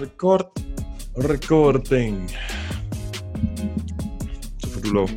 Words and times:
Rekord. 0.00 0.42
Recording. 1.16 2.30
Så 4.58 4.70
får 4.70 4.80
du 4.80 4.90
lov. 4.90 5.08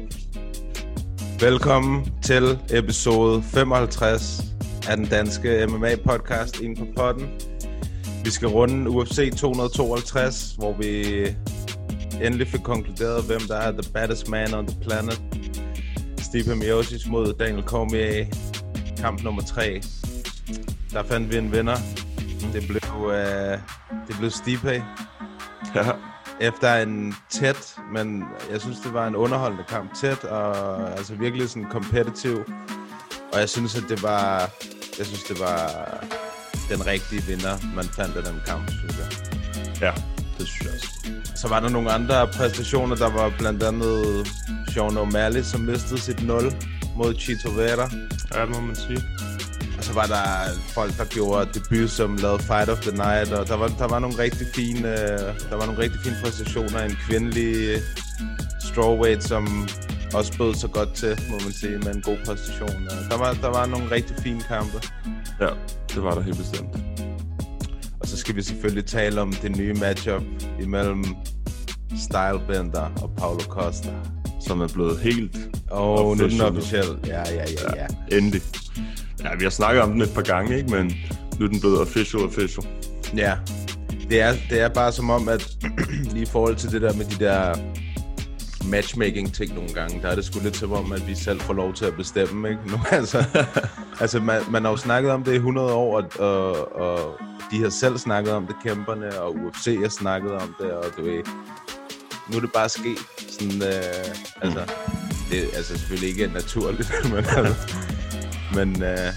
Velkommen 1.40 2.14
til 2.24 2.60
episode 2.74 3.44
55 3.44 4.42
af 4.90 4.98
den 4.98 5.06
danske 5.06 5.68
MMA-podcast 5.68 6.64
Inden 6.64 6.78
på 6.78 6.86
potten. 6.96 7.28
Vi 8.24 8.32
skal 8.32 8.48
runde 8.48 8.90
UFC 8.90 9.34
252, 9.38 10.56
hvor 10.58 10.74
vi 10.74 11.04
endelig 12.22 12.48
fik 12.48 12.62
konkluderet, 12.64 13.24
hvem 13.24 13.42
der 13.48 13.58
er 13.58 13.72
the 13.72 13.94
baddest 13.94 14.30
man 14.30 14.54
on 14.54 14.68
the 14.68 14.82
planet. 14.82 15.22
Stipe 16.18 16.56
Miocic 16.56 17.08
mod 17.08 17.34
Daniel 17.34 17.64
Cormier. 17.64 18.26
Kamp 18.98 19.24
nummer 19.24 19.42
3. 19.42 19.82
Der 20.92 21.04
fandt 21.04 21.32
vi 21.32 21.38
en 21.38 21.52
vinder. 21.52 21.78
Det 22.54 22.68
blev, 22.68 23.12
øh, 23.12 23.58
det 24.08 24.16
blev 24.20 24.30
Stipe. 24.32 24.84
Ja. 25.76 25.92
Efter 26.42 26.76
en 26.76 27.16
tæt, 27.30 27.76
men 27.94 28.24
jeg 28.52 28.62
synes, 28.62 28.80
det 28.80 28.94
var 28.94 29.08
en 29.08 29.16
underholdende 29.16 29.64
kamp. 29.70 29.96
Tæt 29.96 30.24
og 30.24 30.92
altså 30.92 31.16
virkelig 31.16 31.50
sådan 31.50 31.72
competitive. 31.72 32.46
Og 33.34 33.40
jeg 33.40 33.50
synes, 33.50 33.76
at 33.76 33.84
det 33.90 34.04
var, 34.04 34.50
jeg 34.98 35.06
synes, 35.06 35.24
det 35.24 35.40
var 35.40 35.60
den 36.70 36.86
rigtige 36.88 37.24
vinder, 37.24 37.58
man 37.76 37.86
fandt 37.86 38.18
af 38.18 38.24
den 38.24 38.42
kamp, 38.46 38.70
synes 38.72 38.98
jeg. 38.98 39.10
Ja, 39.82 39.92
det 40.38 40.48
synes 40.48 40.62
jeg 40.64 40.72
også. 40.74 40.88
Så 41.36 41.48
var 41.48 41.60
der 41.60 41.70
nogle 41.70 41.92
andre 41.92 42.28
præstationer, 42.28 42.96
der 42.96 43.10
var 43.10 43.34
blandt 43.38 43.64
andet 43.64 44.28
Sean 44.74 44.98
O'Malley, 44.98 45.44
som 45.44 45.62
mistede 45.62 46.00
sit 46.02 46.24
0 46.24 46.56
mod 46.96 47.16
Chito 47.20 47.50
Vera. 47.50 47.90
Ja, 48.34 48.42
det 48.42 48.50
må 48.50 48.62
man 48.62 48.76
sige. 48.76 49.04
Så 49.84 49.94
var 49.94 50.06
der 50.06 50.26
folk, 50.68 50.98
der 50.98 51.06
gjorde 51.06 51.50
debut, 51.54 51.90
som 51.90 52.16
lavede 52.18 52.44
Fight 52.44 52.70
of 52.70 52.80
the 52.80 52.92
Night, 52.92 53.32
og 53.32 53.48
der 53.48 53.58
var, 53.58 53.68
der 53.68 53.88
var 53.88 54.00
nogle 54.00 54.18
rigtig 54.20 54.48
fine, 54.56 54.80
øh, 54.80 55.20
der 55.50 55.56
var 55.56 55.66
nogle 55.66 55.82
rigtig 55.82 56.00
fine 56.04 56.16
præstationer. 56.24 56.80
En 56.80 56.98
kvindelig 57.08 57.82
strawweight, 58.60 59.24
som 59.24 59.68
også 60.14 60.38
bød 60.38 60.54
så 60.56 60.68
godt 60.68 60.94
til, 60.94 61.20
må 61.30 61.38
man 61.44 61.52
sige, 61.52 61.78
med 61.78 61.96
en 61.96 62.02
god 62.02 62.18
præstation. 62.26 62.70
Og 62.70 63.12
Der 63.12 63.18
var, 63.18 63.34
der 63.34 63.48
var 63.48 63.66
nogle 63.66 63.92
rigtig 63.92 64.16
fine 64.24 64.42
kampe. 64.42 64.82
Ja, 65.42 65.50
det 65.94 66.04
var 66.04 66.14
der 66.16 66.22
helt 66.22 66.38
bestemt. 66.38 66.70
Og 68.00 68.08
så 68.08 68.18
skal 68.18 68.36
vi 68.36 68.42
selvfølgelig 68.42 68.86
tale 68.86 69.22
om 69.22 69.34
det 69.34 69.58
nye 69.58 69.74
matchup 69.74 70.24
imellem 70.62 71.06
Stylebender 71.98 72.90
og 73.02 73.12
Paulo 73.18 73.40
Costa. 73.40 73.90
Som 74.48 74.62
er 74.62 74.68
blevet 74.68 75.00
helt 75.00 75.38
Og 75.72 76.18
nu 76.18 76.24
er 76.24 76.30
den 76.30 76.42
officiel. 76.42 76.98
Ja, 77.08 77.20
ja, 77.30 77.34
ja, 77.36 77.86
ja. 78.10 78.18
endelig. 78.18 78.42
Ja, 79.24 79.36
vi 79.36 79.44
har 79.44 79.50
snakket 79.50 79.84
om 79.84 79.92
den 79.92 80.02
et 80.02 80.14
par 80.16 80.22
gange, 80.22 80.58
ikke? 80.58 80.70
Men 80.70 80.98
nu 81.40 81.46
er 81.46 81.50
den 81.50 81.60
blevet 81.60 81.82
official 81.82 82.24
official. 82.24 82.68
Ja, 83.18 83.38
det 84.10 84.22
er, 84.22 84.34
det 84.50 84.62
er 84.62 84.70
bare 84.70 84.92
som 84.92 85.10
om, 85.10 85.28
at 85.30 85.58
lige 86.14 86.24
i 86.24 86.26
forhold 86.26 86.56
til 86.56 86.72
det 86.72 86.82
der 86.82 86.94
med 86.94 87.06
de 87.06 87.26
der 87.26 87.56
matchmaking-ting 88.70 89.54
nogle 89.54 89.74
gange, 89.74 90.02
der 90.02 90.08
er 90.08 90.16
det 90.16 90.26
sgu 90.26 90.40
lidt 90.44 90.58
som 90.58 90.72
om, 90.72 90.92
at 90.92 91.08
vi 91.08 91.16
selv 91.16 91.40
får 91.40 91.54
lov 91.54 91.74
til 91.74 91.86
at 91.86 91.96
bestemme, 91.96 92.50
ikke? 92.50 92.62
Nu, 92.68 92.78
altså, 93.00 93.24
altså 94.00 94.20
man, 94.20 94.42
man 94.50 94.64
har 94.64 94.72
jo 94.72 94.78
snakket 94.78 95.12
om 95.12 95.24
det 95.24 95.32
i 95.32 95.36
100 95.36 95.74
år, 95.74 95.98
og, 95.98 96.10
og, 96.20 96.76
og 96.82 97.20
de 97.52 97.62
har 97.62 97.70
selv 97.70 97.98
snakket 97.98 98.34
om 98.34 98.48
det, 98.48 98.56
kæmperne, 98.64 99.22
og 99.22 99.36
UFC 99.36 99.78
har 99.82 99.90
snakket 99.90 100.32
om 100.32 100.56
det, 100.60 100.72
og 100.72 100.86
du 100.98 101.04
ved, 101.04 101.24
nu 102.30 102.38
er 102.38 102.42
det 102.42 102.52
bare 102.54 102.70
sket. 102.70 103.00
Sådan, 103.18 103.64
øh, 103.64 104.42
altså, 104.42 104.76
det 105.30 105.40
er 105.44 105.58
altså 105.58 105.78
selvfølgelig 105.78 106.10
ikke 106.10 106.34
naturligt, 106.34 106.92
men, 107.14 107.26
altså, 107.38 107.76
men 108.56 108.84
øh, 108.84 109.14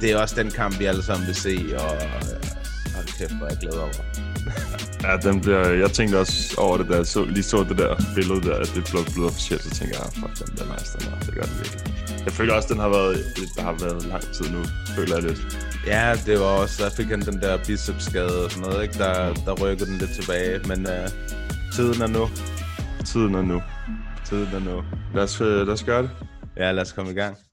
det 0.00 0.12
er 0.12 0.16
også 0.18 0.34
den 0.42 0.50
kamp, 0.50 0.78
vi 0.78 0.84
alle 0.84 1.02
sammen 1.02 1.26
vil 1.26 1.34
se, 1.34 1.58
og 1.78 1.94
øh, 1.94 2.38
hold 2.94 3.18
kæft, 3.18 3.32
hvor 3.32 3.46
er 3.46 3.50
jeg 3.50 3.58
glad 3.60 3.72
over. 3.72 3.92
Ja, 5.02 5.16
den 5.16 5.40
bliver, 5.40 5.68
jeg 5.68 5.90
tænkte 5.90 6.18
også 6.18 6.54
over 6.58 6.76
det, 6.76 6.88
da 6.88 6.96
jeg 6.96 7.06
så, 7.06 7.24
lige 7.24 7.42
så 7.42 7.64
det 7.68 7.78
der 7.78 7.96
billede 8.14 8.40
der, 8.48 8.54
at 8.54 8.72
det 8.74 8.84
blev 8.90 9.04
blevet 9.12 9.30
officielt, 9.30 9.62
så 9.62 9.70
tænkte 9.70 9.98
jeg, 9.98 10.06
ah, 10.06 10.12
fuck, 10.12 10.48
den 10.48 10.56
der 10.58 10.74
nice, 10.74 10.98
den 10.98 11.06
der, 11.06 11.18
det 11.26 11.34
gør 11.34 11.42
den 11.42 11.56
virkelig. 11.58 11.94
Jeg 12.24 12.32
føler 12.32 12.54
også, 12.54 12.68
den 12.72 12.80
har 12.80 12.88
været, 12.88 13.16
der 13.56 13.62
har 13.62 13.72
været 13.72 14.06
lang 14.06 14.22
tid 14.22 14.50
nu, 14.50 14.62
føler 14.96 15.14
jeg 15.14 15.24
lidt. 15.24 15.40
Ja, 15.86 16.14
det 16.26 16.38
var 16.40 16.44
også, 16.44 16.84
der 16.84 16.90
fik 16.90 17.06
han 17.06 17.20
den 17.20 17.40
der 17.40 17.58
bicepsskade 17.66 18.44
og 18.44 18.50
sådan 18.50 18.68
noget, 18.68 18.82
ikke? 18.82 18.98
Der, 18.98 19.34
der 19.34 19.52
rykkede 19.52 19.90
den 19.90 19.98
lidt 19.98 20.10
tilbage, 20.20 20.60
men 20.68 20.86
øh, 20.86 21.08
tiden 21.74 22.02
er 22.02 22.06
nu. 22.06 22.28
Tiden 23.04 23.34
er 23.34 23.42
nu. 23.42 23.62
Tiden 24.24 24.48
er 24.54 24.60
nu. 24.60 24.82
Lad 25.14 25.22
os, 25.22 25.40
øh, 25.40 25.66
lad 25.66 25.74
os 25.74 25.84
gøre 25.84 26.02
det. 26.02 26.10
Ja, 26.56 26.72
lad 26.72 26.82
os 26.82 26.92
komme 26.92 27.10
i 27.10 27.14
gang. 27.14 27.36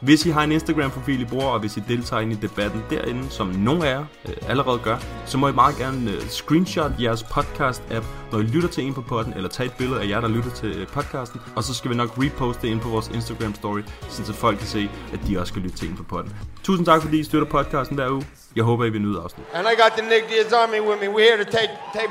Hvis 0.00 0.26
I 0.26 0.30
har 0.30 0.44
en 0.44 0.52
Instagram-profil, 0.52 1.20
I 1.20 1.24
bruger, 1.24 1.46
og 1.46 1.60
hvis 1.60 1.76
I 1.76 1.80
deltager 1.88 2.20
ind 2.20 2.32
i 2.32 2.34
debatten 2.34 2.82
derinde, 2.90 3.30
som 3.30 3.46
nogle 3.46 3.88
af 3.88 3.90
jer 3.90 4.04
øh, 4.28 4.34
allerede 4.48 4.78
gør, 4.78 4.98
så 5.26 5.38
må 5.38 5.48
I 5.48 5.52
meget 5.52 5.76
gerne 5.76 6.10
øh, 6.10 6.20
screenshot 6.20 6.92
jeres 7.00 7.22
podcast-app, 7.22 8.04
når 8.32 8.38
I 8.38 8.42
lytter 8.42 8.68
til 8.68 8.84
en 8.84 8.94
på 8.94 9.02
podden, 9.02 9.32
eller 9.32 9.48
tage 9.48 9.66
et 9.66 9.74
billede 9.78 10.02
af 10.02 10.08
jer, 10.08 10.20
der 10.20 10.28
lytter 10.28 10.50
til 10.50 10.80
øh, 10.80 10.86
podcasten, 10.86 11.40
og 11.56 11.64
så 11.64 11.74
skal 11.74 11.90
vi 11.90 11.96
nok 11.96 12.10
reposte 12.18 12.62
det 12.62 12.68
ind 12.68 12.80
på 12.80 12.88
vores 12.88 13.08
Instagram-story, 13.08 13.82
så 14.08 14.32
folk 14.32 14.58
kan 14.58 14.66
se, 14.66 14.90
at 15.12 15.20
de 15.26 15.38
også 15.40 15.50
skal 15.50 15.62
lytte 15.62 15.76
til 15.76 15.88
en 15.90 15.96
på 15.96 16.02
podden. 16.02 16.36
Tusind 16.62 16.86
tak, 16.86 17.02
fordi 17.02 17.18
I 17.18 17.24
støtter 17.24 17.48
podcasten 17.48 17.96
hver 17.96 18.10
uge. 18.10 18.26
Jeg 18.56 18.64
håber, 18.64 18.84
I 18.84 18.90
vil 18.90 19.02
nyde 19.02 19.20
afsnit. 19.20 19.46
And 19.54 19.66
I 19.72 19.74
got 19.82 19.92
the 19.98 20.08
Nick 20.08 20.24
Diaz 20.30 20.52
Army 20.52 20.80
with 20.88 21.00
me. 21.02 21.08
We're 21.14 21.28
here 21.30 21.44
to 21.44 21.50
take 21.50 21.70
take 21.94 22.10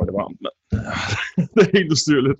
er 0.00 0.04
det 0.08 0.14
varmt, 0.20 0.38
mand. 0.44 0.57
Det 1.54 1.62
er 1.62 1.70
helt 1.78 1.92
ustyrligt. 1.92 2.38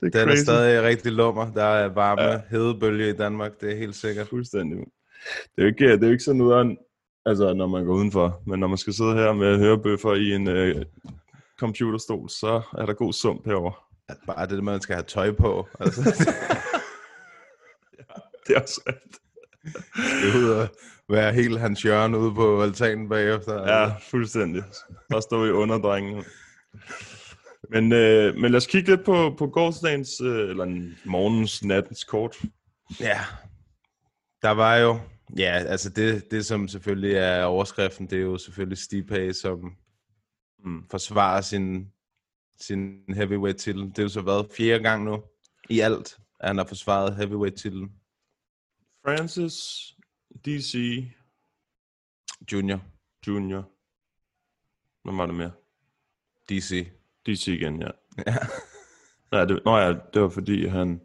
Det 0.00 0.14
er 0.14 0.18
Den 0.20 0.28
er 0.28 0.32
crazy. 0.32 0.42
stadig 0.42 0.82
rigtig 0.82 1.12
lummer. 1.12 1.52
Der 1.52 1.64
er 1.64 1.88
varme 1.88 2.22
Ja. 2.22 2.40
hedebølge 2.50 3.08
i 3.10 3.16
Danmark, 3.16 3.52
det 3.60 3.72
er 3.72 3.76
helt 3.76 3.94
sikkert. 3.96 4.28
Fuldstændig. 4.28 4.78
Det 4.78 5.58
er 5.58 5.62
jo 5.62 5.66
ikke, 5.66 5.92
det 5.92 6.02
er 6.02 6.06
jo 6.06 6.12
ikke 6.12 6.24
sådan 6.24 6.38
noget, 6.38 6.76
altså 7.26 7.54
når 7.54 7.66
man 7.66 7.84
går 7.84 7.94
udenfor, 7.94 8.42
men 8.46 8.60
når 8.60 8.66
man 8.66 8.78
skal 8.78 8.92
sidde 8.94 9.14
her 9.14 9.32
med 9.32 9.58
hørebøffer 9.58 10.14
i 10.14 10.32
en 10.32 10.48
øh, 10.48 10.84
computerstol, 11.58 12.28
så 12.30 12.62
er 12.78 12.86
der 12.86 12.92
god 12.92 13.12
sump 13.12 13.46
herover. 13.46 13.84
Bare 14.26 14.46
det, 14.46 14.64
man 14.64 14.80
skal 14.80 14.94
have 14.94 15.04
tøj 15.04 15.32
på. 15.32 15.68
Altså, 15.80 16.02
Det 18.46 18.56
er 18.56 18.60
også 18.60 18.80
rigtigt. 18.88 19.18
det 20.22 20.34
er 20.34 20.38
ud 20.38 20.60
at 20.62 20.70
være 21.08 21.32
helt 21.32 21.60
hans 21.60 21.82
hjørne 21.82 22.18
ude 22.18 22.34
på 22.34 22.62
altanen 22.62 23.08
bagefter. 23.08 23.76
Ja, 23.76 23.92
fuldstændig. 24.10 24.62
Og 25.14 25.22
stå 25.22 25.44
i 25.44 25.50
underdrengen. 25.50 26.24
Men, 27.72 27.92
øh, 27.92 28.36
men 28.36 28.50
lad 28.50 28.56
os 28.56 28.66
kigge 28.66 28.90
lidt 28.90 29.04
på, 29.04 29.34
på 29.38 29.46
gårdsdagens, 29.46 30.20
øh, 30.20 30.50
eller 30.50 30.92
morgens, 31.04 31.64
nattens 31.64 32.04
kort. 32.04 32.36
Ja, 33.00 33.20
der 34.42 34.50
var 34.50 34.76
jo, 34.76 35.00
ja, 35.36 35.52
altså 35.66 35.90
det, 35.90 36.30
det 36.30 36.46
som 36.46 36.68
selvfølgelig 36.68 37.14
er 37.14 37.44
overskriften, 37.44 38.06
det 38.06 38.18
er 38.18 38.22
jo 38.22 38.38
selvfølgelig 38.38 38.78
Stipe, 38.78 39.32
som 39.32 39.76
mm, 40.64 40.88
forsvarer 40.90 41.40
sin, 41.40 41.92
sin 42.60 43.02
heavyweight-titel. 43.14 43.82
Det 43.82 43.98
er 43.98 44.02
jo 44.02 44.08
så 44.08 44.22
været 44.22 44.46
fjerde 44.56 44.82
gang 44.82 45.04
nu 45.04 45.22
i 45.68 45.80
alt, 45.80 46.18
at 46.40 46.48
han 46.48 46.56
har 46.56 46.64
forsvaret 46.64 47.16
heavyweight-titlen. 47.16 47.92
Francis 49.04 49.54
DC 50.44 51.04
Junior, 52.52 52.80
Junior. 53.26 53.70
Hvad 55.04 55.16
var 55.16 55.26
det 55.26 55.34
mere? 55.34 55.52
DC. 56.48 56.99
DC 57.26 57.48
igen, 57.48 57.80
ja. 57.82 57.88
Ja. 58.26 58.36
Nej, 59.32 59.44
det, 59.44 59.60
nå 59.64 59.76
ja, 59.78 59.94
det 60.14 60.22
var 60.22 60.28
fordi 60.28 60.66
han... 60.66 61.00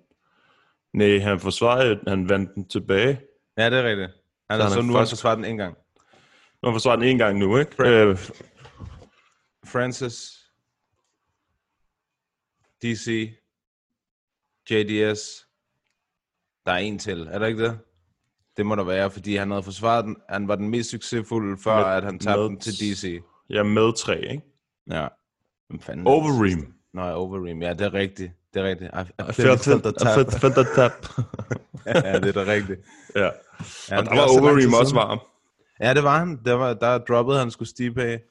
Nej, 0.94 1.18
han 1.20 1.40
forsvarede, 1.40 2.00
han 2.08 2.30
vandt 2.30 2.56
den 2.56 2.68
tilbage. 2.68 3.22
ja, 3.58 3.70
det 3.70 3.80
er 3.80 3.84
rigtigt. 3.84 4.12
Han 4.50 4.60
Så 4.60 4.64
har 4.64 4.70
han 4.70 4.72
så 4.72 4.82
nu 4.82 4.94
først- 4.94 5.02
også 5.02 5.16
forsvaret 5.16 5.38
den 5.38 5.46
en 5.46 5.58
gang. 5.58 5.74
Nu 5.74 6.60
har 6.64 6.70
han 6.70 6.76
forsvaret 6.76 7.00
den 7.00 7.08
en 7.10 7.18
gang 7.18 7.40
nu, 7.40 7.58
ikke? 7.58 7.72
Øh, 7.88 8.18
Francis, 9.66 10.32
DC, 12.84 13.32
JDS. 14.72 15.48
Der 16.66 16.72
er 16.72 16.78
en 16.78 17.00
til, 17.00 17.28
er 17.32 17.40
der 17.40 17.46
ikke 17.46 17.64
det? 17.64 17.80
Det 18.58 18.66
må 18.66 18.76
der 18.76 18.84
være, 18.84 19.12
fordi 19.12 19.36
han 19.36 19.52
havde 19.52 19.64
forsvaret 19.64 20.06
den. 20.06 20.18
Han 20.30 20.48
var 20.48 20.56
den 20.56 20.70
mest 20.70 20.90
succesfulde, 20.90 21.58
før 21.64 21.76
Med- 21.76 21.94
at 21.98 22.04
han 22.04 22.20
tabte 22.20 22.40
med- 22.42 22.50
den 22.50 22.60
til 22.60 22.74
DC. 22.74 23.22
Ja, 23.50 23.64
med 23.64 23.98
tre, 23.98 24.22
ikke? 24.32 24.44
Ja. 24.90 25.08
Hvem 25.70 25.80
fanden? 25.80 26.08
Overeem. 26.08 26.74
Nej, 26.94 27.14
Overeem. 27.14 27.62
Ja, 27.62 27.74
det 27.74 27.82
er 27.82 27.94
rigtigt. 27.94 28.32
Det 28.54 28.60
er 28.62 28.66
rigtigt. 28.66 28.92
I, 28.96 29.30
I, 29.30 29.34
felt, 29.34 29.62
the 30.54 30.64
tap. 30.76 30.92
Ja, 31.86 32.20
det 32.20 32.36
er 32.38 32.44
da 32.46 32.52
rigtigt. 32.52 32.80
ja. 33.16 33.30
Ja, 33.92 33.98
Og 33.98 34.06
der 34.06 34.12
er 34.12 34.16
var 34.16 34.42
Overeem 34.42 34.74
også 34.74 34.96
varm. 34.96 35.20
Ja, 35.82 35.94
det 35.94 36.04
var 36.04 36.20
han. 36.20 36.40
Der, 36.46 36.54
var, 36.54 36.74
der 36.74 36.98
droppede 36.98 37.40
han 37.40 37.52
skulle 37.52 37.70
stipe 37.70 38.04
af 38.04 38.22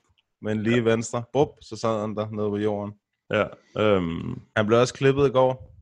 med 0.43 0.53
en 0.53 0.63
lige 0.63 0.77
ja. 0.77 0.83
venstre. 0.83 1.23
Bup, 1.33 1.49
så 1.61 1.77
sad 1.77 2.01
han 2.01 2.15
der 2.17 2.31
nede 2.31 2.51
på 2.51 2.57
jorden. 2.57 2.93
Ja, 3.31 3.45
øhm, 3.79 4.41
Han 4.57 4.67
blev 4.67 4.79
også 4.79 4.95
klippet 4.95 5.27
i 5.27 5.31
går. 5.31 5.75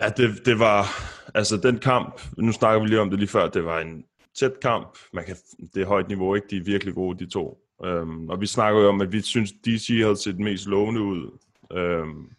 ja 0.00 0.08
det, 0.08 0.46
det 0.46 0.58
var, 0.58 0.86
altså 1.34 1.56
den 1.56 1.78
kamp, 1.78 2.20
nu 2.38 2.52
snakker 2.52 2.80
vi 2.80 2.86
lige 2.88 3.00
om 3.00 3.10
det 3.10 3.18
lige 3.18 3.28
før, 3.28 3.48
det 3.48 3.64
var 3.64 3.80
en 3.80 4.04
tæt 4.38 4.60
kamp. 4.62 4.98
Man 5.12 5.24
kan, 5.24 5.36
det 5.74 5.82
er 5.82 5.86
højt 5.86 6.08
niveau, 6.08 6.34
ikke? 6.34 6.46
De 6.50 6.56
er 6.56 6.64
virkelig 6.64 6.94
gode, 6.94 7.24
de 7.24 7.30
to. 7.30 7.58
Øhm, 7.84 8.28
og 8.28 8.40
vi 8.40 8.46
snakker 8.46 8.80
jo 8.80 8.88
om, 8.88 9.00
at 9.00 9.12
vi 9.12 9.20
synes, 9.20 9.52
DC 9.52 10.00
havde 10.02 10.16
set 10.16 10.38
mest 10.38 10.66
lovende 10.66 11.02
ud 11.02 11.38
øhm, 11.72 12.30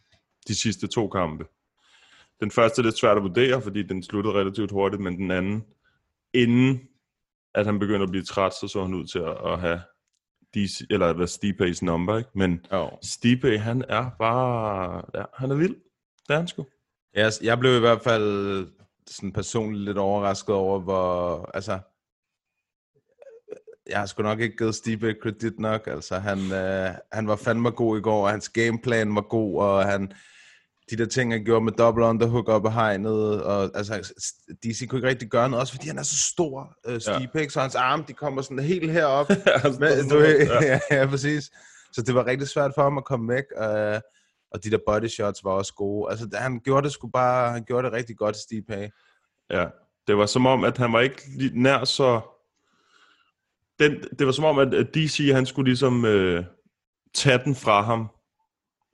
de 0.48 0.56
sidste 0.56 0.88
to 0.88 1.08
kampe. 1.08 1.46
Den 2.40 2.52
første 2.52 2.82
er 2.82 2.84
lidt 2.84 2.98
svært 2.98 3.18
at 3.18 3.24
vurdere, 3.24 3.62
fordi 3.62 3.84
den 3.84 4.04
sluttede 4.04 4.36
relativt 4.36 4.72
hurtigt, 4.72 5.02
men 5.02 5.18
den 5.18 5.32
anden, 5.32 5.64
inden 6.34 6.80
at 7.56 7.66
han 7.66 7.80
begyndte 7.80 8.04
at 8.04 8.10
blive 8.10 8.24
træt, 8.24 8.54
så 8.54 8.68
så 8.68 8.84
han 8.84 8.94
ud 8.94 9.06
til 9.06 9.20
at, 9.20 9.38
at 9.54 9.60
have 9.60 9.82
DC, 10.56 10.82
eller 10.90 11.14
hvad 11.14 11.28
Stipe's 11.28 11.86
number, 11.86 12.18
ikke? 12.18 12.30
Men 12.34 12.66
Jo. 12.72 12.90
Stipe, 13.04 13.58
han 13.60 13.84
er 13.90 14.10
bare, 14.20 15.02
ja, 15.16 15.24
han 15.34 15.52
er 15.52 15.56
vild. 15.56 15.76
Det 16.28 16.34
er 16.34 16.38
han 16.38 16.48
sgu. 16.48 16.66
Jeg, 17.14 17.32
jeg 17.42 17.60
blev 17.60 17.76
i 17.76 17.80
hvert 17.80 18.02
fald 18.02 18.68
sådan 19.08 19.34
personligt 19.34 19.84
lidt 19.84 19.98
overrasket 19.98 20.56
over, 20.56 20.80
hvor, 20.80 21.52
altså, 21.54 21.80
jeg 23.90 24.00
har 24.00 24.06
sgu 24.06 24.24
nok 24.24 24.40
ikke 24.40 24.58
givet 24.58 24.76
Stipe 24.76 25.16
kredit 25.22 25.60
nok, 25.60 25.88
altså 25.88 26.18
han, 26.18 26.52
øh, 26.52 26.90
han 27.12 27.28
var 27.28 27.36
fandme 27.36 27.72
god 27.72 27.98
i 27.98 28.02
går, 28.02 28.24
og 28.24 28.30
hans 28.30 28.50
gameplan 28.50 29.16
var 29.16 29.22
god, 29.22 29.62
og 29.62 29.86
han, 29.86 30.12
de 30.90 30.98
der 30.98 31.06
ting, 31.06 31.32
han 31.32 31.44
gjorde 31.44 31.66
med 31.66 31.72
double 31.72 32.06
underhook 32.06 32.50
op 32.50 32.66
i 32.66 32.70
hegnet, 32.70 33.44
og 33.44 33.72
altså, 33.76 34.14
DC 34.64 34.88
kunne 34.88 35.00
ikke 35.00 35.08
rigtig 35.08 35.30
gøre 35.30 35.50
noget, 35.50 35.62
også 35.62 35.74
fordi 35.74 35.88
han 35.88 35.98
er 35.98 36.04
så 36.04 36.18
stor, 36.18 36.78
øh, 36.88 37.02
Stipe, 37.02 37.40
ja. 37.40 37.50
så 37.50 37.60
hans 37.62 37.76
arme, 37.76 38.04
de 38.08 38.14
kommer 38.14 38.42
sådan 38.42 38.60
helt 38.60 38.92
herop, 38.92 39.30
Men, 39.80 40.10
du, 40.10 40.20
ja. 40.62 40.80
ja, 40.92 41.06
præcis. 41.06 41.52
Så 41.94 42.02
det 42.02 42.16
var 42.16 42.26
rigtig 42.26 42.48
svært 42.48 42.72
for 42.76 42.84
ham 42.84 42.98
at 42.98 43.06
komme 43.06 43.34
væk, 43.34 43.44
øh, 43.58 44.00
og 44.52 44.64
de 44.64 44.72
der 44.72 44.80
body 44.88 45.08
shots 45.08 45.44
var 45.44 45.52
også 45.52 45.74
gode. 45.74 46.12
Altså, 46.12 46.30
han 46.34 46.60
gjorde 46.60 46.84
det 46.84 46.92
sgu 46.92 47.08
bare, 47.08 47.52
han 47.52 47.64
gjorde 47.64 47.86
det 47.86 47.94
rigtig 47.94 48.18
godt, 48.18 48.38
Pay. 48.68 48.88
Ja, 49.50 49.66
det 50.08 50.18
var 50.18 50.26
som 50.26 50.46
om, 50.46 50.64
at 50.64 50.78
han 50.78 50.94
var 50.94 51.00
ikke 51.00 51.22
nær 51.54 51.86
så... 51.86 52.22
Den, 53.80 53.92
det 54.20 54.26
var 54.26 54.32
som 54.32 54.46
om, 54.46 54.60
at 54.60 54.96
DC, 54.96 55.30
han 55.34 55.46
skulle 55.46 55.70
ligesom 55.70 56.06
øh, 56.06 56.44
tage 57.14 57.42
den 57.46 57.56
fra 57.56 57.82
ham. 57.82 58.08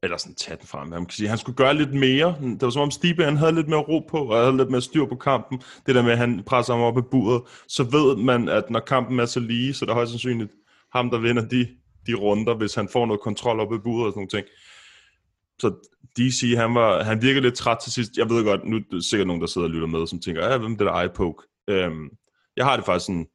Eller 0.03 0.17
sådan 0.17 0.35
tage 0.35 0.57
den 0.57 0.67
fra 0.67 0.79
ham, 0.79 0.87
man 0.87 1.05
kan 1.05 1.11
sige. 1.11 1.29
Han 1.29 1.37
skulle 1.37 1.55
gøre 1.55 1.73
lidt 1.73 1.93
mere. 1.93 2.35
Det 2.41 2.61
var 2.61 2.69
som 2.69 2.81
om 2.81 2.91
Stipe, 2.91 3.23
han 3.23 3.37
havde 3.37 3.55
lidt 3.55 3.67
mere 3.67 3.79
ro 3.79 3.99
på, 4.09 4.17
og 4.17 4.39
havde 4.39 4.57
lidt 4.57 4.71
mere 4.71 4.81
styr 4.81 5.05
på 5.05 5.15
kampen. 5.15 5.61
Det 5.85 5.95
der 5.95 6.03
med, 6.03 6.11
at 6.11 6.17
han 6.17 6.43
presser 6.45 6.73
ham 6.73 6.83
op 6.83 6.97
i 6.97 7.01
buret. 7.11 7.41
Så 7.67 7.83
ved 7.83 8.15
man, 8.17 8.49
at 8.49 8.69
når 8.69 8.79
kampen 8.79 9.19
er 9.19 9.25
så 9.25 9.39
lige, 9.39 9.73
så 9.73 9.85
er 9.85 9.87
det 9.87 9.95
højst 9.95 10.11
sandsynligt 10.11 10.51
ham, 10.91 11.09
der 11.09 11.17
vinder 11.17 11.47
de, 11.47 11.67
de 12.07 12.13
runder, 12.13 12.55
hvis 12.55 12.75
han 12.75 12.89
får 12.89 13.05
noget 13.05 13.21
kontrol 13.21 13.59
op 13.59 13.73
i 13.73 13.77
buret 13.77 14.05
og 14.05 14.11
sådan 14.11 14.19
nogle 14.19 14.29
ting. 14.29 14.47
Så 15.59 15.73
DC, 16.17 16.53
han, 16.57 16.75
var, 16.75 17.03
han 17.03 17.21
virkede 17.21 17.41
lidt 17.41 17.55
træt 17.55 17.77
til 17.83 17.91
sidst. 17.91 18.17
Jeg 18.17 18.29
ved 18.29 18.43
godt, 18.43 18.65
nu 18.65 18.75
er 18.75 18.81
der 18.91 18.99
sikkert 18.99 19.27
nogen, 19.27 19.41
der 19.41 19.47
sidder 19.47 19.67
og 19.67 19.73
lytter 19.73 19.87
med, 19.87 20.07
som 20.07 20.19
tænker, 20.19 20.51
ja, 20.51 20.57
hvem 20.57 20.73
er 20.73 20.77
det 20.77 20.87
der 20.87 20.93
eye-poke? 20.93 21.43
Øhm, 21.67 22.09
jeg 22.57 22.65
har 22.65 22.75
det 22.75 22.85
faktisk 22.85 23.05
sådan, 23.05 23.27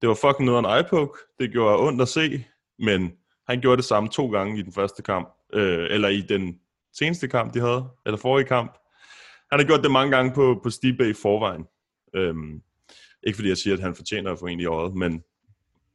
det 0.00 0.08
var 0.08 0.14
fucking 0.14 0.46
noget 0.46 0.64
af 0.64 0.78
en 0.78 0.84
eye-poke. 0.84 1.18
Det 1.38 1.52
gjorde 1.52 1.78
ondt 1.78 2.02
at 2.02 2.08
se, 2.08 2.44
men 2.78 3.12
han 3.48 3.60
gjorde 3.60 3.76
det 3.76 3.84
samme 3.84 4.08
to 4.08 4.30
gange 4.30 4.58
i 4.58 4.62
den 4.62 4.72
første 4.72 5.02
kamp, 5.02 5.28
øh, 5.52 5.86
eller 5.90 6.08
i 6.08 6.20
den 6.20 6.60
seneste 6.92 7.28
kamp, 7.28 7.54
de 7.54 7.60
havde, 7.60 7.88
eller 8.06 8.16
forrige 8.16 8.46
kamp. 8.46 8.78
Han 9.50 9.60
har 9.60 9.66
gjort 9.66 9.82
det 9.82 9.90
mange 9.90 10.16
gange 10.16 10.34
på, 10.34 10.60
på 10.62 10.70
Stibe 10.70 11.10
i 11.10 11.12
forvejen. 11.12 11.64
Øhm, 12.14 12.62
ikke 13.22 13.36
fordi 13.36 13.48
jeg 13.48 13.56
siger, 13.56 13.76
at 13.76 13.82
han 13.82 13.94
fortjener 13.94 14.32
at 14.32 14.38
få 14.38 14.46
en 14.46 14.60
i 14.60 14.66
øjet, 14.66 14.94
men, 14.94 15.22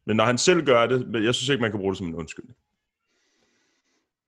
men 0.05 0.17
når 0.17 0.23
han 0.23 0.37
selv 0.37 0.65
gør 0.65 0.85
det, 0.85 1.23
jeg 1.23 1.35
synes 1.35 1.49
ikke, 1.49 1.61
man 1.61 1.71
kan 1.71 1.79
bruge 1.79 1.91
det 1.91 1.97
som 1.97 2.07
en 2.07 2.15
undskyldning. 2.15 2.57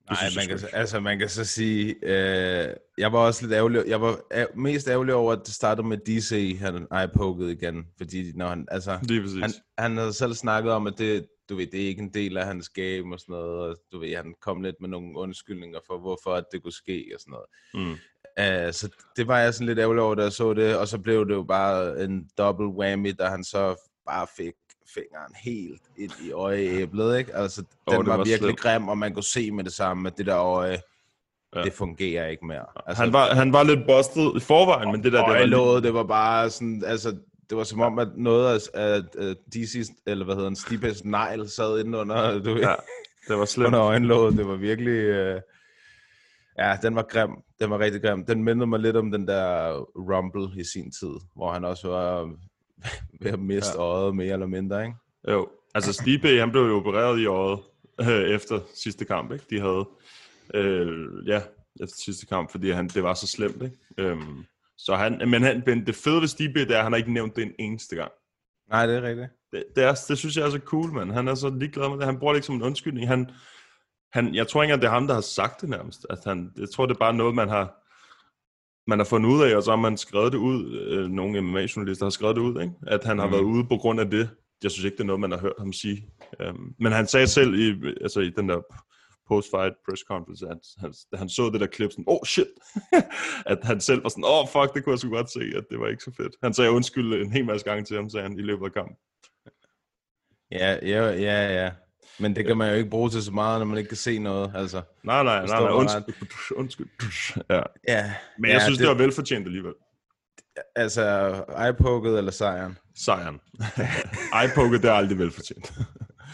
Nej, 0.10 0.18
synes 0.30 0.36
man 0.36 0.48
kan, 0.48 0.60
så- 0.60 0.68
altså 0.74 1.00
man 1.00 1.20
kan 1.20 1.30
så 1.30 1.46
sige, 1.46 1.96
øh, 2.04 2.74
jeg 2.98 3.12
var 3.14 3.20
også 3.20 3.42
lidt 3.46 3.54
ærgerlig, 3.54 3.84
jeg 3.88 4.02
var 4.02 4.20
æ- 4.34 4.46
mest 4.56 4.88
ærgerlig 4.88 5.14
over, 5.14 5.34
at 5.34 5.40
det 5.46 5.54
startede 5.54 5.88
med 5.88 5.98
DC, 5.98 6.58
han 6.60 6.88
eye-poket 6.92 7.50
igen, 7.62 7.88
fordi 7.98 8.32
når 8.36 8.48
han, 8.48 8.68
altså, 8.72 9.00
han, 9.42 9.52
han 9.78 9.98
havde 9.98 10.14
selv 10.14 10.34
snakket 10.34 10.72
om, 10.72 10.88
at 10.88 10.94
det, 10.98 11.28
du 11.50 11.56
ved, 11.56 11.68
det 11.68 11.84
er 11.84 11.88
ikke 11.88 12.02
en 12.02 12.14
del 12.14 12.38
af 12.38 12.46
hans 12.46 12.70
game 12.70 13.14
og 13.14 13.20
sådan 13.20 13.34
noget, 13.34 13.60
og 13.70 13.78
du 13.92 14.00
ved, 14.00 14.16
han 14.16 14.34
kom 14.42 14.62
lidt 14.62 14.76
med 14.82 14.90
nogle 14.90 15.18
undskyldninger 15.18 15.80
for, 15.88 16.00
hvorfor 16.00 16.36
det 16.52 16.64
kunne 16.64 16.74
ske 16.74 17.12
og 17.16 17.20
sådan 17.22 17.32
noget. 17.32 17.88
Mm. 17.88 17.98
Uh, 18.40 18.72
så 18.74 18.90
det 19.18 19.28
var 19.28 19.40
jeg 19.40 19.54
sådan 19.54 19.68
lidt 19.68 19.80
ærgerlig 19.80 20.04
over, 20.04 20.16
da 20.16 20.24
jeg 20.24 20.32
så 20.32 20.54
det, 20.54 20.78
og 20.78 20.88
så 20.88 20.98
blev 21.00 21.28
det 21.28 21.34
jo 21.34 21.44
bare 21.44 22.04
en 22.04 22.30
double 22.38 22.68
whammy, 22.68 23.14
da 23.20 23.26
han 23.26 23.44
så 23.44 23.76
bare 24.08 24.28
fik 24.38 24.54
fingeren 24.94 25.34
helt 25.44 25.82
ind 25.98 26.12
i 26.28 26.32
øjeæblet, 26.32 27.18
ikke? 27.20 27.36
Altså, 27.36 27.62
den 27.62 27.68
det 28.00 28.08
var, 28.08 28.18
var 28.18 28.18
virkelig 28.18 28.38
slemt. 28.40 28.60
grim, 28.60 28.88
og 28.88 28.98
man 28.98 29.14
kunne 29.14 29.24
se 29.24 29.52
med 29.52 29.64
det 29.64 29.74
samme, 29.74 30.08
at 30.10 30.18
det 30.18 30.26
der 30.26 30.38
øje, 30.38 30.78
Ja. 31.56 31.64
det 31.64 31.74
fungerer 31.74 32.28
ikke 32.28 32.46
mere. 32.46 32.66
Altså, 32.86 33.04
Han 33.04 33.14
var, 33.14 33.34
han 33.34 33.54
var 33.54 33.64
lidt 33.64 33.80
busted 33.88 34.36
i 34.36 34.40
forvejen, 34.40 34.92
men 34.92 35.04
det 35.04 35.12
der, 35.14 35.20
det 35.20 35.28
var 35.30 35.36
øjelåget, 35.36 35.84
det 35.84 35.94
var 35.94 36.04
bare 36.04 36.50
sådan, 36.50 36.84
altså, 36.86 37.18
det 37.50 37.58
var 37.58 37.64
som 37.64 37.82
om, 37.82 38.00
at 38.00 38.08
noget 38.18 38.54
af, 38.54 38.60
af, 38.74 39.02
af 39.18 39.36
DC's, 39.56 39.94
eller 40.08 40.26
hvad 40.26 40.36
hedder 40.36 40.50
den, 40.50 40.56
Stipes 40.56 41.04
negl 41.06 41.50
sad 41.50 41.80
inde 41.80 41.98
under, 41.98 42.40
du 42.40 42.50
ja, 42.58 42.76
det 43.28 43.38
var 43.38 43.46
slemt. 43.46 43.68
under 43.68 43.82
øjenlåget. 43.82 44.38
Det 44.38 44.48
var 44.48 44.56
virkelig... 44.56 44.92
Øh... 44.92 45.42
Ja, 46.58 46.78
den 46.82 46.96
var 46.96 47.02
grim. 47.10 47.30
Den 47.60 47.70
var 47.70 47.80
rigtig 47.80 48.02
grim. 48.02 48.26
Den 48.26 48.44
mindede 48.44 48.68
mig 48.68 48.80
lidt 48.80 48.96
om 48.98 49.12
den 49.12 49.28
der 49.28 49.74
Rumble 49.96 50.62
i 50.62 50.64
sin 50.64 50.92
tid, 50.92 51.14
hvor 51.36 51.52
han 51.54 51.66
også 51.66 51.88
var 51.88 52.34
ved 53.22 53.32
at 53.32 53.40
miste 53.40 53.74
ja. 53.76 53.82
øjet 53.82 54.16
mere 54.16 54.34
eller 54.34 54.46
mindre, 54.46 54.86
ikke? 54.86 54.98
Jo, 55.28 55.50
altså 55.76 55.94
Stipe, 55.94 56.40
han 56.40 56.52
blev 56.52 56.62
jo 56.62 56.78
opereret 56.78 57.20
i 57.20 57.26
øjet 57.26 57.60
øh, 58.02 58.30
efter 58.30 58.60
sidste 58.74 59.06
kamp, 59.06 59.32
ikke? 59.32 59.46
De 59.50 59.60
havde, 59.60 59.88
øh, 60.54 61.28
ja, 61.28 61.42
efter 61.82 61.98
sidste 61.98 62.26
kamp, 62.26 62.52
fordi 62.52 62.72
han, 62.72 62.88
det 62.88 63.04
var 63.04 63.14
så 63.14 63.28
slemt, 63.28 63.64
ikke? 63.64 63.78
Øhm, 63.98 64.46
så 64.78 64.96
han, 64.96 65.30
men, 65.30 65.44
han, 65.44 65.64
men 65.66 65.86
det 65.86 65.96
fede 65.96 66.22
ved 66.22 66.28
Stipe, 66.28 66.60
det 66.60 66.72
er, 66.72 66.78
at 66.78 66.84
han 66.84 66.92
har 66.92 66.98
ikke 66.98 67.14
nævnt 67.14 67.36
det 67.36 67.44
en 67.44 67.54
eneste 67.60 67.96
gang. 67.96 68.12
Nej, 68.70 68.86
det 68.86 68.96
er 68.96 69.02
rigtigt. 69.02 69.30
Det, 69.52 69.64
det, 69.76 69.84
er, 69.84 69.96
det 70.08 70.18
synes 70.18 70.38
jeg 70.38 70.46
er 70.46 70.50
så 70.50 70.60
cool, 70.60 70.92
mand. 70.92 71.12
Han 71.12 71.28
er 71.28 71.36
så 71.36 71.50
ligeglad 71.50 71.90
med 71.90 71.98
det. 71.98 72.06
Han 72.06 72.20
bruger 72.20 72.34
det 72.34 72.38
ikke 72.38 72.46
som 72.46 72.56
en 72.56 72.62
undskyldning. 72.62 73.08
Han, 73.08 73.32
han, 74.14 74.36
jeg 74.36 74.48
tror 74.48 74.64
ikke 74.64 74.74
engang, 74.74 74.82
det 74.82 74.88
er 74.88 74.92
ham, 74.92 75.08
der 75.08 75.14
har 75.14 75.22
sagt 75.22 75.62
det 75.62 75.70
nærmest. 75.70 76.06
At 76.10 76.20
han, 76.26 76.52
jeg 76.58 76.70
tror, 76.70 76.86
det 76.86 76.94
er 76.94 77.00
bare 77.00 77.14
noget, 77.14 77.36
man 77.36 77.50
har, 77.50 77.87
man 78.88 79.00
har 79.00 79.06
fundet 79.06 79.30
ud 79.30 79.42
af, 79.44 79.56
og 79.56 79.64
så 79.64 79.72
har 79.72 79.78
man 79.78 79.98
skrevet 79.98 80.32
det 80.34 80.38
ud. 80.38 80.80
Øh, 80.80 81.10
nogle 81.10 81.42
MMA-journalister 81.42 82.06
har 82.06 82.10
skrevet 82.10 82.36
det 82.36 82.42
ud, 82.42 82.62
ikke? 82.62 82.74
At 82.88 83.04
han 83.04 83.20
har 83.20 83.26
Mm. 83.26 83.32
været 83.32 83.42
ude 83.44 83.64
på 83.64 83.78
grund 83.78 84.00
af 84.00 84.10
det. 84.10 84.30
Jeg 84.64 84.72
synes 84.72 84.86
ikke, 84.86 84.96
det 84.98 85.02
er 85.04 85.08
noget, 85.08 85.20
man 85.20 85.32
har 85.32 85.40
hørt 85.40 85.54
ham 85.60 85.74
sige. 85.74 86.10
Um, 86.50 86.76
men 86.80 86.92
han 86.92 87.08
sagde 87.08 87.28
selv 87.28 87.54
i, 87.54 87.88
altså 88.02 88.20
i 88.20 88.30
den 88.30 88.50
der 88.50 88.62
post-fight 89.30 89.74
press 89.90 90.02
conference, 90.08 90.46
at 90.48 90.58
han, 90.78 90.94
da 91.12 91.18
han 91.18 91.30
så 91.30 91.50
det 91.50 91.60
der 91.62 91.68
klip, 91.68 91.92
sådan, 91.92 92.04
oh 92.08 92.20
shit, 92.26 92.48
at 93.52 93.60
han 93.64 93.82
selv 93.82 94.04
var 94.04 94.10
sådan, 94.10 94.24
oh 94.28 94.48
fuck, 94.48 94.74
det 94.76 94.84
kunne 94.84 94.92
jeg 94.94 95.00
sgu 95.00 95.10
godt 95.10 95.32
se, 95.32 95.44
at 95.56 95.64
det 95.70 95.80
var 95.80 95.88
ikke 95.88 96.04
så 96.04 96.12
fedt. 96.18 96.36
Han 96.44 96.54
sagde 96.54 96.72
undskyld 96.72 97.14
en 97.14 97.32
hel 97.32 97.46
masse 97.46 97.66
gange 97.66 97.84
til 97.84 97.96
ham, 97.96 98.10
sagde 98.10 98.24
han, 98.28 98.40
i 98.40 98.42
løbet 98.42 98.66
af 98.66 98.72
kampen. 98.74 98.96
Ja, 100.52 100.78
ja, 100.82 101.04
ja, 101.28 101.64
ja. 101.64 101.72
Men 102.20 102.36
det 102.36 102.46
kan 102.46 102.58
man 102.58 102.70
jo 102.70 102.76
ikke 102.76 102.90
bruge 102.90 103.10
til 103.10 103.24
så 103.24 103.32
meget, 103.32 103.60
når 103.60 103.66
man 103.66 103.78
ikke 103.78 103.88
kan 103.88 103.98
se 103.98 104.20
noget, 104.20 104.52
altså. 104.56 104.82
Nej, 105.04 105.24
nej, 105.24 105.46
nej, 105.46 105.60
nej, 105.60 105.70
undskyld. 105.70 106.16
undskyld. 106.56 106.88
Ja. 107.50 107.62
Ja, 107.88 108.14
Men 108.40 108.52
jeg 108.52 108.56
ja, 108.56 108.64
synes, 108.64 108.78
det, 108.78 108.88
det 108.88 108.98
var 108.98 109.04
velfortjent 109.04 109.46
alligevel. 109.46 109.74
Altså, 110.76 111.34
eye-poket 111.58 112.18
eller 112.18 112.32
sejren? 112.32 112.78
Sejren. 112.96 113.40
Eye-poket, 114.42 114.82
det 114.82 114.90
er 114.90 114.94
aldrig 114.94 115.20
velfortjent. 115.20 115.74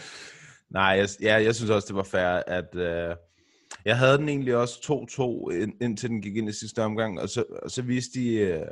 Nej, 0.70 0.84
jeg, 0.84 1.08
ja, 1.20 1.42
jeg 1.42 1.54
synes 1.54 1.70
også, 1.70 1.86
det 1.88 1.96
var 1.96 2.02
fair, 2.02 2.42
at... 2.46 2.76
Øh, 2.76 3.16
jeg 3.84 3.98
havde 3.98 4.18
den 4.18 4.28
egentlig 4.28 4.56
også 4.56 5.06
2-2, 5.50 5.54
ind, 5.54 5.82
indtil 5.82 6.08
den 6.08 6.22
gik 6.22 6.36
ind 6.36 6.48
i 6.48 6.52
sidste 6.52 6.82
omgang, 6.82 7.20
og 7.20 7.28
så, 7.28 7.44
og 7.62 7.70
så 7.70 7.82
viste 7.82 8.20
de 8.20 8.34
øh, 8.34 8.66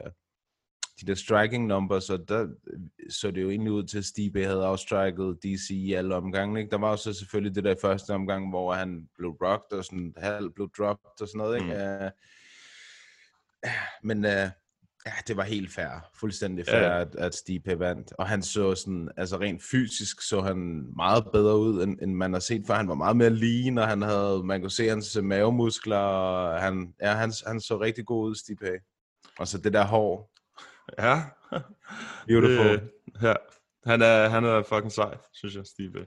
de 1.01 1.07
der 1.07 1.15
striking 1.15 1.67
numbers, 1.67 2.11
og 2.11 2.29
der 2.29 2.49
så 3.11 3.31
det 3.31 3.43
jo 3.43 3.51
egentlig 3.51 3.73
ud 3.73 3.85
til, 3.85 3.99
at 3.99 4.05
Stipe 4.05 4.45
havde 4.45 4.69
outstriket 4.69 5.39
DC 5.43 5.71
i 5.71 5.93
alle 5.93 6.15
omgange. 6.15 6.61
Ikke? 6.61 6.71
Der 6.71 6.79
var 6.79 6.91
jo 6.91 6.97
så 6.97 7.13
selvfølgelig 7.13 7.55
det 7.55 7.65
der 7.65 7.75
første 7.83 8.11
omgang, 8.11 8.51
hvor 8.51 8.75
han 8.75 9.09
blev 9.19 9.31
rocked, 9.31 9.79
og 9.79 9.85
sådan 9.85 10.15
halv 10.17 10.51
blev 10.55 10.71
dropped 10.79 11.21
og 11.21 11.29
sådan 11.29 11.39
noget. 11.39 11.57
Ikke? 11.57 11.75
Mm. 11.75 12.07
Uh, 13.67 13.71
men 14.03 14.25
uh, 14.25 14.51
Ja, 15.07 15.13
det 15.29 15.37
var 15.37 15.43
helt 15.43 15.73
fair. 15.73 16.11
Fuldstændig 16.21 16.67
fair, 16.67 16.83
Ja. 16.83 17.01
at, 17.01 17.15
at 17.15 17.35
Stipe 17.35 17.79
vandt. 17.79 18.13
Og 18.19 18.29
han 18.29 18.43
så 18.43 18.75
sådan, 18.75 19.11
altså 19.17 19.37
rent 19.41 19.63
fysisk 19.71 20.21
så 20.23 20.41
han 20.41 20.57
meget 20.97 21.25
bedre 21.33 21.59
ud, 21.59 21.83
end, 21.83 21.99
end 22.03 22.15
man 22.15 22.33
har 22.33 22.41
set 22.41 22.65
før. 22.67 22.75
Han 22.75 22.89
var 22.89 22.95
meget 22.95 23.17
mere 23.17 23.31
lean, 23.31 23.79
og 23.79 23.89
han 23.89 24.03
havde, 24.03 24.43
man 24.45 24.61
kunne 24.61 24.71
se 24.71 24.89
hans 24.89 25.17
øh, 25.17 25.25
mavemuskler, 25.25 25.97
og 25.97 26.61
han, 26.61 26.95
ja, 27.01 27.13
han, 27.15 27.33
han 27.47 27.61
så 27.61 27.81
rigtig 27.81 28.07
god 28.07 28.29
ud, 28.29 28.35
Stipe. 28.35 28.71
Og 29.39 29.49
så 29.49 29.59
det 29.59 29.73
der 29.73 29.85
hår. 29.85 30.32
Ja. 30.99 31.23
Beautiful. 32.29 32.67
Det, 32.67 32.91
ja. 33.23 33.35
Han 33.87 34.03
er, 34.03 34.29
han 34.29 34.45
er 34.45 34.62
fucking 34.62 34.93
sej, 34.93 35.17
synes 35.33 35.55
jeg, 35.55 35.67
Steve. 35.67 36.07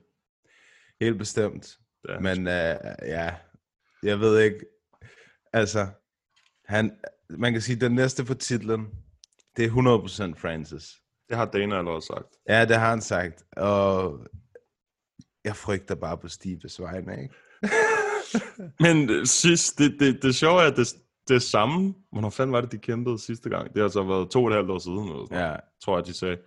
Helt 1.02 1.18
bestemt. 1.18 1.78
Han 2.10 2.24
Men 2.24 2.38
uh, 2.38 3.08
ja, 3.08 3.36
jeg 4.04 4.20
ved 4.20 4.40
ikke, 4.40 4.66
altså, 5.54 5.88
han, 6.66 6.98
man 7.30 7.54
kan 7.54 7.62
sige, 7.62 7.76
at 7.76 7.82
den 7.82 7.92
næste 7.92 8.26
på 8.26 8.34
titlen, 8.34 8.88
det 9.58 9.66
er 9.66 9.70
100% 10.34 10.40
Francis. 10.42 10.96
Det 11.30 11.38
har 11.38 11.46
Dana 11.46 11.78
allerede 11.78 12.06
sagt. 12.06 12.28
Ja, 12.50 12.66
det 12.66 12.76
har 12.76 12.90
han 12.90 13.02
sagt, 13.02 13.44
og 13.52 14.20
jeg 15.44 15.56
frygter 15.56 15.96
bare 15.96 16.18
på 16.18 16.28
Stives 16.28 16.82
vegne, 16.82 17.22
ikke? 17.22 17.36
Men 18.86 19.10
øh, 19.10 19.26
sidst, 19.26 19.78
det, 19.78 20.00
det, 20.00 20.24
det 20.24 20.36
sjove 20.36 20.62
er, 20.62 20.68
at 20.68 20.78
det, 20.78 20.88
det 21.28 21.42
samme, 21.42 21.94
hvornår 22.12 22.30
fanden 22.30 22.54
var 22.54 22.62
det, 22.62 22.72
de 22.72 22.78
kæmpede 22.78 23.20
sidste 23.20 23.50
gang? 23.50 23.74
Det 23.74 23.82
har 23.82 23.90
så 23.90 24.04
været 24.04 24.30
to 24.30 24.44
og 24.44 24.50
et 24.50 24.56
halvt 24.56 24.72
år 24.72 24.80
siden, 24.80 25.04
eller 25.04 25.26
sådan, 25.26 25.38
Ja, 25.38 25.56
tror 25.84 25.98
jeg, 25.98 26.06
de 26.06 26.14
sagde. 26.14 26.38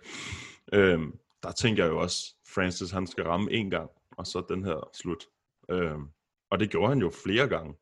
Øhm, 0.73 1.13
der 1.43 1.51
tænker 1.51 1.83
jeg 1.83 1.91
jo 1.91 1.99
også, 1.99 2.35
Francis, 2.53 2.91
han 2.91 3.07
skal 3.07 3.23
ramme 3.23 3.51
en 3.51 3.69
gang, 3.69 3.89
og 4.17 4.27
så 4.27 4.43
den 4.49 4.63
her 4.63 4.89
slut. 4.93 5.25
Øhm, 5.71 6.03
og 6.51 6.59
det 6.59 6.69
gjorde 6.69 6.89
han 6.89 6.99
jo 6.99 7.11
flere 7.23 7.47
gange. 7.47 7.73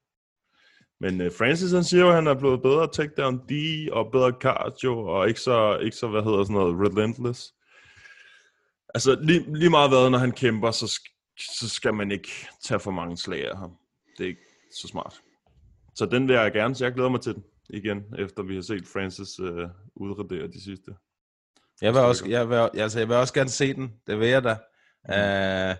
Men 0.99 1.21
øh, 1.21 1.31
Francis, 1.37 1.71
han 1.71 1.83
siger 1.83 2.03
jo, 2.03 2.09
at 2.09 2.15
han 2.15 2.27
er 2.27 2.33
blevet 2.33 2.61
bedre 2.61 2.87
takedown 2.87 3.37
D, 3.37 3.51
og 3.91 4.11
bedre 4.11 4.33
cardio, 4.41 4.99
og 4.99 5.27
ikke 5.27 5.39
så, 5.39 5.77
ikke 5.77 5.97
så 5.97 6.07
hvad 6.07 6.23
hedder 6.23 6.43
sådan 6.43 6.53
noget, 6.53 6.79
relentless. 6.79 7.53
Altså, 8.93 9.17
lige, 9.21 9.57
lige 9.57 9.69
meget 9.69 9.89
hvad, 9.89 10.09
når 10.09 10.17
han 10.17 10.31
kæmper, 10.31 10.71
så, 10.71 10.99
så 11.59 11.69
skal 11.69 11.93
man 11.93 12.11
ikke 12.11 12.47
tage 12.63 12.79
for 12.79 12.91
mange 12.91 13.17
slag 13.17 13.49
af 13.51 13.57
ham. 13.57 13.71
Det 14.17 14.23
er 14.23 14.27
ikke 14.27 14.41
så 14.81 14.87
smart. 14.87 15.21
Så 15.97 16.05
den 16.05 16.27
vil 16.27 16.33
jeg 16.33 16.51
gerne, 16.51 16.75
så 16.75 16.85
jeg 16.85 16.93
glæder 16.93 17.09
mig 17.09 17.21
til 17.21 17.33
den 17.33 17.43
igen, 17.69 18.03
efter 18.17 18.43
vi 18.43 18.55
har 18.55 18.61
set 18.61 18.87
Francis 18.87 19.39
øh, 19.39 19.69
udradere 19.95 20.47
de 20.47 20.63
sidste. 20.63 20.91
jeg 21.81 21.93
vil, 21.93 22.01
også, 22.01 22.25
jeg, 22.27 22.49
vil, 22.49 22.69
altså, 22.73 22.99
jeg 22.99 23.07
vil 23.07 23.15
også 23.15 23.33
gerne 23.33 23.49
se 23.49 23.73
den, 23.73 23.93
det 24.07 24.19
vil 24.19 24.27
jeg 24.27 24.43
da. 24.43 24.57
Uh, 25.09 25.75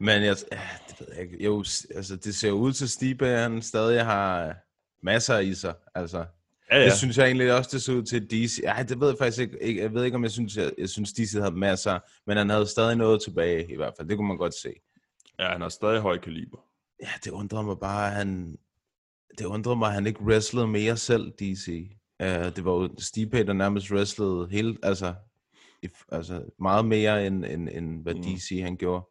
men 0.00 0.22
jeg, 0.24 0.36
ja, 0.52 0.60
det 0.88 1.00
ved 1.00 1.06
jeg 1.14 1.22
ikke. 1.22 1.44
Jo, 1.44 1.58
altså, 1.94 2.16
det 2.16 2.34
ser 2.34 2.50
ud 2.50 2.72
til 2.72 2.88
Stipe, 2.88 3.26
at 3.26 3.40
han 3.40 3.62
stadig 3.62 4.04
har 4.04 4.56
masser 5.02 5.38
i 5.38 5.54
sig. 5.54 5.74
Altså, 5.94 6.24
Ja, 6.70 6.78
ja. 6.78 6.84
Det 6.84 6.92
synes 6.92 7.18
jeg 7.18 7.26
egentlig 7.26 7.52
også, 7.52 7.70
det 7.72 7.82
så 7.82 7.92
ud 7.92 8.02
til 8.02 8.30
DC. 8.30 8.58
Ej, 8.64 8.82
det 8.82 9.00
ved 9.00 9.08
jeg 9.08 9.16
faktisk 9.18 9.38
ikke. 9.40 9.62
ikke. 9.62 9.82
Jeg 9.82 9.94
ved 9.94 10.04
ikke, 10.04 10.14
om 10.14 10.22
jeg 10.22 10.30
synes, 10.30 10.56
jeg, 10.56 10.72
jeg 10.78 10.88
synes 10.88 11.12
DC 11.12 11.32
havde 11.32 11.56
masser, 11.56 11.98
men 12.26 12.36
han 12.36 12.50
havde 12.50 12.66
stadig 12.66 12.96
noget 12.96 13.22
tilbage 13.22 13.72
i 13.72 13.76
hvert 13.76 13.94
fald. 13.96 14.08
Det 14.08 14.16
kunne 14.16 14.28
man 14.28 14.36
godt 14.36 14.54
se. 14.54 14.74
ja, 15.38 15.48
han 15.48 15.60
har 15.60 15.68
stadig 15.68 16.00
høj 16.00 16.18
kaliber. 16.18 16.58
Ja, 17.02 17.08
det 17.24 17.30
undrer 17.30 17.62
mig 17.62 17.78
bare, 17.78 18.06
at 18.06 18.12
han... 18.16 18.56
Det 19.38 19.44
undrer 19.46 19.74
mig, 19.74 19.88
at 19.88 19.94
han 19.94 20.06
ikke 20.06 20.20
wrestlede 20.22 20.66
mere 20.66 20.96
selv, 20.96 21.32
DC. 21.32 21.90
Uh, 22.22 22.26
det 22.28 22.64
var 22.64 22.72
jo 22.72 22.88
Stipe, 22.98 23.44
der 23.46 23.52
nærmest 23.52 23.90
wrestlede 23.92 24.48
hele, 24.50 24.76
altså, 24.82 25.14
i, 25.82 25.88
altså 26.12 26.42
meget 26.60 26.84
mere, 26.84 27.26
end, 27.26 27.44
end, 27.44 27.68
end 27.72 28.02
hvad 28.02 28.14
Mm. 28.14 28.22
DC 28.22 28.60
han 28.62 28.76
gjorde. 28.76 29.04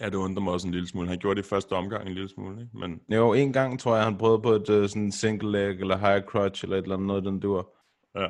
Ja, 0.00 0.06
det 0.06 0.14
undrer 0.14 0.42
mig 0.42 0.52
også 0.52 0.66
en 0.66 0.72
lille 0.74 0.88
smule. 0.88 1.08
Han 1.08 1.18
gjorde 1.18 1.40
det 1.40 1.46
i 1.46 1.48
første 1.48 1.72
omgang 1.72 2.08
en 2.08 2.14
lille 2.14 2.28
smule, 2.28 2.60
ikke? 2.62 2.78
Men 2.78 3.00
Jo, 3.10 3.32
en 3.32 3.52
gang 3.52 3.80
tror 3.80 3.96
jeg, 3.96 4.04
han 4.04 4.18
prøvede 4.18 4.42
på 4.42 4.52
et 4.52 4.68
uh, 4.68 4.88
sådan 4.88 5.12
single 5.12 5.50
leg, 5.52 5.80
eller 5.80 5.96
high 5.96 6.22
crotch, 6.24 6.64
eller 6.64 6.76
et 6.76 6.82
eller 6.82 6.94
andet 6.96 7.06
noget, 7.06 7.24
den 7.24 7.40
dur. 7.40 7.74
ja. 8.16 8.26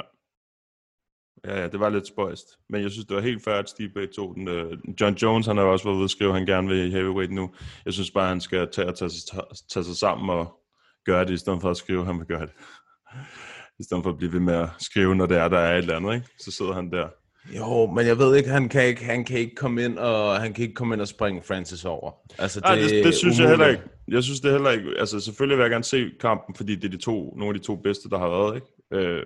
Ja, 1.44 1.61
ja, 1.61 1.68
det 1.68 1.80
var 1.80 1.88
lidt 1.88 2.06
spøjst. 2.06 2.47
Men 2.68 2.83
jeg 2.83 2.90
synes, 2.90 3.06
det 3.06 3.16
var 3.16 3.23
helt 3.23 3.44
fair, 3.44 3.54
at 3.54 3.73
Bay 3.94 4.12
tog 4.12 4.35
den. 4.35 4.49
øh, 4.49 4.78
John 5.00 5.14
Jones, 5.14 5.47
han 5.47 5.56
har 5.56 5.64
også 5.64 5.85
været 5.85 5.97
ude 5.97 6.04
at 6.04 6.11
skrive, 6.11 6.30
at 6.30 6.37
han 6.37 6.47
gerne 6.47 6.68
vil 6.68 6.87
i 6.87 6.90
heavyweight 6.90 7.33
nu. 7.33 7.50
Jeg 7.85 7.92
synes 7.92 8.11
bare, 8.11 8.28
han 8.28 8.40
skal 8.40 8.68
tage, 8.73 8.92
tage, 8.92 9.11
sig, 9.11 9.40
tage 9.68 9.85
sig 9.85 9.97
sammen 9.97 10.30
og 10.30 10.61
gøre 11.04 11.25
det, 11.25 11.30
i 11.30 11.37
stedet 11.37 11.61
for 11.61 11.70
at 11.70 11.76
skrive, 11.76 12.00
at 12.00 12.06
han 12.06 12.18
vil 12.18 12.26
gøre 12.26 12.40
det. 12.46 12.52
I 13.78 13.82
stedet 13.82 14.02
for 14.02 14.11
at 14.11 14.16
blive 14.16 14.32
ved 14.32 14.40
med 14.40 14.54
at 14.54 14.68
skrive, 14.78 15.14
når 15.14 15.26
det 15.26 15.37
er, 15.37 15.49
der 15.49 15.58
er 15.58 15.73
et 15.73 15.78
eller 15.78 15.96
andet, 15.96 16.14
ikke? 16.14 16.26
Så 16.40 16.50
sidder 16.50 16.73
han 16.73 16.90
der. 16.90 17.08
Jo, 17.56 17.87
men 17.87 18.06
jeg 18.06 18.18
ved 18.18 18.37
ikke, 18.37 18.49
han 18.50 18.68
kan 18.68 18.87
ikke, 18.87 19.04
han 19.04 19.25
kan 19.25 19.38
ikke 19.38 19.54
komme 19.54 19.84
ind 19.84 19.99
og 19.99 20.40
han 20.40 20.52
kan 20.52 20.62
ikke 20.62 20.75
komme 20.75 20.94
ind 20.94 21.00
og 21.00 21.08
springe 21.08 21.42
Francis 21.42 21.84
over. 21.84 22.12
Altså, 22.38 22.61
det, 22.61 22.90
det 22.90 23.06
er 23.06 23.12
synes 23.12 23.38
jeg 23.38 23.49
heller 23.49 23.66
umuligt. 23.66 23.84
ikke. 23.84 23.96
Jeg 24.08 24.23
synes 24.23 24.40
det 24.40 24.52
heller 24.52 24.70
ikke. 24.70 24.90
Altså, 24.99 25.20
selvfølgelig 25.20 25.58
vil 25.58 25.62
jeg 25.62 25.70
gerne 25.70 25.84
se 25.84 26.11
kampen, 26.20 26.54
fordi 26.54 26.75
det 26.75 26.84
er 26.84 26.88
de 26.88 26.96
to, 26.96 27.34
nogle 27.37 27.54
af 27.54 27.61
de 27.61 27.66
to 27.66 27.76
bedste, 27.76 28.11
der 28.11 28.18
har 28.18 28.28
været, 28.28 28.54
ikke? 28.54 29.06
Øh, 29.06 29.25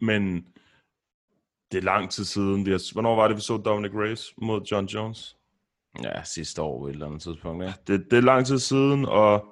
men 0.00 0.44
det 1.72 1.78
er 1.78 1.82
lang 1.82 2.10
tid 2.10 2.24
siden. 2.24 2.66
Det 2.66 2.74
er, 2.74 2.92
hvornår 2.92 3.16
var 3.16 3.28
det, 3.28 3.36
vi 3.36 3.42
så 3.42 3.56
Dominic 3.56 3.92
Reyes 3.94 4.32
mod 4.42 4.62
John 4.72 4.86
Jones? 4.86 5.36
Ja, 6.02 6.24
sidste 6.24 6.62
år 6.62 6.80
på 6.80 6.86
et 6.86 6.92
eller 6.92 7.06
andet 7.06 7.22
tidspunkt, 7.22 7.64
ja. 7.64 7.72
Det, 7.86 8.10
det 8.10 8.16
er 8.16 8.20
lang 8.20 8.46
tid 8.46 8.58
siden, 8.58 9.04
og 9.04 9.44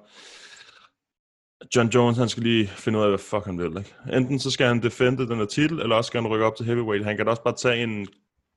John 1.77 1.89
Jones, 1.89 2.19
han 2.19 2.29
skal 2.29 2.43
lige 2.43 2.67
finde 2.67 2.99
ud 2.99 3.05
af, 3.05 3.11
hvad 3.11 3.19
fuck 3.19 3.45
han 3.45 3.59
vil. 3.59 3.79
Ikke? 3.79 3.95
Enten 4.13 4.39
så 4.39 4.51
skal 4.51 4.67
han 4.67 4.83
defende 4.83 5.29
den 5.29 5.39
her 5.39 5.45
titel, 5.45 5.81
eller 5.81 5.97
også 5.97 6.09
skal 6.09 6.23
han 6.23 6.31
rykke 6.31 6.45
op 6.45 6.57
til 6.57 6.67
heavyweight. 6.67 7.05
Han 7.05 7.17
kan 7.17 7.27
da 7.27 7.31
også 7.31 7.43
bare 7.43 7.57
tage 7.57 7.83
en 7.83 8.09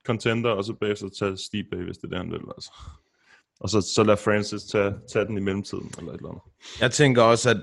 contender, 0.06 0.50
og 0.50 0.64
så 0.64 0.74
bagefter 0.74 1.10
tage 1.10 1.64
Bay, 1.72 1.84
hvis 1.84 1.98
det 1.98 2.04
er 2.04 2.08
det, 2.08 2.18
han 2.18 2.32
vil. 2.32 2.42
Altså. 2.56 2.72
Og 3.60 3.70
så, 3.70 3.82
så 3.82 4.04
lad 4.04 4.18
Francis 4.18 4.64
tage, 4.64 4.94
tage 5.14 5.26
den 5.26 5.38
i 5.38 5.42
mellemtiden, 5.42 5.92
eller 5.98 6.12
et 6.12 6.18
eller 6.18 6.30
andet. 6.30 6.44
Jeg 6.82 6.92
tænker 6.92 7.22
også, 7.22 7.50
at 7.50 7.58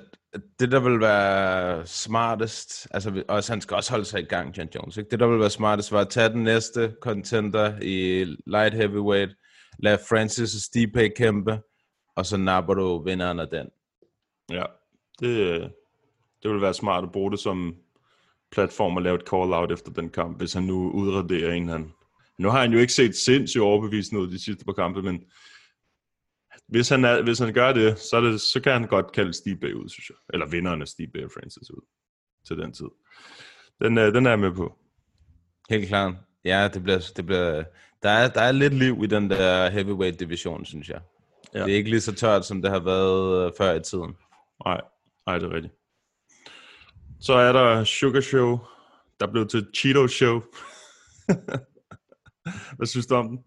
det 0.60 0.72
der 0.72 0.80
vil 0.80 1.00
være 1.00 1.86
smartest, 1.86 2.88
altså 2.90 3.22
også, 3.28 3.52
han 3.52 3.60
skal 3.60 3.74
også 3.74 3.90
holde 3.90 4.04
sig 4.04 4.20
i 4.20 4.24
gang, 4.24 4.58
John 4.58 4.68
Jones, 4.74 4.96
ikke? 4.96 5.10
det 5.10 5.20
der 5.20 5.26
vil 5.26 5.40
være 5.40 5.50
smartest, 5.50 5.92
var 5.92 6.00
at 6.00 6.08
tage 6.08 6.28
den 6.28 6.44
næste 6.44 6.94
contender 7.00 7.80
i 7.82 8.24
light 8.46 8.74
heavyweight, 8.74 9.34
lad 9.78 9.98
Francis 10.08 10.54
og 10.54 10.60
Stipe 10.60 11.08
kæmpe, 11.08 11.60
og 12.16 12.26
så 12.26 12.36
napper 12.36 12.74
du 12.74 13.02
vinderen 13.02 13.40
af 13.40 13.48
den. 13.48 13.68
Ja, 14.50 14.64
det, 15.20 15.60
det 16.42 16.50
vil 16.50 16.60
være 16.60 16.74
smart 16.74 17.04
at 17.04 17.12
bruge 17.12 17.30
det 17.30 17.40
som 17.40 17.76
platform 18.50 18.96
at 18.96 19.02
lave 19.02 19.14
et 19.14 19.28
call-out 19.28 19.72
efter 19.72 19.92
den 19.92 20.10
kamp, 20.10 20.38
hvis 20.38 20.52
han 20.52 20.62
nu 20.62 20.90
udraderer 20.90 21.52
en 21.52 21.68
han. 21.68 21.92
Nu 22.38 22.48
har 22.48 22.60
han 22.60 22.72
jo 22.72 22.78
ikke 22.78 22.92
set 22.92 23.16
sindssygt 23.16 23.62
overbevisende 23.62 24.22
ud 24.22 24.30
de 24.30 24.44
sidste 24.44 24.64
par 24.64 24.72
kampe, 24.72 25.02
men 25.02 25.24
hvis 26.68 26.88
han, 26.88 27.04
er, 27.04 27.22
hvis 27.22 27.38
han 27.38 27.52
gør 27.52 27.72
det, 27.72 27.98
så, 27.98 28.16
er 28.16 28.20
det, 28.20 28.40
så 28.40 28.60
kan 28.60 28.72
han 28.72 28.86
godt 28.86 29.12
kalde 29.12 29.32
Steve 29.32 29.56
Bay 29.56 29.72
ud, 29.72 29.88
synes 29.88 30.08
jeg. 30.08 30.16
Eller 30.32 30.46
vinderne 30.46 30.82
af 30.82 30.88
Steve 30.88 31.08
Bay 31.14 31.24
og 31.24 31.30
Francis 31.30 31.70
ud 31.70 31.86
til 32.46 32.58
den 32.58 32.72
tid. 32.72 32.86
Den, 33.82 33.98
øh, 33.98 34.14
den 34.14 34.26
er 34.26 34.30
jeg 34.30 34.38
med 34.38 34.52
på. 34.52 34.78
Helt 35.70 35.88
klart. 35.88 36.14
Ja, 36.44 36.68
det 36.74 36.82
bliver, 36.82 37.12
det 37.16 37.26
bliver, 37.26 37.64
der, 38.02 38.10
er, 38.10 38.28
der 38.28 38.40
er 38.40 38.52
lidt 38.52 38.74
liv 38.74 39.00
i 39.04 39.06
den 39.06 39.30
der 39.30 39.70
heavyweight 39.70 40.20
division, 40.20 40.64
synes 40.64 40.88
jeg. 40.88 41.00
Ja. 41.54 41.58
Ja. 41.58 41.64
Det 41.64 41.72
er 41.72 41.76
ikke 41.76 41.90
lige 41.90 42.00
så 42.00 42.14
tørt, 42.14 42.44
som 42.44 42.62
det 42.62 42.70
har 42.70 42.80
været 42.80 43.46
øh, 43.46 43.52
før 43.58 43.72
i 43.72 43.82
tiden. 43.82 44.16
Nej, 44.64 44.80
nej, 45.26 45.38
det 45.38 45.46
er 45.46 45.54
rigtigt. 45.54 45.74
Så 47.20 47.32
er 47.32 47.52
der 47.52 47.84
Sugar 47.84 48.20
Show, 48.20 48.58
der 49.20 49.26
blev 49.26 49.48
til 49.48 49.66
Cheeto 49.76 50.08
Show. 50.08 50.40
Hvad 52.76 52.86
synes 52.86 53.06
du 53.06 53.14
om 53.14 53.28
den? 53.28 53.38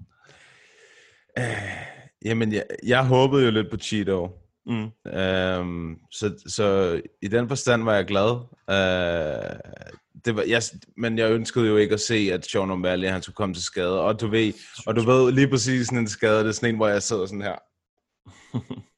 Jamen, 2.26 2.54
jeg, 2.54 2.66
jeg 2.84 3.08
håbede 3.08 3.46
jo 3.46 3.52
lidt 3.52 3.72
på 3.72 3.78
Cheeto. 3.78 4.30
Mm. 4.66 4.92
Um, 5.20 6.00
så, 6.12 6.44
så 6.48 7.02
i 7.22 7.28
den 7.28 7.48
forstand 7.48 7.84
var 7.84 7.94
jeg 7.94 8.06
glad. 8.06 8.32
Uh, 8.68 9.60
det 10.26 10.36
var, 10.36 10.44
jeg, 10.48 10.62
men 10.98 11.18
jeg 11.18 11.32
ønskede 11.32 11.68
jo 11.68 11.78
ikke 11.78 11.94
at 11.94 12.00
se, 12.00 12.30
at 12.34 12.46
Sean 12.46 12.72
O'Malley 12.72 13.08
han 13.08 13.22
skulle 13.22 13.36
komme 13.36 13.56
til 13.56 13.64
skade. 13.64 14.02
Og 14.02 14.22
du 14.22 14.28
ved, 14.28 14.54
og 14.88 14.96
du 14.96 15.02
ved 15.02 15.32
lige 15.32 15.50
præcis 15.50 15.88
sådan 15.88 16.00
en 16.00 16.08
skade, 16.08 16.40
det 16.40 16.48
er 16.48 16.52
sådan 16.52 16.70
en, 16.70 16.76
hvor 16.76 16.88
jeg 16.88 17.04
sidder 17.04 17.26
sådan 17.26 17.42
her. 17.42 17.56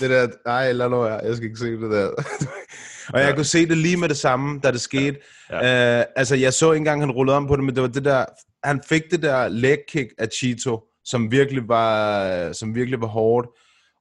det 0.00 0.10
der, 0.10 0.28
ej, 0.46 0.72
lad 0.72 0.88
nu 0.88 1.04
jeg 1.04 1.36
skal 1.36 1.44
ikke 1.48 1.58
se 1.58 1.70
det 1.70 1.90
der. 1.90 2.08
og 3.14 3.20
jeg 3.20 3.28
Ja. 3.28 3.34
kunne 3.34 3.44
se 3.44 3.68
det 3.68 3.76
lige 3.78 3.96
med 3.96 4.08
det 4.08 4.16
samme, 4.16 4.60
da 4.60 4.70
det 4.70 4.80
skete. 4.80 5.16
Ja. 5.50 6.00
Uh, 6.00 6.04
altså, 6.16 6.34
jeg 6.36 6.52
så 6.52 6.72
ikke 6.72 6.78
engang, 6.78 7.02
han 7.02 7.10
rullede 7.10 7.36
om 7.36 7.46
på 7.46 7.56
det, 7.56 7.64
men 7.64 7.74
det 7.74 7.82
var 7.82 7.88
det 7.88 8.04
der, 8.04 8.24
han 8.64 8.80
fik 8.88 9.02
det 9.10 9.22
der 9.22 9.48
leg 9.48 9.78
kick 9.88 10.08
af 10.18 10.28
Cheeto, 10.28 10.80
som 11.04 11.30
virkelig 11.30 11.68
var, 11.68 12.52
som 12.52 12.74
virkelig 12.74 13.00
var 13.00 13.06
hårdt 13.06 13.48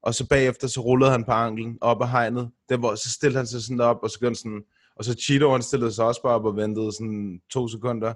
og 0.03 0.15
så 0.15 0.27
bagefter 0.27 0.67
så 0.67 0.81
rullede 0.81 1.11
han 1.11 1.23
på 1.23 1.31
anklen 1.31 1.77
op 1.81 2.01
ad 2.01 2.07
hegnet. 2.07 2.49
Det 2.69 2.81
var, 2.81 2.95
så 2.95 3.09
stillede 3.11 3.37
han 3.37 3.47
sig 3.47 3.61
sådan 3.61 3.81
op, 3.81 3.97
og 4.03 4.09
så 4.09 4.19
gjorde 4.19 4.35
sådan, 4.35 4.61
og 4.95 5.05
så 5.05 5.13
Cheeto, 5.13 5.51
han 5.51 5.61
stillede 5.61 5.91
sig 5.91 6.05
også 6.05 6.21
bare 6.21 6.33
op 6.33 6.45
og 6.45 6.55
ventede 6.55 6.91
sådan 6.91 7.39
to 7.51 7.67
sekunder. 7.67 8.13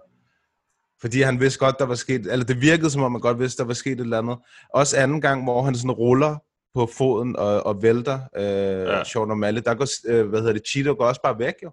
Fordi 1.01 1.21
han 1.21 1.39
vidste 1.39 1.59
godt, 1.59 1.75
der 1.79 1.85
var 1.85 1.95
sket, 1.95 2.31
eller 2.31 2.45
det 2.45 2.61
virkede 2.61 2.89
som 2.89 3.01
om, 3.03 3.11
man 3.11 3.21
godt 3.21 3.39
vidste, 3.39 3.61
der 3.61 3.67
var 3.67 3.73
sket 3.73 3.91
et 3.91 3.99
eller 3.99 4.17
andet. 4.17 4.37
Også 4.73 4.97
anden 4.97 5.21
gang, 5.21 5.43
hvor 5.43 5.61
han 5.63 5.75
sådan 5.75 5.91
ruller 5.91 6.37
på 6.75 6.89
foden 6.97 7.35
og, 7.35 7.65
og 7.65 7.81
vælter 7.83 8.19
øh, 8.37 8.43
Ja. 8.43 8.97
ja. 8.97 9.03
Sean 9.03 9.31
O'Malley, 9.31 9.61
der 9.65 9.73
går, 9.73 9.87
øh, 10.11 10.27
hvad 10.29 10.39
hedder 10.39 10.53
det, 10.53 10.67
Cheeto 10.67 10.93
går 10.93 11.05
også 11.05 11.21
bare 11.21 11.39
væk 11.39 11.53
jo. 11.63 11.71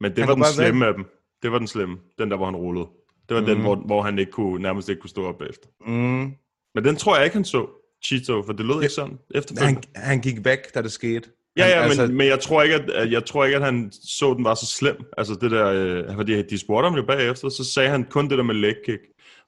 Men 0.00 0.10
det 0.10 0.18
Han 0.18 0.28
var 0.28 0.34
den 0.34 0.44
slemme 0.44 0.86
af 0.86 0.94
dem. 0.94 1.04
Det 1.42 1.52
var 1.52 1.58
den 1.58 1.68
slemme. 1.68 1.98
Den 2.18 2.30
der, 2.30 2.36
hvor 2.36 2.46
han 2.46 2.56
rullede. 2.56 2.86
Det 3.28 3.34
var 3.34 3.40
mm. 3.40 3.46
den, 3.46 3.54
Mhm. 3.54 3.62
hvor, 3.64 3.74
hvor 3.76 4.02
han 4.02 4.18
ikke 4.18 4.32
kunne, 4.32 4.62
nærmest 4.62 4.88
ikke 4.88 5.00
kunne 5.00 5.10
stå 5.10 5.26
op 5.26 5.42
efter. 5.42 5.68
Mm. 5.86 6.32
Men 6.74 6.84
den 6.84 6.96
tror 6.96 7.16
jeg 7.16 7.24
ikke, 7.24 7.36
han 7.36 7.44
så, 7.44 7.66
Cheeto, 8.04 8.42
for 8.42 8.52
det 8.52 8.66
lød 8.66 8.82
ikke 8.82 8.94
sådan 8.94 9.18
efterfølgende. 9.34 9.82
Han, 9.96 10.02
han 10.08 10.20
gik 10.20 10.44
væk, 10.44 10.74
da 10.74 10.82
det 10.82 10.92
skete. 10.92 11.30
Ja, 11.56 11.66
ja, 11.68 11.82
altså- 11.82 12.06
men, 12.06 12.16
men 12.16 12.26
jeg, 12.26 12.40
tror 12.40 12.62
ikke, 12.62 12.74
at, 12.76 12.90
at, 12.90 13.12
jeg 13.12 13.24
tror 13.24 13.44
ikke, 13.44 13.56
at 13.56 13.62
han 13.64 13.92
så, 13.92 14.34
den 14.34 14.44
var 14.44 14.54
så 14.54 14.66
slem. 14.66 14.96
Altså 15.18 15.34
det 15.40 15.50
der, 15.50 15.66
øh, 15.66 16.14
fordi 16.14 16.42
de 16.42 16.58
spurgte 16.58 16.88
ham 16.88 16.96
jo 16.96 17.02
bagefter, 17.06 17.48
så 17.48 17.64
sagde 17.64 17.88
han 17.88 18.04
kun 18.04 18.28
det 18.30 18.38
der 18.38 18.44
med 18.44 18.54
leg 18.54 18.74
kick, 18.86 19.00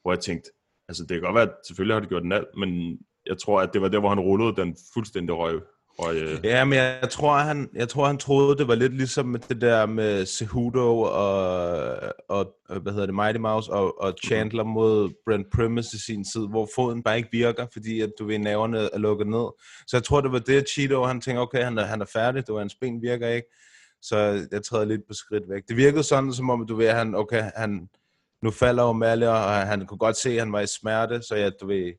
hvor 0.03 0.13
jeg 0.13 0.21
tænkte, 0.21 0.51
altså 0.89 1.03
det 1.03 1.09
kan 1.09 1.21
godt 1.21 1.35
være, 1.35 1.43
at 1.43 1.53
selvfølgelig 1.67 1.95
har 1.95 2.01
de 2.01 2.07
gjort 2.07 2.23
den 2.23 2.33
alt, 2.33 2.47
men 2.57 2.99
jeg 3.27 3.39
tror, 3.39 3.61
at 3.61 3.71
det 3.73 3.83
var 3.83 3.89
der, 3.89 4.01
hvor 4.01 4.09
han 4.09 4.21
rullede 4.21 4.57
den 4.57 4.77
fuldstændig 4.95 5.37
røg. 5.37 5.61
røg 5.99 6.17
øh. 6.17 6.39
Ja, 6.45 6.65
men 6.65 6.75
jeg, 6.75 6.99
jeg, 7.03 7.11
tror, 7.11 7.37
han, 7.37 7.69
jeg 7.75 7.89
tror, 7.89 8.07
han 8.07 8.19
troede, 8.19 8.59
det 8.59 8.69
var 8.69 8.75
lidt 8.75 8.97
ligesom 8.97 9.37
det 9.49 9.61
der 9.61 9.87
med 9.87 10.27
Cejudo 10.27 11.01
og, 11.01 11.97
og 12.29 12.55
hvad 12.81 12.93
hedder 12.93 13.07
det, 13.07 13.15
Mighty 13.15 13.39
Mouse 13.39 13.73
og, 13.73 14.03
og 14.03 14.15
Chandler 14.25 14.65
mod 14.65 15.11
Brent 15.27 15.47
Primus 15.55 15.93
i 15.93 15.99
sin 16.07 16.25
tid, 16.25 16.49
hvor 16.49 16.69
foden 16.75 17.03
bare 17.03 17.17
ikke 17.17 17.29
virker, 17.33 17.67
fordi 17.73 18.01
at 18.01 18.13
du 18.19 18.27
ved, 18.27 18.39
naverne 18.39 18.79
er 18.93 18.99
lukket 18.99 19.27
ned. 19.27 19.47
Så 19.87 19.97
jeg 19.97 20.05
tror, 20.05 20.21
det 20.21 20.33
var 20.33 20.39
det, 20.39 20.69
Cheeto, 20.69 21.05
han 21.05 21.21
tænkte, 21.21 21.41
okay, 21.41 21.65
han 21.65 21.79
er, 21.79 21.85
han 21.85 22.01
er 22.01 22.07
færdig, 22.13 22.47
det 22.47 22.55
var 22.55 22.61
hans 22.61 22.77
ben 22.81 23.03
virker 23.03 23.29
ikke. 23.29 23.49
Så 24.03 24.47
jeg 24.53 24.63
træder 24.63 24.85
lidt 24.85 25.01
på 25.09 25.15
skridt 25.15 25.45
væk. 25.49 25.63
Det 25.69 25.77
virkede 25.77 26.03
sådan, 26.03 26.33
som 26.33 26.51
om, 26.51 26.67
du 26.67 26.77
ved, 26.77 26.91
han, 26.91 27.15
okay, 27.15 27.51
han, 27.57 27.89
nu 28.43 28.51
falder 28.51 28.93
O'Malley, 28.93 29.27
og 29.27 29.53
han 29.55 29.87
kunne 29.87 29.99
godt 29.99 30.17
se, 30.17 30.31
at 30.31 30.39
han 30.39 30.53
var 30.53 30.61
i 30.61 30.67
smerte, 30.67 31.23
så 31.23 31.35
jeg, 31.35 31.53
du 31.61 31.67
ved, 31.67 31.93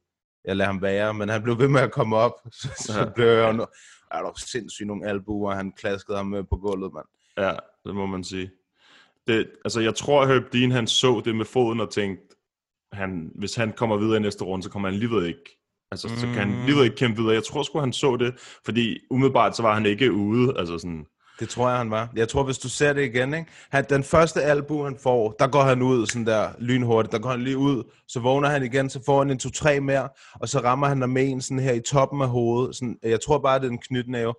jeg 0.46 0.56
lader 0.56 0.72
ham 0.72 0.82
være, 0.82 1.14
men 1.14 1.30
han 1.30 1.44
blev 1.44 1.60
ved 1.60 1.68
med 1.68 1.82
at 1.82 1.92
komme 1.92 2.16
op, 2.16 2.32
så, 2.62 2.70
så 2.78 3.00
Ja. 3.00 3.10
blev 3.16 3.28
jeg 3.28 3.56
jo, 3.56 3.68
er 4.12 4.22
der 4.22 4.32
sindssygt 4.40 4.88
nogle 4.88 5.08
albuer, 5.08 5.56
han 5.56 5.72
klaskede 5.72 6.18
ham 6.18 6.26
med 6.26 6.44
på 6.44 6.58
gulvet, 6.58 6.94
mand. 6.94 7.06
Ja, 7.38 7.52
det 7.86 7.96
må 7.96 8.06
man 8.06 8.24
sige. 8.24 8.52
Det, 9.28 9.50
altså, 9.66 9.80
jeg 9.82 9.96
tror, 9.96 10.22
at 10.22 10.28
Herb 10.28 10.54
Dean, 10.54 10.72
han 10.72 10.88
så 10.88 11.22
det 11.26 11.36
med 11.36 11.46
foden 11.46 11.80
og 11.80 11.92
tænkte, 11.92 12.36
han, 12.94 13.32
hvis 13.36 13.56
han 13.56 13.72
kommer 13.72 13.98
videre 13.98 14.18
i 14.18 14.20
næste 14.20 14.44
runde, 14.44 14.64
så 14.64 14.70
kommer 14.70 14.88
han 14.90 14.94
alligevel 14.94 15.26
ikke 15.28 15.60
Altså, 15.92 16.08
så 16.10 16.26
kan 16.26 16.36
han 16.36 16.60
alligevel 16.60 16.84
ikke 16.84 16.96
kæmpe 16.96 17.18
videre. 17.22 17.34
Jeg 17.34 17.44
tror 17.44 17.64
sgu, 17.64 17.80
han 17.80 17.94
så 17.94 18.16
det, 18.18 18.34
fordi 18.66 19.00
umiddelbart, 19.10 19.56
så 19.56 19.62
var 19.64 19.74
han 19.74 19.86
ikke 19.86 20.12
ude. 20.14 20.58
Altså 20.58 20.78
sådan, 20.78 21.06
Det 21.40 21.50
tror 21.50 21.70
jeg, 21.70 21.78
han 21.78 21.92
var. 21.92 22.10
Jeg 22.16 22.30
tror, 22.30 22.44
hvis 22.44 22.58
du 22.58 22.70
ser 22.70 22.94
det 22.94 23.02
igen, 23.02 23.34
ikke? 23.34 23.52
Han, 23.70 23.86
den 23.90 24.04
første 24.04 24.42
albu, 24.42 24.84
han 24.84 24.98
får, 25.04 25.36
der 25.40 25.48
går 25.48 25.62
han 25.62 25.82
ud 25.82 26.06
sådan 26.06 26.26
der 26.26 26.50
lynhurtigt. 26.60 27.12
Der 27.12 27.20
går 27.20 27.30
han 27.30 27.42
lige 27.42 27.58
ud, 27.58 27.84
så 28.08 28.20
vågner 28.20 28.50
han 28.50 28.64
igen, 28.64 28.90
så 28.90 29.00
får 29.06 29.20
han 29.20 29.30
en 29.30 29.40
2-3 29.44 29.80
mere, 29.80 30.10
og 30.34 30.50
så 30.50 30.60
rammer 30.60 30.88
han 30.88 31.02
ham 31.02 31.10
med 31.10 31.30
en 31.30 31.42
sådan 31.42 31.60
her 31.60 31.74
i 31.74 31.80
toppen 31.80 32.22
af 32.22 32.30
hovedet. 32.30 32.76
Sådan, 32.76 32.98
jeg 33.04 33.22
tror 33.22 33.38
bare, 33.38 33.60
det 33.60 33.66
er 33.66 33.72
en 33.72 33.80
knytnæve. 33.80 34.34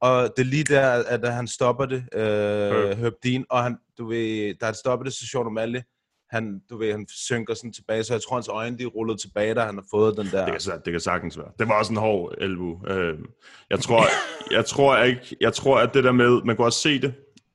Og 0.00 0.32
det 0.36 0.42
er 0.42 0.46
lige 0.46 0.64
der, 0.64 1.04
at 1.06 1.34
han 1.34 1.48
stopper 1.48 1.86
det, 1.86 2.04
øh, 2.12 2.22
Herb. 2.22 2.98
Herb 2.98 3.14
Dean, 3.24 3.44
og 3.50 3.62
han, 3.62 3.76
du 3.98 4.08
ved, 4.08 4.54
da 4.60 4.66
han 4.66 4.74
stopper 4.74 5.04
det, 5.04 5.12
så 5.12 5.26
Sean 5.26 5.46
O'Malley, 5.46 6.01
han, 6.32 6.60
du 6.70 6.78
ved, 6.78 6.90
han 6.92 7.06
synker 7.08 7.54
sådan 7.54 7.72
tilbage, 7.72 8.04
så 8.04 8.14
jeg 8.14 8.20
tror, 8.28 8.36
hans 8.36 8.48
øjne, 8.48 8.78
de 8.78 8.84
rullet 8.84 9.20
tilbage, 9.20 9.54
da 9.54 9.60
han 9.60 9.74
har 9.74 9.84
fået 9.90 10.16
den 10.16 10.26
der. 10.26 10.44
det, 10.46 10.62
kan, 10.64 10.80
det 10.84 10.92
kan 10.92 11.00
sagtens 11.00 11.38
være. 11.38 11.48
Det 11.58 11.68
var 11.68 11.78
også 11.78 11.92
en 11.92 11.98
hård 11.98 12.34
elbu. 12.38 12.86
Øh, 12.86 13.18
jeg, 13.70 13.78
tror, 13.80 14.04
jeg, 14.54 14.64
tror 14.64 14.98
ikke, 14.98 15.36
jeg 15.40 15.52
tror, 15.52 15.78
at 15.78 15.94
det 15.94 16.04
der 16.04 16.12
med, 16.12 16.42
man 16.44 16.56
kunne 16.56 16.66
også 16.66 16.80
se 16.80 17.00
det, 17.00 17.14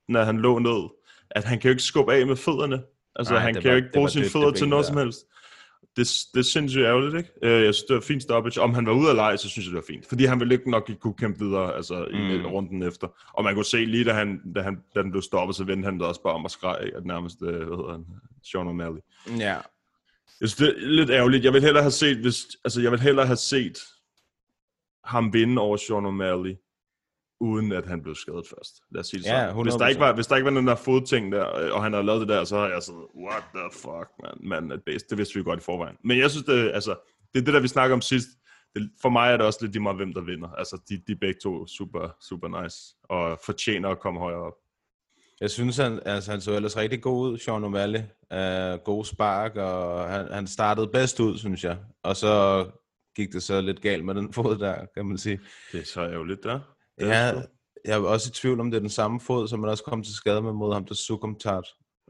når 0.10 0.24
han 0.24 0.38
lå 0.38 0.60
ned, 0.60 0.89
at 1.31 1.43
han 1.43 1.60
kan 1.60 1.69
jo 1.69 1.72
ikke 1.72 1.84
skubbe 1.84 2.13
af 2.13 2.27
med 2.27 2.36
fødderne. 2.36 2.81
Altså, 3.15 3.34
Nej, 3.34 3.43
han 3.43 3.53
kan 3.53 3.72
jo 3.72 3.75
ikke 3.75 3.89
bruge 3.93 4.10
sine 4.10 4.25
fødder 4.25 4.51
til 4.51 4.69
noget 4.69 4.84
der. 4.86 4.88
som 4.91 4.98
helst. 4.98 5.19
Det, 5.97 6.07
det 6.33 6.39
er 6.39 6.43
sindssygt 6.43 6.83
ærgerligt, 6.85 7.15
ikke? 7.17 7.29
Øh, 7.43 7.63
Jeg 7.65 7.73
synes, 7.73 7.87
det 7.87 7.93
var 7.93 8.01
fint 8.01 8.23
stoppage. 8.23 8.61
Om 8.61 8.73
han 8.73 8.85
var 8.85 8.91
ude 8.93 9.09
af 9.09 9.15
leje, 9.15 9.37
så 9.37 9.49
synes 9.49 9.65
jeg, 9.65 9.71
det 9.71 9.75
var 9.75 9.93
fint. 9.93 10.05
Fordi 10.05 10.25
han 10.25 10.39
ville 10.39 10.53
ikke 10.53 10.71
nok 10.71 10.91
kunne 10.99 11.13
kæmpe 11.13 11.39
videre 11.45 11.75
altså, 11.75 12.05
i 12.05 12.17
Mm. 12.37 12.39
mm. 12.39 12.45
runden 12.45 12.83
efter. 12.83 13.07
Og 13.33 13.43
man 13.43 13.53
kunne 13.55 13.65
se 13.65 13.85
lige, 13.85 14.03
da, 14.03 14.13
han, 14.13 14.53
da, 14.55 14.61
han, 14.61 14.77
da 14.95 15.01
den 15.01 15.11
blev 15.11 15.21
stoppet, 15.21 15.55
så 15.55 15.63
vendte 15.63 15.85
han 15.85 15.93
det 15.99 16.07
også 16.07 16.21
bare 16.23 16.33
om 16.33 16.43
og 16.45 16.51
skreg, 16.51 16.89
at 16.95 17.05
nærmest, 17.05 17.37
øh, 17.41 17.49
hvad 17.49 17.77
hedder 17.77 17.91
han, 17.91 18.05
Sean 18.43 18.67
O'Malley. 18.67 19.31
Ja. 19.39 19.55
Jeg 20.41 20.49
synes, 20.49 20.55
det 20.55 20.67
er 20.83 20.87
lidt 20.87 21.09
ærgerligt. 21.09 21.43
Jeg 21.45 21.53
vil 21.53 21.61
hellere 21.61 21.83
have 21.83 21.91
set, 21.91 22.17
hvis, 22.17 22.47
altså, 22.63 22.81
jeg 22.81 22.91
vil 22.91 22.99
hellere 22.99 23.25
have 23.25 23.37
set 23.37 23.77
ham 25.03 25.33
vinde 25.33 25.61
over 25.61 25.77
Sean 25.77 26.05
O'Malley, 26.05 26.66
uden 27.39 27.72
at 27.72 27.86
han 27.86 28.01
blev 28.01 28.15
skadet 28.15 28.46
først. 28.50 28.82
Lad 28.91 29.00
os 29.00 29.08
sige 29.08 29.20
det 29.20 29.25
Ja, 29.25 29.48
sådan. 29.48 29.63
Hvis 29.63 29.74
der, 29.74 29.86
100%. 29.86 29.89
ikke 29.89 30.00
var, 30.01 30.13
hvis 30.13 30.27
der 30.27 30.36
ikke 30.36 30.46
var 30.46 30.58
den 30.60 30.67
der 30.67 30.75
fodting 30.75 31.32
der, 31.32 31.56
øh, 31.56 31.74
og 31.74 31.84
han 31.84 31.94
havde 31.94 32.06
lavet 32.06 32.22
det 32.22 32.29
der, 32.29 32.44
så 32.44 32.58
har 32.58 32.67
jeg 32.67 32.84
sådan, 32.84 33.06
what 33.15 33.44
the 33.56 33.70
fuck, 33.72 34.10
man, 34.24 34.34
man 34.50 34.72
er 34.72 34.77
bedst. 34.86 35.10
Det 35.10 35.17
vidste 35.17 35.36
vi 35.36 35.44
godt 35.44 35.60
i 35.60 35.63
forvejen. 35.63 35.98
Men 36.03 36.17
jeg 36.20 36.32
synes, 36.32 36.46
det, 36.46 36.72
altså, 36.74 36.96
det 37.34 37.41
er 37.41 37.46
det, 37.46 37.53
der 37.53 37.60
vi 37.60 37.67
snakker 37.67 37.94
om 37.94 38.01
sidst. 38.01 38.27
Det, 38.75 38.89
for 39.01 39.10
mig 39.10 39.32
er 39.34 39.38
det 39.38 39.46
også 39.46 39.60
lidt 39.62 39.72
lige 39.72 39.84
meget, 39.84 39.98
hvem 39.98 40.13
der 40.13 40.22
vinder. 40.22 40.50
Altså, 40.50 40.82
de, 40.89 41.01
de 41.08 41.15
begge 41.15 41.39
to 41.44 41.67
super, 41.67 42.15
super 42.29 42.62
nice, 42.62 42.77
og 43.03 43.39
fortjener 43.46 43.89
at 43.89 44.00
komme 44.00 44.20
højere 44.20 44.39
op. 44.39 44.53
Jeg 45.41 45.50
synes, 45.52 45.78
han, 45.78 46.00
altså, 46.06 46.32
han 46.32 46.41
så 46.41 46.56
ellers 46.56 46.78
rigtig 46.78 47.02
god 47.02 47.32
ud, 47.32 47.38
Sean 47.38 47.63
O'Malley. 47.63 48.02
Uh, 48.36 48.80
god 48.84 49.06
spark, 49.06 49.56
og 49.56 50.10
han, 50.10 50.28
han 50.32 50.47
startede 50.47 50.88
bedst 50.88 51.19
ud, 51.19 51.38
synes 51.38 51.63
jeg. 51.63 51.78
Og 52.04 52.15
så 52.15 52.65
gik 53.15 53.34
det 53.34 53.43
så 53.43 53.62
lidt 53.62 53.82
galt 53.82 54.06
med 54.06 54.15
den 54.15 54.34
fod 54.34 54.58
der, 54.58 54.86
kan 54.95 55.06
man 55.06 55.17
sige. 55.17 55.39
Det 55.71 55.82
er 55.82 55.86
så 55.86 56.02
ærgerligt, 56.02 56.43
der. 56.43 56.60
Det 56.99 57.07
Ja, 57.07 57.31
jeg 57.86 57.97
er 57.97 58.07
også 58.07 58.29
i 58.29 58.33
tvivl 58.33 58.60
om, 58.60 58.71
det 58.71 58.77
er 58.77 58.81
den 58.81 58.89
samme 58.89 59.19
fod, 59.19 59.47
som 59.47 59.60
man 59.60 59.69
også 59.69 59.83
kom 59.83 60.03
til 60.03 60.13
skade 60.13 60.41
med 60.41 60.53
mod 60.53 60.73
ham, 60.73 60.86
der 60.86 60.95
Sukumtat. 60.95 61.63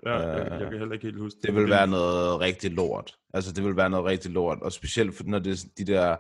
ja 0.06 0.12
jeg, 0.20 0.52
jeg, 0.62 0.70
kan 0.70 0.80
heller 0.80 0.94
ikke 0.94 1.06
helt 1.06 1.20
huske 1.20 1.40
Det 1.44 1.56
vil 1.56 1.70
være 1.70 1.88
noget 1.88 2.40
rigtig 2.40 2.72
lort. 2.72 3.16
Altså, 3.34 3.52
det 3.54 3.64
vil 3.64 3.76
være 3.76 3.90
noget 3.90 4.06
rigtig 4.06 4.32
lort. 4.32 4.58
Og 4.62 4.72
specielt 4.72 5.16
for, 5.16 5.24
når 5.24 5.40
det 5.40 5.52
er 5.52 5.66
de 5.78 5.86
der 5.92 6.16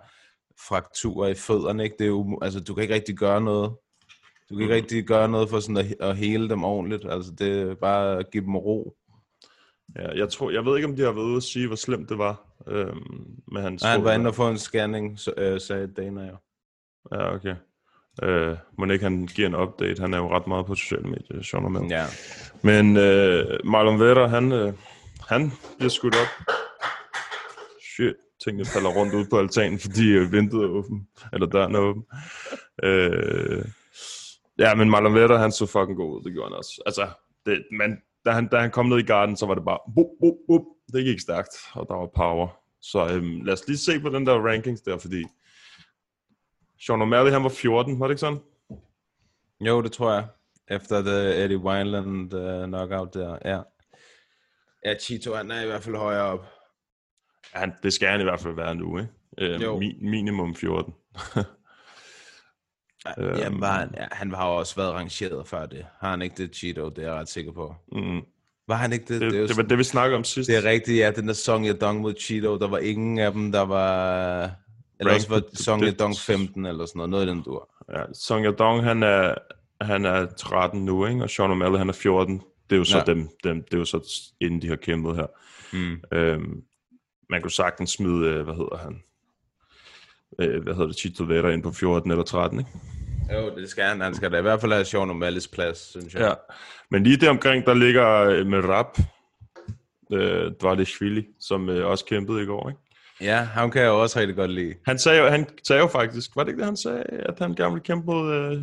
frakturer 0.67 1.29
i 1.29 1.33
fødderne, 1.33 1.83
ikke? 1.83 1.95
Det 1.99 2.03
er 2.03 2.09
jo, 2.09 2.39
altså, 2.41 2.59
du 2.59 2.73
kan 2.73 2.81
ikke 2.81 2.93
rigtig 2.93 3.17
gøre 3.17 3.41
noget. 3.41 3.71
Du 4.49 4.55
kan 4.55 4.61
ikke 4.61 4.73
Mhm. 4.73 4.81
rigtig 4.81 5.03
gøre 5.07 5.29
noget 5.29 5.49
for 5.49 5.59
sådan 5.59 5.77
at, 5.77 5.95
at 5.99 6.17
hele 6.17 6.49
dem 6.49 6.63
ordentligt. 6.63 7.05
Altså, 7.11 7.31
det 7.31 7.61
er 7.61 7.75
bare 7.75 8.17
at 8.19 8.31
give 8.31 8.43
dem 8.43 8.55
ro. 8.55 8.97
Ja, 9.95 10.11
jeg, 10.11 10.29
tror, 10.29 10.51
jeg 10.51 10.65
ved 10.65 10.75
ikke, 10.75 10.87
om 10.87 10.95
de 10.95 11.01
har 11.01 11.11
været 11.11 11.25
ude 11.25 11.37
at 11.37 11.43
sige, 11.43 11.67
hvor 11.67 11.75
slemt 11.75 12.09
det 12.09 12.17
var 12.17 12.47
øhm, 12.67 13.41
med 13.51 13.61
hans 13.61 13.83
Og 13.83 13.89
han 13.89 14.03
var 14.03 14.13
inde 14.13 14.27
og 14.27 14.35
få 14.35 14.49
en 14.49 14.57
scanning, 14.57 15.19
så, 15.19 15.33
øh, 15.37 15.61
sagde 15.61 15.87
Dana 15.87 16.21
jo. 16.27 16.37
Ja, 17.11 17.35
okay. 17.35 17.55
Øh, 18.23 18.57
må 18.77 18.85
ikke 18.85 19.03
han 19.03 19.27
giver 19.35 19.47
en 19.47 19.55
update? 19.55 20.01
Han 20.01 20.13
er 20.13 20.17
jo 20.17 20.35
ret 20.35 20.47
meget 20.47 20.65
på 20.65 20.75
sociale 20.75 21.03
medier, 21.03 21.41
Sean 21.43 21.65
O'Malley. 21.65 21.89
Ja. 21.89 22.05
Men 22.61 22.97
øh, 22.97 23.59
Marlon 23.63 23.99
Vera, 23.99 24.27
han, 24.27 24.51
øh, 24.51 24.73
han 25.27 25.51
bliver 25.77 25.89
skudt 25.89 26.15
op. 26.15 26.55
Shit, 27.95 28.15
tingene 28.43 28.65
falder 28.65 28.89
rundt 28.89 29.13
ud 29.13 29.25
på 29.29 29.39
altanen, 29.39 29.79
fordi 29.79 30.11
øh, 30.11 30.31
vinduet 30.31 30.65
er 30.65 30.69
åben. 30.69 31.07
Eller 31.33 31.47
døren 31.47 31.75
er 31.75 31.79
åben. 31.79 32.03
Øh, 32.83 33.65
ja, 34.59 34.75
men 34.75 34.89
Marlon 34.89 35.15
Vera, 35.15 35.37
han 35.37 35.51
så 35.51 35.65
fucking 35.65 35.97
god 35.97 36.17
ud. 36.17 36.23
Det 36.23 36.33
gjorde 36.33 36.49
han 36.49 36.57
også. 36.57 36.81
Altså, 36.85 37.07
det, 37.45 37.63
men 37.71 37.97
da 38.25 38.31
han, 38.31 38.47
da 38.47 38.57
han 38.57 38.71
kom 38.71 38.85
ned 38.85 38.97
i 38.97 39.03
garden, 39.03 39.37
så 39.37 39.45
var 39.45 39.55
det 39.55 39.65
bare... 39.65 39.79
Bup, 39.95 40.07
bup, 40.21 40.35
bup. 40.47 40.61
Det 40.93 41.05
gik 41.05 41.19
stærkt, 41.19 41.53
og 41.73 41.85
der 41.89 41.95
var 41.95 42.09
power. 42.15 42.47
Så 42.81 43.07
øhm, 43.13 43.41
lad 43.41 43.53
os 43.53 43.67
lige 43.67 43.77
se 43.77 43.99
på 43.99 44.09
den 44.09 44.25
der 44.25 44.47
rankings 44.47 44.81
der, 44.81 44.97
fordi... 44.97 45.23
Sean 46.79 47.01
O'Malley, 47.01 47.31
han 47.31 47.43
var 47.43 47.49
14, 47.49 47.99
var 47.99 48.07
det 48.07 48.11
ikke 48.11 48.19
sådan? 48.19 48.39
Jo, 49.59 49.81
det 49.81 49.91
tror 49.91 50.13
jeg. 50.13 50.27
Efter 50.67 51.01
det 51.01 51.43
Eddie 51.43 51.57
Wineland 51.57 52.33
uh, 52.33 52.65
knockout 52.65 53.13
der, 53.13 53.37
ja. 53.45 53.61
Ja, 54.85 54.97
Chito, 54.99 55.33
han 55.35 55.51
er 55.51 55.61
i 55.61 55.65
hvert 55.65 55.83
fald 55.83 55.95
højere 55.95 56.23
op. 56.23 56.45
Ja, 57.53 57.59
han, 57.59 57.73
det 57.83 57.93
skal 57.93 58.07
han 58.09 58.19
i 58.21 58.23
hvert 58.23 58.39
fald 58.39 58.55
være 58.55 58.75
nu, 58.75 58.97
ikke? 58.97 59.11
Øh, 59.37 59.61
Jo. 59.61 59.79
mi, 59.79 59.97
minimum 60.01 60.55
14. 60.55 60.93
Øhm. 63.17 63.37
Jamen, 63.37 63.61
var 63.61 63.79
han, 63.79 63.93
ja, 63.97 64.05
han 64.11 64.33
har 64.33 64.47
jo 64.49 64.55
også 64.55 64.75
været 64.75 64.93
rangeret 64.93 65.47
før 65.47 65.65
det. 65.65 65.85
Har 65.99 66.09
han 66.09 66.21
ikke 66.21 66.35
det, 66.43 66.55
Cheeto? 66.55 66.89
Det 66.89 66.97
er 66.97 67.01
jeg 67.07 67.13
ret 67.13 67.29
sikker 67.29 67.51
på. 67.51 67.75
Mm. 67.91 68.21
Var 68.67 68.75
han 68.75 68.93
ikke 68.93 69.05
det? 69.13 69.21
Det, 69.21 69.35
er 69.35 69.39
jo 69.39 69.47
det, 69.47 69.57
var 69.57 69.63
det, 69.63 69.77
vi 69.77 69.83
snakkede 69.83 70.17
om 70.17 70.23
sidst. 70.23 70.49
Det 70.49 70.57
er 70.57 70.63
rigtigt, 70.63 70.99
ja. 70.99 71.11
Den 71.11 71.27
der 71.27 71.33
Song 71.33 71.65
Yadong 71.67 72.01
mod 72.01 72.13
Cheeto, 72.19 72.57
der 72.59 72.67
var 72.67 72.77
ingen 72.77 73.17
af 73.19 73.31
dem, 73.31 73.51
der 73.51 73.61
var... 73.61 74.51
Eller 74.99 75.13
også 75.13 75.29
var. 75.29 75.41
Song 75.53 75.83
Yadong 75.83 76.15
15 76.17 76.65
eller 76.65 76.85
sådan 76.85 76.97
noget. 76.97 77.09
Noget 77.09 77.25
i 77.25 77.29
den 77.29 77.41
dur. 77.41 77.69
Ja, 77.93 78.03
Song 78.13 78.45
Yadong, 78.45 78.83
han 78.83 79.03
er, 79.03 79.35
han 79.81 80.05
er 80.05 80.25
13 80.25 80.85
nu, 80.85 81.05
ikke? 81.05 81.23
og 81.23 81.29
Sean 81.29 81.51
O'Malley, 81.61 81.77
han 81.77 81.89
er 81.89 81.93
14. 81.93 82.41
Det 82.69 82.75
er 82.75 82.77
jo 82.77 82.83
så 82.83 82.97
Ja. 82.97 83.03
ja. 83.07 83.13
dem, 83.13 83.29
dem, 83.43 83.63
det 83.63 83.73
er 83.73 83.77
jo 83.77 83.85
så 83.85 84.31
inden 84.41 84.61
de 84.61 84.67
har 84.67 84.75
kæmpet 84.75 85.15
her. 85.15 85.27
Mm. 85.73 86.01
Øhm, 86.13 86.61
man 87.29 87.41
kunne 87.41 87.51
sagtens 87.51 87.89
smide, 87.91 88.27
øh, 88.29 88.43
hvad 88.43 88.53
hedder 88.55 88.77
han? 88.77 89.01
Øh, 90.41 90.63
hvad 90.63 90.73
hedder 90.73 90.87
det, 90.87 90.97
Chito 90.99 91.23
Vera 91.23 91.49
ind 91.49 91.63
på 91.63 91.71
14 91.71 92.11
eller 92.11 92.23
13, 92.23 92.59
ikke? 92.59 92.71
Jo, 93.33 93.55
det 93.55 93.69
skal 93.69 93.83
han. 93.83 94.01
Han 94.01 94.15
skal 94.15 94.31
da 94.31 94.37
i 94.37 94.41
hvert 94.41 94.61
fald 94.61 94.71
have 94.71 94.85
Sean 94.85 95.09
O'Malley's 95.11 95.49
plads, 95.53 95.77
synes 95.77 96.13
jeg. 96.13 96.21
Ja. 96.21 96.33
Men 96.91 97.03
lige 97.03 97.17
der 97.17 97.29
omkring, 97.29 97.65
der 97.65 97.73
ligger 97.73 98.07
øh, 98.23 98.45
med 98.45 98.59
rap, 98.63 98.97
øh, 100.13 100.51
Dvalishvili, 100.61 101.25
som 101.39 101.69
øh, 101.69 101.87
også 101.87 102.05
kæmpede 102.05 102.43
i 102.43 102.45
går, 102.45 102.69
ikke? 102.69 102.81
Ja, 103.21 103.43
ham 103.43 103.71
kan 103.71 103.81
jeg 103.81 103.87
jo 103.87 104.01
også 104.01 104.19
rigtig 104.19 104.35
godt 104.35 104.51
lide. 104.51 104.73
Han 104.85 104.99
sagde, 104.99 105.21
jo, 105.23 105.27
han 105.29 105.47
sagde 105.67 105.81
jo 105.81 105.87
faktisk, 105.87 106.35
var 106.35 106.43
det 106.43 106.49
ikke 106.51 106.57
det, 106.59 106.65
han 106.65 106.77
sagde, 106.77 107.03
at 107.03 107.39
han 107.39 107.55
gerne 107.55 107.71
ville 107.73 107.83
kæmpe 107.85 108.05
mod... 108.05 108.33
Øh... 108.33 108.61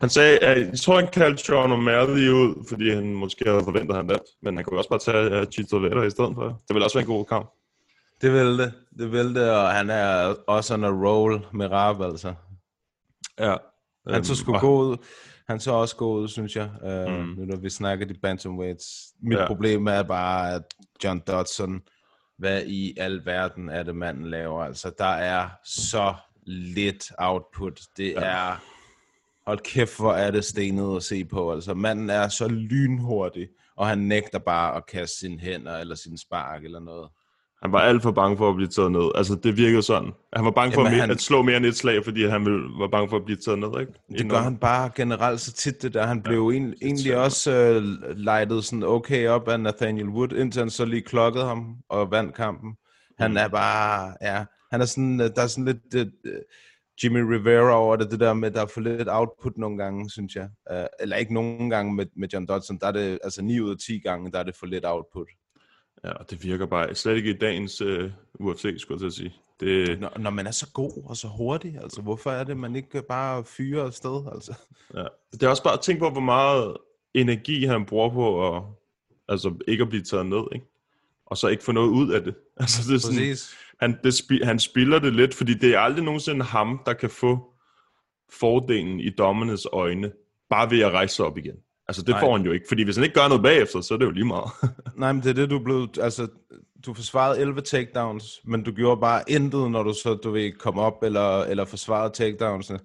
Han 0.00 0.10
sagde, 0.10 0.38
at 0.38 0.58
jeg 0.70 0.78
tror, 0.78 0.96
han 1.00 1.08
kaldte 1.12 1.44
Sean 1.44 1.72
O'Malley 1.72 2.28
ud, 2.30 2.66
fordi 2.68 2.90
han 2.90 3.14
måske 3.14 3.44
havde 3.50 3.64
forventet, 3.64 3.90
at 3.90 3.96
han 3.96 4.08
vandt. 4.08 4.22
Men 4.42 4.56
han 4.56 4.64
kunne 4.64 4.80
også 4.80 4.90
bare 4.90 4.98
tage 4.98 5.40
uh, 5.40 5.46
Chito 5.52 5.76
Vera 5.76 6.02
i 6.02 6.10
stedet 6.10 6.30
for. 6.34 6.44
Det 6.44 6.74
ville 6.74 6.84
også 6.86 6.98
være 6.98 7.02
en 7.08 7.14
god 7.16 7.24
kamp. 7.24 7.50
Det 8.20 8.32
vil 8.32 8.58
det. 8.58 8.72
Det 8.98 9.12
vil 9.12 9.34
det, 9.34 9.50
og 9.50 9.70
han 9.70 9.90
er 9.90 10.34
også 10.46 10.74
on 10.74 10.84
a 10.84 10.88
roll 10.88 11.46
med 11.52 11.66
Raab, 11.70 12.00
altså. 12.02 12.34
Ja. 13.40 13.54
Han 14.08 14.24
så 14.24 14.36
sgu 14.36 14.54
og- 14.54 14.60
god 14.60 14.86
ud. 14.90 14.96
Han 15.48 15.60
så 15.60 15.72
også 15.72 15.96
god 15.96 16.20
ud, 16.22 16.28
synes 16.28 16.56
jeg. 16.56 16.70
Uh, 16.82 17.12
Mm. 17.12 17.28
Nu 17.38 17.44
når 17.44 17.56
vi 17.56 17.70
snakker 17.70 18.06
de 18.06 18.14
bantamweights. 18.22 18.86
Mit 19.22 19.38
ja. 19.38 19.46
problem 19.46 19.86
er 19.86 20.02
bare, 20.02 20.54
at 20.54 20.62
John 21.04 21.22
Dodson, 21.26 21.80
hvad 22.42 22.62
i 22.66 22.94
al 22.98 23.24
verden 23.24 23.68
er 23.68 23.82
det, 23.82 23.96
manden 23.96 24.30
laver? 24.30 24.64
Altså, 24.64 24.92
der 24.98 25.04
er 25.04 25.48
så 25.64 26.14
lidt 26.46 27.12
output. 27.18 27.80
Det 27.96 28.12
Ja. 28.12 28.20
ja. 28.20 28.50
er 28.50 28.56
Hold 29.46 29.58
kæft, 29.58 29.96
hvor 29.98 30.12
er 30.12 30.30
det 30.30 30.44
stenet 30.44 30.96
at 30.96 31.02
se 31.02 31.24
på. 31.24 31.52
Altså, 31.52 31.74
manden 31.74 32.10
er 32.10 32.28
så 32.28 32.48
lynhurtig, 32.48 33.48
og 33.76 33.88
han 33.88 33.98
nægter 33.98 34.38
bare 34.38 34.76
at 34.76 34.86
kaste 34.86 35.18
sine 35.18 35.38
hænder 35.40 35.78
eller 35.78 35.94
sin 35.94 36.18
spark 36.18 36.64
eller 36.64 36.80
noget. 36.80 37.08
Han 37.62 37.72
var 37.72 37.78
alt 37.78 38.02
for 38.02 38.10
bange 38.10 38.36
for 38.36 38.48
at 38.50 38.56
blive 38.56 38.68
taget 38.68 38.92
ned. 38.92 39.10
Altså, 39.14 39.34
det 39.34 39.56
virkede 39.56 39.82
sådan. 39.82 40.10
Han 40.32 40.44
var 40.44 40.50
bange 40.50 40.72
for 40.74 40.80
Jamen, 40.80 40.92
Jamen, 40.92 41.00
han- 41.00 41.08
han... 41.08 41.16
at 41.16 41.20
slå 41.20 41.42
mere 41.42 41.56
end 41.56 41.66
et 41.66 41.76
slag, 41.76 42.04
fordi 42.04 42.24
han 42.26 42.44
ville, 42.44 42.60
var 42.78 42.88
bange 42.88 43.08
for 43.08 43.16
at 43.16 43.24
blive 43.24 43.36
taget 43.36 43.58
ned, 43.58 43.80
ikke? 43.80 43.92
Det 44.18 44.30
gør 44.30 44.38
han 44.38 44.56
bare 44.56 44.90
generelt 44.96 45.40
så 45.40 45.52
tit, 45.52 45.82
det 45.82 45.94
der. 45.94 46.06
Han 46.06 46.22
blev 46.22 46.50
ja, 46.52 46.56
en, 46.56 46.74
egentlig 46.82 47.16
også 47.16 47.52
øh, 47.52 47.82
lightet 48.16 48.64
sådan 48.64 48.82
okay 48.82 49.28
op 49.28 49.48
af 49.48 49.60
Nathaniel 49.60 50.08
Wood, 50.08 50.32
indtil 50.32 50.60
han 50.60 50.70
så 50.70 50.84
lige 50.84 51.02
klokkede 51.02 51.44
ham 51.44 51.76
og 51.88 52.10
vandt 52.10 52.34
kampen. 52.34 52.72
Han 53.18 53.30
Mm. 53.30 53.36
er 53.36 53.48
bare, 53.48 54.14
ja, 54.22 54.44
han 54.72 54.80
er 54.80 54.84
sådan, 54.84 55.20
øh, 55.20 55.30
der 55.36 55.42
er 55.42 55.46
sådan 55.46 55.64
lidt 55.64 55.94
øh, 55.94 56.06
øh, 56.26 56.40
Jimmy 57.04 57.18
Rivera 57.20 57.74
over 57.76 57.96
det, 57.96 58.10
det 58.10 58.20
der 58.20 58.32
med, 58.34 58.50
der 58.50 58.62
er 58.62 58.66
for 58.66 58.80
lidt 58.80 59.08
output 59.10 59.52
nogle 59.58 59.78
gange, 59.78 60.10
synes 60.10 60.34
jeg. 60.34 60.48
Uh, 60.72 60.84
eller 61.00 61.16
ikke 61.16 61.34
nogen 61.34 61.70
gange 61.70 61.94
med, 61.94 62.06
med 62.16 62.28
John 62.32 62.46
Dodson, 62.46 62.78
der 62.80 62.86
er 62.86 62.92
det, 62.92 63.18
altså 63.24 63.42
9 63.42 63.60
ud 63.60 63.70
af 63.70 63.76
10 63.86 63.98
gange, 63.98 64.32
der 64.32 64.38
er 64.38 64.42
det 64.42 64.56
for 64.56 64.66
lidt 64.66 64.84
output. 64.86 65.26
Ja, 66.04 66.12
og 66.12 66.30
det 66.30 66.44
virker 66.44 66.66
bare 66.66 66.94
slet 66.94 67.16
ikke 67.16 67.30
i 67.30 67.38
dagens 67.38 67.82
uh, 67.82 68.10
UFC, 68.34 68.74
skulle 68.78 68.96
jeg 68.96 69.00
til 69.00 69.06
at 69.06 69.12
sige. 69.12 69.34
Det, 69.60 70.00
Når, 70.00 70.18
når 70.18 70.30
man 70.30 70.46
er 70.46 70.50
så 70.50 70.70
god 70.72 71.02
og 71.04 71.16
så 71.16 71.28
hurtig, 71.28 71.78
altså 71.82 72.02
hvorfor 72.02 72.30
er 72.30 72.44
det, 72.44 72.56
man 72.56 72.76
ikke 72.76 73.02
bare 73.02 73.44
fyrer 73.44 73.84
afsted, 73.84 74.32
altså? 74.34 74.54
ja. 74.94 75.04
det 75.32 75.42
er 75.42 75.48
også 75.48 75.62
bare 75.62 75.74
at 75.74 75.80
tænke 75.80 76.00
på, 76.00 76.10
hvor 76.10 76.20
meget 76.20 76.76
energi 77.14 77.64
han 77.64 77.84
bruger 77.86 78.10
på 78.10 78.56
at, 78.56 78.62
altså, 79.28 79.54
ikke 79.68 79.82
at 79.82 79.88
blive 79.88 80.02
taget 80.02 80.26
ned, 80.26 80.42
ikke? 80.52 80.66
Og 81.26 81.36
så 81.36 81.48
ikke 81.48 81.64
få 81.64 81.72
noget 81.72 81.88
ud 81.88 82.12
af 82.12 82.22
det. 82.22 82.34
Altså, 82.56 82.88
det 82.88 82.94
er 82.94 83.00
sådan, 83.00 83.18
Præcis. 83.18 83.54
han, 83.80 83.98
det 84.04 84.14
spi, 84.14 84.40
han 84.42 84.58
spiller 84.58 84.98
det 84.98 85.12
lidt, 85.14 85.34
fordi 85.34 85.54
det 85.54 85.74
er 85.74 85.78
aldrig 85.78 86.04
nogensinde 86.04 86.44
ham, 86.44 86.82
der 86.86 86.92
kan 86.92 87.10
få 87.10 87.52
fordelen 88.32 89.00
i 89.00 89.10
dommernes 89.10 89.66
øjne, 89.72 90.12
bare 90.50 90.70
ved 90.70 90.80
at 90.80 90.92
rejse 90.92 91.14
sig 91.14 91.26
op 91.26 91.38
igen. 91.38 91.56
Altså, 91.88 92.02
det 92.02 92.08
Nej. 92.08 92.20
Får 92.20 92.36
han 92.36 92.46
jo 92.46 92.52
ikke, 92.52 92.64
fordi 92.68 92.82
hvis 92.82 92.96
han 92.96 93.04
ikke 93.04 93.14
gør 93.20 93.28
noget 93.28 93.42
bagefter, 93.42 93.80
så 93.80 93.94
er 93.94 93.98
det 93.98 94.04
jo 94.06 94.10
lige 94.10 94.24
meget. 94.26 94.50
Nej, 94.96 95.12
men 95.12 95.22
det 95.22 95.30
er 95.30 95.34
det, 95.34 95.50
du 95.50 95.58
blev... 95.58 95.88
Altså, 96.00 96.28
du 96.86 96.94
forsvarede 96.94 97.40
11 97.40 97.60
takedowns, 97.60 98.40
men 98.44 98.62
du 98.62 98.72
gjorde 98.72 99.00
bare 99.00 99.22
intet, 99.28 99.70
når 99.70 99.82
du 99.82 99.92
så, 100.02 100.14
du 100.14 100.30
ved, 100.30 100.52
kom 100.52 100.78
op 100.78 101.02
eller, 101.02 101.40
eller 101.42 101.64
forsvarede 101.64 102.12
takedownsene. 102.14 102.78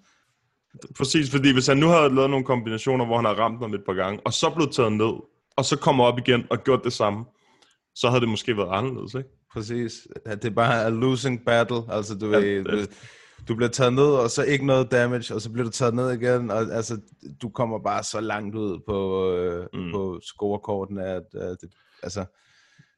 Præcis, 0.97 1.31
fordi 1.31 1.53
hvis 1.53 1.67
han 1.67 1.77
nu 1.77 1.87
havde 1.87 2.15
lavet 2.15 2.29
nogle 2.29 2.45
kombinationer, 2.45 3.05
hvor 3.05 3.15
han 3.15 3.25
har 3.25 3.33
ramt 3.33 3.59
ham 3.61 3.73
et 3.73 3.81
par 3.85 3.93
gange, 3.93 4.19
og 4.25 4.33
så 4.33 4.49
blev 4.55 4.69
taget 4.71 4.91
ned, 4.93 5.13
og 5.57 5.65
så 5.65 5.77
kommer 5.77 6.03
op 6.03 6.17
igen 6.19 6.43
og 6.49 6.63
gjort 6.63 6.83
det 6.83 6.93
samme, 6.93 7.25
så 7.95 8.07
havde 8.07 8.21
det 8.21 8.29
måske 8.29 8.57
været 8.57 8.69
anderledes, 8.71 9.13
ikke? 9.13 9.29
Præcis. 9.53 10.07
Det 10.25 10.45
er 10.45 10.49
bare 10.49 10.85
a 10.85 10.89
losing 10.89 11.45
battle. 11.45 11.81
Altså, 11.89 12.15
du, 12.15 12.31
Ja, 12.31 12.37
ved, 12.37 12.63
det- 12.63 12.89
du 13.47 13.55
bliver 13.55 13.69
taget 13.69 13.93
ned, 13.93 14.03
og 14.05 14.29
så 14.29 14.43
ikke 14.43 14.65
noget 14.65 14.91
damage, 14.91 15.35
og 15.35 15.41
så 15.41 15.51
bliver 15.51 15.65
du 15.65 15.71
taget 15.71 15.93
ned 15.93 16.11
igen, 16.11 16.51
og 16.51 16.57
altså, 16.61 16.97
du 17.41 17.49
kommer 17.49 17.79
bare 17.79 18.03
så 18.03 18.19
langt 18.19 18.55
ud 18.55 18.79
på, 18.87 19.29
øh, 19.33 19.67
mm. 19.73 19.91
På 19.93 20.19
scorekorten, 20.23 20.97
at, 20.97 21.23
at 21.33 21.57
det, 21.61 21.69
altså, 22.03 22.25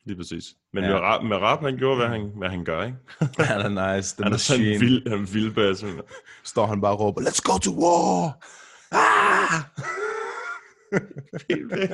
Lige 0.05 0.17
præcis. 0.17 0.45
Men 0.73 0.83
Ja. 0.83 1.19
med 1.21 1.37
Rapp, 1.37 1.63
han 1.63 1.77
gjorde, 1.77 1.97
hvad 1.97 2.07
han, 2.07 2.31
hvad 2.37 2.49
han 2.49 2.63
gør, 2.63 2.83
ikke? 2.83 2.97
han 3.53 3.77
er 3.77 3.95
nice. 3.95 4.15
The 4.15 4.23
Han 4.23 4.33
er 4.33 4.37
sådan 4.37 4.61
machine. 4.61 4.75
en 4.75 4.81
vild, 4.81 5.03
han 5.09 5.13
er 5.17 5.21
en 5.21 5.33
vild 5.33 5.51
basse. 5.53 5.87
Står 6.43 6.65
han 6.65 6.81
bare 6.81 6.91
og 6.91 6.99
råber, 6.99 7.21
let's 7.21 7.41
go 7.43 7.57
to 7.57 7.71
war! 7.71 8.37
Ah! 8.91 9.63
Helt 11.49 11.71
væk. 11.71 11.89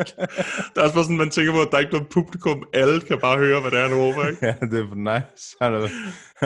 Der 0.76 0.82
er 0.82 0.84
også 0.84 0.94
bare 0.96 1.04
sådan, 1.04 1.18
man 1.18 1.30
tænker 1.30 1.52
på, 1.54 1.62
at 1.62 1.68
der 1.72 1.78
er 1.78 1.82
ikke 1.82 1.94
noget 1.94 2.08
publikum. 2.10 2.64
Alle 2.74 3.02
kan 3.02 3.20
bare 3.22 3.38
høre, 3.38 3.62
hvad 3.62 3.72
det 3.72 3.80
er, 3.80 3.88
han 3.88 3.98
råber, 3.98 4.28
ikke? 4.28 4.46
Ja, 4.48 4.56
det 4.62 4.80
er 4.80 4.96
nice. 4.96 5.56
Han 5.62 5.74
er, 5.74 5.88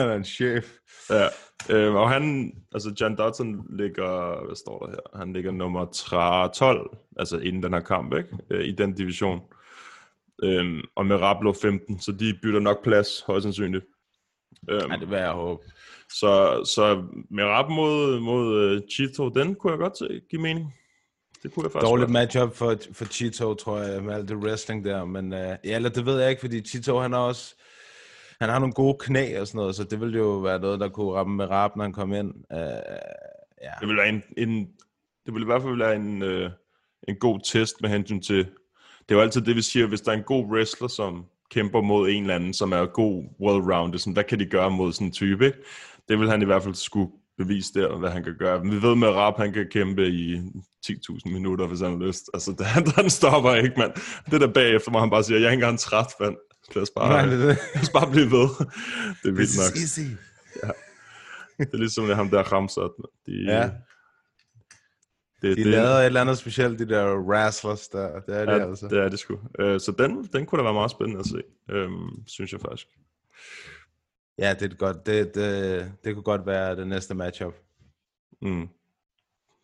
han 0.00 0.08
er 0.10 0.14
en 0.14 0.24
chef. 0.24 0.64
Ja. 1.10 1.28
Øh, 1.70 1.94
og 1.94 2.10
han, 2.10 2.52
altså 2.72 2.94
John 3.00 3.16
Dodson 3.16 3.66
ligger, 3.78 4.44
hvad 4.46 4.56
står 4.56 4.78
der 4.78 4.90
her? 4.90 5.18
Han 5.18 5.32
ligger 5.32 5.50
nummer 5.52 5.86
13, 5.92 6.54
12, 6.54 6.96
altså 7.16 7.38
inden 7.38 7.62
den 7.62 7.72
her 7.72 7.80
kamp, 7.80 8.14
ikke? 8.14 8.28
Øh, 8.50 8.64
I 8.64 8.72
den 8.72 8.92
division. 8.94 9.40
Øhm, 10.42 10.80
og 10.96 11.06
med 11.06 11.16
Rapp 11.16 11.42
lå 11.42 11.52
15, 11.52 12.00
så 12.00 12.12
de 12.12 12.38
bytter 12.42 12.60
nok 12.60 12.84
plads, 12.84 13.22
højst 13.26 13.42
sandsynligt. 13.42 13.84
Øhm, 14.70 14.90
Ja, 14.90 14.96
det 14.96 15.10
vil 15.10 15.18
jeg 15.18 15.30
håbe. 15.30 15.62
så, 16.12 16.62
så 16.74 17.04
med 17.30 17.44
Rapp 17.44 17.68
mod, 17.68 18.20
mod 18.20 18.74
uh, 18.76 18.80
Chito, 18.90 19.28
den 19.28 19.54
kunne 19.54 19.70
jeg 19.70 19.78
godt 19.78 19.98
se, 19.98 20.20
give 20.30 20.42
mening. 20.42 20.74
Det 21.42 21.54
kunne 21.54 21.64
jeg 21.64 21.72
faktisk 21.72 21.88
Dårligt 21.90 22.06
godt. 22.06 22.12
matchup 22.12 22.54
for, 22.56 22.76
for 22.92 23.04
Chito, 23.04 23.54
tror 23.54 23.78
jeg, 23.78 24.02
med 24.02 24.14
alt 24.14 24.28
det 24.28 24.36
wrestling 24.36 24.84
der. 24.84 25.04
Men 25.04 25.32
uh, 25.32 25.38
ja, 25.38 25.56
eller 25.64 25.88
det 25.88 26.06
ved 26.06 26.20
jeg 26.20 26.30
ikke, 26.30 26.40
fordi 26.40 26.60
Chito, 26.68 26.98
han 26.98 27.12
har 27.12 27.20
også... 27.20 27.54
Han 28.40 28.48
har 28.48 28.58
nogle 28.58 28.72
gode 28.72 28.96
knæ 29.00 29.40
og 29.40 29.46
sådan 29.46 29.58
noget, 29.58 29.76
så 29.76 29.84
det 29.84 30.00
ville 30.00 30.18
jo 30.18 30.38
være 30.38 30.58
noget, 30.58 30.80
der 30.80 30.88
kunne 30.88 31.12
ramme 31.12 31.36
med 31.36 31.50
rap, 31.50 31.76
når 31.76 31.84
han 31.84 31.92
kom 31.92 32.12
ind. 32.12 32.34
Uh, 32.50 32.56
ja. 33.62 33.72
Det 33.80 33.88
ville 33.88 33.96
være 33.96 34.08
en, 34.08 34.22
en 34.36 34.68
det 35.26 35.34
ville 35.34 35.44
i 35.44 35.50
hvert 35.50 35.62
fald 35.62 35.76
være 35.76 35.96
en, 35.96 36.22
øh, 36.22 36.50
en 37.08 37.16
god 37.16 37.40
test 37.44 37.74
med 37.80 37.90
hensyn 37.90 38.20
til, 38.20 38.36
det 39.08 39.14
er 39.14 39.14
jo 39.14 39.20
altid 39.20 39.40
det, 39.40 39.56
vi 39.56 39.62
siger, 39.62 39.86
hvis 39.86 40.00
der 40.00 40.12
er 40.12 40.16
en 40.16 40.22
god 40.22 40.44
wrestler, 40.44 40.88
som 40.88 41.24
kæmper 41.50 41.80
mod 41.80 42.08
en 42.10 42.22
eller 42.22 42.34
anden, 42.34 42.54
som 42.54 42.72
er 42.72 42.86
god 42.86 43.24
well-rounded, 43.40 43.98
sådan, 43.98 44.12
hvad 44.12 44.24
kan 44.24 44.38
de 44.38 44.46
gøre 44.46 44.70
mod 44.70 44.92
sådan 44.92 45.06
en 45.06 45.12
type, 45.12 45.46
ikke? 45.46 45.58
Det 46.08 46.18
vil 46.18 46.30
han 46.30 46.42
i 46.42 46.44
hvert 46.44 46.62
fald 46.62 46.74
skulle 46.74 47.10
bevise 47.38 47.74
der, 47.74 47.96
hvad 47.96 48.10
han 48.10 48.24
kan 48.24 48.36
gøre. 48.38 48.62
Vi 48.62 48.82
ved 48.82 48.96
med 48.96 49.08
rap, 49.08 49.36
han 49.36 49.52
kan 49.52 49.66
kæmpe 49.70 50.08
i 50.08 50.36
10.000 50.86 51.20
minutter, 51.24 51.66
hvis 51.66 51.80
han 51.80 51.90
har 51.90 52.06
lyst. 52.06 52.30
Altså, 52.34 52.52
den, 52.58 52.66
han, 52.66 52.86
han 52.96 53.10
stopper 53.10 53.54
ikke, 53.54 53.74
mand. 53.78 53.92
Det 54.30 54.40
der 54.40 54.52
bagefter, 54.52 54.90
hvor 54.90 55.00
han 55.00 55.10
bare 55.10 55.24
siger, 55.24 55.38
jeg 55.38 55.46
er 55.46 55.50
ikke 55.50 55.62
engang 55.62 55.78
træt, 55.78 56.06
mand. 56.20 56.36
Lad 56.74 56.82
os 56.82 56.90
bare, 56.90 57.08
Nej, 57.08 57.24
det 57.26 57.32
er 57.42 57.46
det. 57.46 57.58
lad 57.74 57.82
os 57.82 57.90
bare 57.90 58.10
blive 58.10 58.30
ved. 58.30 58.48
Det 59.22 59.28
er 59.28 59.32
vildt 59.32 59.56
nok. 59.56 59.76
easy. 59.76 60.00
Det 61.58 61.68
er 61.72 61.76
ligesom 61.76 62.06
det 62.06 62.16
ham 62.16 62.30
der 62.30 62.42
Ramsat. 62.42 62.90
De, 63.26 63.32
Ja. 63.46 63.62
det, 65.42 65.56
De 65.56 65.64
det, 65.64 65.66
lavede 65.66 66.00
et 66.00 66.06
eller 66.06 66.20
andet 66.20 66.38
specielt, 66.38 66.78
de 66.78 66.88
der 66.88 67.16
wrestlers 67.18 67.88
der. 67.88 68.20
Det 68.20 68.36
er 68.36 68.44
det 68.44 68.52
Ja, 68.52 68.68
altså. 68.68 68.88
det 68.88 68.98
er 68.98 69.08
det 69.08 69.18
sgu. 69.18 69.38
Øh, 69.58 69.80
så 69.80 69.92
den, 69.98 70.24
den 70.24 70.46
kunne 70.46 70.58
da 70.58 70.62
være 70.62 70.72
meget 70.74 70.90
spændende 70.90 71.20
at 71.20 71.26
se, 71.26 71.42
øhm, 71.70 72.26
synes 72.26 72.52
jeg 72.52 72.60
faktisk. 72.60 72.86
Ja, 74.38 74.54
det 74.60 74.72
er 74.72 74.76
godt. 74.76 75.06
Det, 75.06 75.34
det, 75.34 75.92
det 76.04 76.14
kunne 76.14 76.22
godt 76.22 76.46
være 76.46 76.76
det 76.76 76.86
næste 76.86 77.14
matchup. 77.14 77.54
Mm. 78.42 78.68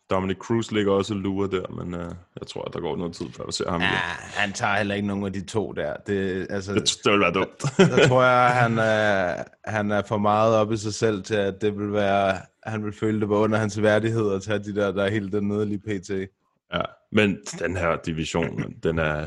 Dominic 0.09 0.37
Cruz 0.37 0.71
ligger 0.71 0.91
også 0.91 1.13
og 1.13 1.19
lurer 1.19 1.47
der, 1.47 1.67
men 1.83 1.93
øh, 1.93 2.11
jeg 2.39 2.47
tror, 2.47 2.61
at 2.65 2.73
der 2.73 2.79
går 2.79 2.97
noget 2.97 3.15
tid, 3.15 3.25
før 3.37 3.45
vi 3.45 3.51
ser 3.51 3.69
ham 3.71 3.81
Ja, 3.81 3.87
igen. 3.87 3.99
han 4.33 4.53
tager 4.53 4.75
heller 4.75 4.95
ikke 4.95 5.07
nogen 5.07 5.25
af 5.25 5.33
de 5.33 5.45
to 5.45 5.71
der. 5.71 5.93
Det, 6.07 6.47
altså, 6.49 6.73
Det, 6.73 6.97
det 7.03 7.11
vil 7.11 7.19
være 7.19 7.31
dumt. 7.33 7.63
der 7.97 8.07
tror 8.07 8.23
jeg, 8.23 8.49
han 8.49 8.77
er, 8.77 9.43
han 9.65 9.91
er 9.91 10.01
for 10.07 10.17
meget 10.17 10.55
op 10.55 10.71
i 10.71 10.77
sig 10.77 10.93
selv 10.93 11.23
til, 11.23 11.35
at 11.35 11.61
det 11.61 11.77
vil 11.79 11.93
være, 11.93 12.37
han 12.63 12.85
vil 12.85 12.93
føle, 12.93 13.19
det 13.19 13.29
var 13.29 13.37
under 13.37 13.57
hans 13.57 13.81
værdighed 13.81 14.33
at 14.33 14.41
tage 14.41 14.59
de 14.59 14.75
der, 14.75 14.91
der 14.91 15.03
er 15.03 15.09
helt 15.09 15.31
dernede 15.33 15.65
lige 15.65 15.79
pt. 15.79 16.09
ja. 16.73 16.81
Men 17.11 17.37
den 17.59 17.77
her 17.77 17.97
division, 18.05 18.73
den 18.83 18.99
er 18.99 19.25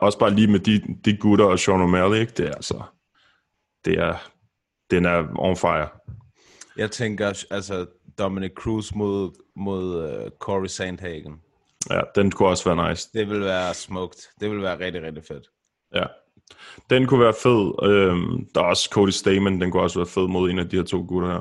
også 0.00 0.18
bare 0.18 0.30
lige 0.30 0.46
med 0.48 0.60
de, 0.60 0.82
de 1.04 1.16
gutter 1.16 1.44
og 1.44 1.58
Sean 1.58 1.80
O'Malley, 1.94 2.14
ikke? 2.16 2.32
det 2.36 2.48
er 2.48 2.54
altså, 2.54 2.82
det 3.84 3.98
er, 3.98 4.14
den 4.90 5.04
er 5.04 5.24
on 5.38 5.56
fire. 5.56 5.88
Jeg 6.76 6.90
tænker, 6.90 7.44
altså 7.50 7.86
Dominic 8.18 8.52
Cruz 8.54 8.94
mod, 8.94 9.30
mod 9.56 10.14
uh, 10.24 10.30
Corey 10.38 10.66
Sandhagen. 10.66 11.40
Ja, 11.90 12.00
den 12.14 12.30
kunne 12.30 12.48
også 12.48 12.74
være 12.74 12.88
nice. 12.90 13.10
Det 13.14 13.28
vil 13.28 13.40
være 13.40 13.74
smukt. 13.74 14.28
Det 14.40 14.50
vil 14.50 14.62
være 14.62 14.78
rigtig, 14.78 15.02
rigtig 15.02 15.24
fedt. 15.28 15.48
Ja. 15.94 16.04
Den 16.90 17.06
kunne 17.06 17.20
være 17.20 17.34
fed. 17.42 17.90
Øhm, 17.90 18.46
der 18.54 18.60
er 18.60 18.64
også 18.64 18.88
Cody 18.92 19.10
Stamen, 19.10 19.60
den 19.60 19.70
kunne 19.70 19.82
også 19.82 19.98
være 19.98 20.06
fed 20.06 20.28
mod 20.28 20.50
en 20.50 20.58
af 20.58 20.68
de 20.68 20.76
her 20.76 20.82
to 20.84 21.04
gutter 21.08 21.28
her. 21.32 21.40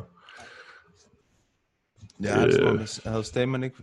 Ja, 2.23 2.45
Øh. 2.45 2.73
øh, 2.73 2.87
jeg 3.05 3.11
havde 3.11 3.23
Stamen 3.23 3.63
ikke... 3.63 3.77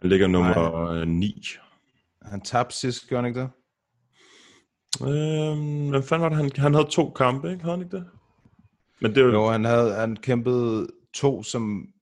Han 0.00 0.10
ligger 0.10 0.26
nummer 0.26 0.94
Nej. 0.94 1.04
9. 1.04 1.42
Han 2.22 2.40
tabte 2.40 2.76
sidst, 2.76 3.08
gjorde 3.08 3.22
han 3.22 3.28
ikke 3.28 3.40
det? 3.40 3.50
Øhm, 5.02 5.88
hvad 5.88 6.02
fanden 6.02 6.22
var 6.22 6.28
det? 6.28 6.38
Han, 6.38 6.50
han 6.56 6.74
havde 6.74 6.88
to 6.90 7.10
kampe, 7.10 7.50
ikke? 7.50 7.62
Havde 7.62 7.76
han 7.76 7.84
ikke 7.84 7.96
det? 7.96 8.06
Men 9.00 9.10
det 9.14 9.18
er 9.18 9.24
jo... 9.24 9.32
Jo, 9.32 9.48
han, 9.48 9.64
havde, 9.64 9.94
han 9.94 10.16
kæmpede 10.16 10.86
to 11.16 11.42
som 11.42 11.92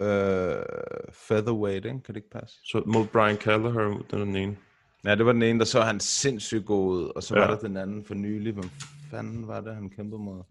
øh, 0.00 0.64
featherweight, 1.12 1.84
ikke? 1.84 2.00
Kan 2.00 2.14
det 2.14 2.16
ikke 2.16 2.30
passe? 2.30 2.58
Så 2.64 2.82
mod 2.86 3.06
Brian 3.06 3.36
Callagher, 3.36 4.02
den 4.10 4.20
er 4.20 4.24
den 4.24 4.36
ene. 4.36 4.56
Ja, 5.04 5.14
det 5.14 5.26
var 5.26 5.32
den 5.32 5.42
ene, 5.42 5.58
der 5.58 5.64
så 5.64 5.80
han 5.80 6.00
sindssygt 6.00 6.66
god 6.66 6.92
ud, 6.92 7.12
og 7.16 7.22
så 7.22 7.34
ja. 7.34 7.40
Var 7.40 7.54
der 7.54 7.60
den 7.60 7.76
anden 7.76 8.04
for 8.04 8.14
nylig. 8.14 8.52
Hvem 8.52 8.70
fanden 9.10 9.48
var 9.48 9.60
det, 9.60 9.74
han 9.74 9.90
kæmpede 9.90 10.22
mod? 10.22 10.42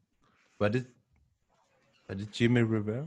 Var 0.59 0.67
det, 0.67 0.85
var 2.07 2.15
det 2.15 2.41
Jimmy 2.41 2.61
Rivera? 2.61 3.05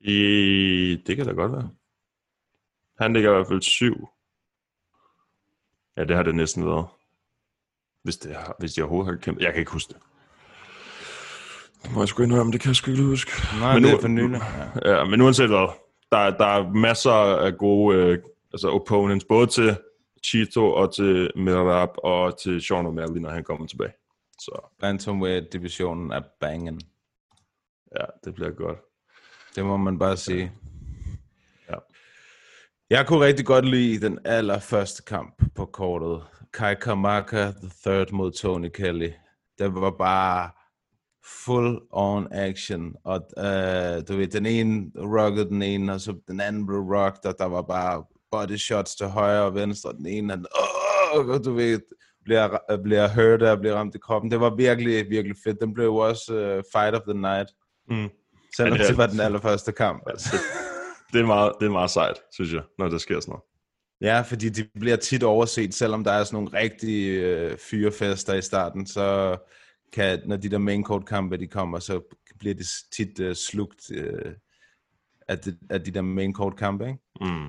I... 0.00 1.02
Det 1.06 1.16
kan 1.16 1.26
da 1.26 1.32
godt 1.32 1.52
være. 1.52 1.70
Han 2.98 3.12
ligger 3.12 3.30
i 3.30 3.34
hvert 3.34 3.46
fald 3.48 3.62
syv. 3.62 4.08
Ja, 5.96 6.04
det 6.04 6.16
har 6.16 6.22
det 6.22 6.34
næsten 6.34 6.66
været. 6.66 6.86
Hvis, 8.02 8.16
det 8.16 8.36
har, 8.36 8.56
hvis 8.58 8.74
de 8.74 8.82
overhovedet 8.82 9.12
har 9.12 9.20
kæmpet. 9.20 9.42
Jeg 9.44 9.52
kan 9.52 9.60
ikke 9.60 9.72
huske 9.72 9.94
det. 9.94 10.02
Det 11.84 11.92
må 11.92 12.00
jeg 12.00 12.08
sgu 12.08 12.22
indrømme, 12.22 12.52
det 12.52 12.60
kan 12.60 12.68
jeg 12.68 12.76
sgu 12.76 12.90
ikke 12.90 13.02
huske. 13.02 13.30
Nej, 13.60 13.74
Men 13.74 13.82
det 13.82 13.90
nu- 13.90 13.96
er 13.96 14.00
for 14.00 14.08
nylig. 14.08 14.40
Ja. 14.84 14.96
Ja, 14.98 15.04
men 15.04 15.20
uanset 15.20 15.48
hvad, 15.48 15.68
der, 16.12 16.30
der 16.38 16.46
er 16.46 16.72
masser 16.72 17.10
af 17.46 17.58
gode 17.58 17.96
øh, 17.98 18.18
altså 18.52 18.68
opponents, 18.68 19.24
både 19.28 19.46
til 19.46 19.76
Chito 20.24 20.72
og 20.72 20.94
til 20.94 21.30
Merab 21.36 21.88
og 21.98 22.38
til 22.42 22.62
Sean 22.62 22.86
O'Malley, 22.86 23.18
når 23.20 23.30
han 23.30 23.44
kommer 23.44 23.66
tilbage. 23.66 23.92
Så 24.38 24.70
Bantamweight-divisionen 24.80 26.12
er 26.12 26.20
bangen. 26.40 26.80
ja, 28.00 28.04
det 28.24 28.34
bliver 28.34 28.50
godt. 28.50 28.78
Det 29.56 29.64
må 29.64 29.76
man 29.76 29.98
bare 29.98 30.16
sige. 30.16 30.52
Jeg 32.90 33.06
kunne 33.06 33.24
rigtig 33.24 33.46
godt 33.46 33.64
lide 33.64 34.06
den 34.06 34.18
allerførste 34.24 35.02
kamp 35.02 35.42
på 35.54 35.64
kortet. 35.66 36.22
Kai 36.52 36.74
Kamaka 36.74 37.50
the 37.50 37.70
third 37.86 38.10
mod 38.12 38.32
Tony 38.32 38.68
Kelly. 38.74 39.10
Det 39.58 39.74
var 39.74 39.90
bare 39.90 40.50
full 41.44 41.80
on 41.90 42.28
action. 42.32 42.94
Og 43.04 43.20
uh, 43.36 44.02
du 44.08 44.16
ved, 44.16 44.26
den 44.26 44.46
ene 44.46 44.90
rockede 44.96 45.48
den 45.48 45.62
ene, 45.62 45.92
og 45.92 46.00
så 46.00 46.14
den 46.28 46.40
anden 46.40 46.66
blev 46.66 46.78
rocked, 46.78 47.26
og 47.26 47.34
der 47.38 47.44
var 47.44 47.62
bare 47.62 48.04
body 48.30 48.56
shots 48.56 48.96
til 48.96 49.06
højre 49.06 49.42
og 49.42 49.54
venstre. 49.54 49.90
Og 49.90 49.96
den 49.96 50.06
ene, 50.06 50.32
han, 50.32 50.46
åh, 51.14 51.44
du 51.44 51.52
ved, 51.52 51.80
bliver, 52.24 52.58
bliver 52.82 53.08
hurt 53.08 53.42
og 53.42 53.60
bliver 53.60 53.74
ramt 53.74 53.94
i 53.94 53.98
kroppen. 53.98 54.30
Det 54.30 54.40
var 54.40 54.54
virkelig, 54.56 55.10
virkelig 55.10 55.36
fedt. 55.44 55.60
Den 55.60 55.74
blev 55.74 55.84
jo 55.84 55.96
også 55.96 56.32
uh, 56.32 56.62
fight 56.72 56.94
of 56.94 57.02
the 57.08 57.20
night. 57.20 57.48
Mm. 57.88 58.08
Selvom 58.56 58.78
det 58.78 58.96
var 58.96 59.06
den 59.06 59.20
allerførste 59.20 59.72
kamp. 59.72 60.02
Altså. 60.06 60.36
Det 61.12 61.20
er, 61.20 61.26
meget, 61.26 61.52
det 61.60 61.66
er 61.66 61.70
meget 61.70 61.90
sejt, 61.90 62.20
synes 62.32 62.52
jeg, 62.52 62.62
når 62.78 62.88
der 62.88 62.98
sker 62.98 63.20
sådan 63.20 63.30
noget. 63.30 63.42
Ja, 64.00 64.20
fordi 64.20 64.48
de 64.48 64.68
bliver 64.80 64.96
tit 64.96 65.22
overset, 65.22 65.74
selvom 65.74 66.04
der 66.04 66.12
er 66.12 66.24
sådan 66.24 66.36
nogle 66.36 66.58
rigtige 66.58 67.20
øh, 67.20 67.58
fyrefester 67.58 68.34
i 68.34 68.42
starten, 68.42 68.86
så 68.86 69.36
kan, 69.94 70.20
når 70.26 70.36
de 70.36 70.48
der 70.50 70.58
main 70.58 70.84
court 70.84 71.06
kampe, 71.06 71.36
de 71.36 71.46
kommer, 71.46 71.78
så 71.78 72.00
bliver 72.38 72.54
det 72.54 72.66
tit 72.96 73.20
øh, 73.20 73.34
slugt 73.34 73.90
øh, 73.94 74.32
af, 75.28 75.38
de, 75.38 75.58
af 75.70 75.80
de 75.84 75.90
der 75.90 76.02
main 76.02 76.34
court 76.34 76.56
kampe, 76.56 76.86
ikke? 76.86 76.98
Mm. 77.20 77.48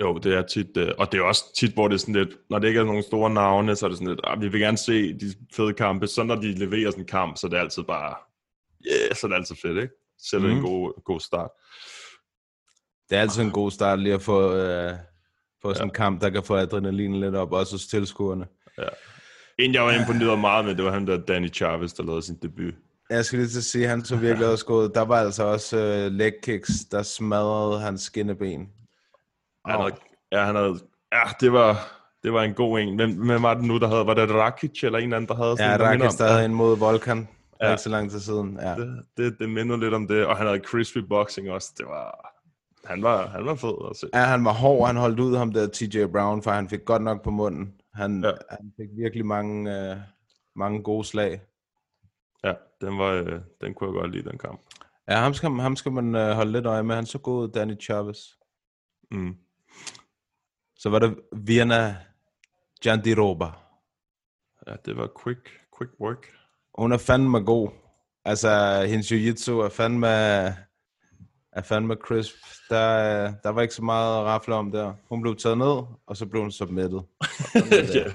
Jo, 0.00 0.18
det 0.18 0.34
er 0.34 0.42
tit, 0.42 0.76
øh, 0.76 0.92
og 0.98 1.12
det 1.12 1.18
er 1.18 1.24
også 1.24 1.44
tit, 1.58 1.72
hvor 1.74 1.88
det 1.88 1.94
er 1.94 1.98
sådan 1.98 2.14
lidt, 2.14 2.36
når 2.50 2.58
det 2.58 2.68
ikke 2.68 2.80
er 2.80 2.84
nogen 2.84 3.02
store 3.02 3.30
navne, 3.30 3.76
så 3.76 3.86
er 3.86 3.88
det 3.88 3.98
sådan 3.98 4.08
lidt, 4.08 4.20
ah, 4.24 4.40
vi 4.40 4.48
vil 4.48 4.60
gerne 4.60 4.78
se 4.78 5.12
de 5.18 5.34
fede 5.56 5.72
kampe, 5.74 6.06
så 6.06 6.22
når 6.22 6.34
de 6.34 6.52
leverer 6.54 6.90
sådan 6.90 7.02
en 7.02 7.06
kamp, 7.08 7.36
så 7.36 7.46
er 7.46 7.48
det 7.50 7.56
altid 7.58 7.82
bare, 7.82 8.16
yeah, 8.86 9.14
så 9.16 9.26
er 9.26 9.28
det 9.28 9.36
altid 9.36 9.56
fedt, 9.62 9.82
ikke? 9.82 9.94
Sætter 10.30 10.46
mm. 10.48 10.52
en 10.52 10.58
Mhm. 10.58 10.66
god, 10.66 11.02
god 11.04 11.20
start. 11.20 11.50
Det 13.10 13.16
er 13.16 13.20
altid 13.20 13.42
en 13.42 13.50
god 13.50 13.70
start 13.70 14.00
lige 14.00 14.14
at 14.14 14.22
få, 14.22 14.54
øh, 14.54 14.92
få 15.62 15.74
sådan 15.74 15.88
en 15.88 15.94
kamp, 15.94 16.20
der 16.20 16.30
kan 16.30 16.42
få 16.44 16.56
adrenalin 16.56 17.20
lidt 17.20 17.34
op, 17.34 17.52
også 17.52 17.74
hos 17.74 17.86
tilskuerne. 17.86 18.46
En, 19.58 19.74
jeg 19.74 19.82
var 19.82 19.92
imponeret 19.92 20.38
meget 20.38 20.64
med, 20.64 20.74
det 20.74 20.84
var 20.84 20.90
ham 20.90 21.06
der 21.06 21.16
Danny 21.16 21.52
Chavez, 21.52 21.92
der 21.92 22.02
lavede 22.02 22.22
sin 22.22 22.38
debut. 22.42 22.74
Jeg 23.10 23.24
skal 23.24 23.38
lige 23.38 23.48
til 23.48 23.58
at 23.58 23.64
sige, 23.64 23.84
at 23.84 23.90
han 23.90 24.04
så 24.04 24.16
virkelig 24.16 24.48
også 24.48 24.66
gået. 24.66 24.94
Der 24.94 25.00
var 25.00 25.16
altså 25.16 25.44
også 25.44 25.76
øh, 25.76 26.12
leg 26.12 26.32
kicks, 26.42 26.70
der 26.90 27.02
smadrede 27.02 27.80
hans 27.80 28.00
skinneben. 28.00 28.68
Han 29.66 29.80
havde, 29.80 29.94
ja, 30.32 30.44
han 30.44 30.54
havde, 30.54 30.78
ja, 31.12 31.22
det 31.40 31.52
var, 31.52 31.76
det 32.22 32.32
var 32.32 32.42
en 32.42 32.54
god 32.54 32.80
en. 32.80 32.94
Hvem, 32.96 33.26
hvem 33.26 33.42
var 33.42 33.54
det 33.54 33.64
nu, 33.64 33.78
der 33.78 33.88
havde, 33.88 34.06
var 34.06 34.14
det 34.14 34.30
Rakic 34.30 34.84
eller 34.84 34.98
en 34.98 35.12
anden, 35.12 35.28
der 35.28 35.34
havde 35.34 35.56
Ja, 35.58 35.78
der 35.78 35.90
minder 35.90 36.06
Rakic, 36.06 36.18
der 36.18 36.28
havde 36.28 36.44
en 36.44 36.54
mod 36.54 36.78
Volkan. 36.78 37.28
Ja. 37.60 37.66
Ja. 37.66 37.72
Ikke 37.72 37.82
så 37.82 37.88
lang 37.88 38.10
tid 38.10 38.20
siden. 38.20 38.58
Ja. 38.62 38.74
det, 38.74 39.02
det, 39.16 39.38
det 39.38 39.48
mindede 39.50 39.80
lidt 39.80 39.94
om 39.94 40.08
det, 40.08 40.26
og 40.26 40.36
han 40.36 40.46
havde 40.46 40.58
crispy 40.58 40.98
boxing 40.98 41.50
også. 41.50 41.72
Det 41.78 41.86
var, 41.86 42.34
han 42.84 43.02
var, 43.02 43.26
han 43.26 43.46
var 43.46 43.54
fed 43.54 43.88
at 43.90 43.96
se. 43.96 44.08
Ja, 44.14 44.20
han 44.20 44.44
var 44.44 44.52
hård, 44.52 44.86
han 44.86 44.96
holdt 44.96 45.20
ud 45.20 45.36
ham 45.36 45.52
der 45.52 45.66
TJ 45.66 46.04
Brown, 46.04 46.42
for 46.42 46.50
han 46.50 46.68
fik 46.68 46.84
godt 46.84 47.02
nok 47.02 47.24
på 47.24 47.30
munden. 47.30 47.74
Han, 47.94 48.24
ja. 48.24 48.32
Han 48.50 48.72
fik 48.76 48.88
virkelig 48.96 49.26
mange, 49.26 49.90
øh, 49.90 49.96
mange 50.56 50.82
gode 50.82 51.04
slag. 51.04 51.40
Ja, 52.44 52.54
den, 52.80 52.98
var, 52.98 53.12
øh, 53.12 53.40
den 53.60 53.74
kunne 53.74 53.90
jeg 53.90 54.00
godt 54.00 54.12
lide, 54.12 54.30
den 54.30 54.38
kamp. 54.38 54.60
Ja, 55.08 55.16
ham 55.16 55.34
skal, 55.34 55.50
ham 55.50 55.76
skal 55.76 55.92
man 55.92 56.14
øh, 56.14 56.30
holde 56.30 56.52
lidt 56.52 56.66
øje 56.66 56.82
med. 56.82 56.94
Han 56.94 57.06
så 57.06 57.18
god 57.18 57.48
Danny 57.48 57.80
Chavez. 57.80 58.18
Mm. 59.10 59.36
Så 60.76 60.90
var 60.90 60.98
der 60.98 61.14
Viana 61.36 61.96
Jandiroba. 62.84 63.46
Ja, 64.66 64.76
det 64.84 64.96
var 64.96 65.10
quick, 65.24 65.48
quick 65.78 65.92
work. 66.00 66.26
Hun 66.78 66.92
er 66.92 66.98
fandme 66.98 67.40
god. 67.40 67.70
Altså, 68.24 68.84
hendes 68.88 69.12
jiu-jitsu 69.12 69.52
er 69.52 69.68
fandme, 69.68 70.06
er 71.54 71.62
fandme 71.62 71.94
crisp. 71.94 72.34
Der, 72.70 73.34
der 73.42 73.48
var 73.48 73.62
ikke 73.62 73.74
så 73.74 73.84
meget 73.84 74.20
at 74.20 74.24
rafle 74.26 74.54
om 74.54 74.72
der. 74.72 74.94
Hun 75.08 75.22
blev 75.22 75.36
taget 75.36 75.58
ned, 75.58 75.82
og 76.06 76.16
så 76.16 76.26
blev 76.26 76.42
hun 76.42 76.52
submitted. 76.52 77.00
ja, 77.94 78.10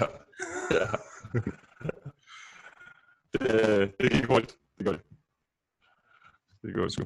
ja. 0.72 0.86
det, 3.34 3.92
det 4.00 4.12
gik 4.12 4.26
hurtigt. 4.26 4.58
Det 4.78 4.86
gør 4.86 4.92
det. 4.92 5.02
Det 6.62 6.74
går 6.76 6.88
sgu. 6.88 7.04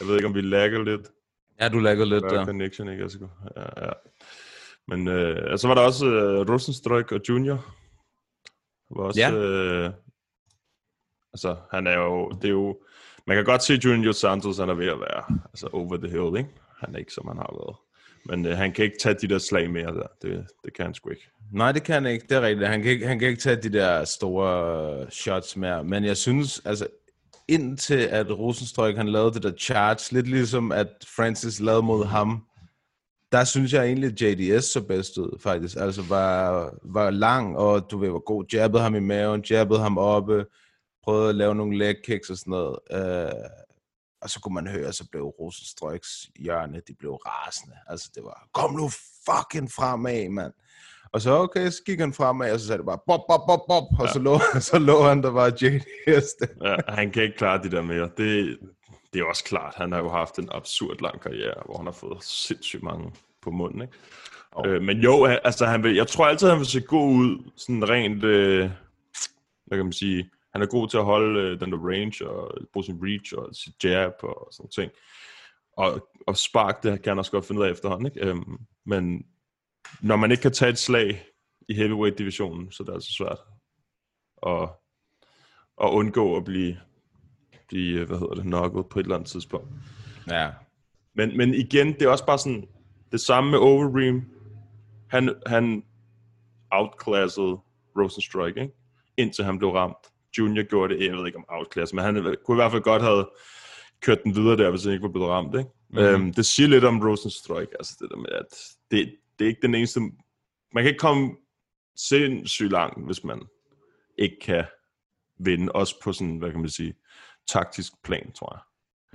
Jeg 0.00 0.08
ved 0.08 0.14
ikke, 0.14 0.26
om 0.26 0.34
vi 0.34 0.40
lagger 0.40 0.82
lidt. 0.84 1.10
Ja, 1.60 1.68
du 1.68 1.78
laggede 1.78 2.08
lidt 2.08 2.22
Der 2.24 2.28
der. 2.30 2.44
connection, 2.44 2.88
ikke? 2.88 3.02
Altså, 3.02 3.28
ja, 3.56 3.86
ja. 3.86 3.92
Men 4.88 5.08
øh, 5.08 5.58
så 5.58 5.68
var 5.68 5.74
der 5.74 5.82
også 5.82 6.06
øh, 6.06 6.48
Rosenstrøk 6.52 7.12
og 7.12 7.20
Junior. 7.28 7.74
Var 8.90 9.02
også, 9.04 9.20
Ja. 9.20 9.32
øh, 9.32 9.90
altså, 11.32 11.56
han 11.70 11.86
er 11.86 11.96
jo, 11.98 12.30
det 12.30 12.44
er 12.44 12.52
jo, 12.52 12.80
man 13.28 13.36
kan 13.36 13.44
godt 13.44 13.62
se 13.62 13.80
Junior 13.84 14.12
Santos, 14.12 14.58
han 14.58 14.68
er 14.68 14.74
ved 14.74 14.86
at 14.86 15.00
være 15.00 15.38
altså, 15.44 15.68
over 15.72 15.96
the 15.96 16.08
hill, 16.08 16.36
ikke? 16.38 16.50
Han 16.80 16.94
er 16.94 16.98
ikke, 16.98 17.12
som 17.12 17.28
han 17.28 17.36
har 17.36 17.54
været. 17.60 17.76
Men 18.24 18.46
øh, 18.46 18.56
han 18.56 18.72
kan 18.72 18.84
ikke 18.84 18.98
tage 19.00 19.14
de 19.14 19.28
der 19.28 19.38
slag 19.38 19.70
mere 19.70 19.94
der. 19.94 20.06
Det, 20.22 20.46
det 20.64 20.74
kan 20.74 20.84
han 20.84 20.94
sgu 20.94 21.10
ikke. 21.10 21.28
Nej, 21.52 21.72
det 21.72 21.82
kan 21.82 21.94
han 21.94 22.06
ikke. 22.06 22.26
Det 22.28 22.36
er 22.36 22.40
rigtigt. 22.40 22.68
Han 22.68 22.82
kan 22.82 22.90
ikke, 22.90 23.06
han 23.06 23.18
kan 23.18 23.28
ikke 23.28 23.40
tage 23.40 23.56
de 23.56 23.72
der 23.72 24.04
store 24.04 25.00
øh, 25.00 25.10
shots 25.10 25.56
mere. 25.56 25.84
Men 25.84 26.04
jeg 26.04 26.16
synes, 26.16 26.62
altså, 26.64 26.86
indtil 27.48 28.00
at 28.00 28.38
Rosenstrøk 28.38 28.96
han 28.96 29.08
lavede 29.08 29.34
det 29.34 29.42
der 29.42 29.52
charge, 29.58 30.14
lidt 30.14 30.28
ligesom 30.28 30.72
at 30.72 30.88
Francis 31.16 31.60
lavede 31.60 31.82
mod 31.82 32.04
ham, 32.04 32.44
der 33.32 33.44
synes 33.44 33.72
jeg 33.72 33.86
egentlig, 33.86 34.12
at 34.12 34.22
JDS 34.22 34.64
så 34.64 34.80
bedst 34.80 35.18
ud, 35.18 35.38
faktisk. 35.40 35.76
Altså, 35.76 36.02
var, 36.02 36.70
var 36.82 37.10
lang, 37.10 37.56
og 37.56 37.90
du 37.90 37.98
ved, 37.98 38.10
var 38.10 38.18
god. 38.18 38.44
Jabbede 38.52 38.82
ham 38.82 38.94
i 38.94 39.00
maven, 39.00 39.44
jabbede 39.50 39.80
ham 39.80 39.98
oppe, 39.98 40.44
prøvede 41.04 41.28
at 41.28 41.34
lave 41.34 41.54
nogle 41.54 41.78
leg 41.78 41.96
kicks 42.04 42.30
og 42.30 42.36
sådan 42.36 42.50
noget. 42.50 42.78
Øh, 42.90 43.48
og 44.22 44.30
så 44.30 44.40
kunne 44.40 44.54
man 44.54 44.66
høre, 44.66 44.92
så 44.92 45.08
blev 45.10 45.24
Rosenstrøks 45.24 46.30
hjørne, 46.38 46.82
de 46.88 46.94
blev 46.98 47.12
rasende. 47.12 47.76
Altså, 47.86 48.10
det 48.14 48.24
var, 48.24 48.48
kom 48.52 48.72
nu 48.74 48.88
fucking 49.26 49.72
fremad, 49.72 50.28
mand. 50.28 50.52
Og 51.12 51.20
så, 51.20 51.30
okay, 51.30 51.70
så 51.70 51.82
gik 51.86 52.00
han 52.00 52.12
fremad, 52.12 52.52
og 52.52 52.60
så 52.60 52.66
sagde 52.66 52.78
det 52.78 52.86
bare, 52.86 52.98
bop, 53.06 53.20
bop, 53.28 53.40
bop, 53.46 53.60
bop, 53.68 53.82
og 53.98 54.06
ja. 54.06 54.12
så, 54.12 54.18
lå, 54.18 54.38
så 54.70 54.78
lå 54.78 55.02
han, 55.02 55.22
der 55.22 55.30
var 55.30 55.46
JDS. 55.46 56.34
Ja, 56.64 56.76
han 56.88 57.10
kan 57.10 57.22
ikke 57.22 57.36
klare 57.36 57.62
det 57.62 57.72
der 57.72 57.82
mere. 57.82 58.10
Det, 58.16 58.58
det 59.12 59.20
er 59.20 59.24
også 59.24 59.44
klart. 59.44 59.74
Han 59.74 59.92
har 59.92 59.98
jo 59.98 60.08
haft 60.08 60.38
en 60.38 60.48
absurd 60.52 61.00
lang 61.00 61.20
karriere, 61.20 61.62
hvor 61.64 61.76
han 61.76 61.86
har 61.86 61.92
fået 61.92 62.24
sindssygt 62.24 62.82
mange 62.82 63.12
på 63.42 63.50
munden, 63.50 63.82
ikke? 63.82 63.94
Oh. 64.52 64.68
Øh, 64.68 64.82
men 64.82 64.98
jo, 64.98 65.24
altså, 65.24 65.66
han 65.66 65.82
vil, 65.82 65.94
jeg 65.94 66.06
tror 66.06 66.26
altid, 66.26 66.48
han 66.48 66.58
vil 66.58 66.66
se 66.66 66.80
god 66.80 67.14
ud, 67.14 67.50
sådan 67.56 67.88
rent, 67.88 68.24
øh, 68.24 68.70
hvad 69.66 69.78
kan 69.78 69.84
man 69.84 69.92
sige, 69.92 70.30
han 70.58 70.66
er 70.66 70.70
god 70.70 70.88
til 70.88 70.98
at 70.98 71.04
holde 71.04 71.40
øh, 71.40 71.60
den 71.60 71.72
der 71.72 71.78
range, 71.78 72.28
og 72.28 72.58
bruge 72.72 72.84
sin 72.84 72.98
reach, 73.02 73.34
og 73.36 73.54
sit 73.54 73.84
jab, 73.84 74.12
og 74.22 74.48
sådan 74.52 74.70
ting. 74.70 74.92
Og, 75.72 76.08
og 76.26 76.36
spark, 76.36 76.82
det 76.82 77.02
kan 77.02 77.10
han 77.10 77.18
også 77.18 77.30
godt 77.30 77.44
finde 77.44 77.60
ud 77.60 77.66
af 77.66 77.70
efterhånden, 77.70 78.06
ikke? 78.06 78.26
Øhm, 78.26 78.58
men 78.86 79.26
når 80.00 80.16
man 80.16 80.30
ikke 80.30 80.40
kan 80.40 80.52
tage 80.52 80.70
et 80.70 80.78
slag 80.78 81.24
i 81.68 81.74
heavyweight-divisionen, 81.74 82.72
så 82.72 82.82
er 82.82 82.84
det 82.84 82.92
altså 82.92 83.12
svært 83.12 83.38
at, 84.46 84.68
at 85.82 85.90
undgå 85.90 86.36
at 86.36 86.44
blive, 86.44 86.76
blive, 87.68 88.04
hvad 88.04 88.18
hedder 88.18 88.34
det, 88.34 88.44
knocket 88.44 88.88
på 88.88 88.98
et 88.98 89.04
eller 89.04 89.16
andet 89.16 89.30
tidspunkt. 89.30 89.68
Ja. 90.30 90.50
Men, 91.14 91.36
men 91.36 91.54
igen, 91.54 91.92
det 91.92 92.02
er 92.02 92.08
også 92.08 92.26
bare 92.26 92.38
sådan, 92.38 92.68
det 93.12 93.20
samme 93.20 93.50
med 93.50 93.58
Overeem. 93.58 94.22
Han, 95.10 95.34
han 95.46 95.84
outclassede 96.70 97.58
Rosenstrike, 97.98 98.60
ikke? 98.60 98.74
Indtil 99.16 99.44
han 99.44 99.58
blev 99.58 99.70
ramt. 99.70 100.06
Junior 100.38 100.62
gjorde 100.62 100.94
det, 100.94 101.06
jeg 101.06 101.16
ved 101.16 101.26
ikke 101.26 101.38
om 101.38 101.44
outclass, 101.48 101.92
men 101.92 102.04
han 102.04 102.36
kunne 102.44 102.54
i 102.54 102.60
hvert 102.60 102.72
fald 102.72 102.82
godt 102.82 103.02
have 103.02 103.26
kørt 104.00 104.22
den 104.24 104.34
videre 104.34 104.56
der, 104.56 104.70
hvis 104.70 104.84
han 104.84 104.92
ikke 104.92 105.02
var 105.02 105.12
blevet 105.12 105.28
ramt, 105.28 105.54
ikke? 105.58 105.70
Mm-hmm. 105.90 106.04
Øhm, 106.04 106.34
det 106.34 106.46
siger 106.46 106.68
lidt 106.68 106.84
om 106.84 107.02
Rosenstrike, 107.08 107.72
altså 107.78 107.96
det 108.00 108.10
der 108.10 108.16
med, 108.16 108.30
at 108.30 108.46
det, 108.90 109.14
det 109.38 109.44
er 109.44 109.48
ikke 109.48 109.62
den 109.62 109.74
eneste... 109.74 110.00
Man 110.72 110.84
kan 110.84 110.86
ikke 110.86 110.98
komme 110.98 111.36
sindssygt 111.96 112.72
langt, 112.72 113.06
hvis 113.06 113.24
man 113.24 113.42
ikke 114.18 114.36
kan 114.42 114.64
vinde, 115.38 115.72
også 115.72 116.00
på 116.02 116.12
sådan, 116.12 116.36
hvad 116.36 116.50
kan 116.50 116.60
man 116.60 116.70
sige, 116.70 116.94
taktisk 117.46 117.92
plan, 118.04 118.32
tror 118.32 118.54
jeg. 118.54 118.62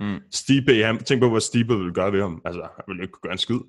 Mm. 0.08 0.22
Stipe, 0.32 0.84
han, 0.84 1.04
tænk 1.04 1.22
på, 1.22 1.30
hvad 1.30 1.42
Stipe 1.42 1.78
ville 1.78 1.94
gøre 1.94 2.12
ved 2.12 2.22
ham. 2.22 2.42
Altså, 2.46 2.62
han 2.62 2.84
ville 2.88 3.04
ikke 3.04 3.12
kunne 3.12 3.22
gøre 3.22 3.32
en 3.32 3.38
skid. 3.38 3.60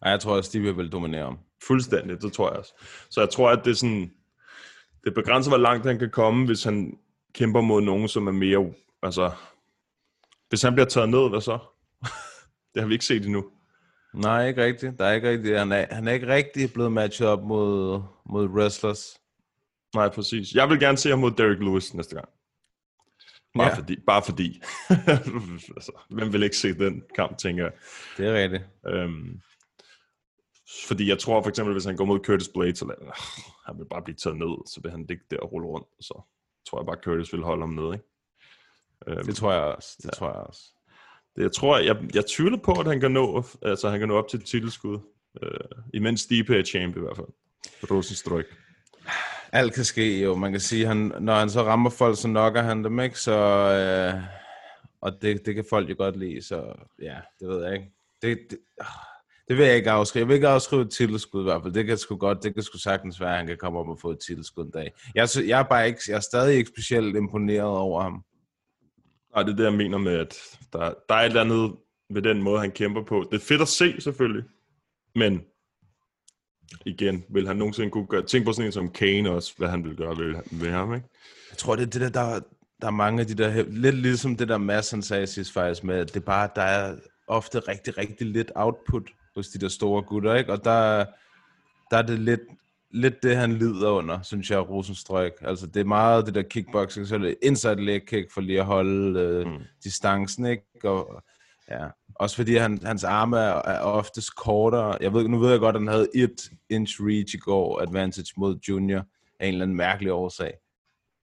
Og 0.00 0.10
jeg 0.10 0.20
tror, 0.20 0.36
at 0.36 0.44
Stevie 0.44 0.76
vil 0.76 0.92
dominere 0.92 1.24
ham. 1.24 1.38
Fuldstændig, 1.62 2.22
det 2.22 2.32
tror 2.32 2.50
jeg 2.50 2.58
også. 2.58 2.72
Så 3.10 3.20
jeg 3.20 3.30
tror, 3.30 3.50
at 3.50 3.64
det 3.64 3.70
er 3.70 3.74
sådan, 3.74 4.12
det 5.08 5.14
begrænser, 5.14 5.50
hvor 5.50 5.58
langt 5.58 5.86
han 5.86 5.98
kan 5.98 6.10
komme, 6.10 6.46
hvis 6.46 6.64
han 6.64 6.98
kæmper 7.34 7.60
mod 7.60 7.80
nogen, 7.82 8.08
som 8.08 8.26
er 8.26 8.32
mere, 8.32 8.72
altså, 9.02 9.30
hvis 10.48 10.62
han 10.62 10.74
bliver 10.74 10.86
taget 10.86 11.08
ned, 11.08 11.28
hvad 11.28 11.40
så? 11.40 11.58
det 12.74 12.82
har 12.82 12.86
vi 12.86 12.92
ikke 12.94 13.04
set 13.04 13.24
endnu. 13.24 13.44
Nej, 14.14 14.48
ikke 14.48 14.64
rigtigt. 14.64 14.98
Der 14.98 15.04
er 15.04 15.12
ikke 15.12 15.30
rigtigt. 15.30 15.58
Han 15.58 15.72
er, 15.72 15.86
han 15.90 16.08
er 16.08 16.12
ikke 16.12 16.26
rigtig 16.26 16.72
blevet 16.72 16.92
matchet 16.92 17.28
op 17.28 17.42
mod, 17.42 18.02
mod 18.26 18.46
wrestlers. 18.48 19.18
Nej, 19.94 20.08
præcis. 20.08 20.52
Jeg 20.52 20.68
vil 20.68 20.80
gerne 20.80 20.98
se 20.98 21.10
ham 21.10 21.18
mod 21.18 21.30
Derek 21.30 21.58
Lewis 21.58 21.94
næste 21.94 22.14
gang. 22.14 22.28
Bare 23.54 23.68
Ja. 23.68 23.74
fordi. 23.74 23.96
Bare 24.06 24.22
fordi. 24.22 24.60
altså, 25.76 25.92
hvem 26.10 26.32
vil 26.32 26.42
ikke 26.42 26.56
se 26.56 26.74
den 26.74 27.02
kamp, 27.14 27.38
tænker 27.38 27.64
jeg. 27.64 27.72
Det 28.16 28.26
er 28.26 28.34
rigtigt. 28.42 28.62
Øhm, 28.86 29.40
fordi 30.88 31.08
jeg 31.08 31.18
tror 31.18 31.42
for 31.42 31.48
eksempel, 31.48 31.74
hvis 31.74 31.84
han 31.84 31.96
går 31.96 32.04
mod 32.04 32.20
Curtis 32.24 32.48
Blades, 32.48 32.78
så 32.78 32.84
øh, 32.84 33.08
han 33.66 33.78
vil 33.78 33.84
bare 33.84 34.02
blive 34.02 34.16
taget 34.16 34.38
ned, 34.38 34.66
så 34.66 34.80
vil 34.82 34.90
han 34.90 35.06
ligge 35.08 35.24
der 35.30 35.38
og 35.38 35.52
rulle 35.52 35.68
rundt, 35.68 35.86
så 36.00 36.20
tror 36.68 36.80
jeg 36.80 36.86
bare, 36.86 36.96
Curtis 37.04 37.32
vil 37.32 37.42
holde 37.42 37.62
ham 37.62 37.68
nede, 37.68 37.92
ikke? 37.92 38.04
Øhm, 39.06 39.26
Det 39.26 39.36
tror 39.36 39.52
jeg 39.52 39.62
også. 39.62 39.94
Det 39.96 40.04
ja. 40.04 40.10
tror 40.10 40.26
jeg 40.26 40.36
også. 40.36 40.62
Det, 41.36 41.42
jeg 41.42 41.52
tror, 41.52 41.78
jeg, 41.78 41.96
jeg 42.14 42.26
tvivler 42.26 42.58
på, 42.58 42.72
at 42.72 42.86
han 42.86 43.00
kan 43.00 43.10
nå, 43.10 43.44
altså, 43.62 43.90
han 43.90 43.98
kan 43.98 44.08
nå 44.08 44.18
op 44.18 44.28
til 44.28 44.42
titelskud. 44.42 44.98
Øh, 45.42 45.82
imens 45.94 46.20
Stipe 46.20 46.58
er 46.58 46.64
champ 46.64 46.96
i 46.96 47.00
hvert 47.00 47.16
fald. 47.16 47.28
Rosenstrøk. 47.90 48.46
Alt 49.52 49.74
kan 49.74 49.84
ske 49.84 50.22
jo. 50.22 50.34
Man 50.34 50.52
kan 50.52 50.60
sige, 50.60 50.86
han, 50.86 50.96
når 51.20 51.34
han 51.34 51.50
så 51.50 51.62
rammer 51.62 51.90
folk, 51.90 52.18
så 52.18 52.28
nokker 52.28 52.62
han 52.62 52.84
dem, 52.84 53.00
ikke? 53.00 53.20
Så, 53.20 53.32
øh, 53.34 54.22
og 55.00 55.22
det, 55.22 55.46
det 55.46 55.54
kan 55.54 55.64
folk 55.70 55.90
jo 55.90 55.94
godt 55.98 56.16
lide, 56.16 56.42
så 56.42 56.72
ja, 57.02 57.16
det 57.40 57.48
ved 57.48 57.64
jeg 57.64 57.74
ikke. 57.74 57.92
Det, 58.22 58.38
det, 58.50 58.58
ah, 58.80 58.86
det 59.48 59.56
vil 59.56 59.66
jeg 59.66 59.76
ikke 59.76 59.90
afskrive. 59.90 60.20
Jeg 60.20 60.28
vil 60.28 60.34
ikke 60.34 60.48
afskrive 60.48 60.82
et 60.82 60.90
titelskud 60.90 61.40
i 61.40 61.44
hvert 61.44 61.62
fald. 61.62 61.74
Det 61.74 61.86
kan 61.86 61.98
sgu 61.98 62.16
godt, 62.16 62.42
det 62.42 62.54
kan 62.54 62.62
sgu 62.62 62.78
sagtens 62.78 63.20
være, 63.20 63.30
at 63.30 63.36
han 63.36 63.46
kan 63.46 63.56
komme 63.56 63.78
op 63.78 63.88
og 63.88 63.98
få 64.00 64.10
et 64.10 64.18
titelskud 64.18 64.64
en 64.64 64.70
dag. 64.70 64.92
Jeg, 65.14 65.28
jeg 65.46 65.58
er 65.58 65.62
bare 65.62 65.86
ikke, 65.86 66.00
jeg 66.08 66.16
er 66.16 66.20
stadig 66.20 66.56
ikke 66.56 66.70
specielt 66.70 67.16
imponeret 67.16 67.76
over 67.76 68.02
ham. 68.02 68.24
Nej, 69.34 69.42
det 69.42 69.52
er 69.52 69.56
det, 69.56 69.64
jeg 69.64 69.74
mener 69.74 69.98
med, 69.98 70.12
at 70.12 70.36
der, 70.72 70.94
der 71.08 71.14
er 71.14 71.20
et 71.20 71.26
eller 71.26 71.40
andet 71.40 71.74
ved 72.10 72.22
den 72.22 72.42
måde, 72.42 72.60
han 72.60 72.70
kæmper 72.70 73.04
på. 73.04 73.28
Det 73.30 73.36
er 73.40 73.44
fedt 73.44 73.62
at 73.62 73.68
se, 73.68 74.00
selvfølgelig. 74.00 74.44
Men 75.14 75.42
igen, 76.86 77.24
vil 77.30 77.46
han 77.46 77.56
nogensinde 77.56 77.90
kunne 77.90 78.06
gøre... 78.06 78.22
Tænk 78.22 78.44
på 78.44 78.52
sådan 78.52 78.66
en 78.66 78.72
som 78.72 78.90
Kane 78.90 79.30
også, 79.30 79.54
hvad 79.56 79.68
han 79.68 79.84
vil 79.84 79.96
gøre 79.96 80.18
ved, 80.18 80.34
ved 80.52 80.70
ham, 80.70 80.94
ikke? 80.94 81.06
Jeg 81.50 81.58
tror, 81.58 81.76
det 81.76 81.82
er 81.82 81.90
det 81.90 82.00
der, 82.00 82.08
der, 82.08 82.40
der 82.80 82.86
er 82.86 82.90
mange 82.90 83.20
af 83.20 83.26
de 83.26 83.34
der, 83.34 83.64
lidt 83.68 83.96
ligesom 83.96 84.36
det 84.36 84.48
der 84.48 84.58
Mads 84.58 84.90
han 84.90 85.02
sagde 85.02 85.26
sidst 85.26 85.52
faktisk 85.52 85.84
med, 85.84 85.96
at 85.96 86.14
det 86.14 86.24
bare, 86.24 86.48
der 86.56 86.62
er 86.62 86.96
ofte 87.28 87.58
rigtig, 87.58 87.98
rigtig 87.98 88.26
lidt 88.26 88.52
output 88.54 89.10
hos 89.38 89.48
de 89.48 89.58
der 89.58 89.68
store 89.68 90.02
gutter, 90.02 90.34
ikke? 90.34 90.52
Og 90.52 90.64
der, 90.64 91.04
der 91.90 91.96
er 91.96 92.02
det 92.02 92.18
lidt, 92.18 92.40
lidt 92.90 93.22
det, 93.22 93.36
han 93.36 93.52
lider 93.52 93.90
under, 93.90 94.22
synes 94.22 94.50
jeg, 94.50 94.68
Rosenstrøk. 94.70 95.32
Altså, 95.40 95.66
det 95.66 95.80
er 95.80 95.84
meget 95.84 96.26
det 96.26 96.34
der 96.34 96.42
kickboxing, 96.42 97.06
så 97.06 97.14
er 97.14 97.18
det 97.18 97.36
inside 97.42 97.84
leg 97.84 98.06
kick 98.06 98.32
for 98.32 98.40
lige 98.40 98.60
at 98.60 98.66
holde 98.66 99.20
øh, 99.20 99.46
mm. 99.46 99.58
distancen, 99.84 100.46
ikke? 100.46 100.64
Og, 100.84 101.22
ja. 101.70 101.86
Også 102.14 102.36
fordi 102.36 102.56
han, 102.56 102.78
hans 102.84 103.04
arme 103.04 103.38
er, 103.38 103.62
er 103.64 103.80
oftest 103.80 104.36
kortere. 104.36 104.98
Jeg 105.00 105.12
ved, 105.12 105.28
nu 105.28 105.38
ved 105.38 105.50
jeg 105.50 105.60
godt, 105.60 105.76
at 105.76 105.82
han 105.82 105.88
havde 105.88 106.08
et 106.14 106.50
inch 106.70 107.00
reach 107.00 107.34
i 107.34 107.38
går, 107.38 107.80
advantage 107.80 108.34
mod 108.36 108.58
Junior, 108.68 109.04
af 109.40 109.46
en 109.46 109.54
eller 109.54 109.62
anden 109.64 109.76
mærkelig 109.76 110.12
årsag. 110.12 110.54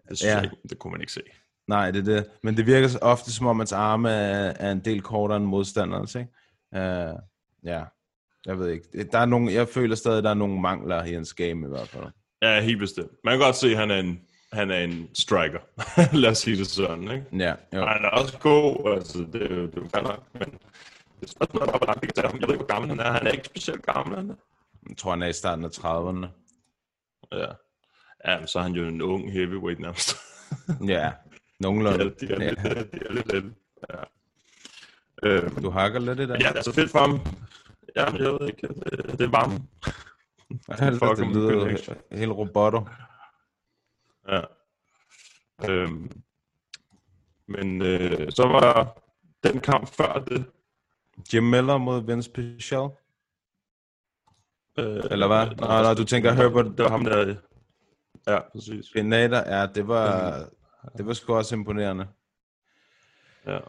Det, 0.10 0.18
synes 0.18 0.34
Ja. 0.34 0.40
jeg, 0.40 0.50
det 0.70 0.80
kunne 0.80 0.92
man 0.92 1.02
ikke 1.02 1.14
se. 1.14 1.22
Nej, 1.68 1.92
det 1.92 2.00
er 2.00 2.16
det. 2.16 2.26
Men 2.44 2.58
det 2.58 2.66
virker 2.66 3.00
ofte 3.02 3.34
som 3.34 3.48
om, 3.48 3.60
hans 3.60 3.72
arme 3.72 4.10
er, 4.10 4.54
er 4.60 4.72
en 4.72 4.80
del 4.80 5.02
kortere 5.02 5.38
end 5.38 5.46
modstanderens, 5.46 6.16
ikke? 6.16 6.30
Uh, 6.72 7.20
ja, 7.64 7.84
jeg 8.46 8.60
ved 8.60 8.70
ikke. 8.70 9.04
Der 9.12 9.20
er 9.20 9.26
nogle, 9.26 9.54
jeg 9.54 9.68
føler 9.68 9.96
stadig, 9.96 10.18
at 10.18 10.24
der 10.24 10.30
er 10.30 10.34
nogle 10.34 10.62
mangler 10.62 11.04
i 11.04 11.14
hans 11.14 11.34
game 11.34 11.66
i 11.66 11.70
hvert 11.70 11.88
fald. 11.88 12.04
Ja, 12.42 12.62
helt 12.62 12.80
bestemt. 12.80 13.12
Man 13.24 13.32
kan 13.38 13.40
godt 13.46 13.56
se, 13.56 13.68
at 13.72 13.78
han 13.78 13.92
er 13.92 14.00
en, 14.00 14.22
han 14.54 14.72
er 14.72 14.80
en 14.80 15.10
striker. 15.14 15.60
Lad 16.22 16.30
os 16.32 16.38
sige 16.38 16.58
det 16.58 16.68
sådan, 16.68 17.04
ikke? 17.12 17.26
Ja, 17.38 17.54
jo. 17.74 17.86
Han 17.86 18.06
er 18.06 18.10
også 18.10 18.38
god, 18.40 18.94
altså, 18.96 19.18
det, 19.34 19.42
er 19.42 19.48
det 19.48 19.78
er 19.78 19.82
jo 19.82 19.88
fair 19.96 20.04
nok, 20.04 20.24
men 20.34 20.42
det 21.20 21.24
er 21.24 21.28
spørgsmålet 21.28 21.70
om, 21.70 21.78
hvor 21.80 21.86
langt 21.88 22.02
vi 22.02 22.08
kan 22.08 22.14
tage 22.14 22.28
ham. 22.28 22.40
Jeg 22.40 22.48
ved 22.48 22.56
ikke, 22.56 22.66
hvor 22.66 22.74
gammel 22.74 22.90
han 22.90 23.00
er. 23.00 23.12
Han 23.12 23.28
er 23.28 23.32
ikke 23.32 23.46
specielt 23.46 23.86
gammel, 23.86 24.16
han 24.18 24.30
er. 24.30 24.36
Jeg 24.90 24.98
tror, 24.98 25.10
han 25.12 25.22
er 25.22 25.28
i 25.28 25.34
starten 25.34 25.66
af 25.66 25.70
30'erne. 25.70 26.28
Ja. 27.32 27.46
Ja, 28.32 28.40
men 28.40 28.48
så 28.48 28.60
er 28.60 28.64
han 28.64 28.72
jo 28.74 28.88
en 28.88 29.02
ung 29.02 29.32
heavyweight 29.32 29.80
nærmest. 29.80 30.16
Ja, 30.88 31.12
nogenlunde. 31.60 32.14
de 32.20 32.34
er 32.34 32.38
lidt, 32.40 32.60
Ja. 32.64 32.70
de 32.74 33.06
er 33.10 33.14
lidt 33.14 33.34
lidt. 33.34 33.46
Ja. 33.90 33.96
Øhm, 35.24 35.62
Du 35.62 35.70
hakker 35.70 36.00
lidt 36.00 36.20
i 36.20 36.22
det? 36.22 36.30
ja, 36.42 36.50
det 36.50 36.58
er 36.58 36.62
så 36.62 36.74
fedt 36.74 36.92
for 36.92 37.00
ham. 37.00 37.20
Ja, 37.96 38.06
jeg 38.06 38.32
ved 38.34 38.48
ikke, 38.48 38.68
det, 38.68 39.20
det 39.20 39.22
er 39.22 39.30
varmt. 39.30 39.62
Ja, 40.70 40.86
det, 40.86 41.28
lyder 41.36 41.60
Connection. 41.60 41.96
he- 41.98 42.18
helt 42.18 42.32
robotter. 42.32 42.82
Ja. 44.28 44.42
Øhm, 45.70 46.22
men 47.48 47.82
øh, 47.82 48.32
så 48.32 48.48
var 48.48 48.98
den 49.44 49.60
kamp 49.62 49.88
før 49.88 50.14
det. 50.20 50.46
Jim 51.34 51.44
Miller 51.44 51.78
mod 51.78 52.06
Vince 52.06 52.32
Pichel. 52.32 52.90
Øh, 54.80 55.04
Eller 55.12 55.28
hvad? 55.28 55.48
Nå, 55.56 55.84
nå, 55.88 55.94
du 55.94 56.04
tænker 56.04 56.32
Herbert 56.32 56.66
Det 56.66 56.80
var 56.84 56.90
ham 56.90 57.04
der. 57.04 57.36
Ja, 58.28 58.40
præcis. 58.52 58.86
Benader, 58.94 59.60
ja, 59.60 59.68
det 59.76 59.88
var, 59.88 60.38
det 60.98 61.06
var 61.06 61.14
sgu 61.14 61.36
også 61.36 61.56
imponerende. 61.56 62.08
Ja. 63.46 63.60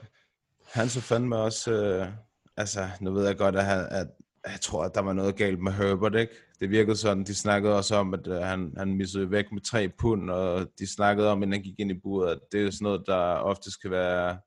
Han 0.73 0.89
så 0.89 1.01
fandme 1.01 1.37
også, 1.37 1.73
øh, 1.73 2.09
altså, 2.57 2.89
nu 3.01 3.13
ved 3.13 3.27
jeg 3.27 3.37
godt, 3.37 3.57
at, 3.57 3.65
han, 3.65 3.87
at 3.91 4.07
jeg 4.47 4.61
tror, 4.61 4.85
at 4.85 4.95
der 4.95 5.01
var 5.01 5.13
noget 5.13 5.37
galt 5.37 5.63
med 5.63 5.73
Herbert, 5.73 6.15
ikke? 6.15 6.35
Det 6.61 6.71
virkede 6.71 6.97
sådan, 6.97 7.25
de 7.25 7.35
snakkede 7.35 7.77
også 7.77 7.97
om, 7.97 8.15
at 8.15 8.27
øh, 8.27 8.37
han, 8.37 8.75
han 8.77 8.95
missede 8.95 9.31
væk 9.31 9.53
med 9.53 9.61
tre 9.61 9.89
pund, 9.89 10.31
og 10.31 10.67
de 10.79 10.95
snakkede 10.95 11.31
om, 11.31 11.43
inden 11.43 11.53
han 11.53 11.63
gik 11.63 11.79
ind 11.79 11.91
i 11.91 12.01
buret, 12.03 12.41
det 12.53 12.67
er 12.67 12.71
sådan 12.71 12.85
noget, 12.85 13.03
der 13.07 13.23
ofte 13.23 13.71
skal 13.71 13.91
være 13.91 14.39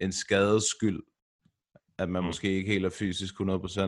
en 0.00 0.12
skades 0.12 0.64
skyld, 0.64 1.02
at 1.98 2.08
man 2.08 2.22
mm. 2.22 2.26
måske 2.26 2.50
ikke 2.50 2.70
helt 2.72 2.86
er 2.86 2.90
fysisk 2.90 3.34
100%. 3.34 3.80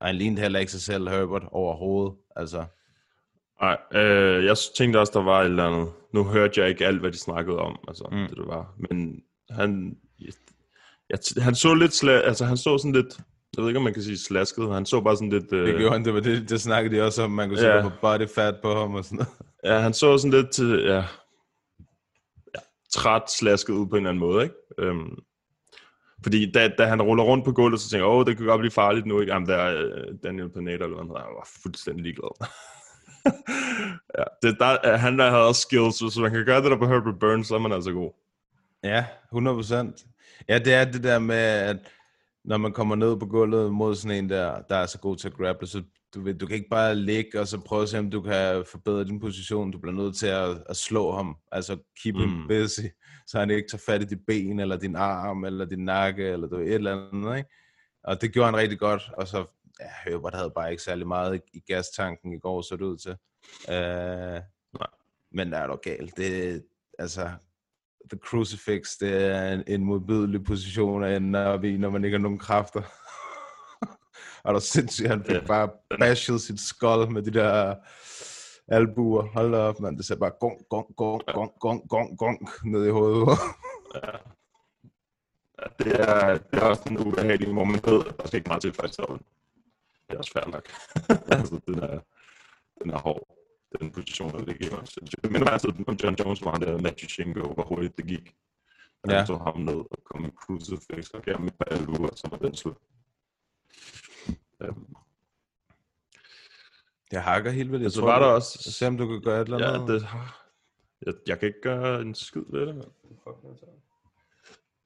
Og 0.00 0.06
han 0.06 0.16
lignede 0.16 0.42
heller 0.42 0.58
ikke 0.58 0.72
sig 0.72 0.80
selv, 0.80 1.08
Herbert, 1.08 1.44
overhovedet. 1.52 2.16
Altså, 2.36 2.64
Nej, 3.60 3.78
øh, 3.94 4.44
jeg 4.44 4.56
tænkte 4.76 4.98
også, 4.98 5.12
der 5.14 5.24
var 5.24 5.40
et 5.40 5.44
eller 5.44 5.66
andet. 5.66 5.92
Nu 6.14 6.24
hørte 6.24 6.60
jeg 6.60 6.68
ikke 6.68 6.86
alt, 6.86 7.00
hvad 7.00 7.12
de 7.12 7.18
snakkede 7.18 7.58
om, 7.58 7.78
altså 7.88 8.08
mm. 8.12 8.18
det, 8.18 8.36
det 8.36 8.46
var. 8.46 8.74
Men 8.90 9.22
han, 9.50 9.96
jeg, 11.10 11.18
han 11.44 11.54
så 11.54 11.74
lidt, 11.74 11.94
sla, 11.94 12.12
altså 12.12 12.44
han 12.44 12.56
så 12.56 12.78
sådan 12.78 12.92
lidt, 12.92 13.18
jeg 13.56 13.62
ved 13.62 13.68
ikke, 13.70 13.78
om 13.78 13.84
man 13.84 13.94
kan 13.94 14.02
sige 14.02 14.18
slasket, 14.18 14.74
han 14.74 14.86
så 14.86 15.00
bare 15.00 15.16
sådan 15.16 15.30
lidt, 15.30 15.52
øh, 15.52 15.66
det 15.66 15.76
gjorde 15.78 15.92
han, 15.92 16.04
det 16.04 16.14
var 16.14 16.20
det, 16.20 16.50
det 16.50 16.60
snakkede 16.60 16.96
de 16.96 17.02
også 17.02 17.22
om, 17.22 17.30
man 17.30 17.48
kunne 17.48 17.58
se, 17.58 17.66
Ja. 17.66 17.76
der 17.76 17.82
var 17.82 17.92
body 18.00 18.28
fat 18.34 18.54
på 18.62 18.74
ham 18.74 18.94
og 18.94 19.04
sådan 19.04 19.16
noget. 19.16 19.32
ja, 19.64 19.78
han 19.78 19.94
så 19.94 20.18
sådan 20.18 20.30
lidt, 20.40 20.50
til, 20.50 20.82
ja, 20.86 20.96
ja, 20.96 22.60
træt 22.92 23.22
slasket 23.38 23.74
ud 23.74 23.86
på 23.86 23.96
en 23.96 24.02
eller 24.06 24.10
anden 24.10 24.20
måde, 24.20 24.42
ikke? 24.42 24.54
Øhm, 24.78 25.18
fordi 26.22 26.52
da, 26.52 26.68
da 26.78 26.86
han 26.86 27.02
ruller 27.02 27.24
rundt 27.24 27.44
på 27.44 27.52
gulvet, 27.52 27.80
så 27.80 27.90
tænker 27.90 28.06
jeg, 28.06 28.14
åh, 28.14 28.26
det 28.26 28.36
kan 28.36 28.46
godt 28.46 28.58
blive 28.60 28.70
farligt 28.70 29.06
nu, 29.06 29.20
ikke? 29.20 29.32
Jamen, 29.32 29.48
der 29.48 29.56
er 29.56 29.82
øh, 29.84 30.14
Daniel 30.22 30.48
Pineda, 30.50 30.72
eller 30.72 30.86
hvad 30.88 30.96
han 30.98 31.06
hedder, 31.06 31.20
han 31.22 31.34
var 31.34 31.48
fuldstændig 31.62 32.02
ligeglad. 32.02 32.46
ja, 34.18 34.24
det, 34.42 34.56
der, 34.58 34.96
han 34.96 35.18
der 35.18 35.30
havde 35.30 35.46
også 35.46 35.60
skills, 35.60 35.96
så 35.98 36.04
hvis 36.04 36.18
man 36.18 36.30
kan 36.30 36.44
gøre 36.44 36.62
det 36.62 36.70
der 36.70 36.76
på 36.78 36.86
Herbert 36.86 37.18
Burns, 37.20 37.48
så 37.48 37.54
er 37.54 37.58
man 37.58 37.72
altså 37.72 37.92
god. 37.92 38.12
Ja, 38.84 39.06
100%. 39.34 40.06
Ja, 40.48 40.58
det 40.58 40.74
er 40.74 40.84
det 40.84 41.04
der 41.04 41.18
med, 41.18 41.36
at 41.36 41.76
når 42.44 42.56
man 42.56 42.72
kommer 42.72 42.96
ned 42.96 43.16
på 43.16 43.26
gulvet 43.26 43.72
mod 43.72 43.94
sådan 43.94 44.18
en 44.18 44.30
der, 44.30 44.62
der 44.62 44.76
er 44.76 44.86
så 44.86 44.98
god 44.98 45.16
til 45.16 45.28
at 45.28 45.34
grapple, 45.34 45.68
så 45.68 45.82
du, 46.14 46.22
ved, 46.22 46.34
du 46.34 46.46
kan 46.46 46.56
ikke 46.56 46.68
bare 46.68 46.94
ligge 46.94 47.40
og 47.40 47.48
så 47.48 47.60
prøve 47.60 47.82
at 47.82 47.88
se, 47.88 47.98
om 47.98 48.10
du 48.10 48.22
kan 48.22 48.64
forbedre 48.70 49.04
din 49.04 49.20
position. 49.20 49.70
Du 49.70 49.78
bliver 49.78 49.94
nødt 49.94 50.16
til 50.16 50.26
at, 50.26 50.62
at 50.68 50.76
slå 50.76 51.12
ham, 51.12 51.36
altså 51.52 51.78
keep 52.02 52.14
mm. 52.14 52.20
him 52.20 52.48
busy, 52.48 52.80
så 53.26 53.38
han 53.38 53.50
ikke 53.50 53.68
tager 53.68 53.82
fat 53.86 54.02
i 54.02 54.04
dit 54.04 54.26
ben, 54.26 54.60
eller 54.60 54.76
din 54.76 54.96
arm, 54.96 55.44
eller 55.44 55.64
din 55.64 55.84
nakke, 55.84 56.28
eller 56.28 56.48
du 56.48 56.56
ved, 56.56 56.66
et 56.66 56.74
eller 56.74 57.08
andet, 57.12 57.36
ikke? 57.36 57.50
Og 58.04 58.20
det 58.20 58.32
gjorde 58.32 58.46
han 58.46 58.56
rigtig 58.56 58.78
godt, 58.78 59.10
og 59.16 59.28
så, 59.28 59.44
ja, 59.80 60.10
Herbert 60.10 60.34
havde 60.34 60.52
bare 60.54 60.70
ikke 60.70 60.82
særlig 60.82 61.06
meget 61.06 61.36
i, 61.36 61.58
i 61.58 61.60
gastanken 61.66 62.32
i 62.32 62.38
går, 62.38 62.62
så 62.62 62.76
det 62.76 62.82
ud 62.82 62.96
til. 62.96 63.16
Uh, 63.68 64.42
men 65.32 65.52
der 65.52 65.58
er 65.58 65.66
dog 65.66 65.80
galt. 65.80 66.16
Det, 66.16 66.64
altså, 66.98 67.30
the 68.10 68.18
crucifix, 68.18 68.96
det 69.00 69.24
er 69.24 69.52
en, 69.52 69.62
en 69.66 69.84
modbydelig 69.84 70.44
position 70.44 71.04
at 71.04 71.16
ende 71.16 71.46
op 71.46 71.64
i, 71.64 71.76
når 71.76 71.90
man 71.90 72.04
ikke 72.04 72.16
har 72.16 72.22
nogen 72.22 72.38
kræfter. 72.38 72.82
og 74.44 74.52
der 74.52 74.54
er 74.54 74.58
sindssygt, 74.58 75.08
han 75.08 75.24
fik 75.24 75.46
bare 75.46 75.68
bashed 75.98 76.38
sit 76.38 76.60
skull 76.60 77.10
med 77.10 77.22
de 77.22 77.30
der 77.30 77.74
albuer. 78.68 79.22
Hold 79.22 79.52
da 79.52 79.58
op, 79.58 79.80
mand. 79.80 79.96
Det 79.96 80.06
ser 80.06 80.16
bare 80.16 80.32
gong, 80.40 80.68
gong, 80.70 80.96
gong, 80.96 81.22
gong, 81.32 81.52
gong, 81.60 81.88
gong, 81.88 82.18
gong 82.18 82.48
ned 82.64 82.86
i 82.86 82.90
hovedet. 82.90 83.38
Ja, 83.94 84.10
det 85.78 86.00
er, 86.00 86.38
det 86.38 86.58
er 86.58 86.66
også 86.66 86.82
en 86.90 86.98
ubehagelig 86.98 87.48
at 87.48 88.18
der 88.18 88.26
skal 88.26 88.36
ikke 88.36 88.48
meget 88.48 88.62
til 88.62 88.72
faktisk 88.72 88.94
stoppen. 88.94 89.18
Det 90.06 90.14
er 90.14 90.18
også 90.18 90.32
fair 90.32 90.50
nok. 90.50 90.68
altså, 91.38 91.60
den 91.66 91.78
er, 91.78 91.98
den 92.82 92.90
er 92.90 92.98
hård, 92.98 93.39
den 93.78 93.90
position, 93.92 94.30
der 94.32 94.44
ligger 94.44 94.66
i 94.66 94.70
også. 94.80 95.00
Jeg 95.22 95.30
minder 95.30 95.44
mig 95.46 95.52
altid 95.52 95.70
om 95.88 95.94
John 96.02 96.16
Jones, 96.20 96.44
var 96.44 96.52
han 96.52 96.60
der 96.60 96.78
Matthew 96.82 97.08
Shingo, 97.08 97.52
hvor 97.54 97.64
hurtigt 97.64 97.96
det 97.96 98.06
gik. 98.06 98.34
Han 99.04 99.14
Ja. 99.16 99.24
tog 99.24 99.40
ham 99.40 99.60
ned 99.60 99.74
og 99.90 99.98
kom 100.04 100.22
med 100.22 100.30
crucifix 100.30 101.10
og 101.10 101.22
gav 101.22 101.34
ham 101.36 101.46
et 101.46 101.54
par 101.54 101.64
albuer, 101.76 102.08
og 102.08 102.18
så 102.18 102.28
var 102.30 102.38
den 102.38 102.54
slut. 102.54 102.76
Øhm, 104.62 104.94
Jeg 107.12 107.24
hakker 107.24 107.50
helt 107.50 107.72
vildt. 107.72 107.82
Jeg 107.82 107.92
Så 107.92 108.00
tror, 108.00 108.06
var 108.06 108.18
der 108.18 108.26
også- 108.26 108.72
Se 108.72 108.86
om 108.86 108.96
du 108.96 109.06
kan 109.08 109.20
gøre 109.22 109.40
et 109.40 109.44
eller 109.48 109.66
ja, 109.66 109.74
andet. 109.74 109.88
det, 109.88 110.08
jeg, 111.06 111.14
jeg 111.26 111.38
kan 111.38 111.46
ikke 111.48 111.60
gøre 111.62 112.00
en 112.00 112.14
skid 112.14 112.42
ved 112.48 112.66
det, 112.66 112.74
mand. 112.74 112.90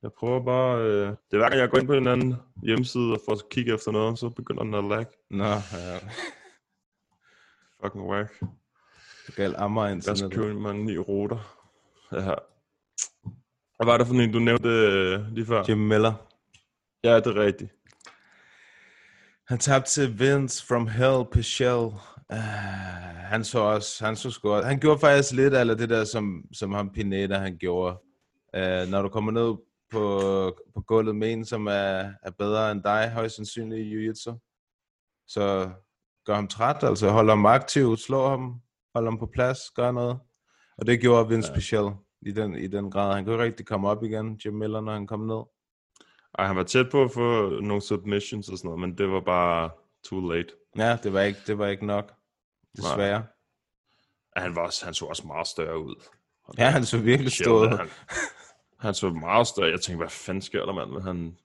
Jeg 0.03 0.13
prøver 0.13 0.45
bare... 0.45 0.79
Øh, 0.83 1.07
det 1.07 1.33
er 1.33 1.37
hver 1.37 1.49
gang, 1.49 1.61
jeg 1.61 1.71
går 1.71 1.79
ind 1.79 1.87
på 1.87 1.93
en 1.95 2.07
anden 2.07 2.35
hjemmeside 2.63 3.13
og 3.13 3.21
får 3.25 3.33
at 3.33 3.49
kigge 3.51 3.75
efter 3.75 3.93
noget, 3.93 4.19
så 4.19 4.29
begynder 4.29 4.63
den 4.63 4.75
at 4.75 4.85
lag. 4.85 5.07
Nå, 5.31 5.45
ja. 5.45 5.99
Fucking 7.83 8.05
whack. 8.11 8.43
Galt 9.33 9.57
Amager 9.57 10.03
Jeg 10.07 10.16
skal 10.16 10.31
købe 10.31 10.55
mange 10.55 10.85
nye 10.85 10.99
ruter. 10.99 11.61
Ja. 12.12 12.35
Hvad 13.77 13.87
var 13.87 13.99
det 13.99 14.07
for 14.07 14.14
en, 14.14 14.33
du 14.33 14.39
nævnte 14.39 14.68
øh, 14.68 15.33
lige 15.33 15.47
før? 15.47 15.64
Jim 15.68 15.79
Miller. 15.79 16.12
Ja, 17.05 17.16
det 17.16 17.27
er 17.27 17.37
rigtigt. 17.37 17.70
Han 19.49 19.59
tabte 19.59 19.91
til 19.91 20.18
Vince 20.18 20.66
from 20.66 20.89
Hell 20.89 21.25
Pichel. 21.33 21.85
Uh, 22.33 22.39
han 23.31 23.45
så 23.45 23.59
også, 23.59 24.05
han 24.05 24.16
så 24.16 24.31
sgu 24.31 24.51
også- 24.51 24.68
Han 24.68 24.81
gjorde 24.81 24.99
faktisk 25.01 25.33
lidt 25.33 25.55
af 25.55 25.77
det 25.77 25.89
der, 25.89 26.05
som, 26.05 26.45
som 26.53 26.72
ham 26.72 26.93
Pineda 26.93 27.39
han 27.39 27.57
gjorde. 27.59 27.97
Uh, 28.57 28.91
når 28.91 29.03
du 29.03 29.09
kommer 29.09 29.33
ned 29.33 29.55
på, 29.93 30.20
på 30.75 30.81
gulvet 30.81 31.16
med 31.16 31.33
en, 31.33 31.45
som 31.45 31.66
er, 31.66 32.12
er 32.22 32.31
bedre 32.39 32.72
end 32.72 32.83
dig, 32.83 33.11
højst 33.11 33.37
sandsynligt 33.37 33.81
i 33.81 33.91
jiu-jitsu. 33.95 34.39
Så 35.29 35.70
gør 36.27 36.35
ham 36.35 36.49
træt, 36.49 36.83
altså 36.83 37.11
hold 37.11 37.29
ham 37.29 37.47
aktiv, 37.47 37.97
slå 37.97 38.29
ham, 38.29 38.61
hold 38.95 39.07
ham 39.07 39.19
på 39.19 39.27
plads, 39.27 39.59
gør 39.71 39.93
noget. 39.93 40.19
Og 40.79 40.87
det 40.87 41.01
gjorde 41.01 41.29
Vince 41.29 41.49
ja. 41.49 41.55
Pichel 41.55 41.91
i 42.23 42.33
den, 42.33 42.55
i 42.55 42.67
den 42.67 42.91
grad. 42.91 43.15
Han 43.15 43.25
kunne 43.25 43.35
ikke 43.35 43.45
rigtig 43.45 43.67
komme 43.67 43.89
op 43.89 44.05
igen, 44.05 44.41
Jim 44.45 44.55
Miller, 44.55 44.81
når 44.81 44.93
han 44.93 45.07
kom 45.07 45.21
ned. 45.21 45.43
Ej, 46.39 46.47
han 46.47 46.57
var 46.57 46.63
tæt 46.63 46.87
på 46.91 47.03
at 47.03 47.11
få 47.11 47.49
nogle 47.61 47.83
submissions 47.83 48.49
og 48.49 48.59
sådan 48.59 48.69
noget, 48.69 48.81
men 48.81 48.99
det 48.99 49.09
var 49.11 49.21
bare 49.21 49.71
too 50.05 50.31
late. 50.31 50.49
Ja, 50.77 50.99
det 51.03 51.13
var 51.13 51.21
ikke, 51.21 51.39
det 51.47 51.59
var 51.59 51.67
ikke 51.67 51.87
nok, 51.87 52.13
desværre. 52.77 53.19
Nej. 53.19 54.43
Han, 54.45 54.57
var 54.57 54.63
også, 54.63 54.85
han 54.85 54.95
så 54.95 55.05
også 55.05 55.27
meget 55.27 55.47
større 55.47 55.79
ud. 55.79 55.95
Ja, 56.59 56.71
han 56.71 56.85
så 56.85 56.99
virkelig 56.99 57.33
stor 57.33 57.61
ud. 57.61 57.69
Han, 57.69 57.89
han 58.79 58.95
så 58.95 59.11
meget 59.11 59.47
større. 59.47 59.71
Jeg 59.71 59.81
tænkte, 59.81 60.03
hvad 60.03 60.11
fanden 60.11 60.43
sker 60.43 60.65
der, 60.65 60.73
mand? 60.73 61.03
Han 61.03 61.37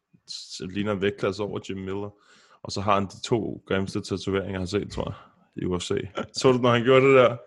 ligner 0.70 0.92
en 0.92 1.02
vægtklasse 1.02 1.44
over 1.44 1.60
Jim 1.70 1.78
Miller. 1.78 2.10
Og 2.64 2.72
så 2.72 2.82
har 2.82 2.94
han 2.94 3.06
de 3.06 3.22
to 3.22 3.64
grimmeste 3.68 4.02
tatoveringer, 4.02 4.52
jeg 4.52 4.60
har 4.60 4.66
set, 4.66 4.92
tror 4.92 5.10
jeg, 5.10 5.14
i 5.62 5.66
UFC. 5.66 5.92
så 6.34 6.52
du, 6.52 6.58
når 6.58 6.72
han 6.72 6.84
gjorde 6.84 7.06
det 7.06 7.16
der? 7.16 7.38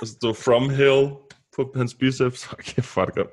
Og 0.00 0.06
så 0.06 0.06
stod 0.06 0.34
From 0.34 0.70
Hill 0.70 1.10
på 1.56 1.72
hans 1.76 1.94
biceps. 1.94 2.52
Okay, 2.52 2.82
fuck 2.82 3.18
up. 3.20 3.30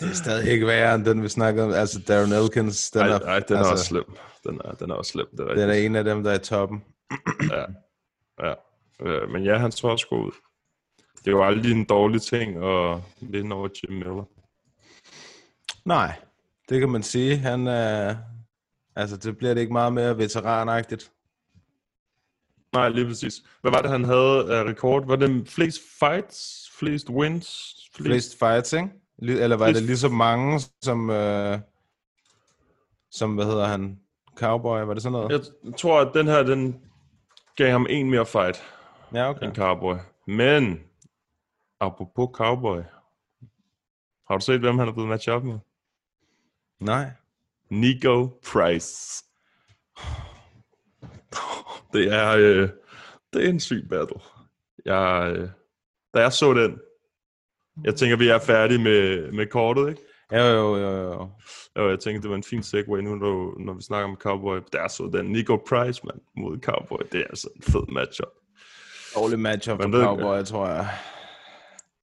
det 0.00 0.10
er 0.10 0.14
stadig 0.14 0.52
ikke 0.52 0.66
værre 0.66 0.94
end 0.94 1.04
den, 1.04 1.22
vi 1.22 1.28
snakker 1.28 1.64
om. 1.64 1.72
Altså, 1.72 2.00
Darren 2.08 2.32
Elkins, 2.32 2.90
den 2.90 3.02
ej, 3.02 3.08
er... 3.08 3.18
Ej, 3.18 3.38
den 3.38 3.54
er 3.54 3.58
altså, 3.58 3.72
også 3.72 3.84
slem. 3.84 4.04
Den 4.44 4.60
er, 4.64 4.72
den 4.72 4.90
er 4.90 4.94
også 4.94 5.12
slem, 5.12 5.26
det 5.30 5.40
er 5.40 5.54
Den 5.54 5.70
er 5.70 5.74
en 5.74 5.96
af 5.96 6.04
dem, 6.04 6.22
der 6.22 6.30
er 6.30 6.34
i 6.34 6.38
toppen. 6.38 6.84
ja, 7.52 7.64
ja. 8.46 8.54
Øh, 9.02 9.30
men 9.30 9.44
ja, 9.44 9.56
han 9.56 9.72
så 9.72 9.86
også 9.86 10.06
god 10.08 10.26
ud. 10.26 10.32
Det 11.24 11.30
jo 11.30 11.44
aldrig 11.44 11.72
en 11.72 11.84
dårlig 11.84 12.22
ting 12.22 12.64
at 12.64 13.00
vinde 13.20 13.56
over 13.56 13.68
Jim 13.82 13.92
Miller. 13.96 14.24
Nej, 15.84 16.12
det 16.68 16.80
kan 16.80 16.88
man 16.88 17.02
sige. 17.02 17.36
Han, 17.36 17.68
øh, 17.68 18.16
altså, 18.96 19.16
det 19.16 19.38
bliver 19.38 19.54
det 19.54 19.60
ikke 19.60 19.72
meget 19.72 19.92
mere 19.92 20.18
veteranagtigt. 20.18 21.12
Nej, 22.72 22.88
lige 22.88 23.06
præcis. 23.06 23.42
Hvad 23.60 23.72
var 23.72 23.82
det, 23.82 23.90
han 23.90 24.04
havde 24.04 24.56
af 24.56 24.64
rekord? 24.64 25.06
Var 25.06 25.16
det 25.16 25.48
flest 25.48 25.80
fights? 25.98 26.70
Flest 26.78 27.10
wins? 27.10 27.74
Flest, 27.94 28.06
flest 28.06 28.38
fights, 28.38 28.72
ikke? 28.72 28.90
Eller 29.18 29.56
var 29.56 29.66
flest... 29.66 29.78
det 29.78 29.86
lige 29.86 29.96
så 29.96 30.08
mange, 30.08 30.60
som, 30.82 31.10
øh, 31.10 31.58
som, 33.10 33.34
hvad 33.34 33.44
hedder 33.44 33.66
han, 33.66 34.00
Cowboy? 34.36 34.80
Var 34.80 34.94
det 34.94 35.02
sådan 35.02 35.12
noget? 35.12 35.50
Jeg 35.64 35.74
tror, 35.76 36.00
at 36.00 36.10
den 36.14 36.26
her, 36.26 36.42
den 36.42 36.80
gav 37.56 37.70
ham 37.70 37.86
en 37.90 38.10
mere 38.10 38.26
fight 38.26 38.64
ja, 39.14 39.30
okay. 39.30 39.46
end 39.46 39.54
Cowboy. 39.54 39.96
Men, 40.26 40.80
apropos 41.80 42.28
Cowboy, 42.32 42.82
har 44.28 44.38
du 44.38 44.44
set, 44.44 44.60
hvem 44.60 44.78
han 44.78 44.88
er 44.88 44.92
blevet 44.92 45.08
matchet 45.08 45.34
op 45.34 45.44
med? 45.44 45.58
Nej. 46.80 47.10
Nico 47.70 48.28
Price. 48.52 49.24
Det 51.92 52.12
er, 52.12 52.30
øh, 52.36 52.68
det 53.32 53.44
er 53.44 53.48
en 53.48 53.60
syg 53.60 53.86
battle. 53.90 54.20
Jeg, 54.84 55.32
øh, 55.36 55.48
da 56.14 56.20
jeg 56.20 56.32
så 56.32 56.54
den, 56.54 56.80
jeg 57.84 57.94
tænker, 57.94 58.16
vi 58.16 58.28
er 58.28 58.38
færdige 58.38 58.82
med, 58.82 59.32
med 59.32 59.46
kortet, 59.46 59.88
ikke? 59.88 60.02
Jo, 60.32 60.44
jo, 60.44 60.76
jo, 60.76 60.90
jo. 60.90 61.30
Jo, 61.78 61.90
jeg 61.90 61.98
tænkte, 61.98 62.22
det 62.22 62.30
var 62.30 62.36
en 62.36 62.42
fin 62.42 62.62
segue 62.62 63.02
nu, 63.02 63.14
når, 63.14 63.64
når 63.64 63.72
vi 63.72 63.82
snakker 63.82 64.08
om 64.08 64.16
Cowboy. 64.16 64.58
Der 64.72 64.88
så 64.88 65.10
den 65.12 65.26
Nico 65.26 65.56
Price, 65.68 66.00
man, 66.06 66.20
mod 66.36 66.58
Cowboy. 66.60 66.98
Det 67.12 67.20
er 67.20 67.24
altså 67.24 67.48
en 67.56 67.62
fed 67.62 67.92
matchup. 67.92 68.32
Dårlig 69.14 69.38
matchup 69.38 69.82
for 69.82 69.90
Cowboy, 70.04 70.36
jeg 70.36 70.46
tror 70.46 70.68
jeg. 70.68 70.88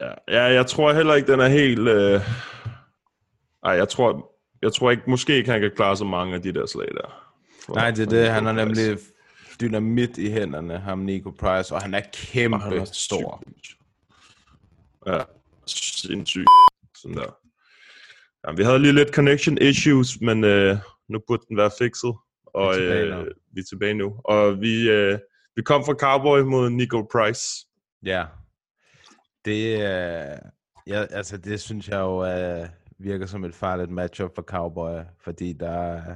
Ja, 0.02 0.12
ja, 0.28 0.44
jeg 0.44 0.66
tror 0.66 0.94
heller 0.94 1.14
ikke, 1.14 1.32
den 1.32 1.40
er 1.40 1.48
helt... 1.48 1.88
Øh... 1.88 2.22
Ej, 3.64 3.72
jeg 3.72 3.90
tror, 3.90 4.32
jeg 4.62 4.74
tror 4.74 4.92
ikke, 4.92 5.04
måske 5.08 5.36
ikke, 5.36 5.52
han 5.52 5.62
kan 5.62 5.72
klare 5.76 5.98
så 5.98 6.06
mange 6.06 6.36
af 6.36 6.42
de 6.42 6.54
der 6.54 6.66
slag 6.66 6.88
der. 6.88 7.32
For, 7.66 7.74
Nej, 7.74 7.92
det 7.92 8.06
er 8.06 8.10
det. 8.10 8.30
Han 8.30 8.46
har 8.46 8.52
nemlig 8.52 8.98
dynamit 9.62 10.18
i 10.18 10.30
hænderne, 10.30 10.80
ham 10.80 11.00
Nico 11.00 11.32
Price, 11.32 11.76
og 11.76 11.82
han 11.82 11.94
er 11.94 12.02
kæmpe 12.14 12.58
han 12.58 12.74
er 12.74 12.86
stor. 12.86 13.44
Ja, 15.08 15.24
sindssygt. 15.68 16.48
Sådan 16.98 17.18
der. 17.18 17.38
Ja, 18.48 18.54
vi 18.54 18.64
havde 18.64 18.80
lige 18.80 18.94
lidt 18.94 19.16
connection 19.16 19.58
issues, 19.58 20.22
men 20.22 20.44
øh, 20.44 20.78
nu 21.10 21.20
burde 21.28 21.46
den 21.50 21.58
være 21.58 21.72
fikset. 21.78 22.14
Og 22.46 22.76
vi 22.78 22.84
er, 22.84 23.20
øh, 23.20 23.28
vi 23.52 23.60
er 23.60 23.66
tilbage 23.70 23.94
nu. 23.94 24.16
Og 24.24 24.62
vi, 24.62 24.90
øh, 24.90 25.20
vi 25.56 25.62
kom 25.62 25.86
fra 25.86 25.94
Cowboy 25.94 26.40
mod 26.40 26.70
Nico 26.70 27.08
Price. 27.12 27.68
Ja. 28.04 28.26
Det, 29.46 29.74
øh, 29.74 30.38
ja, 30.88 31.06
altså, 31.10 31.38
det 31.38 31.62
synes 31.62 31.90
jeg 31.90 32.00
jo 32.00 32.26
øh, 32.26 32.70
virker 32.98 33.26
som 33.26 33.44
et 33.44 33.56
farligt 33.56 33.92
matchup 33.92 34.36
for 34.36 34.42
Cowboy, 34.42 35.00
fordi 35.24 35.54
der 35.54 35.72
er 35.72 36.16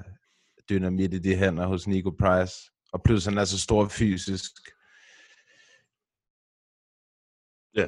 dynamit 0.69 1.13
i 1.13 1.19
de 1.19 1.35
hænder 1.35 1.65
hos 1.65 1.87
Nico 1.87 2.09
Price. 2.09 2.71
Og 2.93 3.03
plus 3.03 3.25
han 3.25 3.37
er 3.37 3.45
så 3.45 3.59
stor 3.59 3.87
fysisk. 3.87 4.51
Ja. 7.75 7.87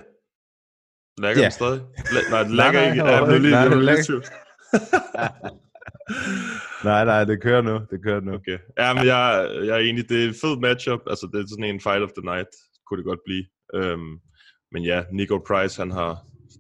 Lækker 1.18 1.42
yeah. 1.42 1.52
stadig? 1.52 1.82
L- 1.98 2.30
nej, 2.30 2.44
det 2.44 2.52
lækker 2.60 2.82
ikke. 2.82 3.06
Jeg 3.06 3.28
blev 3.28 3.40
lige, 3.40 3.52
nej, 3.52 3.68
lige 3.68 4.22
nej, 6.90 7.06
nej, 7.06 7.24
det 7.24 7.42
kører 7.42 7.62
nu. 7.62 7.76
Det 7.92 8.04
kører 8.04 8.20
nu. 8.20 8.34
Okay. 8.34 8.58
Ja, 8.78 8.94
men 8.94 9.06
jeg, 9.06 9.50
jeg 9.66 9.76
er 9.76 9.84
enig. 9.90 10.10
Det 10.10 10.24
er 10.24 10.28
en 10.28 10.34
fed 10.34 10.60
matchup. 10.60 11.02
Altså, 11.08 11.30
det 11.34 11.40
er 11.42 11.48
sådan 11.50 11.64
en 11.64 11.82
fight 11.82 12.04
of 12.04 12.10
the 12.18 12.26
night, 12.26 12.50
kunne 12.86 12.98
det 12.98 13.06
godt 13.06 13.20
blive. 13.26 13.46
Um, 13.94 14.22
men 14.72 14.84
ja, 14.84 15.04
Nico 15.14 15.38
Price, 15.48 15.82
han 15.82 15.92
har 15.92 16.12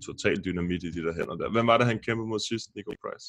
total 0.05 0.45
dynamit 0.45 0.83
i 0.83 0.91
de 0.91 1.01
der 1.05 1.13
hænder 1.13 1.35
der. 1.35 1.51
Hvem 1.51 1.67
var 1.67 1.77
det, 1.77 1.87
han 1.87 1.99
kæmpede 2.05 2.27
mod 2.27 2.39
sidst, 2.49 2.67
Nico 2.75 2.93
Price? 3.03 3.27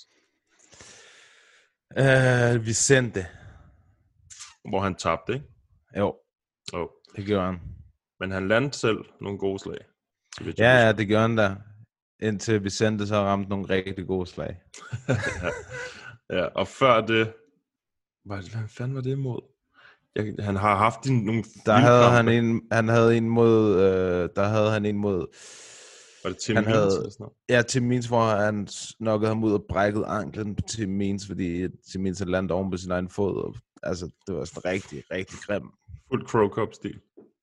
Uh, 2.02 2.66
Vicente. 2.66 3.26
Hvor 4.68 4.80
han 4.80 4.94
tabte, 4.94 5.32
ikke? 5.34 5.46
Jo. 5.98 6.16
Oh. 6.72 6.88
Det 7.16 7.26
gjorde 7.26 7.46
han. 7.46 7.60
Men 8.20 8.30
han 8.30 8.48
landte 8.48 8.78
selv 8.78 8.98
nogle 9.20 9.38
gode 9.38 9.58
slag. 9.58 9.78
Ja, 10.58 10.86
ja, 10.86 10.92
det 10.92 11.06
gjorde 11.06 11.22
han 11.22 11.36
da. 11.36 11.56
Indtil 12.22 12.64
Vicente 12.64 13.06
så 13.06 13.16
ramte 13.16 13.50
nogle 13.50 13.68
rigtig 13.68 14.06
gode 14.06 14.26
slag. 14.26 14.56
ja, 16.36 16.44
og 16.44 16.68
før 16.68 17.00
det... 17.00 17.32
Hvad 18.24 18.68
fanden 18.68 18.94
var 18.94 19.00
det 19.00 19.10
imod? 19.10 19.40
Jeg, 20.16 20.34
han 20.38 20.56
har 20.56 20.76
haft 20.76 21.06
en, 21.06 21.24
nogle... 21.24 21.44
Der 21.66 21.72
havde 21.72 22.10
han 22.10 22.28
en, 22.28 22.62
han 22.72 22.88
havde 22.88 23.16
en 23.16 23.28
mod... 23.28 23.76
Øh, 23.76 24.28
der 24.36 24.44
havde 24.44 24.70
han 24.70 24.86
en 24.86 24.96
mod... 24.96 25.26
Var 26.24 26.30
det 26.30 26.38
Tim 26.38 26.56
han 26.56 26.64
Means 26.64 26.76
havde, 26.76 26.90
sådan 26.90 27.14
noget? 27.18 27.34
Ja, 27.48 27.62
Tim 27.62 27.82
Means, 27.82 28.06
hvor 28.06 28.24
han 28.24 28.68
nokkede 29.00 29.28
ham 29.28 29.44
ud 29.44 29.52
og 29.52 29.64
brækkede 29.68 30.06
anklen 30.06 30.56
på 30.56 30.62
Tim 30.68 30.88
Means, 30.88 31.26
fordi 31.26 31.68
Tim 31.92 32.00
Means 32.00 32.18
havde 32.18 32.30
landet 32.30 32.50
oven 32.50 32.70
på 32.70 32.76
sin 32.76 32.90
egen 32.90 33.08
fod. 33.08 33.44
Og, 33.44 33.54
altså, 33.83 34.11
det 34.26 34.35
var 34.35 34.45
sådan 34.45 34.72
rigtig, 34.72 35.05
rigtig 35.11 35.39
grim. 35.39 35.72
Fuld 36.09 36.26
Crow 36.26 36.49
Cup-stil. 36.49 37.01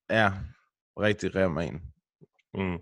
Ja, 0.10 0.34
rigtig 1.00 1.32
grim 1.32 1.58
en. 1.58 1.82
Mm. 2.54 2.80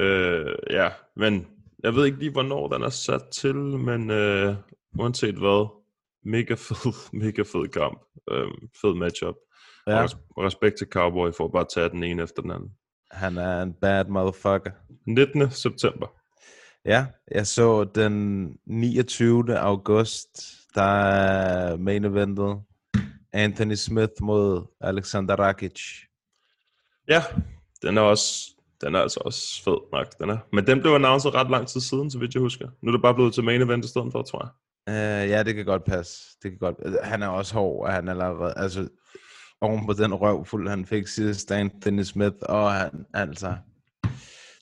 Øh, 0.00 0.56
ja, 0.70 0.90
men 1.16 1.46
jeg 1.82 1.94
ved 1.94 2.06
ikke 2.06 2.18
lige, 2.18 2.32
hvornår 2.32 2.68
den 2.68 2.82
er 2.82 2.88
sat 2.88 3.22
til, 3.32 3.56
men 3.56 4.10
øh, 4.10 4.56
uanset 4.98 5.34
hvad, 5.34 5.68
mega 6.24 6.54
fed, 6.54 6.92
mega 7.24 7.42
fed 7.42 7.68
kamp. 7.68 8.00
Øh, 8.30 8.48
fed 8.80 8.94
matchup. 8.94 9.34
Ja. 9.86 10.02
Og 10.36 10.44
respekt 10.44 10.78
til 10.78 10.86
Cowboy 10.90 11.32
for 11.36 11.44
at 11.44 11.52
bare 11.52 11.66
tage 11.74 11.88
den 11.88 12.04
ene 12.04 12.22
efter 12.22 12.42
den 12.42 12.50
anden. 12.50 12.70
Han 13.10 13.36
er 13.36 13.62
en 13.62 13.74
bad 13.74 14.04
motherfucker. 14.04 14.70
19. 15.06 15.50
september. 15.50 16.06
Ja, 16.84 17.06
jeg 17.30 17.46
så 17.46 17.84
den 17.84 18.46
29. 18.66 19.58
august, 19.58 20.44
der 20.74 20.82
er 20.82 21.76
main 21.76 22.04
eventet 22.04 22.60
Anthony 23.32 23.74
Smith 23.74 24.12
mod 24.22 24.66
Alexander 24.80 25.36
Rakic. 25.36 25.80
Ja, 27.08 27.22
den 27.82 27.98
er 27.98 28.02
også 28.02 28.54
den 28.80 28.94
er 28.94 28.98
altså 28.98 29.20
også 29.24 29.62
fed 29.64 29.76
nok, 29.92 30.18
den 30.18 30.30
er. 30.30 30.38
Men 30.52 30.66
den 30.66 30.80
blev 30.80 30.92
announceret 30.92 31.34
ret 31.34 31.50
lang 31.50 31.68
tid 31.68 31.80
siden, 31.80 32.10
så 32.10 32.18
vidt 32.18 32.34
jeg 32.34 32.40
husker. 32.40 32.68
Nu 32.82 32.88
er 32.88 32.92
det 32.92 33.02
bare 33.02 33.14
blevet 33.14 33.34
til 33.34 33.44
main 33.44 33.62
event 33.62 33.84
i 33.84 33.88
stedet 33.88 34.12
for, 34.12 34.22
tror 34.22 34.44
jeg. 34.44 34.50
Uh, 34.88 35.30
ja, 35.30 35.42
det 35.42 35.54
kan 35.54 35.64
godt 35.64 35.84
passe. 35.84 36.36
Det 36.42 36.50
kan 36.50 36.58
godt. 36.58 37.04
Han 37.04 37.22
er 37.22 37.28
også 37.28 37.54
hård, 37.54 37.86
og 37.86 37.92
han 37.92 38.08
er 38.08 38.12
allerede, 38.12 38.54
altså, 38.56 38.88
oven 39.60 39.86
på 39.86 39.92
den 39.92 40.14
røvfuld, 40.14 40.68
han 40.68 40.86
fik 40.86 41.06
sidst, 41.06 41.52
Anthony 41.52 42.02
Smith, 42.02 42.36
og 42.42 42.72
han, 42.72 43.06
altså, 43.14 43.54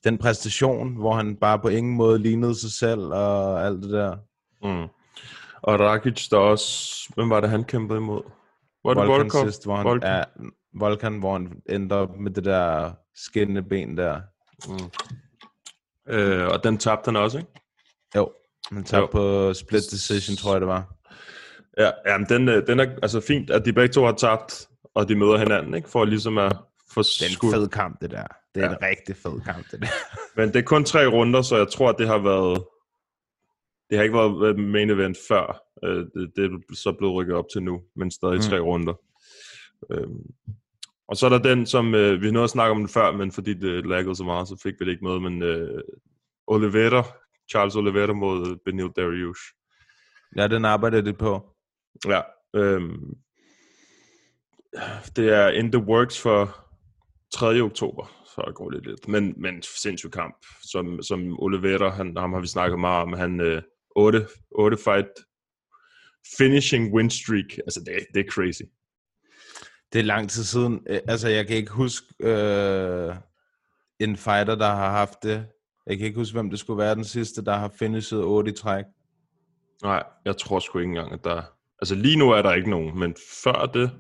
den 0.04 0.18
præstation, 0.18 0.96
hvor 0.96 1.14
han 1.14 1.36
bare 1.36 1.58
på 1.58 1.68
ingen 1.68 1.96
måde 1.96 2.18
lignede 2.18 2.60
sig 2.60 2.72
selv, 2.72 3.00
og 3.00 3.66
alt 3.66 3.82
det 3.82 3.90
der. 3.90 4.16
Mm. 4.62 4.88
Og 5.62 5.80
Rakic, 5.80 6.28
der 6.28 6.36
også, 6.36 7.08
hvem 7.14 7.30
var 7.30 7.40
det, 7.40 7.50
han 7.50 7.64
kæmpede 7.64 7.98
imod? 7.98 8.22
Var 8.84 8.94
det 8.94 8.96
Volkan 8.96 9.08
Volkov? 9.08 9.44
sidst, 9.44 9.64
hvor 9.64 9.76
han, 9.76 9.84
Volkan? 9.84 10.10
Ja, 10.10 10.22
Volkan, 10.74 11.18
hvor 11.18 11.32
han 11.32 11.62
endte 11.68 11.94
op 11.94 12.16
med 12.16 12.30
det 12.30 12.44
der 12.44 12.92
skinnende 13.14 13.62
ben 13.62 13.96
der. 13.96 14.20
Mm. 14.68 14.90
Øh, 16.14 16.48
og 16.48 16.64
den 16.64 16.78
tabte 16.78 17.08
han 17.08 17.16
også, 17.16 17.38
ikke? 17.38 17.50
Jo, 18.16 18.32
han 18.72 18.84
tabte 18.84 18.98
jo. 18.98 19.06
på 19.06 19.54
split 19.54 19.82
decision, 19.90 20.36
tror 20.36 20.52
jeg 20.52 20.60
det 20.60 20.68
var. 20.68 20.94
Ja, 21.78 21.90
jamen 22.06 22.28
den, 22.28 22.48
øh, 22.48 22.66
den 22.66 22.80
er 22.80 22.86
altså 23.02 23.20
fint, 23.20 23.50
at 23.50 23.64
de 23.64 23.72
begge 23.72 23.92
to 23.92 24.04
har 24.04 24.12
tabt, 24.12 24.68
og 24.94 25.08
de 25.08 25.14
møder 25.14 25.38
hinanden, 25.38 25.74
ikke? 25.74 25.88
For 25.88 26.04
ligesom 26.04 26.38
at 26.38 26.56
få 26.90 27.02
Det 27.02 27.22
er 27.22 27.46
en 27.46 27.52
fed 27.52 27.68
kamp, 27.68 28.00
det 28.00 28.10
der. 28.10 28.26
Det 28.54 28.62
er 28.62 28.66
ja. 28.66 28.72
en 28.72 28.82
rigtig 28.82 29.16
fed 29.16 29.40
kamp, 29.40 29.70
det 29.70 29.80
der. 29.80 29.86
Men 30.36 30.48
det 30.48 30.56
er 30.56 30.62
kun 30.62 30.84
tre 30.84 31.06
runder, 31.06 31.42
så 31.42 31.56
jeg 31.56 31.68
tror, 31.68 31.88
at 31.88 31.98
det 31.98 32.06
har 32.06 32.18
været 32.18 32.64
det 33.90 33.98
har 33.98 34.02
ikke 34.02 34.16
været 34.16 34.40
været 34.40 34.58
main 34.58 34.90
event 34.90 35.18
før. 35.28 35.62
Øh, 35.84 35.96
det, 35.96 36.32
det 36.36 36.44
er 36.44 36.74
så 36.74 36.92
blevet 36.98 37.14
rykket 37.14 37.36
op 37.36 37.44
til 37.52 37.62
nu, 37.62 37.82
men 37.96 38.10
stadig 38.10 38.36
mm. 38.36 38.42
tre 38.42 38.58
runder. 38.58 38.94
Øhm, 39.90 40.24
og 41.08 41.16
så 41.16 41.26
er 41.26 41.30
der 41.30 41.38
den, 41.38 41.66
som 41.66 41.94
øh, 41.94 42.22
vi 42.22 42.30
nåede 42.30 42.44
at 42.44 42.50
snakke 42.50 42.70
om 42.70 42.78
den 42.78 42.88
før, 42.88 43.12
men 43.12 43.32
fordi 43.32 43.54
det 43.54 43.86
laggede 43.86 44.16
så 44.16 44.24
meget, 44.24 44.48
så 44.48 44.60
fik 44.62 44.74
vi 44.80 44.84
det 44.84 44.90
ikke 44.90 45.04
med, 45.04 45.20
men 45.20 45.42
øh, 45.42 45.82
Oliveira, 46.46 47.04
Charles 47.50 47.76
Oliveira 47.76 48.12
mod 48.12 48.56
Benil 48.64 48.90
Dariush. 48.96 49.42
Ja, 50.36 50.48
den 50.48 50.64
arbejdede 50.64 51.04
det 51.04 51.18
på. 51.18 51.56
Ja, 52.08 52.20
øhm, 52.54 53.14
det 55.16 55.28
er 55.28 55.48
in 55.48 55.72
the 55.72 55.82
works 55.82 56.20
for 56.20 56.56
3. 57.34 57.60
oktober, 57.60 58.21
så 58.34 58.44
det 58.46 58.54
går 58.54 58.70
lidt 58.70 58.86
lidt. 58.86 59.08
Men, 59.08 59.34
men 59.36 59.62
sindssyg 59.62 60.10
kamp, 60.10 60.36
som, 60.62 61.02
som 61.02 61.42
Oliveira, 61.42 61.88
han, 61.88 62.16
ham 62.16 62.32
har 62.32 62.40
vi 62.40 62.46
snakket 62.46 62.78
meget 62.80 63.02
om, 63.02 63.12
han 63.12 63.40
øh, 63.40 63.62
8, 63.96 64.26
8 64.50 64.76
fight 64.76 65.08
finishing 66.38 66.94
win 66.94 67.10
streak, 67.10 67.58
altså 67.58 67.80
det, 67.80 68.06
det 68.14 68.26
er 68.26 68.30
crazy. 68.30 68.62
Det 69.92 69.98
er 69.98 70.02
lang 70.02 70.30
tid 70.30 70.44
siden. 70.44 70.80
Øh, 70.90 71.00
Altså, 71.08 71.28
jeg 71.28 71.46
kan 71.46 71.56
ikke 71.56 71.72
huske 71.72 72.06
øh, 72.20 73.14
en 74.00 74.16
fighter, 74.16 74.54
der 74.54 74.66
har 74.68 74.90
haft 74.90 75.22
det. 75.22 75.46
Jeg 75.86 75.98
kan 75.98 76.06
ikke 76.06 76.18
huske, 76.18 76.34
hvem 76.34 76.50
det 76.50 76.58
skulle 76.58 76.78
være 76.78 76.94
den 76.94 77.04
sidste, 77.04 77.44
der 77.44 77.56
har 77.56 77.72
finishet 77.78 78.24
8 78.24 78.50
i 78.50 78.54
træk. 78.54 78.84
Nej, 79.82 80.02
jeg 80.24 80.36
tror 80.36 80.58
sgu 80.58 80.78
ikke 80.78 80.88
engang, 80.88 81.12
at 81.12 81.24
der... 81.24 81.42
Altså 81.80 81.94
lige 81.94 82.16
nu 82.16 82.30
er 82.30 82.42
der 82.42 82.54
ikke 82.54 82.70
nogen, 82.70 82.98
men 82.98 83.14
før 83.44 83.66
det... 83.74 83.90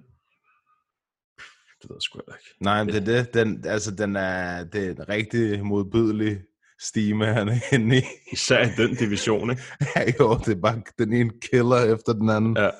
Det 1.82 1.90
ved 1.90 1.96
jeg 1.96 2.02
sgu 2.02 2.18
ikke. 2.18 2.56
Nej, 2.60 2.84
men 2.84 2.94
det 2.94 3.08
er 3.08 3.22
det. 3.22 3.34
Den, 3.34 3.64
altså, 3.66 3.90
den 3.90 4.16
er, 4.16 4.64
det 4.64 4.86
er 4.86 4.90
en 4.90 5.08
rigtig 5.08 5.64
modbydelig 5.64 6.38
stime, 6.80 7.26
han 7.26 7.48
er 7.48 7.74
inde 7.74 7.98
i. 7.98 8.02
Især 8.32 8.64
i 8.66 8.70
den 8.76 8.94
division, 8.94 9.50
ikke? 9.50 9.62
Ja, 9.96 10.12
jo, 10.20 10.34
det 10.34 10.56
er 10.56 10.60
bare 10.60 10.82
den 10.98 11.12
ene 11.12 11.30
killer 11.50 11.94
efter 11.94 12.12
den 12.12 12.30
anden. 12.30 12.56
Ja. 12.56 12.70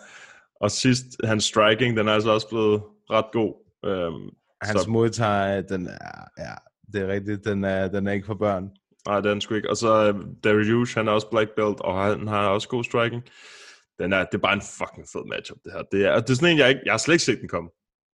Og 0.61 0.70
sidst, 0.70 1.05
hans 1.24 1.44
striking, 1.44 1.96
den 1.96 2.09
er 2.09 2.12
altså 2.12 2.30
også 2.30 2.48
blevet 2.48 2.82
ret 3.11 3.26
god. 3.32 3.55
Øhm, 3.84 4.30
Hans 4.62 4.80
så, 4.80 4.90
Muay 4.90 5.09
Thai, 5.09 5.62
den 5.62 5.86
er, 5.86 6.28
ja, 6.38 6.55
det 6.92 7.03
er 7.03 7.09
rigtigt, 7.09 7.44
den 7.44 7.64
er, 7.64 7.88
den 7.88 8.07
er 8.07 8.12
ikke 8.12 8.26
for 8.26 8.34
børn. 8.34 8.70
nej, 9.07 9.20
den 9.20 9.36
er 9.36 9.40
sgu 9.40 9.55
ikke. 9.55 9.70
Og 9.70 9.76
så 9.76 10.12
uh, 10.12 10.20
Dariush, 10.44 10.98
han 10.98 11.09
er 11.09 11.12
også 11.12 11.30
black 11.30 11.50
belt, 11.57 11.80
og 11.80 12.05
han 12.05 12.28
har 12.28 12.48
også 12.48 12.68
god 12.68 12.84
striking. 12.84 13.22
Den 13.98 14.12
er, 14.12 14.24
det 14.24 14.34
er 14.34 14.38
bare 14.38 14.55
en 14.55 14.62
fucking 14.78 15.07
fed 15.12 15.28
matchup, 15.28 15.59
det 15.64 15.72
her. 15.72 15.82
Det 15.92 16.07
er, 16.07 16.20
det 16.20 16.30
er 16.30 16.34
sådan 16.34 16.53
en, 16.53 16.59
jeg, 16.59 16.68
ikke, 16.68 16.80
jeg 16.84 16.92
har 16.92 16.98
slet 16.98 17.14
ikke 17.14 17.24
set 17.24 17.40
den 17.40 17.48
komme. 17.48 17.70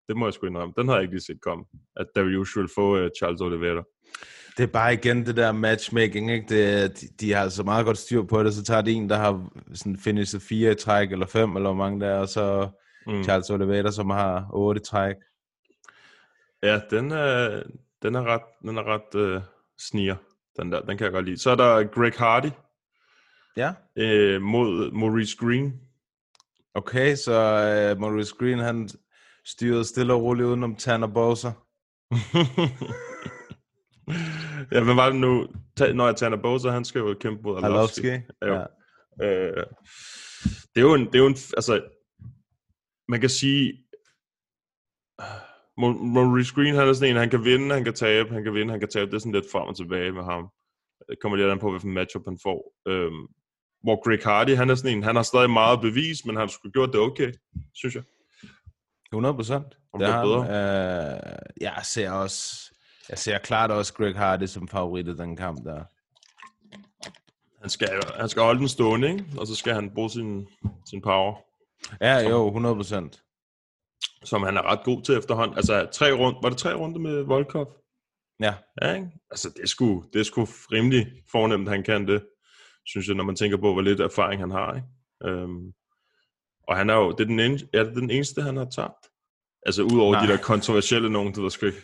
Det 0.07 0.17
må 0.17 0.25
jeg 0.25 0.33
sgu 0.33 0.47
indrømme. 0.47 0.73
Den 0.77 0.87
har 0.87 0.95
jeg 0.95 1.03
ikke 1.03 1.13
lige 1.13 1.23
set 1.23 1.41
komme. 1.41 1.65
At 1.95 2.07
Dariush 2.15 2.57
vil 2.57 2.69
få 2.75 3.03
uh, 3.03 3.09
Charles 3.19 3.41
Oliveira. 3.41 3.83
Det 4.57 4.63
er 4.63 4.67
bare 4.67 4.93
igen 4.93 5.25
det 5.25 5.35
der 5.35 5.51
matchmaking, 5.51 6.31
ikke? 6.31 6.45
Det, 6.49 7.01
de, 7.01 7.07
de 7.19 7.33
har 7.33 7.49
så 7.49 7.63
meget 7.63 7.85
godt 7.85 7.97
styr 7.97 8.23
på 8.23 8.43
det, 8.43 8.53
så 8.53 8.63
tager 8.63 8.81
de 8.81 8.91
en, 8.91 9.09
der 9.09 9.15
har 9.15 9.49
sådan 9.73 9.97
finishet 9.97 10.41
fire 10.41 10.71
i 10.71 10.75
træk, 10.75 11.11
eller 11.11 11.25
fem, 11.25 11.55
eller 11.55 11.69
hvor 11.69 11.77
mange 11.83 11.99
der 11.99 12.07
er, 12.07 12.19
og 12.19 12.27
så 12.27 12.69
mm. 13.07 13.23
Charles 13.23 13.49
Oliveira, 13.49 13.91
som 13.91 14.09
har 14.09 14.47
otte 14.53 14.81
træk. 14.81 15.15
Ja, 16.63 16.81
den 16.89 17.11
er, 17.11 17.63
den 18.01 18.15
er 18.15 18.23
ret, 18.23 18.41
den 18.61 18.77
er 18.77 18.83
ret 18.83 19.35
uh, 19.35 19.41
sniger. 19.79 20.15
Den 20.59 20.71
der, 20.71 20.81
den 20.81 20.97
kan 20.97 21.05
jeg 21.05 21.11
godt 21.13 21.25
lide. 21.25 21.37
Så 21.37 21.49
er 21.51 21.55
der 21.55 21.83
Greg 21.83 22.13
Hardy 22.17 22.49
Ja. 23.57 23.73
øh, 23.95 24.41
mod 24.41 24.91
Maurice 24.91 25.37
Green. 25.39 25.73
Okay, 26.73 27.15
så 27.15 27.31
uh, 27.95 28.01
Maurice 28.01 28.35
Green, 28.39 28.59
han 28.59 28.89
styrede 29.45 29.85
stille 29.85 30.13
og 30.13 30.23
roligt 30.23 30.45
udenom 30.45 30.75
Tanner 30.75 31.07
Bowser. 31.07 31.51
ja, 34.75 34.83
men 34.83 34.97
var 34.97 35.09
det 35.09 35.19
nu? 35.19 35.47
Når 35.93 36.05
jeg 36.05 36.15
Tanner 36.15 36.41
Bowser, 36.41 36.71
han 36.71 36.85
skal 36.85 36.99
jo 36.99 37.15
kæmpe 37.19 37.43
mod 37.43 37.63
Arlovski. 37.63 38.07
Jo. 38.07 38.21
ja. 38.41 38.65
Øh, 39.21 39.63
det 40.75 40.77
er 40.77 40.81
jo 40.81 40.93
en, 40.93 41.05
det 41.05 41.15
er 41.15 41.19
jo 41.19 41.27
en, 41.27 41.37
altså, 41.57 41.81
man 43.07 43.21
kan 43.21 43.29
sige, 43.29 43.83
Maurice 45.77 46.53
Green, 46.55 46.75
han 46.75 46.87
er 46.87 46.93
sådan 46.93 47.09
en, 47.09 47.19
han 47.19 47.29
kan 47.29 47.43
vinde, 47.43 47.75
han 47.75 47.83
kan 47.83 47.93
tabe, 47.93 48.33
han 48.33 48.43
kan 48.43 48.53
vinde, 48.53 48.71
han 48.71 48.79
kan 48.79 48.89
tabe. 48.89 49.11
Det 49.11 49.15
er 49.15 49.19
sådan 49.19 49.31
lidt 49.31 49.51
frem 49.51 49.67
og 49.67 49.77
tilbage 49.77 50.11
med 50.11 50.23
ham. 50.23 50.49
Det 51.09 51.19
kommer 51.21 51.37
lidt 51.37 51.49
an 51.49 51.59
på, 51.59 51.69
hvilken 51.69 51.93
matchup 51.93 52.21
han 52.25 52.37
får. 52.43 52.73
Øhm, 52.87 53.27
hvor 53.83 54.03
Greg 54.03 54.19
Hardy, 54.23 54.55
han 54.55 54.69
er 54.69 54.75
sådan 54.75 54.97
en, 54.97 55.03
han 55.03 55.15
har 55.15 55.23
stadig 55.23 55.49
meget 55.49 55.81
bevis, 55.81 56.25
men 56.25 56.35
han 56.35 56.49
skulle 56.49 56.73
gjort 56.73 56.93
det 56.93 56.99
okay, 56.99 57.31
synes 57.73 57.95
jeg. 57.95 58.03
100 59.13 59.35
procent. 59.35 59.65
Er. 60.01 60.39
Øh, 60.39 61.35
jeg 61.61 61.79
ser 61.83 62.11
også, 62.11 62.71
jeg 63.09 63.17
ser 63.17 63.37
klart 63.37 63.71
også 63.71 63.93
Greg 63.93 64.15
Hardy 64.15 64.45
som 64.45 64.67
favorit 64.67 65.07
i 65.07 65.13
den 65.17 65.35
kamp 65.35 65.63
der. 65.65 65.83
Han 67.61 67.69
skal, 67.69 67.89
han 68.19 68.29
skal 68.29 68.43
holde 68.43 68.59
den 68.59 68.69
stående, 68.69 69.11
ikke? 69.11 69.25
og 69.37 69.47
så 69.47 69.55
skal 69.55 69.73
han 69.73 69.91
bruge 69.93 70.09
sin, 70.09 70.47
sin 70.89 71.01
power, 71.01 71.35
Ja, 72.01 72.29
jo, 72.29 72.47
100 72.47 72.75
procent. 72.75 73.23
som 74.23 74.43
han 74.43 74.57
er 74.57 74.61
ret 74.71 74.83
god 74.83 75.01
til 75.01 75.17
efterhånden. 75.17 75.57
Altså, 75.57 75.89
tre 75.93 76.11
rund, 76.13 76.35
var 76.41 76.49
det 76.49 76.57
tre 76.57 76.73
runder 76.73 76.99
med 76.99 77.23
Volkov? 77.23 77.75
Ja, 78.39 78.53
Ja, 78.81 78.93
ikke? 78.93 79.07
Altså, 79.31 79.49
det 79.55 79.63
er, 79.63 79.67
sgu, 79.67 80.03
det 80.13 80.19
er 80.19 80.23
sgu 80.23 80.41
rimelig 80.71 81.07
fornemt, 81.31 81.69
han 81.69 81.83
kan 81.83 82.07
det, 82.07 82.25
synes 82.85 83.07
jeg, 83.07 83.15
når 83.15 83.23
man 83.23 83.35
tænker 83.35 83.57
på, 83.57 83.73
hvor 83.73 83.81
lidt 83.81 83.99
erfaring 83.99 84.41
han 84.41 84.51
har. 84.51 84.75
Ikke? 84.75 84.87
Øhm, 85.25 85.73
og 86.67 86.77
han 86.77 86.89
er 86.89 86.93
jo, 86.93 87.11
det 87.11 87.19
er 87.19 87.25
den, 87.25 87.39
en, 87.39 87.59
er 87.73 87.83
det 87.83 87.95
den 87.95 88.09
eneste, 88.09 88.41
han 88.41 88.57
har 88.57 88.65
tabt. 88.65 89.07
Altså, 89.65 89.83
udover 89.83 90.13
Nej. 90.13 90.25
de 90.25 90.31
der 90.31 90.37
kontroversielle 90.37 91.09
nogen, 91.09 91.33
det 91.33 91.43
ved 91.43 91.49
sgu 91.49 91.65
ikke. 91.65 91.81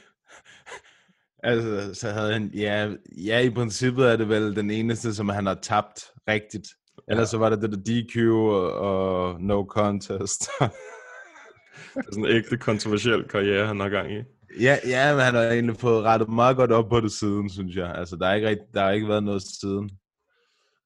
altså, 1.43 1.99
så 1.99 2.09
havde 2.09 2.33
han, 2.33 2.51
ja, 2.53 2.89
ja, 3.25 3.39
i 3.39 3.49
princippet 3.49 4.11
er 4.11 4.15
det 4.15 4.29
vel 4.29 4.55
den 4.55 4.71
eneste, 4.71 5.15
som 5.15 5.29
han 5.29 5.45
har 5.45 5.59
tabt 5.61 6.03
rigtigt. 6.27 6.67
Ellers 7.07 7.29
så 7.29 7.37
var 7.37 7.49
det 7.49 7.61
det 7.61 7.71
der 7.71 7.77
DQ 7.77 8.31
og, 8.31 8.73
og 8.73 9.41
no 9.41 9.65
contest. 9.65 10.49
Det 11.93 12.05
er 12.07 12.11
sådan 12.11 12.25
en 12.25 12.31
ægte 12.31 12.57
kontroversiel 12.57 13.23
karriere, 13.23 13.67
han 13.67 13.79
har 13.79 13.89
gang 13.89 14.11
i. 14.11 14.23
ja, 14.61 14.77
ja, 14.87 15.13
men 15.13 15.23
han 15.23 15.33
har 15.33 15.43
egentlig 15.43 15.77
fået 15.77 16.03
rettet 16.03 16.29
meget 16.29 16.55
godt 16.57 16.71
op 16.71 16.89
på 16.89 16.99
det 16.99 17.11
siden, 17.11 17.49
synes 17.49 17.75
jeg. 17.75 17.95
Altså, 17.95 18.15
der 18.15 18.27
har 18.27 18.33
ikke, 18.33 18.63
der 18.73 18.81
har 18.83 18.91
ikke 18.91 19.07
været 19.07 19.23
noget 19.23 19.41
siden. 19.61 19.89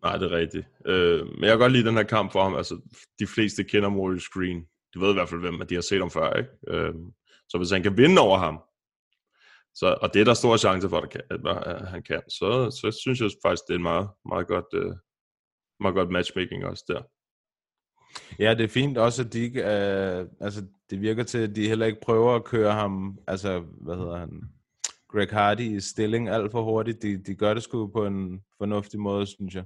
Nej, 0.04 0.18
det 0.18 0.32
er 0.32 0.38
rigtigt. 0.38 0.68
Øh, 0.86 1.26
men 1.26 1.42
jeg 1.44 1.50
kan 1.50 1.60
godt 1.60 1.72
lide 1.72 1.88
den 1.88 1.96
her 1.96 2.04
kamp 2.04 2.32
for 2.32 2.44
ham. 2.44 2.56
Altså, 2.56 2.82
de 3.20 3.28
fleste 3.28 3.64
kender 3.64 3.90
Maurice 3.90 4.30
Green. 4.34 4.66
De 4.94 5.00
ved 5.00 5.10
i 5.10 5.14
hvert 5.14 5.30
fald, 5.30 5.40
hvem 5.40 5.68
de 5.68 5.76
har 5.76 5.82
set 5.82 6.00
ham 6.00 6.12
før. 6.12 6.34
Ikke? 6.34 6.50
Øh, 6.68 6.94
så 7.50 7.58
hvis 7.58 7.72
han 7.72 7.84
kan 7.84 7.98
vinde 7.98 8.22
over 8.22 8.38
ham, 8.38 8.60
så, 9.76 9.98
og 10.02 10.14
det 10.14 10.22
er 10.22 10.26
der 10.26 10.34
store 10.34 10.58
chance 10.58 10.90
for, 10.90 10.98
at, 10.98 11.10
kan, 11.10 11.22
at 11.30 11.88
han 11.88 12.04
kan, 12.04 12.22
så, 12.30 12.72
så 12.82 12.98
synes 13.02 13.22
jeg 13.22 13.30
faktisk, 13.46 13.64
det 13.68 13.74
er 13.74 13.78
en 13.78 13.84
meget, 13.84 14.10
meget, 14.26 14.48
godt, 14.48 14.66
øh, 14.74 14.94
meget 15.80 15.96
godt 15.96 16.10
matchmaking 16.10 16.66
også 16.66 16.84
der. 16.88 17.02
Ja, 18.40 18.54
det 18.54 18.64
er 18.64 18.68
fint 18.68 18.98
også, 18.98 19.24
at 19.24 19.34
de 19.34 19.40
ikke, 19.40 19.60
øh, 19.60 20.26
altså, 20.42 20.66
det 20.90 21.02
virker 21.02 21.24
til, 21.24 21.38
at 21.38 21.56
de 21.56 21.68
heller 21.68 21.86
ikke 21.86 22.02
prøver 22.02 22.36
at 22.36 22.44
køre 22.44 22.72
ham, 22.72 23.20
altså, 23.28 23.60
hvad 23.60 23.96
hedder 23.96 24.18
han, 24.18 24.42
Greg 25.14 25.30
Hardy 25.32 25.78
i 25.78 25.80
stilling 25.80 26.30
alt 26.30 26.52
for 26.52 26.64
hurtigt. 26.64 27.02
De, 27.02 27.18
de 27.18 27.36
gør 27.36 27.54
det 27.54 27.64
sgu 27.64 27.88
på 27.88 28.06
en 28.06 28.42
fornuftig 28.58 29.00
måde, 29.00 29.26
synes 29.26 29.56
jeg. 29.56 29.64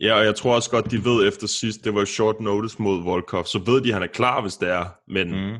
Ja, 0.00 0.14
og 0.14 0.24
jeg 0.24 0.34
tror 0.34 0.54
også 0.54 0.70
godt, 0.70 0.90
de 0.90 1.04
ved 1.04 1.28
efter 1.28 1.46
sidst, 1.46 1.84
det 1.84 1.94
var 1.94 2.04
short 2.04 2.40
notice 2.40 2.82
mod 2.82 3.02
Volkov, 3.02 3.44
så 3.44 3.58
ved 3.58 3.80
de, 3.80 3.88
at 3.88 3.94
han 3.94 4.02
er 4.02 4.06
klar, 4.06 4.40
hvis 4.40 4.56
det 4.56 4.68
er, 4.68 4.84
men, 5.08 5.28
mm. 5.28 5.58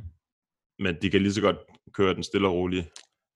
men 0.78 0.96
de 1.02 1.10
kan 1.10 1.22
lige 1.22 1.32
så 1.32 1.40
godt 1.40 1.56
køre 1.94 2.14
den 2.14 2.22
stille 2.22 2.48
og 2.48 2.54
roligt. 2.54 2.90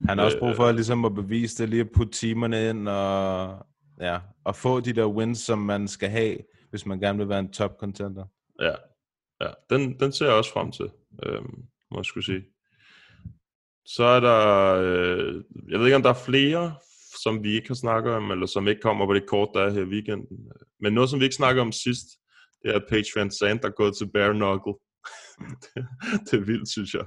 Han 0.07 0.17
har 0.17 0.25
også 0.25 0.37
Øh, 0.37 0.39
brug 0.39 0.55
for 0.55 0.71
ligesom 0.71 1.05
at 1.05 1.15
bevise 1.15 1.61
det, 1.61 1.69
lige 1.69 1.81
at 1.81 1.91
putte 1.95 2.13
timerne 2.13 2.69
ind, 2.69 2.89
og, 2.89 3.57
ja, 3.99 4.19
og 4.45 4.55
få 4.55 4.79
de 4.79 4.93
der 4.93 5.05
wins, 5.05 5.39
som 5.39 5.59
man 5.59 5.87
skal 5.87 6.09
have, 6.09 6.37
hvis 6.69 6.85
man 6.85 6.99
gerne 6.99 7.17
vil 7.17 7.29
være 7.29 7.39
en 7.39 7.53
top 7.53 7.77
contender. 7.79 8.25
Ja, 8.61 8.75
ja 9.41 9.49
den, 9.69 9.99
den 9.99 10.11
ser 10.11 10.25
jeg 10.25 10.35
også 10.35 10.53
frem 10.53 10.71
til, 10.71 10.89
øhm, 11.23 11.63
må 11.91 11.97
jeg 11.97 12.05
skulle 12.05 12.25
sige. 12.25 12.43
Så 13.85 14.03
er 14.03 14.19
der, 14.19 14.75
øh, 14.81 15.43
jeg 15.69 15.79
ved 15.79 15.85
ikke 15.85 15.95
om 15.95 16.03
der 16.03 16.09
er 16.09 16.23
flere, 16.25 16.75
som 17.25 17.43
vi 17.43 17.51
ikke 17.55 17.67
har 17.67 17.75
snakket 17.85 18.13
om, 18.13 18.31
eller 18.31 18.45
som 18.45 18.67
ikke 18.67 18.81
kommer 18.81 19.05
på 19.05 19.13
det 19.13 19.27
kort, 19.27 19.49
der 19.53 19.61
er 19.61 19.69
her 19.69 19.81
i 19.81 19.93
weekenden. 19.95 20.51
Men 20.79 20.93
noget, 20.93 21.09
som 21.09 21.19
vi 21.19 21.25
ikke 21.25 21.41
snakker 21.41 21.61
om 21.61 21.71
sidst, 21.71 22.07
det 22.61 22.71
er, 22.71 22.75
at 22.75 22.85
Paige 22.89 23.11
Van 23.15 23.31
Zandt 23.31 23.65
er 23.65 23.69
gået 23.69 23.97
til 23.97 24.11
bare 24.13 24.33
knuckle. 24.33 24.75
det, 25.63 25.81
det 26.25 26.33
er 26.39 26.45
vildt, 26.51 26.69
synes 26.75 26.93
jeg. 26.93 27.05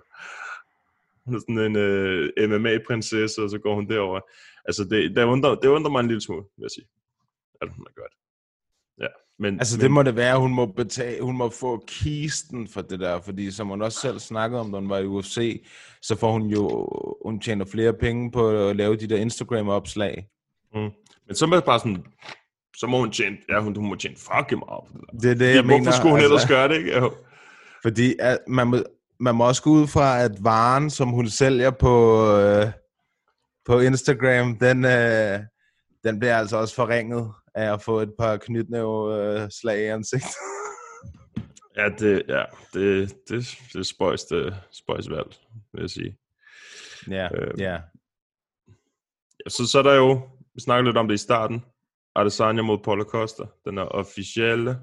Hun 1.25 1.35
er 1.35 1.41
sådan 1.41 1.59
en 1.69 1.77
øh, 1.77 2.51
MMA-prinsesse, 2.51 3.43
og 3.43 3.51
så 3.51 3.59
går 3.59 3.75
hun 3.75 3.89
derover. 3.89 4.21
Altså, 4.69 4.83
det, 4.91 5.17
det, 5.17 5.25
undrer, 5.25 5.55
det 5.55 5.69
undrer 5.69 5.91
mig 5.91 6.01
en 6.01 6.11
lille 6.13 6.21
smule, 6.27 6.45
vil 6.57 6.65
jeg 6.69 6.75
sige. 6.77 6.89
At 7.63 7.69
hun 7.75 7.87
har 7.87 7.93
gjort. 7.99 8.15
Ja, 9.05 9.13
men, 9.39 9.59
Altså 9.59 9.77
men, 9.77 9.83
det 9.83 9.91
må 9.91 10.03
det 10.03 10.17
være, 10.17 10.39
hun 10.39 10.55
må, 10.55 10.67
betale, 10.67 11.23
hun 11.23 11.37
må 11.37 11.51
få 11.51 11.85
kisten 11.87 12.69
for 12.69 12.81
det 12.81 13.01
der, 13.01 13.21
fordi 13.21 13.51
som 13.51 13.69
hun 13.69 13.83
også 13.83 14.01
selv 14.01 14.19
snakkede 14.19 14.61
om, 14.61 14.73
da 14.73 14.79
hun 14.79 14.89
var 14.89 14.99
i 14.99 15.07
UFC, 15.07 15.67
så 16.03 16.17
får 16.17 16.33
hun 16.33 16.43
jo, 16.43 16.89
hun 17.25 17.41
tjener 17.41 17.65
flere 17.65 17.93
penge 17.93 18.31
på 18.31 18.69
at 18.69 18.77
lave 18.77 18.97
de 18.97 19.07
der 19.07 19.17
Instagram-opslag. 19.17 20.29
Mm. 20.75 20.91
Men 21.27 21.35
så 21.35 21.45
er 21.45 21.61
bare 21.61 21.79
sådan, 21.79 22.05
så 22.77 22.87
må 22.87 22.99
hun 22.99 23.11
tjene, 23.11 23.37
ja, 23.49 23.61
hun, 23.61 23.77
hun 23.77 23.89
må 23.89 23.95
tjene 23.95 24.17
fucking 24.17 24.63
meget 24.69 24.85
på 24.93 24.99
det 24.99 25.07
der. 25.13 25.19
Det 25.21 25.31
er 25.31 25.35
det, 25.35 25.55
jeg 25.55 25.63
hvorfor 25.63 25.79
mener. 25.79 25.93
skulle 25.93 26.11
hun 26.11 26.21
altså, 26.21 26.29
ellers 26.29 26.47
gøre 26.49 26.69
det, 26.69 26.77
ikke? 26.77 26.99
Jo. 26.99 27.15
Fordi 27.83 28.15
at 28.21 28.39
man, 28.49 28.67
må, 28.67 28.77
man 29.21 29.35
må 29.35 29.47
også 29.49 29.63
gå 29.63 29.71
ud 29.71 29.87
fra, 29.87 30.23
at 30.23 30.45
varen, 30.45 30.91
som 30.91 31.09
hun 31.09 31.29
sælger 31.29 31.71
på, 31.71 32.27
øh, 32.37 32.67
på 33.67 33.81
Instagram, 33.81 34.57
den, 34.57 34.85
øh, 34.85 35.41
den 36.05 36.19
bliver 36.19 36.37
altså 36.37 36.57
også 36.57 36.75
forringet 36.75 37.33
af 37.55 37.73
at 37.73 37.83
få 37.83 38.01
et 38.01 38.13
par 38.19 38.37
knytnæve 38.37 39.17
øh, 39.17 39.49
slag 39.51 39.79
i 39.83 39.87
ansigtet. 39.87 40.31
Ja, 41.77 41.89
det, 41.99 42.23
ja, 42.29 42.45
det, 42.75 43.09
det, 43.29 43.59
det 43.73 43.79
er 43.79 43.83
spøjs, 43.83 44.25
det 44.25 44.55
spøjs 44.73 45.11
valg, 45.11 45.37
vil 45.73 45.81
jeg 45.81 45.91
sige. 45.91 46.19
ja, 47.11 47.29
Øhm. 47.35 47.59
ja. 47.61 47.73
Ja, 49.45 49.49
så, 49.49 49.67
så 49.67 49.79
er 49.79 49.83
der 49.83 49.95
jo, 49.95 50.21
vi 50.55 50.61
snakker 50.61 50.85
lidt 50.85 50.97
om 50.97 51.09
det 51.09 51.15
i 51.15 51.19
starten, 51.19 51.65
Adesanya 52.17 52.63
mod 52.63 52.79
Paulo 52.85 53.05
Costa. 53.05 53.43
Den 53.65 53.79
er 53.79 53.83
officielle 53.83 54.79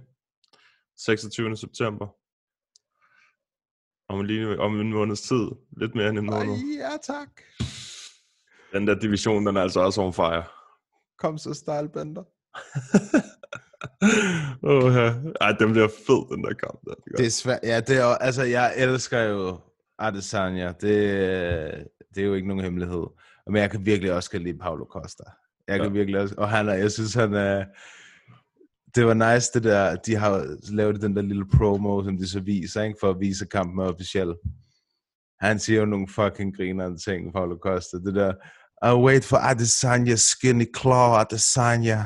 26. 0.98 1.58
september. 1.58 2.08
Om, 4.10 4.26
lige, 4.26 4.60
om 4.60 4.80
en 4.82 4.94
måneds 4.94 5.22
tid. 5.22 5.48
Lidt 5.78 5.96
mere 5.96 6.10
end 6.10 6.20
en 6.20 6.26
måned. 6.26 6.56
Ja, 6.80 6.98
tak. 7.04 7.30
Den 8.74 8.88
der 8.88 9.00
division, 9.00 9.46
den 9.48 9.58
er 9.58 9.62
altså 9.62 9.80
også 9.80 10.02
on 10.02 10.14
fire. 10.14 10.44
Kom 11.18 11.38
så, 11.38 11.54
stejlbænder. 11.54 12.24
Åh, 14.64 14.94
ja. 14.96 15.14
Ej, 15.42 15.52
den 15.60 15.72
bliver 15.72 15.88
fed, 16.08 16.36
den 16.36 16.44
der 16.44 16.54
kamp. 16.54 16.80
Der. 16.86 16.94
Det, 16.94 17.18
Det 17.18 17.26
er 17.26 17.30
svært. 17.30 17.60
Ja, 17.64 17.80
det 17.80 17.98
er, 17.98 18.06
altså, 18.06 18.44
jeg 18.44 18.74
elsker 18.78 19.22
jo 19.22 19.60
Adesanya. 20.00 20.68
Det, 20.68 20.82
det 22.16 22.22
er 22.22 22.26
jo 22.26 22.34
ikke 22.34 22.48
nogen 22.48 22.64
hemmelighed. 22.64 23.04
Men 23.48 23.56
jeg 23.56 23.72
kan 23.72 23.86
virkelig 23.86 24.14
også 24.14 24.32
godt 24.32 24.44
lide 24.44 24.58
Paulo 24.58 24.86
Costa. 24.86 25.24
Jeg 25.68 25.80
kan 25.80 25.88
Ja. 25.88 25.92
virkelig 25.94 26.22
også, 26.22 26.36
og 26.38 26.50
han 26.50 26.70
er, 26.70 26.74
jeg 26.74 26.92
synes, 26.92 27.14
han 27.14 27.34
er, 27.34 27.66
det 28.96 29.06
var 29.08 29.34
nice 29.34 29.52
det 29.54 29.64
der, 29.64 29.96
de 29.96 30.16
har 30.16 30.58
lavet 30.72 31.02
den 31.02 31.16
der 31.16 31.22
lille 31.22 31.46
promo, 31.58 32.04
som 32.04 32.18
de 32.18 32.30
så 32.30 32.40
viser, 32.40 32.84
ikke, 32.84 32.98
for 33.00 33.10
at 33.10 33.20
vise 33.20 33.46
kampen 33.46 33.80
er 33.80 33.94
officiel. 33.94 34.36
Han 35.42 35.60
siger 35.60 35.80
jo 35.80 35.86
nogle 35.86 36.08
fucking 36.08 36.58
grinerende 36.58 36.98
ting, 36.98 37.34
Paulo 37.34 37.58
Costa. 37.62 37.98
Det 37.98 38.16
der, 38.16 38.34
I 38.92 38.96
wait 39.04 39.26
for 39.26 39.38
Adesanya 39.38 40.16
skinny 40.16 40.66
claw, 40.78 41.14
Adesanya. 41.20 42.06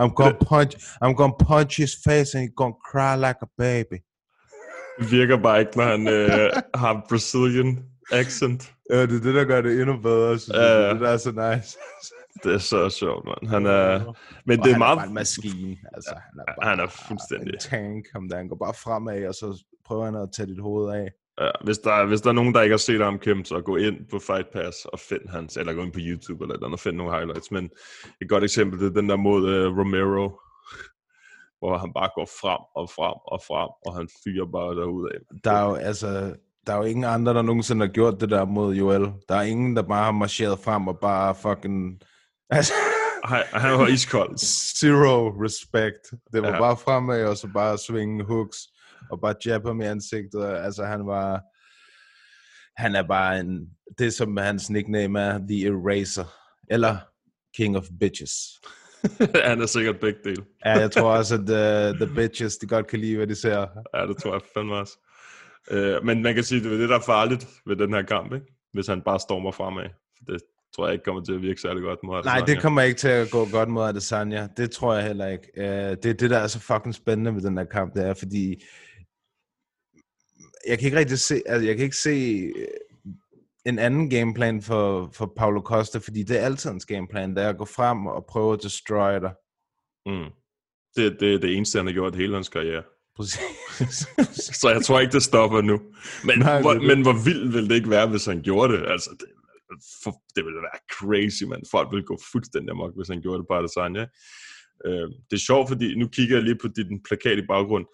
I'm 0.00 0.12
gonna 0.14 0.38
punch, 0.50 0.72
I'm 1.02 1.14
gonna 1.20 1.36
punch 1.48 1.76
his 1.76 1.92
face 2.06 2.34
and 2.34 2.42
he's 2.44 2.54
gonna 2.56 2.78
cry 2.90 3.14
like 3.26 3.38
a 3.42 3.50
baby. 3.58 3.98
virker 5.10 5.36
bare 5.42 5.60
ikke, 5.60 5.76
når 5.76 5.84
han 5.84 6.08
øh, 6.08 6.50
har 6.82 7.06
Brazilian 7.08 7.84
accent. 8.12 8.72
Ja, 8.90 9.02
det 9.02 9.16
er 9.16 9.20
det, 9.20 9.34
der 9.34 9.44
gør 9.44 9.60
det 9.60 9.80
endnu 9.80 9.96
bedre, 10.02 10.38
synes 10.38 10.56
jeg. 10.56 10.62
ja. 10.64 10.90
Det 10.92 11.00
der 11.00 11.08
er 11.08 11.16
så 11.16 11.30
nice. 11.32 11.78
Det 12.44 12.54
er 12.54 12.58
så 12.58 12.90
sjovt, 12.90 13.24
mand. 13.24 13.50
Han 13.50 13.66
er... 13.66 13.98
Men 14.46 14.58
Og 14.60 14.64
det 14.64 14.70
er 14.70 14.74
han 14.74 14.78
meget... 14.78 14.92
er 14.92 14.96
bare 14.96 15.06
en 15.06 15.14
maskine. 15.14 15.76
Altså, 15.94 16.14
han 16.14 16.40
er 16.40 16.44
bare 16.60 16.70
han 16.70 16.80
er 16.80 16.86
fuldstændig- 17.08 17.54
en 17.54 17.58
tank. 17.60 18.04
Ham 18.12 18.28
der. 18.28 18.36
Han 18.36 18.48
går 18.48 18.56
bare 18.56 18.74
fremad, 18.74 19.26
og 19.26 19.34
så 19.34 19.64
prøver 19.86 20.04
han 20.04 20.14
at 20.14 20.28
tage 20.36 20.46
dit 20.46 20.60
hoved 20.60 20.94
af. 20.94 21.08
Ja, 21.40 21.50
hvis, 21.64 21.78
der, 21.78 22.06
hvis 22.06 22.20
der 22.20 22.28
er 22.28 22.34
nogen, 22.34 22.54
der 22.54 22.62
ikke 22.62 22.72
har 22.72 22.78
set 22.78 23.00
ham 23.00 23.18
kæmpe, 23.18 23.44
så 23.44 23.60
gå 23.60 23.76
ind 23.76 23.96
på 24.10 24.18
Fight 24.18 24.50
Pass 24.52 24.84
og 24.84 25.00
find 25.00 25.28
hans, 25.28 25.56
eller 25.56 25.72
gå 25.72 25.82
ind 25.82 25.92
på 25.92 25.98
YouTube 26.02 26.44
eller 26.44 26.54
et 26.54 26.58
eller 26.58 26.66
andet 26.66 26.78
og 26.78 26.80
find 26.80 26.96
nogle 26.96 27.16
highlights. 27.16 27.50
Men 27.50 27.70
et 28.20 28.28
godt 28.28 28.44
eksempel, 28.44 28.80
det 28.80 28.86
er 28.86 29.00
den 29.00 29.08
der 29.08 29.16
mod 29.16 29.42
uh, 29.42 29.78
Romero, 29.78 30.40
hvor 31.60 31.78
han 31.78 31.92
bare 31.92 32.10
går 32.14 32.28
frem 32.40 32.62
og 32.76 32.90
frem 32.90 33.18
og 33.32 33.40
frem, 33.48 33.70
og 33.86 33.96
han 33.96 34.08
fyrer 34.24 34.46
bare 34.46 34.74
derudad. 34.74 35.20
Der 35.44 35.52
er 35.52 35.64
jo, 35.64 35.74
altså, 35.74 36.34
der 36.66 36.72
er 36.72 36.76
jo 36.76 36.82
ingen 36.82 37.04
andre, 37.04 37.34
der 37.34 37.42
nogensinde 37.42 37.86
har 37.86 37.92
gjort 37.92 38.20
det 38.20 38.30
der 38.30 38.44
mod 38.44 38.74
Joel. 38.74 39.12
Der 39.28 39.34
er 39.34 39.42
ingen, 39.42 39.76
der 39.76 39.82
bare 39.82 40.04
har 40.04 40.12
marcheret 40.12 40.58
frem 40.58 40.88
og 40.88 40.98
bare 40.98 41.34
fucking... 41.34 42.00
Altså, 42.50 42.72
Han, 43.24 43.42
han 43.52 43.78
var 43.78 43.86
iskold. 43.86 44.38
zero 44.80 45.28
respect. 45.44 46.02
Det 46.32 46.42
var 46.42 46.48
ja. 46.48 46.58
bare 46.58 46.76
fremad, 46.76 47.24
og 47.24 47.36
så 47.36 47.48
bare 47.54 47.78
svinge 47.78 48.24
hooks, 48.24 48.58
og 49.10 49.20
bare 49.20 49.34
jab 49.46 49.66
ham 49.66 49.80
i 49.80 49.84
ansigtet. 49.84 50.44
Altså, 50.44 50.84
han 50.84 51.06
var... 51.06 51.42
Han 52.76 52.96
er 52.96 53.02
bare 53.02 53.40
en... 53.40 53.68
Det, 53.98 54.12
som 54.12 54.36
hans 54.36 54.70
nickname 54.70 55.20
er, 55.20 55.38
The 55.38 55.66
Eraser. 55.66 56.24
Eller 56.70 56.96
King 57.56 57.76
of 57.76 57.84
Bitches. 58.00 58.32
han 59.48 59.62
er 59.62 59.66
sikkert 59.66 60.00
begge 60.00 60.18
dele. 60.24 60.44
Ja, 60.64 60.78
jeg 60.78 60.90
tror 60.90 61.16
også, 61.16 61.34
at 61.34 61.40
uh, 61.40 62.06
The 62.06 62.14
Bitches, 62.14 62.56
de 62.56 62.66
godt 62.66 62.86
kan 62.86 63.00
lide, 63.00 63.16
hvad 63.16 63.26
de 63.26 63.34
ser. 63.34 63.66
Ja, 63.94 64.06
det 64.06 64.16
tror 64.16 64.32
jeg 64.32 64.40
fandme 64.54 64.74
også. 64.74 64.98
Uh, 65.72 66.06
men 66.06 66.22
man 66.22 66.34
kan 66.34 66.44
sige, 66.44 66.64
det 66.64 66.72
er 66.72 66.76
det, 66.76 66.88
der 66.88 66.96
er 66.96 67.02
farligt 67.06 67.46
ved 67.66 67.76
den 67.76 67.94
her 67.94 68.02
kamp, 68.02 68.34
ikke? 68.34 68.46
Hvis 68.72 68.86
han 68.86 69.02
bare 69.02 69.20
stormer 69.20 69.50
fremad. 69.50 69.84
Det 70.26 70.40
tror 70.76 70.86
jeg 70.86 70.92
ikke 70.92 71.04
kommer 71.04 71.24
til 71.24 71.32
at 71.32 71.42
virke 71.42 71.60
særlig 71.60 71.82
godt 71.82 71.98
mod 72.02 72.24
Nej, 72.24 72.40
det 72.46 72.62
kommer 72.62 72.82
ikke 72.82 72.98
til 72.98 73.08
at 73.08 73.30
gå 73.30 73.48
godt 73.52 73.68
mod 73.68 73.84
Adesanya. 73.84 74.48
Det 74.56 74.70
tror 74.70 74.94
jeg 74.94 75.04
heller 75.04 75.26
ikke. 75.26 75.48
Uh, 75.56 75.62
det 76.02 76.06
er 76.06 76.14
det, 76.14 76.30
der 76.30 76.38
er 76.38 76.46
så 76.46 76.60
fucking 76.60 76.94
spændende 76.94 77.34
ved 77.34 77.42
den 77.42 77.58
her 77.58 77.64
kamp, 77.64 77.94
det 77.94 78.06
er, 78.06 78.14
fordi 78.14 78.62
jeg 80.68 80.78
kan 80.78 80.86
ikke 80.86 80.98
rigtig 80.98 81.18
se, 81.18 81.42
altså 81.46 81.66
jeg 81.66 81.76
kan 81.76 81.84
ikke 81.84 81.96
se 81.96 82.10
øh, 82.56 82.66
en 83.66 83.78
anden 83.78 84.10
gameplan 84.10 84.62
for, 84.62 85.10
for 85.14 85.32
Paulo 85.36 85.60
Costa, 85.60 85.98
fordi 85.98 86.22
det 86.22 86.40
er 86.40 86.44
altid 86.44 86.70
hans 86.70 86.86
gameplan, 86.86 87.36
det 87.36 87.44
er 87.44 87.48
at 87.48 87.58
gå 87.58 87.64
frem 87.64 88.06
og 88.06 88.26
prøve 88.28 88.52
at 88.52 88.62
destroy 88.62 89.20
dig. 89.20 89.32
Mm. 90.06 90.30
Det, 90.96 91.20
det 91.20 91.34
er 91.34 91.38
det 91.38 91.56
eneste, 91.56 91.78
han 91.78 91.86
har 91.86 91.92
gjort 91.92 92.16
hele 92.16 92.34
hans 92.34 92.48
karriere. 92.48 92.82
Præcis. 93.16 93.40
Så 94.60 94.70
jeg 94.74 94.84
tror 94.84 95.00
ikke, 95.00 95.12
det 95.12 95.22
stopper 95.22 95.60
nu. 95.60 95.80
Men, 96.24 96.38
Nej, 96.38 96.60
hvor, 96.60 96.72
det 96.72 96.80
det. 96.80 96.88
men 96.88 97.02
hvor 97.02 97.24
vildt 97.24 97.54
ville 97.54 97.68
det 97.68 97.74
ikke 97.74 97.90
være, 97.90 98.08
hvis 98.08 98.24
han 98.24 98.42
gjorde 98.42 98.72
det? 98.72 98.86
Altså, 98.86 99.10
det, 99.20 99.28
for, 100.02 100.10
det 100.36 100.44
ville 100.44 100.60
være 100.68 100.80
crazy, 100.96 101.42
man. 101.42 101.62
Folk 101.70 101.88
ville 101.90 102.06
gå 102.06 102.18
fuldstændig 102.32 102.70
amok, 102.70 102.92
hvis 102.96 103.08
han 103.08 103.22
gjorde 103.22 103.38
det 103.38 103.46
på 103.48 103.54
Adesanya. 103.54 104.06
Øh, 104.86 105.06
det 105.28 105.36
er 105.36 105.46
sjovt, 105.48 105.68
fordi 105.68 105.94
nu 105.94 106.08
kigger 106.08 106.36
jeg 106.36 106.44
lige 106.44 106.58
på 106.62 106.68
din 106.76 107.02
plakat 107.08 107.38
i 107.38 107.46
baggrund, 107.48 107.86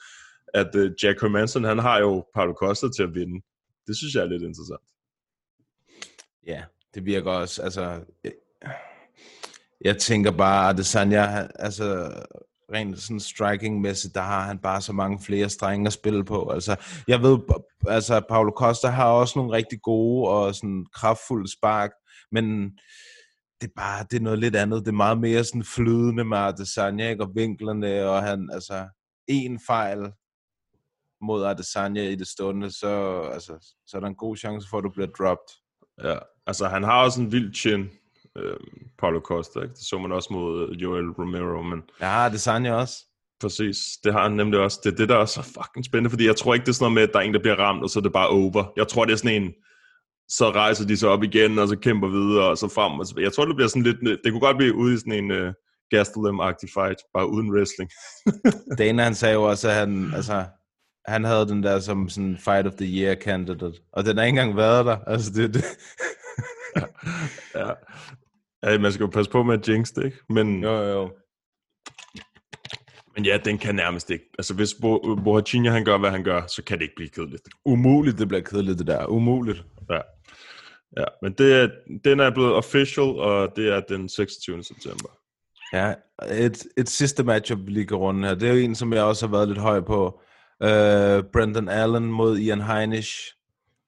at 0.55 0.75
uh, 0.75 0.91
Jack 1.03 1.21
Hermanson, 1.21 1.65
han 1.65 1.79
har 1.79 1.99
jo 1.99 2.25
Paulo 2.35 2.53
Costa 2.53 2.87
til 2.97 3.03
at 3.03 3.15
vinde. 3.15 3.45
Det 3.87 3.97
synes 3.97 4.15
jeg 4.15 4.23
er 4.23 4.29
lidt 4.29 4.43
interessant. 4.43 4.81
Ja, 6.47 6.63
det 6.95 7.05
virker 7.05 7.31
også, 7.31 7.63
altså, 7.63 8.01
jeg, 8.25 8.33
jeg 9.81 9.99
tænker 9.99 10.31
bare, 10.31 10.69
at 10.69 10.75
Adesanya, 10.75 11.49
altså, 11.55 12.13
rent 12.73 12.99
sådan 12.99 13.21
striking-mæssigt, 13.21 14.15
der 14.15 14.21
har 14.21 14.41
han 14.41 14.59
bare 14.59 14.81
så 14.81 14.93
mange 14.93 15.21
flere 15.25 15.49
strenge 15.49 15.87
at 15.87 15.93
spille 15.93 16.25
på. 16.25 16.51
Altså, 16.51 16.77
jeg 17.09 17.23
ved, 17.23 17.39
altså, 17.89 18.21
Paulo 18.29 18.53
Costa 18.57 18.89
har 18.89 19.11
også 19.11 19.39
nogle 19.39 19.53
rigtig 19.53 19.79
gode 19.83 20.29
og 20.29 20.55
sådan 20.55 20.87
kraftfulde 20.95 21.53
spark, 21.53 21.91
men 22.33 22.71
det 23.61 23.69
er 23.69 23.73
bare, 23.77 24.07
det 24.11 24.17
er 24.17 24.23
noget 24.23 24.39
lidt 24.39 24.57
andet. 24.57 24.81
Det 24.81 24.89
er 24.89 24.93
meget 24.93 25.21
mere 25.21 25.45
sådan 25.45 25.65
flydende 25.65 26.25
med 26.25 26.39
Adesanya, 26.39 27.11
ikke? 27.11 27.25
og 27.25 27.31
vinklerne, 27.35 28.09
og 28.09 28.23
han, 28.23 28.51
altså, 28.53 28.89
en 29.29 29.61
fejl 29.67 29.99
mod 31.23 31.45
Adesanya 31.45 32.09
i 32.09 32.15
det 32.15 32.27
stående, 32.27 32.71
så, 32.71 33.21
altså, 33.33 33.75
så 33.87 33.97
er 33.97 34.01
der 34.01 34.09
en 34.09 34.15
god 34.15 34.37
chance 34.37 34.69
for, 34.69 34.79
at 34.79 34.85
du 34.85 34.91
bliver 34.91 35.09
dropped. 35.19 35.55
Ja, 36.05 36.19
altså 36.47 36.69
han 36.69 36.83
har 36.83 37.05
også 37.05 37.21
en 37.21 37.33
vild 37.33 37.55
chin, 37.55 37.91
øh, 38.37 38.57
Paulo 38.99 39.21
Costa. 39.21 39.61
Ikke? 39.61 39.75
Det 39.75 39.85
så 39.85 39.99
man 39.99 40.13
også 40.13 40.33
mod 40.33 40.69
øh, 40.69 40.83
Joel 40.83 41.11
Romero, 41.11 41.63
men 41.63 41.83
Ja, 42.01 42.27
Adesanya 42.27 42.75
også. 42.75 42.95
Præcis, 43.41 43.77
det 44.05 44.13
har 44.13 44.23
han 44.23 44.33
nemlig 44.33 44.61
også. 44.61 44.81
Det 44.85 44.93
er 44.93 44.97
det, 44.97 45.09
der 45.09 45.17
er 45.17 45.25
så 45.25 45.43
fucking 45.43 45.85
spændende, 45.85 46.11
fordi 46.11 46.27
jeg 46.27 46.37
tror 46.37 46.55
ikke, 46.55 46.65
det 46.65 46.71
er 46.71 46.75
sådan 46.75 46.85
noget 46.85 46.95
med, 46.95 47.03
at 47.03 47.11
der 47.13 47.19
er 47.19 47.23
en, 47.23 47.35
der 47.35 47.41
bliver 47.41 47.57
ramt, 47.57 47.83
og 47.83 47.91
så 47.91 47.99
er 47.99 48.03
det 48.03 48.13
bare 48.13 48.29
over. 48.29 48.73
Jeg 48.77 48.89
tror, 48.89 49.05
det 49.05 49.13
er 49.13 49.17
sådan 49.17 49.43
en, 49.43 49.53
så 50.29 50.51
rejser 50.51 50.87
de 50.87 50.97
sig 50.97 51.09
op 51.09 51.23
igen, 51.23 51.59
og 51.59 51.69
så 51.69 51.77
kæmper 51.77 52.09
videre, 52.09 52.45
og 52.45 52.59
så 52.59 52.69
frem. 52.69 52.93
Og 53.01 53.07
så, 53.07 53.15
jeg 53.19 53.33
tror, 53.33 53.45
det 53.45 53.57
bliver 53.57 53.69
sådan 53.69 53.83
lidt, 53.83 54.21
det 54.25 54.33
kunne 54.33 54.41
godt 54.41 54.57
blive 54.57 54.75
ude 54.75 54.95
i 54.95 54.97
sådan 54.97 55.13
en 55.13 55.31
uh, 55.31 55.53
Gastelum-agtig 55.95 56.69
fight, 56.77 56.99
bare 57.15 57.31
uden 57.31 57.53
wrestling. 57.55 57.91
Dana, 58.79 59.03
han 59.03 59.15
sagde 59.15 59.35
jo 59.35 59.43
også, 59.43 59.69
at 59.69 59.75
han, 59.75 60.13
altså, 60.15 60.45
han 61.07 61.25
havde 61.25 61.49
den 61.49 61.63
der 61.63 61.81
som 61.81 62.09
sådan 62.09 62.39
fight 62.39 62.67
of 62.67 62.73
the 62.73 63.01
year 63.01 63.15
candidate, 63.15 63.81
og 63.93 64.05
den 64.05 64.17
har 64.17 64.25
ikke 64.25 64.41
engang 64.41 64.57
været 64.57 64.87
der. 64.87 64.97
Altså, 65.07 65.33
det, 65.33 65.55
det. 65.55 65.65
ja. 67.55 67.71
ja, 68.63 68.79
man 68.79 68.93
skal 68.93 69.05
jo 69.05 69.11
passe 69.11 69.31
på 69.31 69.43
med 69.43 69.55
at 69.55 69.69
jinx 69.69 69.93
det, 69.93 70.05
ikke? 70.05 70.19
Men, 70.29 70.63
jo, 70.63 70.73
jo. 70.73 71.11
men 73.17 73.25
ja, 73.25 73.39
den 73.45 73.59
kan 73.59 73.75
nærmest 73.75 74.11
ikke. 74.11 74.25
Altså, 74.39 74.55
hvis 74.55 74.75
Bo, 74.75 75.17
Bohachinha, 75.25 75.71
han 75.71 75.85
gør, 75.85 75.99
hvad 75.99 76.11
han 76.11 76.25
gør, 76.25 76.47
så 76.47 76.63
kan 76.63 76.79
det 76.79 76.83
ikke 76.83 76.97
blive 76.97 77.09
kedeligt. 77.09 77.49
Umuligt, 77.65 78.19
det 78.19 78.29
bliver 78.29 78.43
kedeligt, 78.43 78.79
det 78.79 78.87
der. 78.87 79.07
Umuligt. 79.07 79.65
Ja. 79.91 80.01
Ja, 80.99 81.05
men 81.23 81.33
det 81.33 81.55
er, 81.55 81.69
den 82.05 82.21
er 82.21 82.31
blevet 82.31 82.53
official, 82.55 83.09
og 83.09 83.57
det 83.57 83.69
er 83.69 83.81
den 83.81 84.09
26. 84.09 84.63
september. 84.63 85.09
Ja, 85.73 85.95
et, 86.45 86.67
et 86.77 86.89
sidste 86.89 87.25
matchup, 87.25 87.59
lige 87.67 87.87
kan 87.87 87.97
runde 87.97 88.29
her. 88.29 88.35
Det 88.35 88.49
er 88.49 88.53
jo 88.53 88.59
en, 88.59 88.75
som 88.75 88.93
jeg 88.93 89.03
også 89.03 89.27
har 89.27 89.33
været 89.33 89.49
lidt 89.49 89.59
høj 89.59 89.81
på. 89.81 90.21
Uh, 90.65 91.25
Brendan 91.33 91.69
Allen 91.69 92.13
mod 92.13 92.39
Ian 92.39 92.61
Heinisch. 92.61 93.35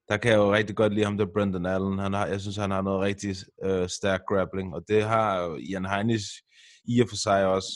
Der 0.08 0.16
kan 0.16 0.30
jeg 0.30 0.38
jo 0.38 0.52
rigtig 0.52 0.76
godt 0.76 0.94
lide 0.94 1.04
ham, 1.04 1.18
der 1.18 1.26
Brendan 1.34 1.66
Allen. 1.66 1.98
Han 1.98 2.12
har, 2.12 2.26
jeg 2.26 2.40
synes, 2.40 2.56
han 2.56 2.70
har 2.70 2.82
noget 2.82 3.00
rigtig 3.00 3.36
uh, 3.66 3.86
stærk 3.86 4.20
grappling, 4.28 4.74
og 4.74 4.84
det 4.88 5.02
har 5.04 5.56
Ian 5.60 5.84
Heinisch 5.84 6.28
i 6.84 7.00
og 7.00 7.08
for 7.08 7.16
sig 7.16 7.46
også. 7.46 7.68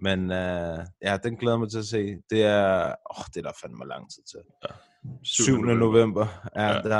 Men 0.00 0.20
uh, 0.20 0.78
ja, 1.02 1.16
den 1.24 1.36
glæder 1.36 1.58
mig 1.58 1.70
til 1.70 1.78
at 1.78 1.84
se. 1.84 2.16
Det 2.30 2.42
er, 2.42 2.94
åh, 3.16 3.24
det 3.26 3.36
er 3.36 3.42
der 3.42 3.58
fandme 3.62 3.86
lang 3.86 4.10
tid 4.10 4.22
til. 4.22 4.40
7. 5.24 5.52
november. 5.52 5.74
november. 5.74 6.26
Ja, 6.56 6.62
Ja. 6.62 6.74
ja. 6.76 6.82
Der, 6.82 6.98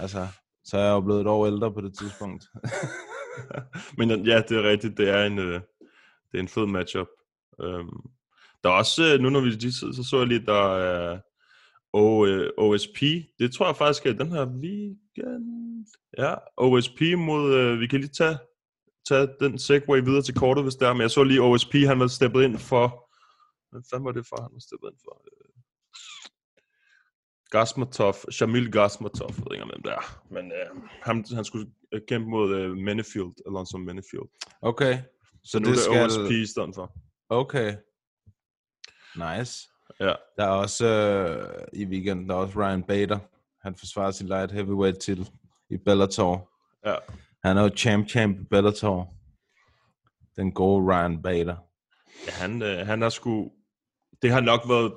altså, 0.00 0.26
så 0.64 0.78
er 0.78 0.82
jeg 0.82 0.90
jo 0.92 1.00
blevet 1.00 1.20
et 1.20 1.26
år 1.26 1.46
ældre 1.46 1.74
på 1.74 1.80
det 1.80 1.98
tidspunkt. 1.98 2.44
Men 3.98 4.26
ja, 4.26 4.42
det 4.48 4.56
er 4.58 4.62
rigtigt. 4.70 4.98
Det 4.98 5.08
er 5.08 5.24
en, 5.24 5.38
øh, 5.38 5.60
det 6.32 6.34
er 6.34 6.40
en 6.40 6.48
fed 6.48 6.66
matchup. 6.66 7.06
Øhm, 7.60 8.00
der 8.62 8.68
er 8.68 8.74
også, 8.74 9.14
øh, 9.14 9.20
nu 9.20 9.30
når 9.30 9.40
vi 9.40 9.48
lige 9.48 9.72
så, 9.72 9.92
så 9.96 10.02
så 10.10 10.18
jeg 10.18 10.26
lige, 10.26 10.46
der 10.46 10.76
er 10.76 11.20
O, 11.92 12.26
øh, 12.26 12.50
OSP. 12.58 13.00
Det 13.38 13.52
tror 13.52 13.66
jeg 13.66 13.76
faktisk 13.76 14.06
er 14.06 14.12
den 14.12 14.32
her 14.32 14.46
weekend. 14.46 15.86
Ja, 16.18 16.34
OSP 16.56 17.00
mod, 17.16 17.54
øh, 17.54 17.80
vi 17.80 17.86
kan 17.86 18.00
lige 18.00 18.10
tage 18.10 18.38
tage 19.08 19.28
den 19.40 19.58
segway 19.58 20.00
videre 20.00 20.22
til 20.22 20.34
kortet, 20.34 20.64
hvis 20.64 20.74
det 20.74 20.88
er. 20.88 20.92
Men 20.92 21.02
jeg 21.02 21.10
så 21.10 21.24
lige 21.24 21.42
OSP, 21.42 21.74
han 21.74 21.98
var 22.00 22.06
steppet 22.06 22.42
ind 22.42 22.58
for... 22.58 23.08
Hvad 23.70 23.82
fanden 23.90 24.04
var 24.04 24.12
det 24.12 24.26
for, 24.28 24.42
han 24.42 24.52
var 24.52 24.58
steppet 24.58 24.88
ind 24.90 24.98
for? 25.04 25.14
Gasmatov, 27.50 28.14
Shamil 28.30 28.72
Gasmatov, 28.72 29.30
jeg 29.30 29.44
ved 29.44 29.52
ikke, 29.54 29.64
hvem 29.64 29.82
det 29.82 29.92
er. 29.92 30.04
Men 30.34 30.52
øh, 30.52 30.82
han, 31.02 31.24
han 31.34 31.44
skulle 31.44 31.66
kæmpe 32.08 32.28
mod 32.28 32.54
øh, 32.54 32.70
Menefield, 32.76 33.34
Alonso 33.46 33.78
Menefield. 33.78 34.28
Okay. 34.62 34.98
Så 35.44 35.58
Nu 35.58 35.64
det 35.64 35.70
er 35.70 36.02
det 36.02 36.12
skal... 36.12 36.22
OSP 36.24 36.30
i 36.30 36.46
stedet 36.46 36.74
for. 36.74 36.86
Okay. 37.28 37.76
Nice. 39.16 39.68
Ja. 40.00 40.12
Der 40.36 40.44
er 40.44 40.48
også 40.48 40.86
øh, 40.86 41.64
i 41.72 41.84
weekenden, 41.84 42.28
der 42.28 42.34
er 42.34 42.38
også 42.38 42.58
Ryan 42.58 42.82
Bader. 42.82 43.18
Han 43.62 43.74
forsvarer 43.74 44.10
sin 44.10 44.26
light 44.26 44.52
heavyweight 44.52 45.00
titel 45.00 45.30
i 45.70 45.76
Bellator. 45.76 46.50
Ja. 46.86 46.94
Han 47.44 47.56
er 47.56 47.62
jo 47.62 47.70
champ 47.76 48.08
champ 48.08 48.40
i 48.40 48.44
Bellator. 48.44 49.14
Den 50.36 50.52
gode 50.52 50.84
Ryan 50.84 51.22
Bader. 51.22 51.56
Ja, 52.26 52.32
han, 52.32 52.62
øh, 52.62 52.86
han 52.86 53.02
har 53.02 53.08
sgu... 53.08 53.52
Det 54.22 54.30
har 54.30 54.40
nok 54.40 54.60
været... 54.68 54.92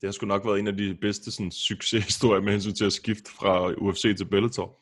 Det 0.00 0.08
har 0.08 0.12
sgu 0.12 0.26
nok 0.26 0.44
været 0.46 0.58
en 0.58 0.66
af 0.66 0.76
de 0.76 0.94
bedste 1.00 1.30
sådan, 1.30 1.50
succeshistorier 1.50 2.42
med 2.42 2.52
hensyn 2.52 2.74
til 2.74 2.84
at 2.84 2.92
skifte 2.92 3.30
fra 3.30 3.72
UFC 3.72 4.16
til 4.16 4.24
Bellator. 4.24 4.76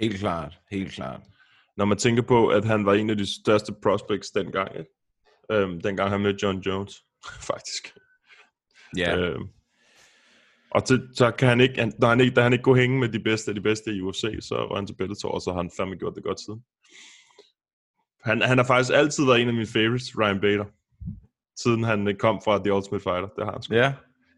Helt 0.00 0.18
klart, 0.18 0.60
helt 0.70 0.92
klart. 0.92 1.20
Når 1.76 1.84
man 1.84 1.98
tænker 1.98 2.22
på, 2.22 2.48
at 2.48 2.64
han 2.64 2.86
var 2.86 2.94
en 2.94 3.10
af 3.10 3.16
de 3.16 3.42
største 3.42 3.74
prospects 3.82 4.30
dengang. 4.30 4.78
Ikke? 4.78 4.90
Øhm, 5.50 5.80
dengang 5.80 6.10
han 6.10 6.20
mødte 6.20 6.38
John 6.42 6.58
Jones, 6.58 7.04
faktisk. 7.52 7.94
Ja, 8.96 9.16
øh. 9.16 9.40
Og 10.70 10.84
til, 10.84 11.08
så 11.14 11.30
kan 11.30 11.48
han 11.48 11.60
ikke, 11.60 11.80
han, 11.80 11.92
når 11.98 12.08
han 12.08 12.20
ikke, 12.20 12.34
da 12.34 12.42
han 12.42 12.52
ikke 12.52 12.62
kunne 12.62 12.80
hænge 12.80 12.98
med 12.98 13.08
de 13.08 13.20
bedste 13.20 13.50
af 13.50 13.54
de 13.54 13.60
bedste 13.60 13.90
i 13.90 14.00
UFC, 14.00 14.24
så 14.40 14.54
var 14.54 14.76
han 14.76 14.86
til 14.86 14.94
Bellator, 14.94 15.28
og 15.28 15.40
så 15.40 15.50
har 15.50 15.56
han 15.56 15.70
fandme 15.76 15.96
gjort 15.96 16.14
det 16.14 16.24
godt 16.24 16.40
siden. 16.40 16.60
Han, 18.24 18.42
han 18.42 18.58
har 18.58 18.64
faktisk 18.64 18.94
altid 18.94 19.24
været 19.24 19.40
en 19.40 19.48
af 19.48 19.54
mine 19.54 19.66
favorites, 19.66 20.18
Ryan 20.18 20.40
Bader. 20.40 20.64
Siden 21.56 21.84
han 21.84 22.08
øh, 22.08 22.14
kom 22.14 22.40
fra 22.44 22.58
The 22.58 22.72
Ultimate 22.72 23.02
Fighter, 23.02 23.28
det 23.36 23.44
har 23.44 23.52
han 23.52 23.62
sgu. 23.62 23.74
ja. 23.74 23.92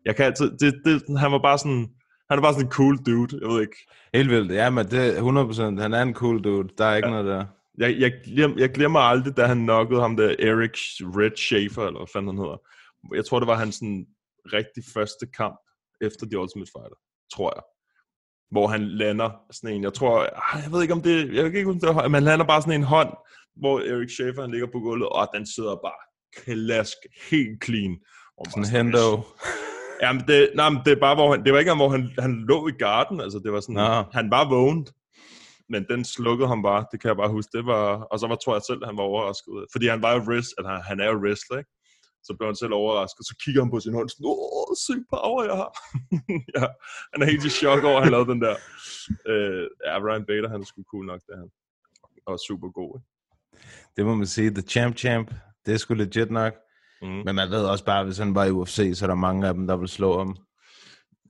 Jeg 0.04 0.16
kan 0.16 0.24
altid, 0.24 0.58
det, 0.58 0.74
det, 0.84 1.18
han 1.18 1.32
var 1.32 1.38
bare 1.38 1.58
sådan, 1.58 1.88
han 2.30 2.38
er 2.38 2.42
bare 2.42 2.52
sådan 2.52 2.66
en 2.66 2.72
cool 2.72 2.96
dude, 3.06 3.38
jeg 3.42 3.48
ved 3.48 3.60
ikke. 3.60 3.76
Helt 4.14 4.30
vildt. 4.30 4.52
Ja, 4.52 4.70
men 4.70 4.86
det 4.86 5.18
er 5.18 5.76
100%. 5.78 5.82
Han 5.82 5.94
er 5.94 6.02
en 6.02 6.14
cool 6.14 6.44
dude. 6.44 6.68
Der 6.78 6.84
er 6.84 6.96
ikke 6.96 7.08
ja. 7.08 7.14
noget 7.14 7.26
der. 7.26 7.44
Jeg, 7.78 7.96
jeg, 7.98 8.12
glem, 8.24 8.58
jeg 8.58 8.70
glemmer 8.70 9.00
aldrig, 9.00 9.36
da 9.36 9.46
han 9.46 9.58
knockede 9.58 10.00
ham 10.00 10.16
der 10.16 10.34
Eric 10.38 10.76
Red 11.00 11.36
Schaefer, 11.36 11.86
eller 11.86 11.98
hvad 11.98 12.08
fanden 12.12 12.28
han 12.28 12.38
hedder. 12.38 12.56
Jeg 13.14 13.24
tror, 13.24 13.38
det 13.38 13.48
var 13.48 13.54
hans 13.54 13.74
sådan, 13.74 14.06
rigtig 14.52 14.84
første 14.94 15.26
kamp 15.26 15.56
efter 16.00 16.26
The 16.26 16.38
Ultimate 16.38 16.70
Fighter, 16.74 16.98
tror 17.34 17.52
jeg. 17.56 17.62
Hvor 18.50 18.66
han 18.66 18.82
lander 18.88 19.30
sådan 19.50 19.76
en, 19.76 19.82
jeg 19.82 19.94
tror, 19.94 20.12
ah, 20.20 20.62
jeg 20.64 20.72
ved 20.72 20.82
ikke 20.82 20.94
om 20.94 21.02
det, 21.02 21.34
jeg 21.34 21.44
kan 21.50 21.54
ikke 21.54 21.72
huske 21.72 21.86
det, 21.86 21.94
men 21.96 22.14
han 22.14 22.22
lander 22.22 22.46
bare 22.46 22.62
sådan 22.62 22.80
en 22.80 22.92
hånd, 22.94 23.12
hvor 23.56 23.80
Eric 23.80 24.10
Schaefer 24.10 24.42
han 24.42 24.50
ligger 24.50 24.66
på 24.66 24.80
gulvet, 24.80 25.08
og 25.08 25.28
den 25.34 25.46
sidder 25.46 25.76
bare 25.86 26.02
klask, 26.36 26.96
helt 27.30 27.64
clean. 27.64 27.96
Og 28.38 28.46
Sådan 28.50 28.64
hendo. 28.64 29.06
Jamen, 30.02 30.22
det, 30.28 30.50
nej, 30.54 30.68
men 30.70 30.80
det 30.84 30.92
er 30.92 31.00
bare, 31.00 31.14
hvor 31.14 31.30
han, 31.30 31.44
det 31.44 31.52
var 31.52 31.58
ikke 31.58 31.70
engang, 31.70 31.88
hvor 31.88 31.96
han, 31.96 32.10
han 32.18 32.44
lå 32.48 32.68
i 32.68 32.72
garden, 32.72 33.20
altså 33.20 33.38
det 33.44 33.52
var 33.52 33.60
sådan, 33.60 33.74
Nå. 33.74 34.04
han 34.12 34.30
var 34.30 34.48
vågnet, 34.48 34.92
men 35.68 35.86
den 35.90 36.04
slukkede 36.04 36.48
ham 36.48 36.62
bare, 36.62 36.86
det 36.92 37.00
kan 37.00 37.08
jeg 37.08 37.16
bare 37.16 37.28
huske, 37.28 37.58
det 37.58 37.66
var, 37.66 37.86
og 38.10 38.18
så 38.18 38.26
var, 38.26 38.36
tror 38.36 38.54
jeg 38.54 38.62
selv, 38.62 38.82
at 38.82 38.88
han 38.88 38.96
var 38.96 39.02
overrasket, 39.02 39.66
fordi 39.72 39.86
han 39.86 40.02
var 40.02 40.12
jo 40.14 40.20
wrest, 40.28 40.50
at 40.58 40.64
han, 40.70 40.80
han 40.80 41.00
er 41.00 41.08
jo 41.12 41.18
wrestler, 41.24 41.58
ikke? 41.58 41.70
Så 42.26 42.30
blev 42.38 42.46
han 42.48 42.56
selv 42.62 42.72
overrasket, 42.82 43.22
så 43.30 43.34
kigger 43.44 43.60
han 43.62 43.70
på 43.74 43.80
sin 43.80 43.94
hånd, 43.98 44.08
sådan, 44.08 44.26
åh, 44.32 44.72
syg 44.86 45.00
power, 45.14 45.42
jeg 45.50 45.56
har. 45.62 45.70
ja, 46.56 46.64
han 47.12 47.18
er 47.22 47.26
helt 47.32 47.44
i 47.44 47.52
chok 47.60 47.84
over, 47.84 47.96
at 47.98 48.02
han 48.04 48.12
lavede 48.12 48.30
den 48.32 48.40
der. 48.46 48.56
Øh, 49.30 49.64
ja, 49.86 49.94
Ryan 50.04 50.24
Bader, 50.28 50.48
han 50.48 50.60
er 50.60 50.64
sgu 50.64 50.82
cool 50.90 51.06
nok, 51.06 51.20
det 51.28 51.34
han. 51.42 51.48
Og 52.26 52.38
super 52.48 52.68
god, 52.78 52.90
ikke? 52.98 53.08
Det 53.96 54.06
må 54.06 54.14
man 54.14 54.26
sige. 54.26 54.50
The 54.50 54.62
champ 54.62 54.96
champ. 54.96 55.28
Det 55.66 55.74
er 55.74 55.78
sgu 55.78 55.94
legit 55.94 56.30
nok. 56.30 56.52
Mm. 57.02 57.08
Men 57.08 57.34
man 57.34 57.50
ved 57.50 57.64
også 57.64 57.84
bare, 57.84 58.04
hvis 58.04 58.18
han 58.18 58.34
var 58.34 58.44
i 58.44 58.50
UFC, 58.50 58.90
så 58.94 59.04
er 59.04 59.06
der 59.06 59.14
mange 59.14 59.48
af 59.48 59.54
dem, 59.54 59.66
der 59.66 59.76
vil 59.76 59.88
slå 59.88 60.18
ham. 60.18 60.36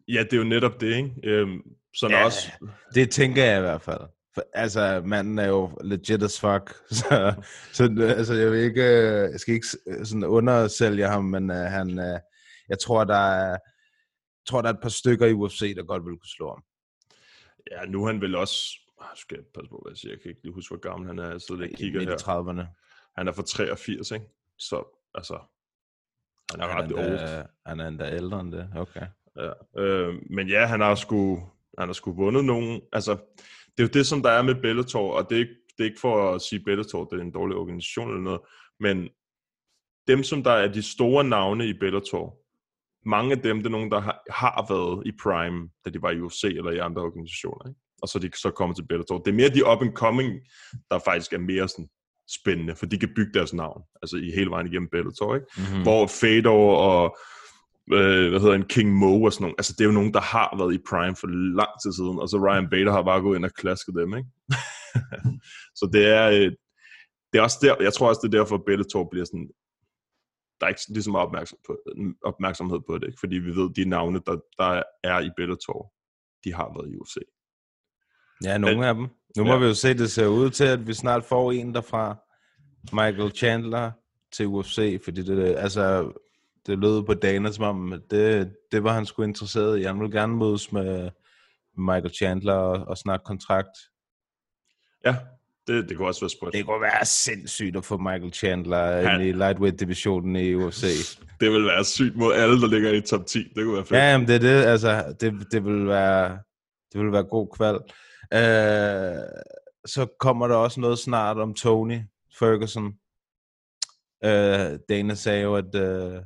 Ja, 0.08 0.22
det 0.22 0.32
er 0.32 0.36
jo 0.36 0.44
netop 0.44 0.80
det, 0.80 0.96
ikke? 0.96 1.10
Øhm, 1.24 1.60
sådan 1.96 2.16
Ja. 2.16 2.24
også, 2.24 2.52
Det 2.94 3.10
tænker 3.10 3.44
jeg 3.44 3.58
i 3.58 3.60
hvert 3.60 3.82
fald. 3.82 4.00
For, 4.36 4.42
altså, 4.52 5.02
manden 5.04 5.38
er 5.38 5.46
jo 5.48 5.78
legit 5.84 6.22
as 6.22 6.40
fuck. 6.40 6.74
Så, 6.98 7.34
så 7.72 7.82
altså, 8.16 8.34
jeg 8.34 8.50
vil 8.52 8.58
ikke, 8.60 8.82
øh, 8.82 9.30
jeg 9.32 9.40
skal 9.40 9.54
ikke 9.54 9.66
s- 9.66 10.08
sådan 10.08 10.24
undersælge 10.24 11.06
ham, 11.06 11.24
men 11.24 11.50
uh, 11.50 11.56
han, 11.56 11.88
uh, 11.90 12.18
jeg 12.68 12.78
tror, 12.82 13.04
der 13.04 13.16
er, 13.30 13.56
tror, 14.48 14.62
der 14.62 14.68
er 14.68 14.72
et 14.74 14.80
par 14.82 14.88
stykker 14.88 15.26
i 15.26 15.32
UFC, 15.32 15.74
der 15.76 15.82
godt 15.84 16.04
vil 16.06 16.12
kunne 16.12 16.36
slå 16.36 16.48
ham. 16.50 16.62
ja, 17.70 17.84
nu 17.90 18.02
er 18.02 18.06
han 18.12 18.20
vel 18.20 18.34
også, 18.34 18.56
ah, 19.00 19.06
skal 19.16 19.36
jeg 19.36 19.44
passe 19.54 19.68
på, 19.70 19.80
hvad 19.84 19.92
jeg 19.92 19.96
siger, 19.98 20.12
jeg 20.12 20.20
kan 20.20 20.28
ikke 20.30 20.42
lige 20.42 20.54
huske, 20.54 20.72
hvor 20.74 20.80
gammel 20.80 21.06
han 21.08 21.18
er, 21.18 21.30
jeg 21.30 21.40
sidder 21.40 21.60
lige 21.60 21.74
og 21.74 21.78
kigger 21.78 22.00
her. 22.00 22.16
30'erne. 22.16 22.64
Han 23.18 23.28
er 23.28 23.32
fra 23.32 23.42
83, 23.42 24.10
ikke? 24.10 24.26
Så, 24.58 24.84
altså, 25.14 25.38
han 26.50 26.60
er 26.60 26.66
Han 26.68 26.82
ret 26.84 26.90
er, 26.90 26.94
old. 26.96 27.04
endda, 27.06 27.46
han 27.66 27.80
er 27.80 27.88
endda 27.88 28.14
ældre 28.16 28.40
end 28.40 28.52
det. 28.52 28.68
Okay. 28.76 29.06
Ja. 29.36 29.82
Øh, 29.82 30.14
men 30.30 30.48
ja, 30.48 30.66
han 30.66 30.80
har 30.80 30.94
sgu, 30.94 31.36
han 31.78 31.88
har 31.88 31.92
sgu 31.92 32.12
vundet 32.12 32.44
nogen, 32.44 32.80
altså, 32.92 33.16
det 33.76 33.82
er 33.82 33.88
jo 33.88 33.98
det, 33.98 34.06
som 34.06 34.22
der 34.22 34.30
er 34.30 34.42
med 34.42 34.54
Bellator, 34.54 35.12
og 35.12 35.30
det 35.30 35.36
er, 35.36 35.40
ikke, 35.40 35.54
det 35.76 35.84
er 35.84 35.88
ikke 35.88 36.00
for 36.00 36.34
at 36.34 36.42
sige 36.42 36.64
Bellator, 36.64 37.04
det 37.04 37.18
er 37.18 37.22
en 37.22 37.32
dårlig 37.32 37.56
organisation 37.56 38.08
eller 38.08 38.22
noget, 38.22 38.40
men 38.80 39.08
dem, 40.08 40.22
som 40.22 40.42
der 40.42 40.50
er 40.50 40.72
de 40.72 40.82
store 40.82 41.24
navne 41.24 41.66
i 41.66 41.72
Bellator, 41.72 42.36
mange 43.08 43.32
af 43.32 43.42
dem, 43.42 43.56
det 43.56 43.66
er 43.66 43.70
nogen, 43.70 43.90
der 43.90 44.00
har, 44.00 44.22
har 44.30 44.66
været 44.68 45.06
i 45.06 45.12
Prime, 45.22 45.68
da 45.84 45.90
de 45.90 46.02
var 46.02 46.10
i 46.10 46.20
UFC 46.20 46.44
eller 46.44 46.70
i 46.70 46.78
andre 46.78 47.02
organisationer, 47.02 47.68
ikke? 47.68 47.80
og 48.02 48.08
så 48.08 48.18
de 48.18 48.30
så 48.34 48.50
kommet 48.50 48.76
til 48.76 48.86
Bellator. 48.86 49.18
Det 49.18 49.30
er 49.30 49.34
mere 49.34 49.48
de 49.48 49.66
up-and-coming, 49.66 50.32
der 50.90 50.98
faktisk 51.04 51.32
er 51.32 51.38
mere 51.38 51.68
sådan 51.68 51.88
spændende, 52.40 52.76
for 52.76 52.86
de 52.86 52.98
kan 52.98 53.14
bygge 53.16 53.32
deres 53.34 53.54
navn, 53.54 53.82
altså 54.02 54.16
i 54.16 54.30
hele 54.30 54.50
vejen 54.50 54.66
igennem 54.66 54.88
Bellator, 54.92 55.34
ikke? 55.34 55.46
Mm-hmm. 55.56 55.82
hvor 55.82 56.06
Fedor 56.06 56.76
og 56.76 57.18
øh, 57.92 58.30
hvad 58.30 58.40
hedder 58.40 58.54
en 58.54 58.68
King 58.68 58.92
Mo 58.94 59.22
og 59.22 59.32
sådan 59.32 59.42
nogle, 59.44 59.54
altså 59.58 59.72
det 59.72 59.80
er 59.80 59.88
jo 59.88 59.92
nogen, 60.00 60.14
der 60.14 60.20
har 60.20 60.56
været 60.58 60.74
i 60.74 60.78
Prime 60.90 61.16
for 61.16 61.26
lang 61.60 61.68
tid 61.82 61.92
siden, 61.92 62.18
og 62.18 62.28
så 62.28 62.36
Ryan 62.46 62.70
Bader 62.70 62.92
har 62.92 63.02
bare 63.02 63.20
gået 63.20 63.36
ind 63.36 63.44
og 63.44 63.52
klasket 63.52 63.94
dem, 63.94 64.16
ikke? 64.16 64.28
så 65.78 65.90
det 65.92 66.06
er, 66.06 66.26
øh, 66.30 66.52
det 67.32 67.38
er 67.38 67.42
også 67.42 67.58
der, 67.62 67.74
jeg 67.80 67.92
tror 67.92 68.08
også, 68.08 68.20
det 68.24 68.34
er 68.34 68.38
derfor, 68.38 68.54
at 68.56 68.64
Bellator 68.66 69.08
bliver 69.10 69.24
sådan, 69.24 69.48
der 70.60 70.66
er 70.66 70.68
ikke 70.70 70.80
lige 70.88 71.02
så 71.02 71.10
meget 71.10 71.26
opmærksom 71.26 71.58
på, 71.66 71.78
opmærksomhed 72.24 72.80
på 72.86 72.98
det, 72.98 73.06
ikke? 73.06 73.20
fordi 73.20 73.36
vi 73.36 73.50
ved, 73.56 73.74
de 73.74 73.84
navne, 73.84 74.20
der, 74.26 74.36
der 74.58 74.82
er 75.04 75.20
i 75.20 75.30
Bellator, 75.36 75.92
de 76.44 76.54
har 76.54 76.68
været 76.76 76.92
i 76.92 76.96
UFC. 76.96 77.16
Ja, 78.44 78.58
nogle 78.58 78.86
af 78.86 78.94
dem. 78.94 79.06
Nu 79.36 79.44
må 79.44 79.52
Ja. 79.52 79.58
vi 79.58 79.64
jo 79.64 79.74
se, 79.74 79.94
det 79.94 80.10
ser 80.10 80.26
ud 80.26 80.50
til, 80.50 80.64
at 80.64 80.86
vi 80.86 80.94
snart 80.94 81.24
får 81.24 81.52
en 81.52 81.74
derfra. 81.74 82.16
Michael 82.92 83.30
Chandler 83.30 83.90
til 84.32 84.46
UFC, 84.46 85.00
fordi 85.04 85.22
det, 85.22 85.56
altså, 85.56 86.12
det 86.66 86.78
lød 86.78 87.02
på 87.02 87.14
Dana 87.14 87.52
som 87.52 87.64
om, 87.64 88.02
det, 88.10 88.52
det 88.72 88.84
var 88.84 88.92
han 88.92 89.06
sgu 89.06 89.22
interesseret 89.22 89.78
i. 89.78 89.82
Han 89.82 90.00
ville 90.00 90.20
gerne 90.20 90.36
mødes 90.36 90.72
med 90.72 91.10
Michael 91.78 92.14
Chandler 92.14 92.52
og, 92.52 92.88
og 92.88 92.98
snakke 92.98 93.24
kontrakt. 93.24 93.76
Ja, 95.04 95.16
det, 95.66 95.88
det 95.88 95.96
kunne 95.96 96.08
også 96.08 96.20
være 96.20 96.30
sprødt. 96.30 96.54
Det 96.54 96.66
kunne 96.66 96.80
være 96.80 97.04
sindssygt 97.04 97.76
at 97.76 97.84
få 97.84 97.96
Michael 97.96 98.32
Chandler 98.32 99.08
Han- 99.08 99.20
i 99.22 99.32
lightweight-divisionen 99.32 100.36
i 100.36 100.54
UFC. 100.54 100.84
Det 101.40 101.52
vil 101.52 101.64
være 101.64 101.84
sygt 101.84 102.16
mod 102.16 102.32
alle, 102.34 102.60
der 102.60 102.66
ligger 102.66 102.92
i 102.92 103.00
top 103.00 103.26
10. 103.26 103.38
Det 103.38 103.64
kunne 103.64 103.74
være 103.74 103.84
fedt. 103.84 103.98
Ja, 103.98 104.10
jamen, 104.10 104.28
det 104.28 104.34
er 104.34 104.38
det. 104.38 104.64
Altså, 104.64 105.14
det, 105.20 105.46
det 105.52 105.64
vil 105.64 105.86
være 105.86 106.38
det 106.92 107.00
vil 107.00 107.12
være 107.12 107.24
god 107.24 107.48
kval. 107.56 107.74
Øh, 108.32 109.22
så 109.86 110.06
kommer 110.20 110.48
der 110.48 110.54
også 110.54 110.80
noget 110.80 110.98
snart 110.98 111.36
om 111.36 111.54
Tony 111.54 111.98
Ferguson. 112.38 112.86
Øh, 114.24 114.78
Dana 114.88 115.14
sagde 115.14 115.42
jo, 115.42 115.54
at, 115.54 115.74
øh, 115.74 116.22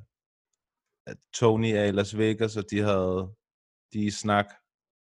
at 1.07 1.17
Tony 1.35 1.73
er 1.75 1.85
i 1.85 1.91
Las 1.91 2.19
Vegas, 2.19 2.57
og 2.57 2.65
de 2.71 2.79
havde 2.81 3.29
de 3.93 3.99
i 3.99 4.11
snak 4.11 4.47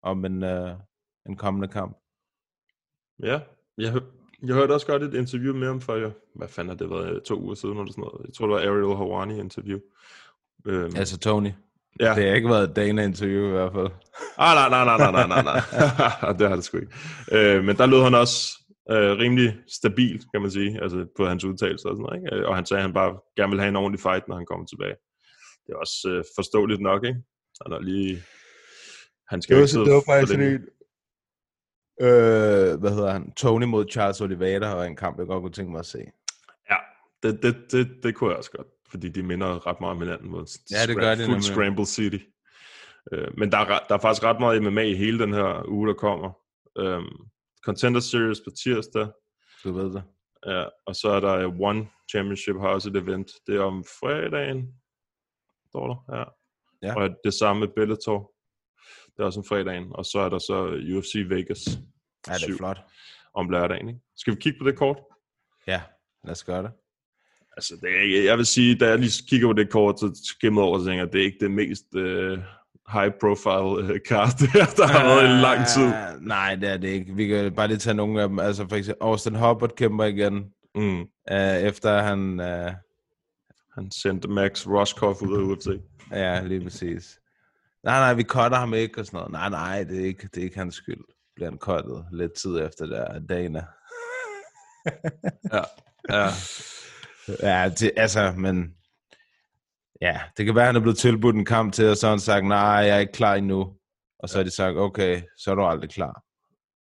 om 0.03 0.25
en, 0.25 0.43
øh, 0.45 0.71
en 1.29 1.37
kommende 1.37 1.69
kamp. 1.69 1.97
Ja, 3.23 3.41
jeg, 3.79 4.03
jeg 4.43 4.55
hørte 4.55 4.73
også 4.73 4.87
godt 4.87 5.03
et 5.03 5.15
interview 5.15 5.55
med 5.57 5.67
ham 5.67 5.81
for, 5.81 5.95
jeg, 5.97 6.13
hvad 6.35 6.49
fanden 6.49 6.69
har 6.69 6.77
det 6.77 6.91
været, 6.91 7.23
to 7.23 7.41
uger 7.41 7.55
siden 7.55 7.79
eller 7.79 7.93
sådan 7.93 8.03
noget. 8.03 8.27
Jeg 8.27 8.35
tror, 8.35 8.47
det 8.47 8.55
var 8.55 8.61
Ariel 8.73 8.97
Hawani 8.97 9.39
interview. 9.41 9.79
Øhm, 10.67 10.93
Altså 10.97 11.19
Tony. 11.19 11.51
ja. 12.01 12.15
Det 12.15 12.29
har 12.29 12.35
ikke 12.35 12.49
været 12.49 12.71
et 12.71 12.77
Dana-interview 12.77 13.49
i 13.49 13.51
hvert 13.51 13.73
fald. 13.73 13.89
Ah, 14.39 14.55
nej, 14.55 14.69
nej, 14.69 14.85
nej, 14.85 15.11
nej, 15.11 15.27
nej, 15.27 15.43
nej, 15.43 15.43
nej. 15.43 16.33
det 16.39 16.49
har 16.49 16.55
det 16.57 16.65
sgu 16.65 16.77
ikke. 16.79 16.93
Øh, 17.33 17.65
men 17.65 17.77
der 17.77 17.87
lød 17.87 18.03
han 18.03 18.15
også 18.15 18.63
øh, 18.91 19.19
rimelig 19.19 19.59
stabil, 19.69 20.25
kan 20.33 20.43
man 20.43 20.51
sige, 20.51 20.83
altså 20.83 21.07
på 21.17 21.27
hans 21.27 21.45
udtalelser 21.45 21.89
og 21.89 21.95
sådan 21.97 22.03
noget, 22.03 22.17
ikke? 22.19 22.37
Øh, 22.37 22.49
Og 22.49 22.57
han 22.57 22.67
sagde, 22.67 22.79
at 22.79 22.85
han 22.85 22.95
bare 22.95 23.19
gerne 23.37 23.51
vil 23.51 23.61
have 23.61 23.69
en 23.69 23.77
ordentlig 23.77 24.01
fight, 24.01 24.29
når 24.29 24.37
han 24.37 24.47
kommer 24.47 24.67
tilbage. 24.67 24.97
Det 25.67 25.73
er 25.73 25.77
også 25.77 26.09
øh, 26.09 26.25
forståeligt 26.37 26.81
nok, 26.81 27.05
ikke? 27.05 27.23
Han 27.63 27.73
er 27.73 27.81
lige... 27.81 28.23
Han 29.29 29.43
skal 29.43 29.55
jo 29.55 29.61
ikke 29.61 29.71
sidde 29.71 29.85
for 29.85 30.37
længe. 30.37 30.61
Øh, 32.01 32.81
hvad 32.81 32.91
hedder 32.95 33.13
han? 33.13 33.33
Tony 33.33 33.65
mod 33.65 33.87
Charles 33.91 34.21
Oliveira, 34.21 34.75
og 34.75 34.87
en 34.87 34.97
kamp, 34.97 35.19
jeg 35.19 35.27
godt 35.27 35.43
kunne 35.43 35.53
tænke 35.53 35.73
mig 35.73 35.79
at 35.79 35.87
se. 35.87 35.99
Ja, 36.71 36.77
det, 37.23 37.43
det, 37.43 37.57
det, 37.73 37.89
det 38.03 38.15
kunne 38.15 38.31
jeg 38.31 38.39
også 38.39 38.51
godt, 38.51 38.67
fordi 38.91 39.09
de 39.09 39.23
minder 39.23 39.67
ret 39.67 39.81
meget 39.81 39.91
om 39.91 40.03
hinanden 40.03 40.31
mod 40.31 40.47
Ja, 40.71 40.87
det 40.87 40.97
gør 40.97 41.11
de 41.11 41.17
Full 41.17 41.29
nemlig. 41.29 41.45
Scramble 41.45 41.87
City. 41.87 42.19
Øh, 43.13 43.39
men 43.39 43.53
der 43.53 43.59
er, 43.59 43.79
der 43.89 43.95
er 43.95 43.99
faktisk 44.01 44.25
ret 44.25 44.41
meget 44.41 44.63
MMA 44.63 44.83
i 44.83 44.95
hele 44.95 45.19
den 45.19 45.33
her 45.35 45.69
uge, 45.69 45.89
der 45.89 45.95
kommer. 45.95 46.31
Øhm, 46.79 47.17
Contender 47.65 48.01
Series 48.01 48.41
på 48.41 48.51
tirsdag, 48.51 49.07
Du 49.65 49.73
ved 49.73 49.93
det. 49.95 50.03
Ja, 50.47 50.65
og 50.87 50.97
så 50.97 51.09
er 51.09 51.21
der 51.21 51.35
øh, 51.35 51.61
One 51.61 51.89
Championship 52.11 52.57
har 52.57 52.69
også 52.69 52.89
et 52.91 52.97
event. 52.97 53.31
Det 53.47 53.57
er 53.57 53.61
om 53.63 53.85
fredagen, 54.01 54.75
står 55.77 55.87
der, 55.93 56.17
ja. 56.19 56.25
Ja. 56.83 56.95
Og 56.97 57.11
det 57.25 57.35
samme 57.35 57.61
med 57.61 57.69
Bellator. 57.77 58.33
Det 59.07 59.23
er 59.23 59.25
også 59.25 59.41
om 59.41 59.45
fredagen. 59.45 59.87
Og 59.95 60.05
så 60.05 60.19
er 60.19 60.29
der 60.29 60.39
så 60.39 60.57
UFC 60.97 61.15
Vegas 61.29 61.63
Ja, 62.29 62.35
det 62.35 62.53
er 62.53 62.57
flot. 62.57 62.79
om 63.35 63.51
lørdagen. 63.51 63.89
Ikke? 63.89 64.01
Skal 64.17 64.35
vi 64.35 64.39
kigge 64.41 64.59
på 64.59 64.67
det 64.69 64.77
kort? 64.77 64.99
Ja, 65.67 65.81
lad 66.25 66.33
os 66.33 66.45
gøre 66.45 66.63
det. 66.63 66.71
Altså, 67.57 67.75
det 67.81 67.91
er, 67.91 68.25
jeg 68.25 68.37
vil 68.39 68.47
sige, 68.47 68.79
da 68.79 68.89
jeg 68.89 68.99
lige 68.99 69.23
kigger 69.29 69.49
på 69.49 69.53
det 69.53 69.71
kort, 69.71 70.01
så 70.01 70.21
skimmer 70.37 70.63
over, 70.63 70.79
så 70.79 70.85
tænker 70.85 71.05
jeg, 71.05 71.13
det 71.13 71.21
er 71.21 71.25
ikke 71.25 71.39
det 71.41 71.51
mest 71.51 71.85
uh, 71.95 72.39
high 72.95 73.13
profile 73.21 73.95
uh, 73.95 73.99
card, 74.09 74.29
der, 74.79 74.87
har 74.87 75.05
været 75.05 75.25
i 75.39 75.41
lang 75.43 75.67
tid. 75.75 75.87
Ah, 75.95 76.21
Nej, 76.21 76.55
det 76.55 76.69
er 76.69 76.77
det 76.77 76.89
ikke. 76.89 77.15
Vi 77.15 77.27
kan 77.27 77.55
bare 77.55 77.69
lige 77.69 77.79
tage 77.79 77.95
nogle 77.95 78.23
af 78.23 78.29
dem. 78.29 78.39
Altså 78.39 78.67
for 78.69 78.77
eksempel, 78.77 79.03
Austin 79.07 79.35
Hubbard 79.35 79.75
kæmper 79.77 80.05
igen, 80.05 80.53
Mm. 80.75 81.01
uh, 81.01 81.57
efter 81.71 82.03
han... 82.03 82.41
Uh, 82.41 82.73
Han 83.77 83.91
sendte 83.91 84.29
Max 84.29 84.67
Roscoff 84.67 85.23
ud 85.23 85.37
af 85.39 85.43
UFC. 85.51 85.67
ja, 86.11 86.43
lige 86.43 86.61
præcis. 86.61 87.21
Nej, 87.85 87.99
nej, 87.99 88.15
vi 88.15 88.23
cutter 88.23 88.59
ham 88.59 88.75
ikke 88.75 89.01
og 89.01 89.07
sådan 89.07 89.17
noget. 89.19 89.33
Nej, 89.33 89.49
nej, 89.49 89.85
det 89.85 90.01
er 90.01 90.05
ikke, 90.05 90.29
det 90.35 90.41
er 90.41 90.45
ikke 90.45 90.59
hans 90.59 90.75
skyld. 90.75 91.05
Bliver 91.35 91.51
han 91.51 91.59
cuttet 91.59 92.07
lidt 92.13 92.33
tid 92.33 92.59
efter 92.59 92.87
der 92.87 93.19
Dana. 93.19 93.65
Ja. 95.53 95.63
ja. 96.11 96.29
Ja, 97.43 97.69
det, 97.69 97.91
altså, 97.97 98.35
men... 98.37 98.75
Ja, 100.01 100.21
det 100.37 100.47
kan 100.47 100.55
være, 100.55 100.65
at 100.65 100.67
han 100.67 100.77
er 100.77 100.81
blevet 100.81 100.99
tilbudt 100.99 101.37
en 101.37 101.45
kamp 101.45 101.73
til, 101.73 101.89
og 101.91 101.97
så 101.97 102.07
har 102.07 102.13
han 102.13 102.21
sagt, 102.21 102.47
nej, 102.47 102.61
jeg 102.61 102.97
er 102.97 102.99
ikke 102.99 103.13
klar 103.13 103.35
endnu. 103.35 103.77
Og 104.19 104.29
så 104.29 104.39
har 104.39 104.45
de 104.45 104.51
sagt, 104.51 104.77
okay, 104.77 105.23
så 105.39 105.51
er 105.51 105.55
du 105.55 105.65
aldrig 105.65 105.91
klar. 105.91 106.23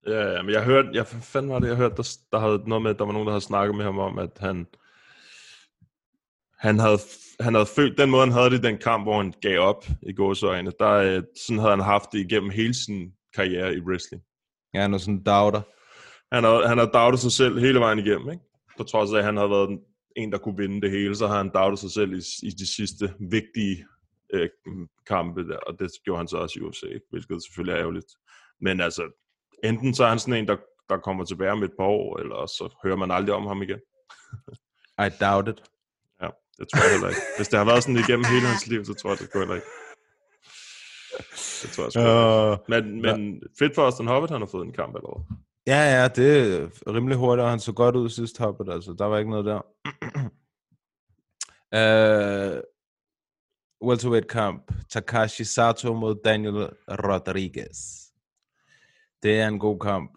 Ja, 0.07 0.33
ja, 0.33 0.43
men 0.43 0.53
jeg 0.53 0.65
hørte, 0.65 0.89
jeg 0.93 1.07
fanden 1.07 1.51
var 1.51 1.59
det, 1.59 1.69
jeg 1.69 1.77
hørte, 1.77 1.97
der, 1.97 2.17
der 2.33 2.39
havde 2.39 2.63
noget 2.67 2.83
med, 2.83 2.91
at 2.91 2.99
der 2.99 3.05
var 3.05 3.13
nogen, 3.13 3.27
der 3.27 3.33
havde 3.33 3.45
snakket 3.45 3.77
med 3.77 3.85
ham 3.85 3.99
om, 3.99 4.19
at 4.19 4.31
han, 4.41 4.67
han 6.59 6.79
havde, 6.79 6.99
han 7.41 7.55
havde 7.55 7.67
følt, 7.67 7.99
den 7.99 8.11
måde, 8.11 8.23
han 8.23 8.33
havde 8.33 8.51
det 8.51 8.59
i 8.59 8.69
den 8.69 8.79
kamp, 8.79 9.05
hvor 9.05 9.17
han 9.17 9.35
gav 9.43 9.61
op 9.61 9.85
i 10.03 10.13
gåsøjne, 10.13 10.73
der, 10.79 10.91
øh, 10.91 11.23
sådan 11.47 11.59
havde 11.59 11.77
han 11.77 11.85
haft 11.85 12.13
det 12.13 12.19
igennem 12.19 12.51
hele 12.51 12.75
sin 12.75 13.13
karriere 13.35 13.75
i 13.75 13.81
wrestling. 13.81 14.23
Ja, 14.75 14.81
han 14.81 14.95
er 14.95 14.99
sådan 14.99 15.23
doubter. 15.23 15.63
Han 16.35 16.45
har, 16.45 16.67
han 16.67 16.79
har 16.79 16.87
doubtet 16.87 17.21
sig 17.21 17.33
selv 17.33 17.59
hele 17.59 17.81
vejen 17.81 17.99
igennem, 17.99 18.31
ikke? 18.31 18.45
På 18.77 18.85
trods 18.85 19.13
af, 19.13 19.19
at 19.19 19.25
han 19.25 19.37
havde 19.37 19.51
været 19.51 19.81
en, 20.17 20.33
der 20.33 20.39
kunne 20.39 20.57
vinde 20.57 20.81
det 20.81 20.91
hele, 20.91 21.17
så 21.17 21.27
har 21.27 21.37
han 21.37 21.51
doubtet 21.55 21.79
sig 21.79 21.91
selv 21.91 22.13
i, 22.13 22.23
i 22.43 22.51
de 22.51 22.67
sidste 22.67 23.15
vigtige 23.31 23.85
øh, 24.35 24.49
kampe 25.07 25.49
der, 25.49 25.57
og 25.57 25.79
det 25.79 25.91
gjorde 26.05 26.19
han 26.19 26.29
så 26.29 26.37
også 26.37 26.59
i 26.59 26.63
UFC, 26.63 26.83
hvilket 27.11 27.43
selvfølgelig 27.43 27.73
er 27.73 27.81
ærgerligt. 27.81 28.07
Men 28.61 28.81
altså, 28.81 29.03
enten 29.65 29.95
så 29.95 30.05
er 30.05 30.09
han 30.09 30.19
sådan 30.19 30.35
en, 30.35 30.49
der, 30.49 30.57
der 30.89 30.99
kommer 30.99 31.25
tilbage 31.25 31.53
om 31.53 31.63
et 31.63 31.73
par 31.79 31.87
år, 31.87 32.19
eller 32.19 32.47
så 32.47 32.79
hører 32.85 32.97
man 32.97 33.11
aldrig 33.11 33.35
om 33.35 33.47
ham 33.47 33.63
igen. 33.63 33.81
I 35.07 35.09
doubt 35.21 35.49
it. 35.49 35.63
Ja, 36.59 36.65
det 36.65 36.69
tror 36.73 36.83
jeg 36.83 36.91
heller 36.93 37.09
ikke. 37.09 37.21
Hvis 37.37 37.49
det 37.49 37.59
har 37.59 37.65
været 37.67 37.83
sådan 37.83 37.97
igennem 37.97 38.25
hele 38.25 38.47
hans 38.47 38.67
liv, 38.67 38.85
så 38.85 38.95
tror 38.95 39.11
jeg, 39.11 39.19
det 39.19 39.31
går 39.33 39.39
heller 39.39 39.55
ikke. 39.55 39.67
Det 41.63 41.71
tror 41.71 41.85
jeg 41.85 41.93
sgu 41.93 42.01
ikke. 42.01 42.53
Uh, 42.53 42.59
Men, 42.69 43.03
men 43.03 43.43
fedt 43.59 43.75
for 43.75 43.83
Austin 43.85 44.07
Hobbit, 44.07 44.31
han 44.31 44.41
har 44.41 44.47
fået 44.49 44.67
en 44.67 44.73
kamp 44.73 44.97
allerede. 44.97 45.25
ja, 45.67 45.81
ja, 46.01 46.09
det 46.09 46.29
er 46.87 46.95
rimelig 46.95 47.17
hurtigt, 47.17 47.45
og 47.45 47.51
han 47.51 47.61
så 47.61 47.73
godt 47.73 47.97
ud 47.97 48.09
sidst 48.11 48.39
hoppet, 48.39 48.69
altså. 48.73 48.95
Der 48.99 49.05
var 49.05 49.19
ikke 49.19 49.31
noget 49.31 49.45
der. 49.45 49.61
uh, 51.77 52.61
welterweight 53.89 54.29
kamp. 54.29 54.73
Takashi 54.91 55.45
Sato 55.45 55.95
mod 55.95 56.15
Daniel 56.25 56.69
Rodriguez. 56.89 57.79
Det 59.23 59.41
er 59.41 59.49
en 59.49 59.59
god 59.59 59.79
kamp. 59.81 60.11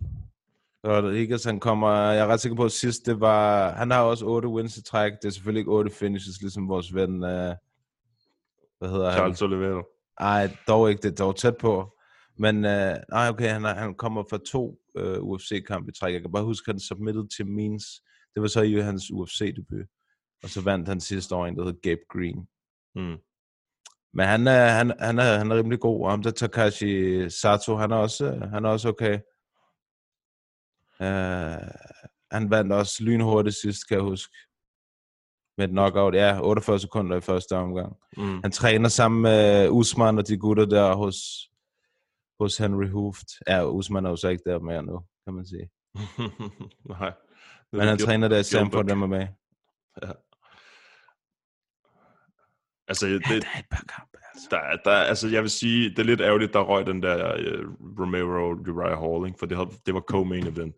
Rodriguez, 0.87 1.43
han 1.43 1.59
kommer, 1.59 1.89
jeg 1.89 2.19
er 2.19 2.27
ret 2.27 2.39
sikker 2.39 2.55
på, 2.55 2.65
at 2.65 2.71
sidst 2.71 3.05
det 3.05 3.19
var, 3.19 3.71
han 3.71 3.91
har 3.91 4.01
også 4.01 4.25
8 4.25 4.47
wins 4.47 4.77
i 4.77 4.83
træk. 4.83 5.11
Det 5.21 5.27
er 5.27 5.31
selvfølgelig 5.31 5.59
ikke 5.59 5.71
8 5.71 5.91
finishes, 5.91 6.41
ligesom 6.41 6.69
vores 6.69 6.93
ven, 6.93 7.13
uh, 7.13 7.55
hvad 8.79 8.89
hedder 8.89 9.09
han? 9.09 9.17
Charles 9.17 9.41
Oliveira. 9.41 9.83
Ej, 10.19 10.57
dog 10.67 10.89
ikke. 10.89 11.01
Det 11.01 11.11
er 11.11 11.25
dog 11.25 11.35
tæt 11.35 11.57
på. 11.57 11.97
Men 12.37 12.65
øh, 12.65 12.95
nej, 13.09 13.29
okay, 13.29 13.49
han, 13.49 13.63
han 13.63 13.95
kommer 13.95 14.23
fra 14.29 14.39
to 14.51 14.79
øh, 14.97 15.21
UFC-kampe 15.21 15.89
i 15.89 15.93
træk. 15.99 16.13
Jeg 16.13 16.21
kan 16.21 16.31
bare 16.31 16.43
huske, 16.43 16.69
at 16.69 16.73
han 16.73 16.79
submitted 16.79 17.27
til 17.37 17.47
Means. 17.47 17.85
Det 18.33 18.41
var 18.41 18.47
så 18.47 18.61
i 18.61 18.73
hans 18.73 19.11
UFC-debut. 19.11 19.85
Og 20.43 20.49
så 20.49 20.61
vandt 20.61 20.87
han 20.87 20.99
sidste 20.99 21.35
år 21.35 21.45
en, 21.45 21.55
der 21.55 21.63
hed 21.63 21.81
Gabe 21.81 22.01
Green. 22.09 22.47
Mm. 22.95 23.17
Men 24.13 24.25
han 24.25 24.47
er, 24.47 24.67
han, 24.67 24.93
han 24.99 25.19
er, 25.19 25.37
han 25.37 25.51
er 25.51 25.55
rimelig 25.55 25.79
god. 25.79 26.03
Og 26.03 26.11
ham 26.11 26.23
der 26.23 26.31
Takashi 26.31 27.29
Sato, 27.29 27.75
han 27.75 27.91
er 27.91 27.95
også, 27.95 28.25
øh, 28.25 28.41
han 28.41 28.65
er 28.65 28.69
også 28.69 28.89
okay. 28.89 29.19
Uh, 31.01 31.67
han 32.31 32.49
vandt 32.49 32.73
også 32.73 33.03
lynhurtigt 33.03 33.55
sidst, 33.55 33.87
kan 33.87 33.95
jeg 33.97 34.03
huske. 34.03 34.33
Med 35.57 35.65
et 35.65 35.71
knockout, 35.71 36.15
ja, 36.15 36.39
48 36.43 36.79
sekunder 36.79 37.17
i 37.17 37.21
første 37.21 37.55
omgang. 37.55 37.95
Mm. 38.17 38.39
Han 38.43 38.51
træner 38.51 38.89
sammen 38.89 39.21
med 39.21 39.69
Usman 39.69 40.17
og 40.17 40.27
de 40.27 40.37
gutter 40.37 40.65
der 40.65 40.95
hos, 40.95 41.15
hos 42.39 42.57
Henry 42.57 42.87
Hooft. 42.89 43.27
Ja, 43.47 43.65
Usman 43.69 44.05
er 44.05 44.09
jo 44.09 44.15
så 44.15 44.27
ikke 44.27 44.43
der 44.45 44.59
mere 44.59 44.83
nu, 44.83 45.01
kan 45.25 45.33
man 45.33 45.45
sige. 45.45 45.69
Nej. 46.99 47.13
Men 47.71 47.81
han 47.81 47.97
træner 47.97 48.27
der 48.27 48.37
i 48.37 48.43
Sanford 48.43 48.85
Gilbert. 48.87 49.09
MMA. 49.09 49.27
Altså, 52.87 53.07
det, 53.07 53.21
Ja, 53.29 53.35
der 53.35 53.45
er 53.55 53.59
et 53.59 53.65
par 53.71 53.83
kampe, 53.89 54.17
altså. 54.33 54.47
der, 54.51 54.57
er- 54.57 54.77
der, 54.85 54.91
er- 54.91 55.03
altså, 55.05 55.27
jeg 55.27 55.41
vil 55.41 55.49
sige, 55.49 55.89
det 55.89 55.99
er 55.99 56.03
lidt 56.03 56.21
ærgerligt, 56.21 56.53
der 56.53 56.59
røg 56.59 56.85
den 56.85 57.03
der 57.03 57.15
uh, 57.33 57.99
Romero 57.99 58.53
Uriah 58.71 58.99
Hall, 58.99 59.27
ikke? 59.27 59.39
for 59.39 59.45
det, 59.45 59.57
havde, 59.57 59.69
det 59.85 59.93
var 59.93 60.03
co-main 60.11 60.47
event. 60.47 60.75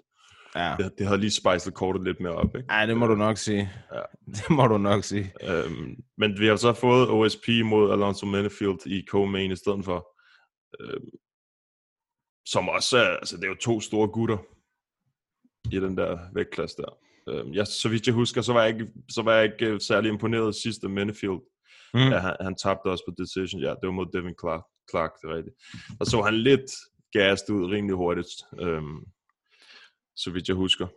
Ja. 0.56 0.76
Det, 0.80 0.92
det 0.98 1.08
havde 1.08 1.20
lige 1.20 1.32
spejset 1.32 1.74
kortet 1.74 2.04
lidt 2.04 2.20
mere 2.20 2.34
op. 2.34 2.56
Ikke? 2.56 2.68
Ej, 2.70 2.86
det 2.86 2.98
må 2.98 3.08
du 3.08 3.16
nok 3.16 3.38
sige. 3.38 3.72
Ja. 3.94 4.02
Det 4.38 4.50
må 4.50 4.68
du 4.68 4.78
nok 4.78 5.04
sige. 5.04 5.34
Øhm, 5.44 5.96
men 6.18 6.40
vi 6.40 6.48
har 6.48 6.56
så 6.56 6.74
fået 6.74 7.10
OSP 7.10 7.48
mod 7.66 7.92
Alonso 7.92 8.26
Menefield 8.26 8.88
i 8.88 9.06
co-main 9.12 9.52
i 9.52 9.56
stedet 9.56 9.86
for. 9.86 10.08
Øhm, 10.80 11.10
som 12.46 12.70
også 12.70 12.98
er, 12.98 13.18
altså 13.18 13.38
det 13.38 13.44
er 13.44 13.48
jo 13.48 13.56
to 13.62 13.80
store 13.80 14.08
gutter 14.08 14.38
i 15.72 15.80
den 15.80 15.98
der 15.98 16.20
vægtklasse 16.34 16.78
der. 16.78 16.98
Øhm, 17.30 17.54
jeg, 17.54 17.68
så 17.68 17.90
vidt 17.90 18.08
jeg 18.08 18.16
husker, 18.16 18.42
så 18.42 18.54
var 18.54 18.64
jeg 18.64 18.74
ikke, 18.74 18.94
så 19.10 19.22
var 19.22 19.34
jeg 19.34 19.44
ikke 19.44 19.66
øh, 19.66 19.82
særlig 19.82 20.10
imponeret 20.10 20.56
sidste 20.56 20.90
Menefield. 20.90 21.42
Mm. 21.94 22.00
Ja, 22.00 22.18
han, 22.20 22.36
han 22.42 22.56
tabte 22.56 22.88
også 22.88 23.04
på 23.08 23.14
decision. 23.24 23.62
Ja, 23.62 23.70
det 23.70 23.84
var 23.84 23.92
mod 23.92 24.06
Devin 24.14 24.36
Clark, 24.42 24.64
Clark 24.92 25.12
det 25.22 25.30
er 25.30 25.36
rigtigt. 25.36 25.56
Og 26.00 26.06
så 26.06 26.18
var 26.18 26.24
han 26.24 26.38
lidt 26.38 26.72
gassed 27.12 27.50
ud 27.56 27.72
rimelig 27.72 27.96
hurtigt, 27.96 28.34
øhm, 28.60 29.00
så 30.16 30.32
vidt 30.32 30.48
jeg 30.48 30.56
husker. 30.56 30.88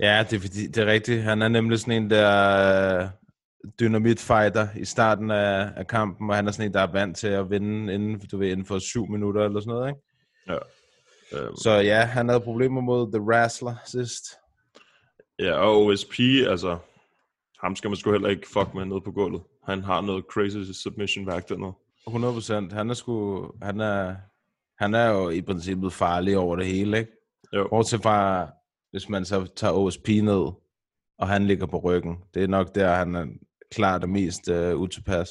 Ja, 0.00 0.24
det 0.30 0.36
er, 0.36 0.40
fordi, 0.40 0.66
det 0.66 0.76
er 0.76 0.86
rigtigt. 0.86 1.22
Han 1.22 1.42
er 1.42 1.48
nemlig 1.48 1.78
sådan 1.78 2.02
en, 2.02 2.10
der 2.10 3.02
øh, 3.02 3.08
dynamit-fighter 3.80 4.68
i 4.76 4.84
starten 4.84 5.30
af, 5.30 5.72
af 5.76 5.86
kampen, 5.86 6.30
og 6.30 6.36
han 6.36 6.48
er 6.48 6.52
sådan 6.52 6.66
en, 6.66 6.74
der 6.74 6.80
er 6.80 6.92
vant 6.92 7.16
til 7.16 7.28
at 7.28 7.50
vinde 7.50 7.94
inden, 7.94 8.20
du 8.32 8.38
ved, 8.38 8.50
inden 8.50 8.66
for 8.66 8.78
syv 8.78 9.06
minutter 9.06 9.44
eller 9.44 9.60
sådan 9.60 9.74
noget, 9.74 9.88
ikke? 9.88 10.00
Ja. 10.48 10.58
Øhm, 11.38 11.56
Så 11.56 11.70
ja, 11.70 12.00
han 12.04 12.28
havde 12.28 12.40
problemer 12.40 12.80
mod 12.80 13.12
The 13.12 13.22
Wrestler 13.22 13.74
sidst. 13.86 14.24
Ja, 15.38 15.52
og 15.52 15.84
OSP, 15.84 16.20
altså, 16.48 16.78
ham 17.62 17.76
skal 17.76 17.90
man 17.90 17.96
sgu 17.96 18.12
heller 18.12 18.28
ikke 18.28 18.48
fuck 18.52 18.74
med 18.74 18.84
nede 18.84 19.00
på 19.00 19.12
gulvet. 19.12 19.42
Han 19.64 19.82
har 19.82 20.00
noget 20.00 20.24
crazy 20.32 20.72
submission 20.82 21.26
værk 21.26 21.48
dernede. 21.48 21.72
100 22.06 22.34
procent. 22.34 22.72
Han 22.72 22.90
er 22.90 22.94
sgu, 22.94 23.46
han 23.62 23.80
er, 23.80 24.16
han 24.78 24.94
er 24.94 25.10
jo 25.10 25.28
i 25.30 25.42
princippet 25.42 25.92
farlig 25.92 26.38
over 26.38 26.56
det 26.56 26.66
hele, 26.66 26.98
ikke? 26.98 27.12
Jo. 27.52 27.66
Bortset 27.70 28.02
fra, 28.02 28.48
hvis 28.90 29.08
man 29.08 29.24
så 29.24 29.46
tager 29.56 29.72
OSP 29.72 30.08
ned, 30.08 30.52
og 31.18 31.28
han 31.28 31.46
ligger 31.46 31.66
på 31.66 31.78
ryggen. 31.78 32.16
Det 32.34 32.42
er 32.42 32.46
nok 32.46 32.74
der, 32.74 32.94
han 32.94 33.14
er 33.14 33.26
klart 33.70 34.00
det 34.02 34.10
mest 34.10 34.48
uh, 34.48 34.74
utilpas. 34.80 35.28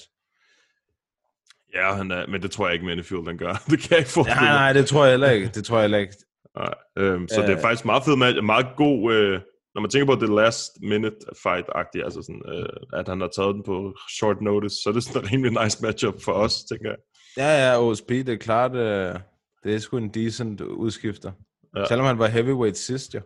Ja, 1.73 1.93
han 1.93 2.11
er, 2.11 2.27
men 2.27 2.41
det 2.41 2.51
tror 2.51 2.67
jeg 2.67 2.73
ikke, 2.73 2.85
Manifield 2.85 3.25
den 3.25 3.37
gør. 3.37 3.53
det 3.69 3.79
kan 3.79 3.87
jeg 3.91 3.99
ikke 3.99 4.11
forestille 4.11 4.41
Nej, 4.41 4.53
nej, 4.53 4.73
det 4.73 4.85
tror 4.85 5.03
jeg 5.03 5.11
heller 5.13 5.29
ikke. 5.29 5.47
Det 5.47 5.65
tror 5.65 5.75
jeg 5.77 5.83
heller 5.83 5.97
ikke. 5.97 6.13
Nej. 6.57 6.73
Øhm, 6.97 7.27
så 7.27 7.41
det 7.41 7.49
er 7.49 7.55
Øh. 7.55 7.61
faktisk 7.61 7.85
meget 7.85 8.03
fed 8.03 8.15
match, 8.15 8.43
meget 8.43 8.67
god, 8.77 9.13
øh, 9.13 9.41
når 9.75 9.81
man 9.81 9.89
tænker 9.89 10.15
på 10.15 10.21
det 10.21 10.29
last 10.35 10.71
minute 10.81 11.17
fight-agtigt, 11.45 12.03
altså 12.03 12.21
sådan, 12.21 12.41
øh, 12.53 12.99
at 12.99 13.07
han 13.07 13.21
har 13.21 13.29
taget 13.35 13.55
den 13.55 13.63
på 13.63 13.93
short 14.17 14.41
notice, 14.41 14.75
så 14.83 14.89
er 14.89 14.93
det 14.93 15.03
sådan 15.03 15.21
en 15.21 15.31
rimelig 15.31 15.63
nice 15.63 15.77
matchup 15.81 16.21
for 16.21 16.31
os, 16.31 16.55
tænker 16.63 16.89
jeg. 16.89 16.97
Ja, 17.37 17.67
ja, 17.67 17.81
OSP, 17.81 18.09
det 18.09 18.29
er 18.29 18.37
klart, 18.37 18.71
uh, 18.71 19.21
det 19.63 19.75
er 19.75 19.79
sgu 19.79 19.97
en 19.97 20.09
decent 20.09 20.61
udskifter. 20.61 21.31
Ja. 21.75 21.79
Ja. 21.79 21.85
Selvom 21.85 22.05
han 22.05 22.19
var 22.19 22.27
heavyweight 22.27 22.77
sidst, 22.77 23.13
jo. 23.15 23.21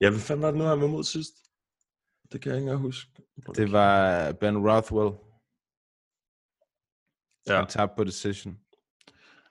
Ja, 0.00 0.10
hvad 0.10 0.20
fanden 0.20 0.42
var 0.42 0.50
det 0.50 0.58
nu, 0.58 0.64
han 0.64 0.80
var 0.80 0.86
mod 0.86 1.04
sidst? 1.04 1.32
Det 2.32 2.40
kan 2.42 2.50
jeg 2.52 2.58
ikke 2.58 2.64
engang 2.64 2.80
huske. 2.82 3.10
Det 3.56 3.72
var 3.72 4.32
Ben 4.32 4.58
Rothwell. 4.70 5.14
Ja. 7.48 7.56
Han 7.56 7.66
tabte 7.68 7.94
på 7.96 8.04
decision. 8.04 8.58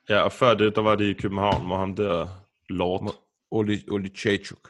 Ja, 0.09 0.21
og 0.21 0.31
før 0.31 0.53
det, 0.53 0.75
der 0.75 0.81
var 0.81 0.95
det 0.95 1.05
i 1.05 1.13
København, 1.13 1.65
hvor 1.65 1.77
ham 1.77 1.95
der 1.95 2.47
Lord, 2.69 3.15
Oli, 3.51 3.85
Oli 3.91 4.09
Chachuk. 4.15 4.69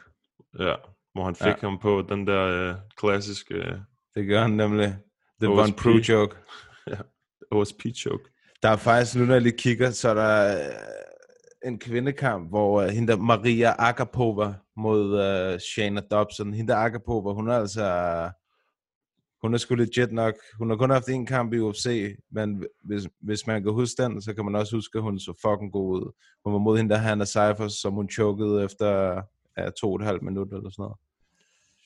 ja, 0.58 0.74
hvor 1.12 1.24
han 1.24 1.34
fik 1.34 1.46
Ja. 1.46 1.56
ham 1.60 1.78
på 1.78 2.02
den 2.08 2.26
der 2.26 2.42
øh, 2.44 2.74
klassiske 2.96 3.54
øh, 3.54 3.78
Det 4.14 4.26
gør 4.26 4.40
han 4.42 4.50
nemlig. 4.50 4.96
The. 5.40 5.48
Von 5.50 5.72
Pro 5.72 5.90
joke. 5.90 6.36
OSP 7.50 7.82
choke. 7.96 8.24
Der 8.62 8.68
er 8.68 8.76
faktisk, 8.76 9.16
nu 9.16 9.24
når 9.24 9.32
jeg 9.34 9.42
lige 9.42 9.58
kigger, 9.58 9.90
så 9.90 10.08
er 10.08 10.14
der 10.14 10.58
øh, 10.68 10.74
en 11.64 11.78
kvindekamp, 11.78 12.48
hvor 12.48 12.82
uh, 12.82 12.88
hende 12.88 13.12
der 13.12 13.18
Maria 13.18 13.72
Agapova 13.78 14.54
mod 14.76 15.12
uh, 15.12 15.58
Shayna 15.60 16.00
Dobson. 16.10 16.54
Hende 16.54 16.72
der 16.72 16.78
Agapova, 16.78 17.32
hun 17.32 17.48
er 17.48 17.54
altså... 17.58 18.30
Hun 19.42 19.54
er 19.54 19.58
sgu 19.58 19.74
legit 19.74 20.12
nok. 20.12 20.34
Hun 20.58 20.70
har 20.70 20.76
kun 20.76 20.90
haft 20.90 21.08
en 21.08 21.26
kamp 21.26 21.52
i 21.52 21.58
UFC, 21.58 22.16
men 22.30 22.64
hvis, 22.84 23.08
hvis 23.20 23.46
man 23.46 23.62
kan 23.62 23.72
huske 23.72 24.02
den, 24.02 24.22
så 24.22 24.34
kan 24.34 24.44
man 24.44 24.54
også 24.54 24.76
huske, 24.76 24.98
at 24.98 25.02
hun 25.02 25.18
så 25.18 25.32
fucking 25.42 25.72
god 25.72 25.96
ud. 26.00 26.12
Hun 26.44 26.52
var 26.52 26.58
mod 26.58 26.76
hende 26.76 26.94
der 26.94 27.00
Hannah 27.00 27.26
Cyphers, 27.26 27.72
som 27.72 27.92
hun 27.92 28.08
chokede 28.08 28.64
efter 28.64 28.88
ja, 29.58 29.70
to 29.70 29.92
og 29.92 29.96
et 30.00 30.06
halvt 30.06 30.22
minut 30.22 30.48
eller 30.52 30.70
sådan 30.70 30.82
noget. 30.82 30.96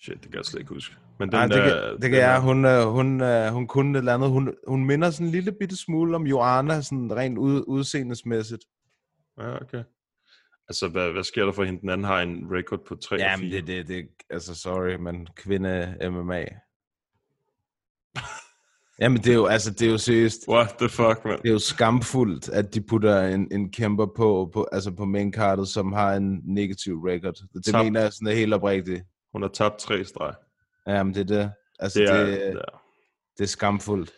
Shit, 0.02 0.14
det 0.14 0.30
kan 0.30 0.34
jeg 0.36 0.44
slet 0.44 0.60
ikke 0.60 0.74
huske. 0.74 0.94
Men 1.18 1.32
den 1.32 1.40
det, 1.40 1.50
der, 1.50 1.56
kan, 1.62 1.92
det 1.92 2.02
den 2.02 2.10
kan 2.10 2.20
jeg. 2.20 2.34
der- 2.34 2.40
Hun, 2.40 2.64
øh, 2.64 2.82
hun, 2.86 3.20
øh, 3.20 3.52
hun 3.52 3.66
kunne 3.66 3.90
et 3.90 3.98
eller 3.98 4.14
andet. 4.14 4.30
Hun, 4.30 4.54
hun 4.68 4.86
minder 4.86 5.10
sådan 5.10 5.26
en 5.26 5.32
lille 5.32 5.52
bitte 5.52 5.76
smule 5.76 6.16
om 6.16 6.26
Joanna, 6.26 6.80
sådan 6.80 7.16
rent 7.16 7.38
ud, 7.38 7.64
udseendesmæssigt. 7.66 8.62
Ja, 9.38 9.60
okay. 9.62 9.82
Altså, 10.68 10.88
hvad, 10.88 11.12
hvad 11.12 11.24
sker 11.24 11.44
der 11.44 11.52
for 11.52 11.64
hende? 11.64 11.80
Den 11.80 11.88
anden 11.90 12.04
har 12.04 12.20
en 12.20 12.44
record 12.52 12.80
på 12.88 12.94
3 12.96 13.16
og 13.16 13.20
Jamen, 13.20 13.50
4. 13.50 13.56
det, 13.60 13.66
det, 13.66 13.88
det, 13.88 14.08
altså 14.30 14.54
sorry, 14.54 14.94
men 14.94 15.26
kvinde 15.36 15.96
MMA. 16.10 16.44
Jamen, 19.00 19.18
det 19.18 19.30
er 19.30 19.34
jo, 19.34 19.46
altså, 19.46 19.70
det 19.70 19.82
er 19.82 19.90
jo 19.90 19.98
seriøst. 19.98 20.48
What 20.48 20.74
the 20.78 20.88
fuck, 20.88 21.24
man? 21.24 21.38
Det 21.42 21.48
er 21.48 21.52
jo 21.52 21.58
skamfuldt, 21.58 22.48
at 22.48 22.74
de 22.74 22.80
putter 22.80 23.22
en, 23.22 23.48
en 23.52 23.72
kæmper 23.72 24.06
på, 24.16 24.50
på, 24.54 24.68
altså 24.72 24.90
på 24.90 25.04
maincardet, 25.04 25.68
som 25.68 25.92
har 25.92 26.14
en 26.14 26.40
negativ 26.44 26.94
record. 26.94 27.34
Det, 27.54 27.64
Tabt. 27.64 27.84
mener 27.84 28.00
jeg 28.00 28.12
sådan 28.12 28.28
er 28.28 28.32
helt 28.32 28.54
oprigtigt. 28.54 29.02
Hun 29.32 29.42
har 29.42 29.48
tabt 29.48 29.78
tre 29.78 30.04
streg. 30.04 30.34
Jamen, 30.86 31.14
det 31.14 31.20
er 31.20 31.24
det. 31.40 31.52
Altså, 31.78 31.98
Det 32.00 32.08
det 32.08 32.16
er, 32.16 32.20
er, 32.20 32.26
det, 32.26 32.38
ja. 32.54 32.60
det 33.38 33.42
er 33.44 33.46
skamfuldt. 33.46 34.10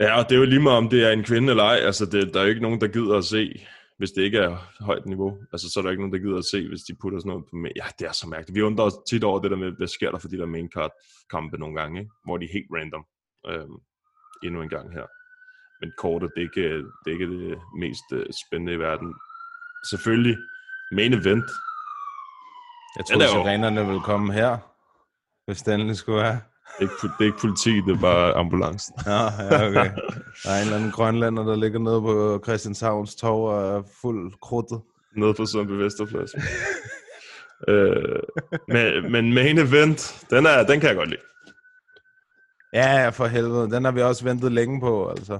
ja, 0.00 0.18
og 0.18 0.28
det 0.28 0.34
er 0.34 0.38
jo 0.38 0.44
lige 0.44 0.60
meget, 0.62 0.78
om 0.78 0.88
det 0.88 1.04
er 1.04 1.10
en 1.10 1.24
kvinde 1.24 1.50
eller 1.50 1.64
ej. 1.64 1.76
Altså, 1.76 2.06
det, 2.06 2.34
der 2.34 2.40
er 2.40 2.44
jo 2.44 2.48
ikke 2.50 2.62
nogen, 2.62 2.80
der 2.80 2.88
gider 2.88 3.16
at 3.16 3.24
se, 3.24 3.66
hvis 3.98 4.10
det 4.10 4.22
ikke 4.22 4.38
er 4.38 4.56
højt 4.80 5.06
niveau. 5.06 5.38
Altså, 5.52 5.66
så 5.70 5.80
er 5.80 5.82
der 5.82 5.90
ikke 5.90 6.02
nogen, 6.02 6.12
der 6.12 6.18
gider 6.26 6.38
at 6.38 6.44
se, 6.44 6.68
hvis 6.68 6.82
de 6.88 6.94
putter 7.00 7.18
sådan 7.18 7.28
noget 7.28 7.44
på 7.50 7.56
main. 7.56 7.72
Ja, 7.76 7.86
det 7.98 8.06
er 8.08 8.12
så 8.12 8.26
mærkeligt. 8.28 8.54
Vi 8.56 8.62
undrer 8.62 8.84
os 8.84 8.96
tit 9.10 9.24
over 9.24 9.38
det 9.40 9.50
der 9.50 9.56
med, 9.56 9.70
hvad 9.78 9.88
sker 9.88 10.10
der 10.10 10.18
for 10.18 10.28
de 10.28 10.38
der 10.38 10.46
main 10.46 10.70
card 10.76 10.92
kampe 11.30 11.58
nogle 11.58 11.80
gange, 11.80 12.00
ikke? 12.00 12.12
hvor 12.24 12.36
de 12.36 12.44
er 12.44 12.52
helt 12.52 12.70
random. 12.76 13.04
Øhm, 13.50 13.76
endnu 14.44 14.62
en 14.62 14.68
gang 14.76 14.92
her. 14.92 15.06
Men 15.80 15.92
kortet, 15.98 16.30
det 16.34 16.40
er 16.42 16.48
ikke 16.50 16.76
det, 17.02 17.08
er 17.10 17.16
ikke 17.18 17.30
det 17.38 17.58
mest 17.78 18.06
øh, 18.12 18.26
spændende 18.46 18.72
i 18.72 18.78
verden. 18.78 19.14
Selvfølgelig, 19.90 20.36
main 20.92 21.12
event. 21.12 21.48
Jeg 22.96 23.04
tror, 23.06 23.22
jo- 23.22 23.28
sirenerne 23.44 23.86
vil 23.90 24.00
komme 24.00 24.32
her, 24.32 24.52
hvis 25.46 25.62
den 25.62 25.94
skulle 25.96 26.22
være. 26.22 26.40
Det 26.78 26.78
er 26.78 26.82
ikke, 26.82 26.94
det 27.02 27.20
er 27.20 27.24
ikke 27.24 27.38
politiet, 27.40 27.84
det 27.86 27.96
er 27.96 28.00
bare 28.00 28.32
ambulancen. 28.34 28.94
Nå, 29.06 29.12
ja, 29.12 29.66
okay. 29.68 29.90
Der 30.44 30.50
er 30.50 30.56
en 30.56 30.60
eller 30.64 30.76
anden 30.76 30.90
grønlænder, 30.90 31.44
der 31.44 31.56
ligger 31.56 31.78
nede 31.78 32.00
på 32.00 32.40
Christianshavns 32.44 33.14
Torv 33.14 33.42
og 33.44 33.78
er 33.78 33.82
fuld 34.02 34.32
krudtet. 34.42 34.80
Nede 35.16 35.34
på 35.34 35.46
Sundby 35.46 35.70
Vesterplads. 35.72 36.30
øh, 37.68 38.20
men, 38.68 39.12
men 39.12 39.34
main 39.34 39.58
event, 39.58 40.26
den, 40.30 40.46
er, 40.46 40.62
den 40.66 40.80
kan 40.80 40.88
jeg 40.88 40.96
godt 40.96 41.08
lide. 41.08 41.20
Ja, 42.72 43.02
ja, 43.02 43.08
for 43.08 43.26
helvede. 43.26 43.70
Den 43.70 43.84
har 43.84 43.92
vi 43.92 44.02
også 44.02 44.24
ventet 44.24 44.52
længe 44.52 44.80
på, 44.80 45.08
altså. 45.08 45.38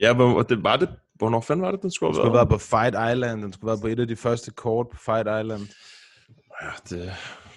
Ja, 0.00 0.12
hvor, 0.14 0.42
det 0.42 0.62
var 0.62 0.76
det. 0.76 0.88
Hvornår 1.14 1.40
fanden 1.40 1.64
var 1.64 1.70
det, 1.70 1.82
den 1.82 1.90
skulle 1.90 2.08
Den 2.08 2.14
have 2.16 2.24
skulle 2.26 2.38
været? 2.38 2.50
være 2.50 2.58
på 2.58 2.58
Fight 2.58 3.12
Island. 3.16 3.42
Den 3.42 3.52
skulle 3.52 3.68
være 3.68 3.80
på 3.80 3.86
et 3.86 4.00
af 4.00 4.08
de 4.08 4.16
første 4.16 4.50
kort 4.50 4.86
på 4.88 4.96
Fight 4.96 5.28
Island. 5.42 5.62
Ja, 6.62 6.68
det, 6.90 7.12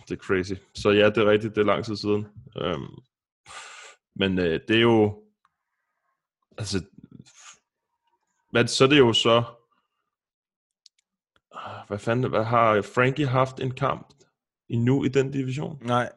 det 0.09 0.19
er 0.19 0.23
crazy. 0.23 0.53
Så 0.75 0.89
ja, 0.89 1.05
det 1.09 1.17
er 1.17 1.29
rigtigt, 1.31 1.55
det 1.55 1.61
er 1.61 1.65
lang 1.65 1.85
tid 1.85 1.95
siden. 1.95 2.27
Um, 2.65 2.99
men 4.15 4.39
øh, 4.39 4.59
det 4.67 4.75
er 4.75 4.81
jo... 4.81 5.23
Altså... 6.57 6.83
Men 8.53 8.67
så 8.67 8.83
er 8.83 8.87
det 8.87 8.99
jo 8.99 9.13
så... 9.13 9.43
Ah, 11.55 11.87
Hvad 11.87 11.97
fanden... 11.99 12.29
Hvad 12.29 12.43
har 12.43 12.81
Frankie 12.81 13.27
haft 13.27 13.59
en 13.59 13.71
kamp 13.71 14.07
endnu 14.69 15.03
i 15.03 15.07
den 15.07 15.31
division? 15.31 15.77
Nej. 15.81 16.09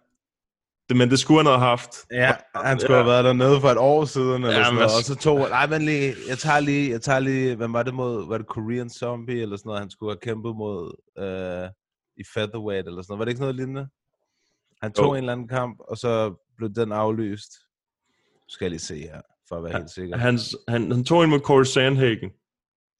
Det, 0.89 0.97
men 0.97 1.11
det 1.11 1.19
skulle 1.19 1.39
han 1.41 1.47
have 1.47 1.59
haft. 1.59 1.91
Ja, 2.11 2.37
han 2.55 2.81
skulle 2.81 2.97
ja. 2.97 3.03
have 3.03 3.13
været 3.13 3.25
dernede 3.25 3.61
for 3.61 3.69
et 3.69 3.79
år 3.79 4.05
siden, 4.05 4.35
eller 4.45 4.49
Ja, 4.51 4.65
sådan 4.65 4.75
noget. 4.75 4.89
hvad- 4.91 4.99
Og 4.99 5.05
så 5.05 5.15
tog... 5.15 5.39
Nej, 5.39 5.67
men 5.67 5.83
lige... 5.83 6.15
Jeg 6.29 6.39
tager 6.39 6.61
lige... 6.61 6.91
Jeg 6.91 7.03
tager 7.03 7.19
lige... 7.21 7.57
Hvem 7.57 7.73
var 7.73 7.83
det 7.83 7.95
mod? 7.95 8.29
Var 8.29 8.39
det 8.39 8.47
Korean 8.47 8.91
Zombie, 8.91 9.43
eller 9.43 9.57
sådan 9.57 9.69
noget? 9.69 9.81
Han 9.81 9.91
skulle 9.91 10.13
have 10.13 10.21
kæmpet 10.23 10.57
mod... 10.57 10.95
Øh, 11.19 11.69
I 12.17 12.23
featherweight, 12.35 12.87
eller 12.89 13.03
sådan 13.03 13.13
noget. 13.13 13.19
Var 13.19 13.25
det 13.25 13.31
ikke 13.33 13.41
noget 13.41 13.55
lignende? 13.57 13.89
Han 14.83 14.93
tog 14.93 15.07
Jo. 15.07 15.13
en 15.13 15.17
eller 15.19 15.33
anden 15.33 15.49
kamp, 15.49 15.81
og 15.81 15.97
så 15.97 16.35
blev 16.57 16.71
den 16.71 16.93
aflyst. 16.93 17.51
Nu 18.35 18.49
skal 18.49 18.65
jeg 18.65 18.71
lige 18.71 18.81
se 18.81 18.99
her, 19.01 19.21
for 19.49 19.57
at 19.57 19.65
være 19.65 19.73
helt 19.79 19.91
sikker. 19.91 20.17
Han, 20.17 20.39
han, 20.69 20.93
han 20.93 21.05
tog 21.05 21.25
en 21.25 21.31
mod 21.31 21.41
Corey 21.41 21.65
Sandhagen. 21.65 22.31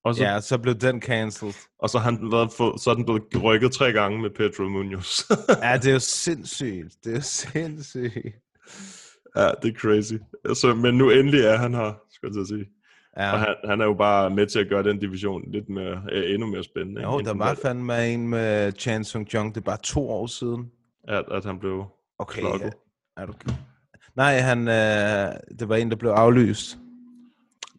Og 0.05 0.15
så, 0.15 0.23
Ja, 0.25 0.41
så 0.41 0.59
blev 0.59 0.75
den 0.75 1.03
cancelled. 1.03 1.55
og 1.79 1.91
så, 1.91 1.99
han 1.99 2.33
været, 2.33 2.53
få- 2.53 2.79
så 2.79 2.91
er 2.91 2.95
den 2.95 3.05
blevet 3.05 3.43
rykket 3.45 3.73
tre 3.73 3.93
gange 3.93 4.21
med 4.23 4.31
Pedro 4.31 4.63
Munoz. 4.69 5.31
Ja, 5.63 5.77
det 5.77 5.87
er 5.89 5.93
jo 5.93 5.99
sindssygt. 5.99 6.95
Det 7.05 7.11
er 7.11 7.17
jo 7.17 7.21
sindssygt. 7.23 8.35
ja, 9.37 9.51
det 9.63 9.69
er 9.75 9.79
crazy. 9.79 10.15
Altså, 10.45 10.75
men 10.75 10.95
nu 10.99 11.11
endelig 11.11 11.41
er 11.41 11.57
han 11.57 11.75
her, 11.75 11.95
skal 12.11 12.33
jeg 12.37 12.47
sige. 12.47 12.67
Ja. 13.17 13.33
Og 13.33 13.39
han, 13.41 13.55
han 13.65 13.81
er 13.81 13.85
jo 13.85 13.95
bare 13.95 14.31
med 14.31 14.47
til 14.47 14.59
at 14.59 14.69
gøre 14.69 14.83
den 14.83 14.99
division 14.99 15.51
lidt 15.53 15.69
mere, 15.69 16.03
øh, 16.13 16.35
endnu 16.35 16.47
mere 16.47 16.65
spændende. 16.65 17.03
Jo, 17.03 17.21
der 17.21 17.35
var 17.35 17.55
fandme 17.63 18.09
en 18.13 18.29
med 18.29 18.73
Chan 18.73 19.05
Sung 19.05 19.35
Jung. 19.35 19.55
Det 19.55 19.61
er 19.61 19.65
bare 19.65 19.79
to 19.83 20.11
år 20.11 20.27
siden. 20.27 20.71
At, 21.09 21.25
at 21.31 21.45
han 21.45 21.59
blev 21.59 21.85
Okay, 22.19 22.41
klokket. 22.41 22.73
ja. 23.17 23.23
er 23.23 23.27
du... 23.27 23.33
Nej, 24.17 24.39
han, 24.39 24.59
øh, 24.69 25.59
det 25.59 25.69
var 25.69 25.77
en, 25.77 25.91
der 25.91 25.97
blev 25.97 26.11
aflyst. 26.11 26.79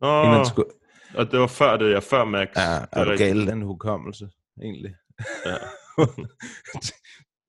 Åh, 0.02 0.26
En, 0.26 0.32
han 0.34 0.46
skulle... 0.46 0.68
og 1.16 1.32
det 1.32 1.40
var 1.40 1.48
før 1.48 1.78
det, 1.78 1.92
ja, 1.92 2.00
før 2.00 2.24
Max. 2.26 2.48
Ja, 2.58 2.62
Det 2.80 2.88
er 2.92 3.04
du 3.04 3.18
gal, 3.18 3.48
den 3.48 3.62
hukommelse, 3.62 4.30
egentlig. 4.62 4.96
Ja. 5.46 5.56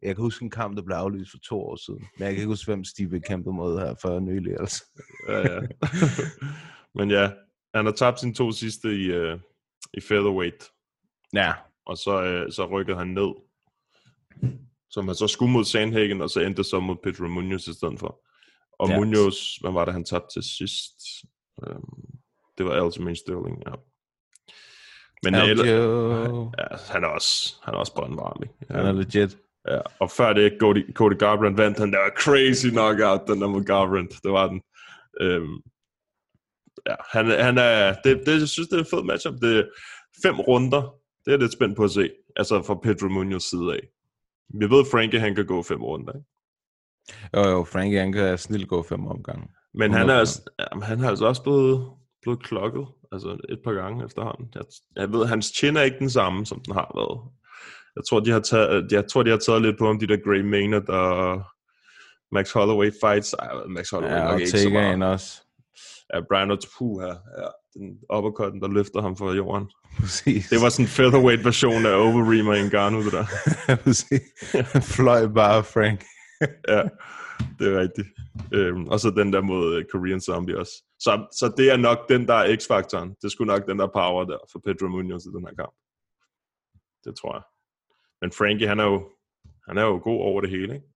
jeg 0.02 0.14
kan 0.14 0.22
huske 0.22 0.42
en 0.42 0.50
kamp, 0.50 0.76
der 0.76 0.82
blev 0.82 0.96
aflyst 0.96 1.30
for 1.30 1.38
to 1.38 1.60
år 1.60 1.76
siden. 1.86 2.00
Men 2.18 2.24
jeg 2.24 2.32
kan 2.32 2.36
ikke 2.40 2.46
huske, 2.46 2.66
hvem 2.72 2.84
Steve 2.84 3.20
kæmpede 3.20 3.54
mod 3.54 3.78
her 3.78 3.94
for 4.02 4.20
nylig, 4.20 4.52
altså. 4.60 4.84
ja, 5.28 5.38
ja. 5.54 5.60
men 6.98 7.10
ja, 7.10 7.30
han 7.74 7.84
har 7.86 7.92
tabt 7.92 8.20
sine 8.20 8.34
to 8.34 8.52
sidste 8.52 8.88
i, 8.88 9.04
øh, 9.04 9.38
i 9.94 10.00
featherweight. 10.00 10.70
Ja. 11.34 11.52
og 11.86 11.96
så, 11.98 12.22
øh, 12.22 12.52
så 12.52 12.66
rykkede 12.66 12.96
han 12.98 13.06
ned. 13.06 13.30
Så 14.90 15.02
man 15.02 15.14
så 15.14 15.26
skulle 15.26 15.52
mod 15.52 15.64
Sandhagen, 15.64 16.20
og 16.20 16.30
så 16.30 16.40
endte 16.40 16.64
så 16.64 16.80
mod 16.80 16.96
Pedro 17.02 17.26
Munoz 17.28 17.66
i 17.66 17.72
stedet 17.74 17.98
for. 18.00 18.20
Og 18.78 18.88
Ja. 18.88 18.94
ja. 18.94 18.98
Munoz, 19.00 19.56
hvad 19.60 19.72
var 19.72 19.84
det, 19.84 19.94
han 19.94 20.04
tabte 20.04 20.34
til 20.34 20.42
sidst? 20.42 20.92
Øhm, 21.66 22.04
det 22.58 22.66
var 22.66 22.72
Aljamain 22.72 23.16
Sterling, 23.16 23.62
ja. 23.66 23.72
Men 25.22 25.34
Aljo. 25.34 25.50
eller, 25.50 26.52
ja, 26.58 26.76
han 26.92 27.04
er 27.04 27.08
også, 27.08 27.54
han 27.62 27.74
er 27.74 27.78
også 27.78 27.94
brandvarm, 27.94 28.42
ikke? 28.42 28.54
Han 28.70 28.86
er 28.86 28.92
legit. 28.92 29.38
Ja, 29.68 29.80
og 30.00 30.10
før 30.10 30.32
det, 30.32 30.56
Cody, 30.60 30.94
Cody 30.94 31.18
Garbrandt 31.18 31.58
vandt 31.58 31.78
han 31.78 31.92
der 31.92 32.10
crazy 32.18 32.68
knockout, 32.68 33.20
den 33.28 33.40
der 33.40 33.48
mod 33.48 33.64
Garbrandt. 33.64 34.12
Det 34.22 34.32
var 34.32 34.46
den. 34.48 34.62
Øhm, 35.20 35.56
ja, 36.88 36.94
han, 37.12 37.26
han 37.44 37.58
er, 37.58 37.94
det, 38.04 38.22
det, 38.26 38.40
jeg 38.40 38.48
synes, 38.48 38.68
det 38.68 38.76
er 38.76 38.80
en 38.80 38.90
fed 38.90 39.04
matchup. 39.04 39.34
Det 39.40 39.58
er 39.58 39.64
fem 40.22 40.40
runder. 40.40 40.82
Det 41.24 41.26
er 41.26 41.32
jeg 41.32 41.38
lidt 41.38 41.52
spændt 41.52 41.76
på 41.76 41.84
at 41.84 41.90
se. 41.90 42.10
Altså 42.36 42.62
fra 42.62 42.74
Pedro 42.82 43.08
Munoz 43.08 43.42
side 43.42 43.72
af. 43.72 43.80
Vi 44.60 44.70
ved, 44.70 44.84
Frankie 44.90 45.20
han 45.20 45.34
kan 45.34 45.46
gå 45.46 45.62
fem 45.62 45.82
runder. 45.82 46.12
Ikke? 46.12 46.26
Jo, 47.36 47.50
jo, 47.50 47.64
Frankie, 47.64 47.98
han 47.98 48.12
kan 48.12 48.38
snilt 48.38 48.68
gå 48.68 48.82
fem 48.82 49.06
omgange. 49.06 49.48
Men 49.74 49.92
han 49.92 50.10
er, 50.10 50.14
100%. 50.14 50.18
altså- 50.18 50.42
han 50.82 50.98
har 51.00 51.08
altså 51.08 51.26
også 51.26 51.42
blevet, 51.42 51.90
blevet 52.22 52.42
klokket 52.42 52.86
altså 53.12 53.46
et 53.48 53.60
par 53.64 53.72
gange 53.72 54.04
efterhånden. 54.04 54.48
Jeg, 54.54 54.62
jeg 54.96 55.12
ved, 55.12 55.26
hans 55.26 55.46
chin 55.46 55.76
er 55.76 55.82
ikke 55.82 55.98
den 55.98 56.10
samme, 56.10 56.46
som 56.46 56.60
den 56.60 56.74
har 56.74 56.92
været. 56.94 57.20
Jeg 57.96 58.02
tror, 58.08 58.20
de 58.20 58.30
har 58.30 58.40
taget, 58.40 58.92
jeg 58.92 59.04
tror, 59.10 59.22
de 59.22 59.30
har 59.30 59.38
taget 59.38 59.62
lidt 59.62 59.78
på 59.78 59.88
om 59.88 59.98
de 59.98 60.06
der 60.06 60.16
Gray 60.16 60.40
Maynard 60.40 60.88
og 60.88 61.42
Max 62.32 62.52
Holloway 62.52 62.90
fights. 63.04 63.32
Ej, 63.32 63.50
Max 63.68 63.90
Holloway 63.90 64.14
Ja, 64.14 64.22
nok 64.24 64.32
og 64.32 64.40
ikke 64.40 64.58
så 64.58 64.70
meget. 64.70 65.02
Også. 65.02 65.42
Ja, 66.12 66.20
Brian 66.28 66.50
O'Toole 66.50 67.00
her. 67.06 67.16
Ja, 67.40 67.48
den 67.74 67.98
uppercutten, 68.16 68.60
der 68.62 68.68
løfter 68.68 69.00
ham 69.00 69.16
fra 69.16 69.32
jorden. 69.32 69.70
Præcis. 70.00 70.48
Det 70.48 70.58
var 70.62 70.68
sådan 70.68 70.84
en 70.84 70.88
featherweight 70.88 71.44
version 71.44 71.86
af 71.86 71.94
Overeem 71.94 72.46
og 72.46 72.56
Ngannou, 72.56 73.02
det 73.02 73.12
der. 73.12 73.26
Præcis. 73.84 74.22
Fløj 74.96 75.26
bare, 75.26 75.64
Frank. 75.64 76.00
ja, 76.72 76.82
det 77.58 77.66
er 77.72 77.80
rigtigt. 77.80 78.08
Øhm, 78.52 78.84
og 78.88 79.00
så 79.00 79.10
den 79.10 79.32
der 79.32 79.40
mod 79.40 79.76
øh, 79.76 79.84
Korean 79.92 80.20
Zombie 80.20 80.58
også. 80.58 80.72
Så, 80.98 81.26
så 81.32 81.54
det 81.56 81.72
er 81.72 81.76
nok 81.76 82.08
den, 82.08 82.26
der 82.26 82.34
er 82.34 82.56
X-faktoren. 82.56 83.14
Det 83.22 83.32
skulle 83.32 83.52
nok 83.52 83.66
den 83.68 83.78
der 83.78 83.86
power 83.86 84.24
der 84.24 84.38
for 84.52 84.58
Pedro 84.64 84.88
Munoz 84.88 85.24
i 85.24 85.28
den 85.28 85.46
her 85.46 85.54
kamp. 85.54 85.74
Det 87.04 87.16
tror 87.20 87.34
jeg. 87.34 87.42
Men 88.20 88.32
Frankie, 88.32 88.68
han 88.68 88.80
er 88.80 88.84
jo, 88.84 89.10
han 89.68 89.78
er 89.78 89.82
jo 89.82 90.00
god 90.02 90.20
over 90.20 90.40
det 90.40 90.50
hele, 90.50 90.74
ikke? 90.74 90.86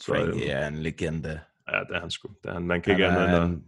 Så, 0.00 0.06
Frankie 0.12 0.42
øhm, 0.42 0.62
er 0.62 0.68
en 0.68 0.76
legende. 0.76 1.40
ja, 1.72 1.78
det 1.88 1.96
er 1.96 2.00
han 2.00 2.10
sgu. 2.10 2.28
Det 2.42 2.48
er 2.48 2.52
han, 2.52 2.66
man 2.66 2.82
kan 2.82 2.92
Han 2.92 3.00
ikke 3.00 3.08
andet 3.08 3.42
end 3.42 3.62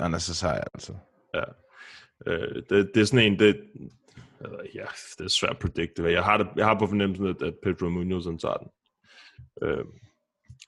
han 0.00 0.14
er 0.14 0.18
så 0.18 0.34
sej, 0.34 0.64
altså. 0.74 0.94
Ja. 1.34 1.42
Øh, 2.26 2.62
det, 2.70 2.90
det 2.94 3.00
er 3.00 3.04
sådan 3.04 3.32
en, 3.32 3.38
det, 3.38 3.60
ja, 4.74 4.84
det 5.18 5.24
er 5.24 5.28
svært 5.28 5.50
at 5.50 5.58
predikte. 5.58 6.12
Jeg 6.12 6.24
har, 6.24 6.36
det, 6.36 6.48
jeg 6.56 6.66
har 6.66 6.78
på 6.78 6.86
fornemmelsen, 6.86 7.26
at, 7.26 7.42
at 7.42 7.54
Pedro 7.62 7.88
Munoz 7.88 8.24
han 8.24 8.38
tager 8.38 8.56
den. 8.56 8.68
Øh, 9.62 9.84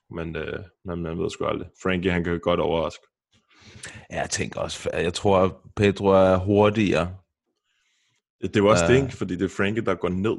men, 0.09 0.35
øh, 0.35 0.59
men 0.85 1.01
man 1.01 1.19
ved 1.19 1.29
sgu 1.29 1.45
aldrig. 1.45 1.69
Frankie, 1.83 2.11
han 2.11 2.23
kan 2.23 2.39
godt 2.39 2.59
overraske. 2.59 3.03
Ja, 4.11 4.19
Jeg 4.19 4.29
tænker 4.29 4.61
også, 4.61 4.89
jeg 4.93 5.13
tror, 5.13 5.39
at 5.39 5.51
Pedro 5.75 6.05
er 6.05 6.35
hurtigere. 6.37 7.15
Det 8.41 8.55
er 8.55 8.59
jo 8.59 8.67
også 8.67 8.85
Øh. 8.85 8.89
det, 8.91 9.03
ikke? 9.03 9.17
fordi 9.17 9.35
det 9.35 9.45
er 9.45 9.55
Frankie, 9.57 9.85
der 9.85 9.95
går 9.95 10.09
ned. 10.09 10.37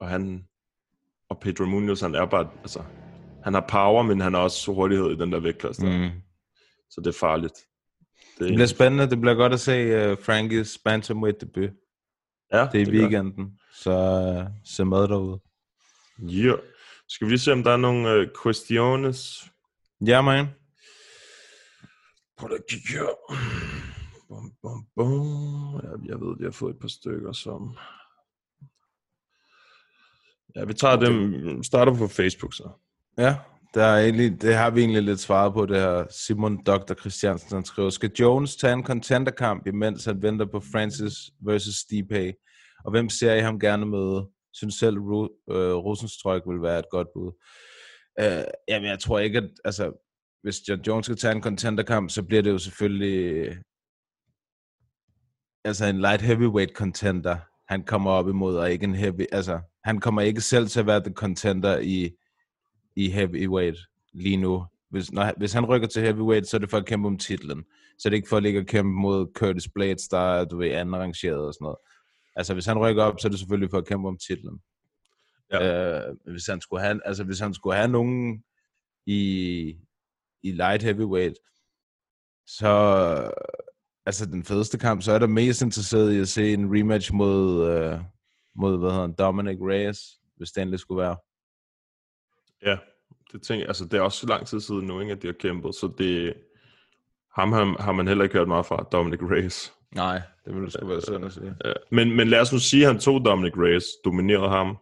Og 0.00 0.08
han... 0.08 0.44
Og 1.28 1.40
Pedro 1.40 1.64
Munoz, 1.64 2.00
han 2.00 2.14
er 2.14 2.26
bare... 2.26 2.50
Altså, 2.60 2.82
han 3.44 3.54
har 3.54 3.64
power, 3.68 4.02
men 4.02 4.20
han 4.20 4.34
har 4.34 4.40
også 4.40 4.72
hurtighed 4.74 5.10
i 5.10 5.16
den 5.16 5.32
der 5.32 5.40
vægtklasse. 5.40 5.86
Mm. 5.86 6.10
Så 6.90 7.00
det 7.00 7.06
er 7.06 7.18
farligt. 7.18 7.54
Det, 8.38 8.48
Det 8.48 8.54
bliver 8.54 8.66
spændende. 8.66 9.10
Det 9.10 9.20
bliver 9.20 9.34
godt 9.34 9.52
at 9.52 9.60
se 9.60 10.12
uh, 10.12 10.18
Frankies 10.24 10.78
bantamweight 10.84 11.40
debut. 11.40 11.70
ja, 12.52 12.68
Det 12.72 12.74
er 12.74 12.78
i 12.80 12.84
gør 12.84 12.92
weekenden. 12.92 13.58
Så 13.74 13.90
uh, 13.90 14.52
se 14.64 14.84
med 14.84 14.98
derude. 15.08 15.40
Ja. 16.18 16.54
Skal 17.08 17.26
vi 17.26 17.30
lige 17.30 17.38
se, 17.38 17.52
om 17.52 17.62
der 17.62 17.70
er 17.70 17.76
nogle 17.76 18.10
øh, 18.10 18.28
questions? 18.42 19.44
Ja, 20.06 20.20
man. 20.22 20.46
Prøv 22.36 22.50
at 22.52 22.66
kigge 22.68 22.88
her. 22.88 23.06
Bum, 24.28 24.52
bum, 24.62 24.86
bum. 24.96 25.74
Ja, 25.82 25.88
jeg 26.12 26.20
ved, 26.20 26.36
jeg 26.38 26.46
har 26.46 26.50
fået 26.50 26.74
et 26.74 26.80
par 26.80 26.88
stykker, 26.88 27.32
som... 27.32 27.76
Ja, 30.56 30.64
vi 30.64 30.74
tager 30.74 30.96
dem, 30.96 31.62
starter 31.62 31.94
på 31.94 32.08
Facebook 32.08 32.54
så. 32.54 32.70
Ja, 33.18 33.36
der 33.74 33.84
er 33.84 34.02
egentlig, 34.02 34.42
det 34.42 34.54
har 34.54 34.70
vi 34.70 34.80
egentlig 34.80 35.02
lidt 35.02 35.20
svaret 35.20 35.52
på, 35.52 35.66
det 35.66 35.76
her 35.76 36.06
Simon 36.26 36.64
Dr. 36.64 36.94
Christiansen, 36.94 37.54
han 37.56 37.64
skriver, 37.64 37.90
skal 37.90 38.10
Jones 38.20 38.56
tage 38.56 38.72
en 38.72 38.84
contenderkamp, 38.84 39.66
imens 39.66 40.04
han 40.04 40.22
venter 40.22 40.46
på 40.46 40.60
Francis 40.72 41.12
versus 41.40 41.74
Stipe? 41.74 42.32
Og 42.84 42.90
hvem 42.90 43.08
ser 43.08 43.34
I 43.34 43.40
ham 43.40 43.60
gerne 43.60 43.86
møde? 43.86 44.28
Synes 44.52 44.74
selv, 44.74 44.96
Ru- 44.96 45.52
øh, 45.54 45.74
Rosenstrøk 45.74 46.42
vil 46.46 46.62
være 46.62 46.78
et 46.78 46.90
godt 46.90 47.08
bud. 47.14 47.32
Øh, 48.20 48.44
jamen, 48.68 48.88
jeg 48.88 48.98
tror 48.98 49.18
ikke, 49.18 49.38
at 49.38 49.50
altså, 49.64 50.06
hvis 50.42 50.68
John 50.68 50.82
Jones 50.86 51.06
skal 51.06 51.16
tage 51.16 51.34
en 51.34 51.42
contenderkamp, 51.42 52.10
så 52.10 52.22
bliver 52.22 52.42
det 52.42 52.50
jo 52.50 52.58
selvfølgelig 52.58 53.56
altså 55.64 55.86
en 55.86 56.00
light 56.00 56.22
heavyweight 56.22 56.72
contender, 56.76 57.36
han 57.68 57.84
kommer 57.84 58.10
op 58.10 58.28
imod, 58.28 58.56
og 58.56 58.72
ikke 58.72 58.84
en 58.84 58.94
heavy, 58.94 59.26
altså, 59.32 59.60
han 59.84 60.00
kommer 60.00 60.22
ikke 60.22 60.40
selv 60.40 60.68
til 60.68 60.80
at 60.80 60.86
være 60.86 61.00
the 61.00 61.12
contender 61.12 61.78
i, 61.78 62.10
i 62.96 63.10
heavyweight 63.10 63.78
lige 64.12 64.36
nu. 64.36 64.66
Hvis, 64.90 65.12
når, 65.12 65.22
han- 65.22 65.34
hvis 65.38 65.52
han 65.52 65.66
rykker 65.66 65.88
til 65.88 66.02
heavyweight, 66.02 66.46
så 66.46 66.56
er 66.56 66.58
det 66.58 66.70
for 66.70 66.76
at 66.78 66.86
kæmpe 66.86 67.06
om 67.08 67.18
titlen. 67.18 67.64
Så 67.98 68.08
er 68.08 68.10
det 68.10 68.16
ikke 68.16 68.28
for 68.28 68.36
at 68.36 68.42
ligge 68.42 68.60
og 68.60 68.66
kæmpe 68.66 68.90
mod 68.92 69.26
Curtis 69.34 69.68
Blades, 69.74 70.08
der 70.08 70.18
er, 70.18 70.44
du 70.44 70.56
ved, 70.56 70.70
anden 70.70 70.96
rangeret 70.96 71.46
og 71.46 71.54
sådan 71.54 71.64
noget. 71.64 71.78
Altså, 72.36 72.54
hvis 72.54 72.66
han 72.66 72.78
rykker 72.78 73.02
op, 73.02 73.14
så 73.20 73.28
er 73.28 73.30
det 73.30 73.38
selvfølgelig 73.38 73.70
for 73.70 73.78
at 73.78 73.86
kæmpe 73.86 74.08
om 74.08 74.18
titlen. 74.28 74.60
Ja. 75.52 76.08
Øh, 76.08 76.16
hvis 76.30 76.46
han 76.46 76.60
skulle 76.60 76.82
have, 76.82 77.00
altså, 77.04 77.24
hvis 77.24 77.38
han 77.40 77.54
skulle 77.54 77.76
have 77.76 77.88
nogen 77.88 78.44
i, 79.06 79.20
i 80.42 80.52
light 80.52 80.82
heavyweight, 80.82 81.34
så 82.46 82.68
altså 84.06 84.26
den 84.26 84.44
fedeste 84.44 84.78
kamp, 84.78 85.02
så 85.02 85.12
er 85.12 85.18
der 85.18 85.26
mest 85.26 85.62
interesseret 85.62 86.12
i 86.12 86.18
at 86.18 86.28
se 86.28 86.52
en 86.52 86.78
rematch 86.78 87.14
mod, 87.14 87.70
øh, 87.70 88.00
mod 88.54 88.78
hvad 88.78 88.90
hedder 88.90 89.02
han, 89.06 89.14
Dominic 89.18 89.58
Reyes, 89.60 90.00
hvis 90.36 90.50
det 90.50 90.60
endelig 90.60 90.80
skulle 90.80 91.02
være. 91.02 91.16
Ja, 92.66 92.78
det 93.32 93.42
tænker 93.42 93.62
jeg. 93.62 93.68
Altså, 93.68 93.84
det 93.84 93.94
er 93.94 94.00
også 94.00 94.26
lang 94.26 94.46
tid 94.46 94.60
siden 94.60 94.86
nu, 94.86 95.00
ikke, 95.00 95.12
at 95.12 95.22
de 95.22 95.26
har 95.26 95.34
kæmpet, 95.40 95.74
så 95.74 95.92
det... 95.98 96.34
Ham 97.34 97.52
har, 97.52 97.82
har 97.82 97.92
man 97.92 98.08
heller 98.08 98.24
ikke 98.24 98.38
hørt 98.38 98.48
meget 98.48 98.66
fra, 98.66 98.88
Dominic 98.92 99.20
Reyes. 99.22 99.72
Nej, 99.94 100.22
det 100.44 100.54
ville 100.54 100.70
sgu 100.70 100.86
være 100.86 101.02
synd 101.02 101.24
at 101.24 101.32
sige. 101.32 101.54
Ja. 101.64 101.72
Men, 101.90 102.16
men 102.16 102.28
lad 102.28 102.40
os 102.40 102.52
nu 102.52 102.58
sige, 102.58 102.82
at 102.82 102.92
han 102.92 103.00
tog 103.00 103.24
Dominic 103.24 103.52
Reyes, 103.56 103.84
dominerede 104.04 104.48
ham, 104.48 104.76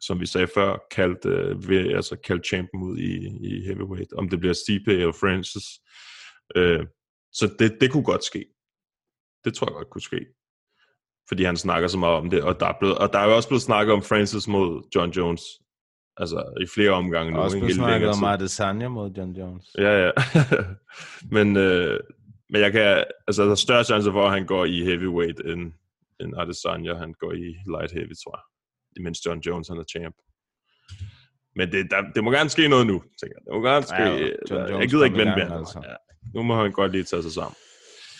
som 0.00 0.20
vi 0.20 0.26
sagde 0.26 0.48
før, 0.54 0.78
kaldt, 0.90 1.24
øh, 1.24 1.68
ved, 1.68 1.94
altså 1.94 2.16
kaldt 2.16 2.46
champion 2.46 2.82
ud 2.82 2.98
i, 2.98 3.14
i 3.46 3.64
heavyweight. 3.64 4.12
Om 4.12 4.28
det 4.28 4.40
bliver 4.40 4.54
Stipe 4.54 4.92
eller 4.92 5.12
Francis. 5.12 5.64
Øh, 6.56 6.86
så 7.32 7.54
det, 7.58 7.76
det 7.80 7.92
kunne 7.92 8.04
godt 8.04 8.24
ske. 8.24 8.44
Det 9.44 9.54
tror 9.54 9.66
jeg 9.66 9.74
godt 9.74 9.90
kunne 9.90 10.02
ske. 10.02 10.26
Fordi 11.28 11.44
han 11.44 11.56
snakker 11.56 11.88
så 11.88 11.98
meget 11.98 12.14
om 12.16 12.30
det, 12.30 12.42
og 12.42 12.60
der 12.60 12.66
er, 12.66 12.78
blevet, 12.80 12.98
og 12.98 13.12
der 13.12 13.18
er 13.18 13.24
jo 13.24 13.36
også 13.36 13.48
blevet 13.48 13.62
snakket 13.62 13.92
om 13.94 14.02
Francis 14.02 14.48
mod 14.48 14.88
John 14.94 15.10
Jones. 15.10 15.42
Altså 16.16 16.52
i 16.60 16.66
flere 16.74 16.90
omgange 16.90 17.32
nu. 17.32 17.38
Og 17.38 17.44
også 17.44 17.56
længere 17.56 17.74
snakket 17.74 18.08
om. 18.08 18.24
Adesanya 18.24 18.88
mod 18.88 19.10
John 19.10 19.32
Jones. 19.36 19.66
Ja, 19.78 20.04
ja. 20.04 20.10
men, 21.36 21.56
øh, 21.56 22.00
men 22.50 22.60
jeg 22.60 22.72
kan, 22.72 23.04
altså, 23.28 23.44
der 23.44 23.50
er 23.50 23.54
større 23.54 23.84
chance 23.84 24.10
for, 24.10 24.26
at 24.26 24.32
han 24.32 24.46
går 24.46 24.64
i 24.64 24.84
heavyweight, 24.84 25.40
end, 25.40 25.72
end 26.20 26.34
Adesanya, 26.40 26.94
han 26.94 27.14
går 27.20 27.32
i 27.32 27.46
light 27.74 27.92
heavy, 27.92 28.14
tror 28.24 28.36
jeg. 28.38 28.44
Imens 29.00 29.26
John 29.26 29.40
Jones, 29.46 29.68
han 29.68 29.78
er 29.78 29.84
champ. 29.94 30.16
Men 31.56 31.72
det, 31.72 31.90
der, 31.90 32.00
det 32.14 32.24
må 32.24 32.30
gerne 32.30 32.50
ske 32.50 32.68
noget 32.68 32.86
nu, 32.86 32.96
tænker 33.20 33.36
jeg. 33.38 33.42
Det 33.46 33.52
må 33.54 33.60
gerne 33.70 33.86
ske. 33.92 34.02
Ja, 34.02 34.16
Ja, 34.16 34.28
John 34.50 34.62
jeg 34.62 34.70
Jones 34.70 34.92
gider 34.92 35.04
ikke 35.04 35.18
vente 35.18 35.36
mere. 35.36 35.58
altså. 35.58 35.78
Ja. 35.84 35.94
Nu 36.34 36.42
må 36.42 36.54
han 36.62 36.72
godt 36.72 36.92
lige 36.92 37.04
tage 37.04 37.22
sig 37.22 37.32
sammen. 37.32 37.56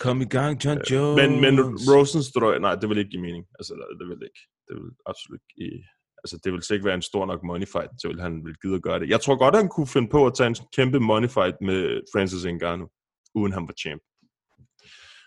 Kom 0.01 0.21
i 0.21 0.25
gang, 0.37 0.65
John 0.65 0.81
Jones. 0.91 1.17
Men, 1.23 1.31
men 1.45 1.55
Rosenstrøg, 1.95 2.61
nej, 2.61 2.75
det 2.75 2.89
vil 2.89 2.99
ikke 2.99 3.11
give 3.11 3.23
mening. 3.23 3.45
Altså, 3.59 3.73
det 3.99 4.07
vil 4.09 4.19
ikke. 4.31 4.43
Det 4.69 4.75
vil 4.77 4.91
absolut 5.11 5.41
ikke. 5.67 5.89
Altså, 6.25 6.39
det 6.45 6.53
vil 6.53 6.62
sikkert 6.62 6.77
ikke 6.77 6.87
være 6.87 6.95
en 6.95 7.11
stor 7.11 7.27
nok 7.27 7.43
money 7.43 7.66
fight, 7.66 7.91
til 8.01 8.09
at 8.09 8.22
han 8.27 8.45
vil 8.45 8.57
gide 8.62 8.75
at 8.75 8.83
gøre 8.83 9.01
det. 9.01 9.09
Jeg 9.09 9.20
tror 9.20 9.37
godt, 9.37 9.57
han 9.57 9.68
kunne 9.68 9.87
finde 9.87 10.09
på 10.09 10.27
at 10.27 10.35
tage 10.35 10.49
en 10.49 10.57
kæmpe 10.77 11.01
money 11.01 11.29
fight 11.29 11.57
med 11.61 12.01
Francis 12.12 12.45
Ngannou, 12.45 12.89
uden 13.35 13.53
han 13.53 13.66
var 13.68 13.75
champ. 13.83 14.03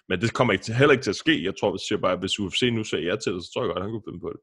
Men 0.09 0.21
det 0.21 0.33
kommer 0.33 0.53
ikke 0.53 0.65
til, 0.65 0.73
heller 0.73 0.91
ikke 0.91 1.03
til 1.03 1.15
at 1.17 1.23
ske. 1.25 1.43
Jeg 1.43 1.53
tror, 1.59 1.71
hvis, 1.71 1.91
jeg 1.91 2.01
bare, 2.01 2.17
hvis 2.17 2.39
UFC 2.39 2.61
nu 2.73 2.83
sagde 2.83 3.05
ja 3.05 3.15
til 3.15 3.33
det, 3.33 3.43
så 3.43 3.49
tror 3.53 3.63
jeg 3.63 3.73
godt, 3.73 3.83
han 3.83 3.91
kunne 3.91 4.07
finde 4.07 4.19
på 4.19 4.31
det. 4.35 4.41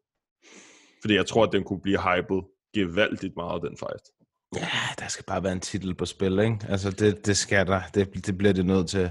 Fordi 1.02 1.14
jeg 1.14 1.26
tror, 1.26 1.44
at 1.46 1.52
den 1.52 1.64
kunne 1.64 1.80
blive 1.80 2.00
hyped 2.06 2.40
gevaldigt 2.74 3.36
meget, 3.36 3.62
den 3.62 3.76
fight. 3.76 4.04
Ja, 4.56 4.78
der 4.98 5.08
skal 5.08 5.24
bare 5.24 5.42
være 5.42 5.52
en 5.52 5.60
titel 5.60 5.94
på 5.94 6.06
spil, 6.06 6.38
ikke? 6.38 6.58
Altså, 6.68 6.90
det, 6.90 7.26
det 7.26 7.36
skal 7.36 7.66
der. 7.66 7.80
Det, 7.94 8.26
det 8.26 8.38
bliver 8.38 8.52
det 8.52 8.66
nødt 8.66 8.88
til 8.88 9.10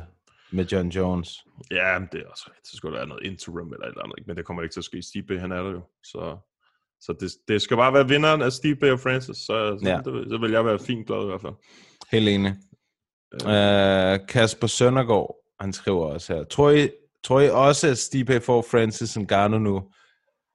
med 0.52 0.66
John 0.66 0.90
Jones. 0.90 1.30
Ja, 1.72 2.00
men 2.00 2.08
det 2.12 2.20
er 2.22 2.28
også 2.28 2.46
rigtigt. 2.50 2.68
Så 2.68 2.78
skulle 2.78 2.94
der 2.94 3.00
være 3.00 3.08
noget 3.08 3.24
interim 3.26 3.74
eller 3.74 3.86
et 3.86 3.90
eller 3.90 4.04
andet. 4.04 4.16
ikke? 4.18 4.28
Men 4.28 4.38
det 4.38 4.46
kommer 4.46 4.64
ikke 4.64 4.74
til 4.74 4.80
at 4.80 4.90
ske. 4.92 5.02
Stipe, 5.02 5.40
han 5.40 5.52
er 5.52 5.64
der 5.64 5.72
jo. 5.72 5.82
Så, 6.04 6.38
så 7.06 7.16
det, 7.20 7.32
det 7.48 7.62
skal 7.62 7.78
bare 7.78 7.94
være 7.94 8.08
vinderen 8.08 8.42
af 8.42 8.52
Stipe 8.52 8.92
og 8.92 9.00
Francis. 9.00 9.38
Så, 9.38 9.78
så, 9.84 9.90
Ja. 9.90 9.98
det, 9.98 10.26
så 10.30 10.38
vil 10.42 10.52
jeg 10.52 10.66
være 10.66 10.80
fint 10.80 11.08
glad 11.08 11.24
i 11.24 11.26
hvert 11.26 11.42
fald. 11.42 11.54
Helt 12.12 12.30
enig. 12.30 12.56
Uh, 13.34 14.28
Kasper 14.28 14.68
Søndergaard, 14.68 15.36
han 15.60 15.74
skriver 15.74 16.06
også 16.06 16.34
her. 16.34 16.44
Tror 16.44 16.72
I, 16.72 16.90
tror 17.24 17.40
I 17.40 17.50
også, 17.50 17.88
at 17.88 17.98
Stipe 17.98 18.42
får 18.42 18.66
Francis 18.72 19.18
Ngannou 19.18 19.60
nu? 19.60 19.84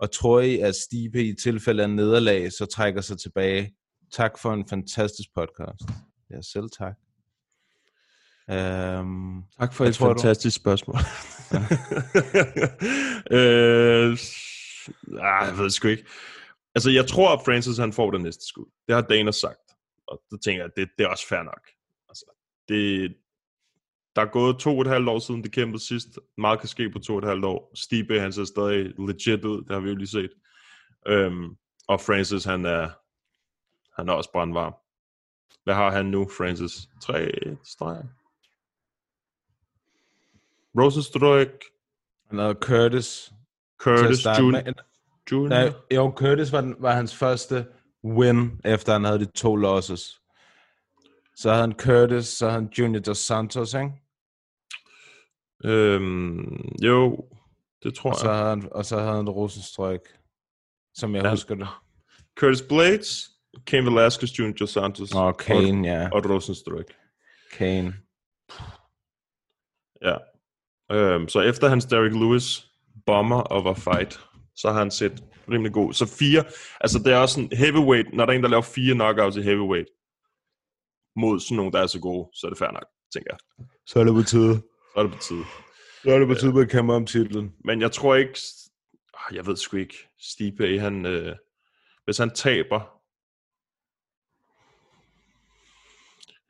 Og 0.01 0.13
tror 0.13 0.41
I, 0.41 0.59
at 0.59 0.75
Stipe 0.75 1.25
i 1.25 1.35
tilfælde 1.43 1.83
af 1.83 1.91
nederlag, 1.91 2.53
så 2.53 2.67
trækker 2.67 3.01
sig 3.01 3.19
tilbage? 3.19 3.75
Tak 4.13 4.39
for 4.39 4.53
en 4.53 4.69
fantastisk 4.69 5.29
podcast. 5.35 5.83
Ja, 6.31 6.41
selv 6.43 6.69
tak. 6.79 6.95
Um, 8.49 9.45
Tak 9.61 9.73
for 9.73 9.85
Hvad 9.85 9.93
tror 9.93 10.13
du? 10.13 10.51
spørgsmål. 10.51 10.97
øh, 13.39 14.19
ah, 15.23 15.49
jeg 15.49 15.59
ved 15.59 15.71
sgu 15.71 15.89
ikke. 15.89 16.05
Altså, 16.79 16.91
jeg 16.91 17.07
tror, 17.09 17.33
at 17.33 17.41
Francis 17.45 17.79
han 17.79 17.93
får 17.93 18.11
det 18.11 18.21
næste 18.21 18.47
skud. 18.47 18.65
Det 18.87 18.95
har 18.95 19.03
Dana 19.03 19.31
sagt. 19.31 19.61
Og 20.07 20.23
det 20.31 20.43
tænker 20.43 20.63
jeg, 20.63 20.71
det, 20.77 20.89
det 20.99 21.05
er 21.05 21.09
også 21.09 21.29
fair 21.29 21.43
nok. 21.43 21.71
Altså, 22.09 22.25
det, 22.69 23.17
der 24.17 24.23
er 24.23 24.27
gået 24.27 24.59
to 24.59 24.77
og 24.77 24.81
et 24.83 24.87
halvt 24.87 25.09
år 25.09 25.19
siden, 25.19 25.45
de 25.45 25.49
kæmpede 25.49 25.87
sidst. 25.87 26.09
Meget 26.37 26.61
kan 26.61 26.69
ske 26.69 26.91
på 26.91 26.99
to 26.99 27.13
og 27.13 27.19
et 27.19 27.25
halvt 27.25 27.45
år. 27.45 27.73
Stipe, 27.75 28.21
han 28.21 28.33
ser 28.33 28.45
stadig 28.45 28.93
legit 28.99 29.45
ud. 29.45 29.63
Det 29.63 29.71
har 29.71 29.81
vi 29.81 29.89
jo 29.89 29.95
lige 29.95 30.09
set. 30.09 30.31
Øhm, 31.07 31.57
og 31.87 32.01
Francis, 32.01 32.45
han 32.45 32.65
er, 32.65 32.91
han 34.01 34.09
er 34.09 34.13
også 34.13 34.33
brandvarm. 34.33 34.75
Hvad 35.65 35.75
har 35.75 35.91
han 35.91 36.07
nu, 36.07 36.29
Francis? 36.39 36.89
Tre 37.03 37.33
streger? 37.65 38.05
Rosenstrøk, 40.81 41.65
han 42.29 42.39
hedder 42.39 42.55
Curtis. 42.55 43.29
at 43.29 43.35
Curtis, 43.79 44.25
med. 44.27 44.75
Junior. 45.33 45.49
Nej, 45.49 45.73
jo, 45.95 46.13
Curtis 46.17 46.53
var, 46.53 46.61
den, 46.61 46.77
var 46.79 46.93
hans 46.95 47.17
første 47.17 47.67
win, 48.05 48.61
efter 48.65 48.93
han 48.93 49.05
havde 49.05 49.19
de 49.19 49.25
to 49.25 49.57
losses. 49.57 50.21
Så 51.37 51.49
havde 51.51 51.61
han 51.61 51.73
Curtis, 51.73 52.27
så 52.27 52.49
havde 52.49 52.61
han 52.63 52.71
Junior 52.79 53.01
Dos 53.01 53.19
Santos, 53.19 53.75
ikke? 53.75 53.91
Øhm, 55.65 56.69
jo, 56.83 57.29
det 57.83 57.95
tror 57.95 58.11
Og 58.11 58.17
så 58.17 58.29
jeg. 58.31 58.37
havde 58.39 58.49
han, 58.51 58.69
og 58.73 58.85
så 58.85 58.99
havde 59.01 59.17
han 59.17 59.29
Rosenstrøk, 59.29 60.01
som 60.95 61.15
jeg 61.15 61.25
Ja. 61.25 61.31
husker 61.31 61.55
det. 61.55 61.69
Curtis 62.41 62.63
Blades, 62.69 63.29
Cain 63.67 63.87
Velasquez, 63.87 64.39
Junior 64.39 64.55
Dos 64.57 64.71
Santos 64.71 65.15
Og 65.15 65.37
Kane, 65.37 65.89
ja. 65.89 66.05
og, 66.09 66.13
og 66.25 66.31
Rosenstrøk. 66.31 66.85
Kane. 67.53 67.95
Ja. 70.03 70.17
Øhm, 70.93 71.29
så 71.29 71.41
efter 71.41 71.69
hans 71.69 71.85
Derek 71.85 72.13
Lewis 72.13 72.67
bomber 73.07 73.41
og 73.41 73.65
var 73.65 73.75
fight, 73.75 74.21
så 74.61 74.73
har 74.73 74.79
han 74.79 74.91
set 74.91 75.25
rimelig 75.51 75.73
god. 75.73 75.93
Så 75.93 76.07
fire, 76.07 76.45
altså 76.81 76.99
det 76.99 77.13
er 77.13 77.17
også 77.17 77.41
en 77.41 77.51
heavyweight, 77.53 78.15
når 78.15 78.27
der 78.27 78.33
er 78.33 78.37
en, 78.37 78.43
der 78.43 78.49
laver 78.49 78.63
fire 78.63 78.95
knockouts 78.95 79.37
i 79.37 79.43
heavyweight, 79.43 79.89
mod 81.17 81.41
sådan 81.41 81.57
nogle, 81.57 81.73
der 81.73 81.81
er 81.81 81.87
så 81.87 82.01
gode, 82.01 82.29
så 82.35 82.47
er 82.47 82.51
det 82.51 82.59
fair 82.59 82.71
nok, 82.71 82.87
tænker 83.13 83.31
jeg. 83.35 83.67
Så 83.87 84.01
er 84.01 84.05
det 84.05 84.15
på 84.15 84.23
tide. 84.23 84.55
Så 84.93 84.97
er 84.97 85.03
det 85.03 85.13
på 85.13 85.19
tide. 85.19 85.45
Så 86.03 86.11
er 86.11 86.19
det 86.19 86.29
på 86.29 86.35
tide 86.35 86.53
med 86.53 86.63
at 86.63 86.71
kæmpe 86.71 86.95
om 86.95 87.07
titlen. 87.07 87.55
Men 87.65 87.81
jeg 87.81 87.93
tror 87.93 88.15
ikke, 88.15 88.39
ah, 89.15 89.37
jeg 89.37 89.47
ved 89.47 89.57
sgu 89.57 89.77
ikke, 89.77 89.99
Stipe, 90.21 90.81
han, 90.81 91.07
øh, 91.07 91.37
hvis 92.05 92.19
han 92.19 92.31
taber, 92.31 92.81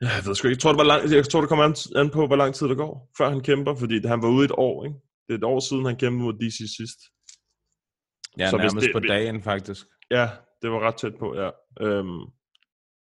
jeg 0.01 0.25
ved 0.25 0.35
sgu 0.35 0.47
ikke, 0.47 0.55
jeg 0.55 0.61
tror, 0.61 0.71
det 0.71 0.77
var 0.77 0.83
lang, 0.83 1.11
jeg 1.11 1.29
tror, 1.29 1.39
det 1.41 1.49
kommer 1.49 1.65
an, 1.65 1.75
an 1.95 2.09
på, 2.09 2.27
hvor 2.27 2.35
lang 2.35 2.55
tid 2.55 2.67
der 2.67 2.75
går, 2.75 3.11
før 3.17 3.29
han 3.29 3.41
kæmper, 3.43 3.75
fordi 3.75 4.07
han 4.07 4.21
var 4.21 4.29
ude 4.29 4.45
et 4.45 4.51
år, 4.51 4.85
ikke? 4.85 4.97
Det 5.27 5.33
er 5.33 5.37
et 5.37 5.43
år 5.43 5.59
siden, 5.59 5.85
han 5.85 5.95
kæmpede 5.95 6.23
mod 6.23 6.33
DC 6.33 6.57
sidst. 6.77 6.99
Ja, 8.39 8.49
Så 8.49 8.57
hvis 8.57 8.63
nærmest 8.73 8.85
det- 8.85 8.93
på 8.93 8.99
dagen, 8.99 9.41
faktisk. 9.41 9.85
Ja, 10.11 10.29
det 10.61 10.71
var 10.71 10.79
ret 10.79 10.95
tæt 10.95 11.13
på, 11.19 11.35
ja. 11.35 11.49
Øhm, 11.81 12.19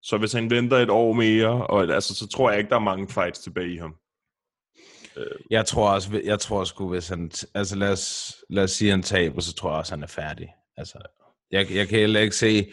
så 0.03 0.19
hvis 0.19 0.33
han 0.33 0.51
venter 0.51 0.77
et 0.77 0.91
år 0.91 1.13
mere, 1.13 1.67
og, 1.67 1.83
altså, 1.83 2.15
så 2.15 2.29
tror 2.29 2.51
jeg 2.51 2.59
ikke, 2.59 2.71
der 2.71 2.77
er 2.77 2.81
mange 2.81 3.09
fights 3.09 3.39
tilbage 3.39 3.75
i 3.75 3.77
ham. 3.77 3.95
Jeg 5.51 5.67
tror 5.67 5.91
også, 5.91 6.21
jeg 6.25 6.41
tror 6.41 6.65
sgu, 6.65 6.89
hvis 6.89 7.09
han, 7.09 7.31
altså 7.55 7.77
lad 7.77 7.93
os, 7.93 8.35
lad 8.51 8.63
os 8.65 8.71
sige, 8.71 8.91
han 8.91 9.03
taber, 9.03 9.41
så 9.41 9.55
tror 9.55 9.71
jeg 9.71 9.79
også, 9.79 9.93
han 9.95 10.03
er 10.03 10.07
færdig. 10.07 10.49
Altså, 10.77 10.99
jeg, 11.51 11.67
jeg 11.75 11.89
kan 11.89 11.99
heller 11.99 12.21
ikke 12.21 12.37
se, 12.37 12.73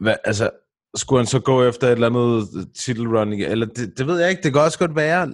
hvad, 0.00 0.16
altså, 0.24 0.50
skulle 0.96 1.20
han 1.20 1.26
så 1.26 1.40
gå 1.40 1.64
efter 1.68 1.86
et 1.86 1.92
eller 1.92 2.06
andet 2.06 2.48
titelrun, 2.76 3.32
eller 3.32 3.66
det, 3.66 3.98
det 3.98 4.06
ved 4.06 4.20
jeg 4.20 4.30
ikke, 4.30 4.42
det 4.42 4.52
kan 4.52 4.62
også 4.62 4.78
godt 4.78 4.96
være, 4.96 5.32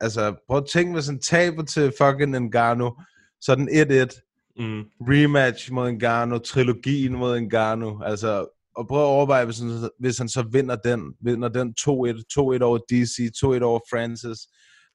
altså, 0.00 0.34
prøv 0.48 0.58
at 0.58 0.66
tænke, 0.72 0.92
hvis 0.94 1.06
han 1.06 1.20
taber 1.20 1.64
til 1.64 1.92
fucking 2.00 2.40
Ngannou, 2.40 2.92
så 3.40 3.52
er 3.52 3.56
den 3.56 3.68
1-1, 3.68 4.31
Mm. 4.58 4.82
rematch 5.00 5.72
mod 5.72 5.92
Ngannou, 5.92 6.38
trilogien 6.38 7.12
mod 7.12 7.40
Ngannou, 7.40 8.02
altså, 8.02 8.46
og 8.76 8.88
prøv 8.88 9.00
at 9.00 9.06
overveje, 9.06 9.44
hvis 9.44 9.58
han, 9.58 9.70
hvis 9.98 10.18
han 10.18 10.28
så 10.28 10.42
vinder 10.52 10.76
den, 10.76 11.14
vinder 11.20 11.48
den 11.48 11.74
2-1, 11.80 11.82
2-1 11.88 12.62
over 12.62 12.78
DC, 12.90 13.30
2-1 13.44 13.62
over 13.62 13.80
Francis, 13.90 14.38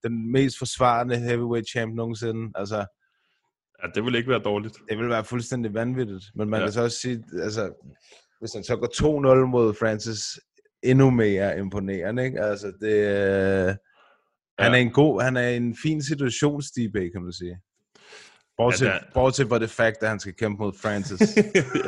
den 0.03 0.31
mest 0.31 0.57
forsvarende 0.57 1.17
heavyweight 1.17 1.69
champ 1.69 1.95
nogensinde, 1.95 2.51
altså, 2.55 2.85
Ja, 3.83 3.87
det 3.95 4.03
vil 4.05 4.15
ikke 4.15 4.29
være 4.29 4.39
dårligt. 4.39 4.77
det 4.89 4.97
vil 4.97 5.09
være 5.09 5.23
fuldstændig 5.23 5.73
vanvittigt, 5.73 6.23
men 6.35 6.49
man 6.49 6.57
Ja. 6.57 6.61
ja. 6.61 6.65
kan 6.67 6.73
så 6.73 6.83
også 6.83 6.97
sige, 6.99 7.23
altså, 7.43 7.73
hvis 8.39 8.53
han 8.53 8.63
så 8.63 8.75
går 8.75 8.87
2-0 9.43 9.45
mod 9.45 9.73
Francis, 9.73 10.39
endnu 10.83 11.09
mere 11.09 11.59
imponerende, 11.59 12.25
ikke? 12.25 12.41
Altså, 12.41 12.67
det, 12.81 12.93
øh, 12.93 13.75
han 14.59 14.73
er 14.73 14.77
en 14.77 14.91
god, 14.91 15.21
han 15.21 15.37
er 15.37 15.49
en 15.49 15.75
fin 15.83 16.01
situation, 16.03 16.61
Steve 16.61 17.11
kan 17.11 17.21
man 17.23 17.33
sige. 17.33 17.59
Bortset, 18.57 18.85
Ja, 18.85 18.97
bortset 19.13 19.47
fra 19.47 19.59
det 19.59 19.69
fakt, 19.69 19.97
at 20.03 20.09
han 20.09 20.19
skal 20.19 20.33
kæmpe 20.33 20.63
mod 20.63 20.73
Francis. 20.81 21.21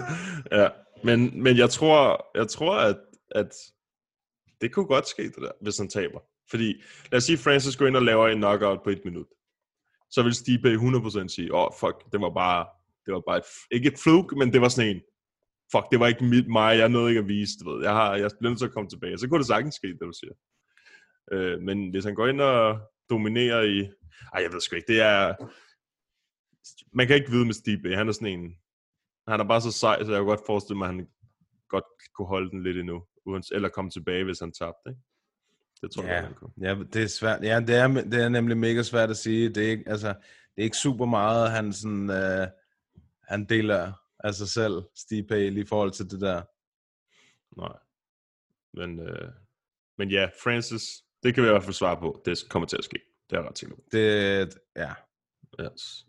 ja, 0.59 0.67
men, 1.03 1.43
men 1.43 1.57
jeg 1.57 1.69
tror, 1.69 2.29
jeg 2.37 2.47
tror 2.47 2.75
at, 2.75 2.97
at 3.31 3.53
det 4.61 4.73
kunne 4.73 4.85
godt 4.85 5.07
ske, 5.07 5.23
det 5.23 5.35
der, 5.41 5.51
hvis 5.61 5.77
han 5.77 5.89
taber. 5.89 6.19
Fordi, 6.49 6.81
lad 7.11 7.17
os 7.17 7.23
sige, 7.23 7.37
Francis 7.37 7.77
går 7.77 7.87
ind 7.87 7.95
og 7.95 8.03
laver 8.03 8.27
en 8.27 8.37
knockout 8.37 8.83
på 8.83 8.89
et 8.89 9.01
minut. 9.05 9.27
Så 10.11 10.23
vil 10.23 10.33
Stipe 10.33 10.73
100% 10.73 11.27
sige, 11.27 11.53
åh, 11.53 11.63
oh, 11.63 11.71
fuck, 11.79 12.11
det 12.11 12.21
var 12.21 12.33
bare, 12.33 12.65
det 13.05 13.13
var 13.13 13.23
bare 13.27 13.37
et, 13.37 13.43
ikke 13.71 13.87
et 13.87 13.99
fluk, 13.99 14.37
men 14.37 14.53
det 14.53 14.61
var 14.61 14.69
sådan 14.69 14.95
en, 14.95 15.01
fuck, 15.71 15.85
det 15.91 15.99
var 15.99 16.07
ikke 16.07 16.23
mit, 16.23 16.47
mig, 16.47 16.77
jeg 16.77 16.89
nåede 16.89 17.09
ikke 17.09 17.19
at 17.19 17.27
vise, 17.27 17.53
du 17.59 17.71
ved. 17.71 17.83
Jeg, 17.83 17.93
har, 17.93 18.15
jeg 18.15 18.31
bliver 18.39 18.49
nødt 18.51 18.59
til 18.59 18.65
at 18.65 18.73
komme 18.73 18.89
tilbage. 18.89 19.17
Så 19.17 19.27
kunne 19.27 19.39
det 19.39 19.47
sagtens 19.47 19.75
ske, 19.75 19.87
det 19.87 20.01
du 20.01 20.13
siger. 20.13 20.33
Øh, 21.31 21.61
men 21.61 21.89
hvis 21.89 22.05
han 22.05 22.15
går 22.15 22.27
ind 22.27 22.41
og 22.41 22.79
dominerer 23.09 23.61
i, 23.61 23.79
ej, 24.33 24.41
jeg 24.43 24.53
ved 24.53 24.61
sgu 24.61 24.75
ikke, 24.75 24.93
det 24.93 25.01
er, 25.01 25.35
man 26.93 27.07
kan 27.07 27.15
ikke 27.15 27.31
vide 27.31 27.45
med 27.45 27.53
Stipe, 27.53 27.95
han 27.95 28.07
er 28.07 28.11
sådan 28.11 28.39
en, 28.39 28.55
han 29.27 29.39
er 29.39 29.43
bare 29.43 29.61
så 29.61 29.71
sej, 29.71 30.03
så 30.03 30.11
jeg 30.11 30.19
kan 30.19 30.25
godt 30.25 30.45
forestille 30.45 30.77
mig, 30.77 30.89
at 30.89 30.95
han 30.95 31.07
godt 31.69 31.83
kunne 32.13 32.27
holde 32.27 32.49
den 32.49 32.63
lidt 32.63 32.77
endnu, 32.77 33.05
eller 33.51 33.69
komme 33.69 33.91
tilbage, 33.91 34.23
hvis 34.23 34.39
han 34.39 34.51
tabte, 34.51 34.89
ikke? 34.89 35.01
Det 35.81 35.91
tror 35.91 36.03
jeg, 36.03 36.11
ja, 36.11 36.21
han 36.21 36.33
kunne. 36.33 36.51
ja, 36.61 36.75
det 36.93 37.03
er 37.03 37.07
svært. 37.07 37.43
Ja, 37.43 37.59
det 37.59 37.75
er, 37.75 37.87
det 37.87 38.23
er 38.23 38.29
nemlig 38.29 38.57
mega 38.57 38.83
svært 38.83 39.09
at 39.09 39.17
sige. 39.17 39.49
Det 39.49 39.65
er 39.65 39.69
ikke, 39.69 39.83
altså, 39.87 40.07
det 40.07 40.57
er 40.57 40.63
ikke 40.63 40.77
super 40.77 41.05
meget, 41.05 41.51
han 41.51 41.73
sådan, 41.73 42.09
øh, 42.09 42.47
han 43.23 43.45
deler 43.45 43.91
af 44.19 44.33
sig 44.33 44.47
selv, 44.47 44.83
Stipe, 44.95 45.47
i 45.47 45.65
forhold 45.65 45.91
til 45.91 46.09
det 46.09 46.21
der. 46.21 46.41
Nej. 47.57 47.77
Men, 48.73 48.99
øh, 48.99 49.31
men 49.97 50.11
ja, 50.11 50.29
Francis, 50.43 51.03
det 51.23 51.35
kan 51.35 51.43
vi 51.43 51.47
i 51.47 51.51
hvert 51.51 51.63
fald 51.63 51.73
svare 51.73 51.97
på. 51.97 52.21
Det 52.25 52.43
kommer 52.49 52.67
til 52.67 52.77
at 52.77 52.83
ske. 52.83 52.99
Det 53.29 53.35
er 53.35 53.41
jeg 53.41 53.49
ret 53.49 53.57
sikker 53.57 53.75
på. 53.75 53.81
Det, 53.91 54.57
ja. 54.75 54.93
Yes. 55.61 56.05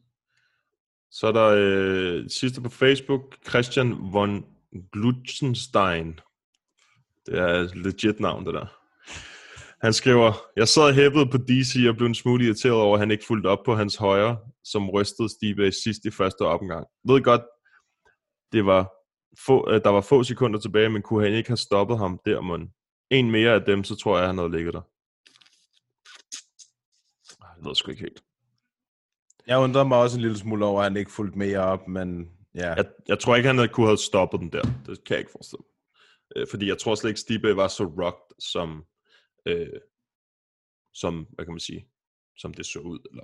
Så 1.10 1.26
er 1.26 1.32
der 1.32 1.48
øh, 1.56 2.30
sidste 2.30 2.60
på 2.60 2.68
Facebook, 2.68 3.36
Christian 3.48 4.12
von 4.12 4.44
Glutzenstein. 4.92 6.20
Det 7.26 7.38
er 7.38 7.46
et 7.46 7.76
legit 7.76 8.20
navn, 8.20 8.46
det 8.46 8.54
der. 8.54 8.66
Han 9.82 9.92
skriver, 9.92 10.32
jeg 10.56 10.68
sad 10.68 10.94
hæppet 10.94 11.30
på 11.30 11.38
DC 11.38 11.86
og 11.88 11.96
blev 11.96 12.06
en 12.06 12.14
smule 12.14 12.44
irriteret 12.44 12.74
over, 12.74 12.94
at 12.94 13.00
han 13.00 13.10
ikke 13.10 13.24
fulgte 13.26 13.46
op 13.46 13.58
på 13.64 13.74
hans 13.74 13.96
højre, 13.96 14.38
som 14.64 14.90
rystede 14.90 15.28
Steve 15.28 15.72
sidst 15.72 16.04
i 16.04 16.10
første 16.10 16.42
omgang. 16.42 16.86
Ved 17.04 17.22
godt, 17.22 17.42
det 18.52 18.66
var 18.66 18.92
få, 19.46 19.70
øh, 19.70 19.80
der 19.84 19.90
var 19.90 20.00
få 20.00 20.24
sekunder 20.24 20.60
tilbage, 20.60 20.88
men 20.88 21.02
kunne 21.02 21.24
han 21.24 21.34
ikke 21.34 21.50
have 21.50 21.56
stoppet 21.56 21.98
ham 21.98 22.20
der, 22.24 22.40
mon? 22.40 22.70
En 23.10 23.30
mere 23.30 23.52
af 23.52 23.62
dem, 23.62 23.84
så 23.84 23.96
tror 23.96 24.18
jeg, 24.18 24.26
han 24.26 24.38
havde 24.38 24.50
ligget 24.50 24.74
der. 24.74 24.82
Ah, 27.42 27.56
Det 27.56 27.64
ved 27.64 27.74
sgu 27.74 27.90
ikke 27.90 28.02
helt. 28.02 28.22
Jeg 29.50 29.58
undrer 29.58 29.84
mig 29.84 29.98
også 29.98 30.16
en 30.16 30.22
lille 30.22 30.38
smule 30.38 30.64
over, 30.64 30.80
at 30.80 30.84
han 30.84 30.96
ikke 30.96 31.10
fulgte 31.10 31.38
mere 31.38 31.58
op, 31.58 31.88
men 31.88 32.30
ja. 32.54 32.72
Jeg, 32.74 32.84
jeg 33.08 33.18
tror 33.18 33.36
ikke, 33.36 33.46
han 33.46 33.56
havde 33.56 33.68
kunne 33.68 33.86
have 33.86 33.98
stoppet 33.98 34.40
den 34.40 34.52
der. 34.52 34.62
Det 34.62 35.04
kan 35.04 35.14
jeg 35.14 35.18
ikke 35.18 35.30
forestille 35.30 35.62
mig. 35.62 35.70
Øh, 36.36 36.46
fordi 36.50 36.68
jeg 36.68 36.78
tror 36.78 36.94
slet 36.94 37.10
ikke, 37.10 37.20
Stipe 37.20 37.56
var 37.56 37.68
så 37.68 37.84
rocked, 37.84 38.34
som, 38.38 38.84
øh, 39.46 39.80
som, 40.94 41.26
hvad 41.34 41.44
kan 41.44 41.54
man 41.54 41.60
sige, 41.60 41.86
som 42.36 42.54
det 42.54 42.66
så 42.66 42.78
ud. 42.78 42.98
Eller, 43.10 43.22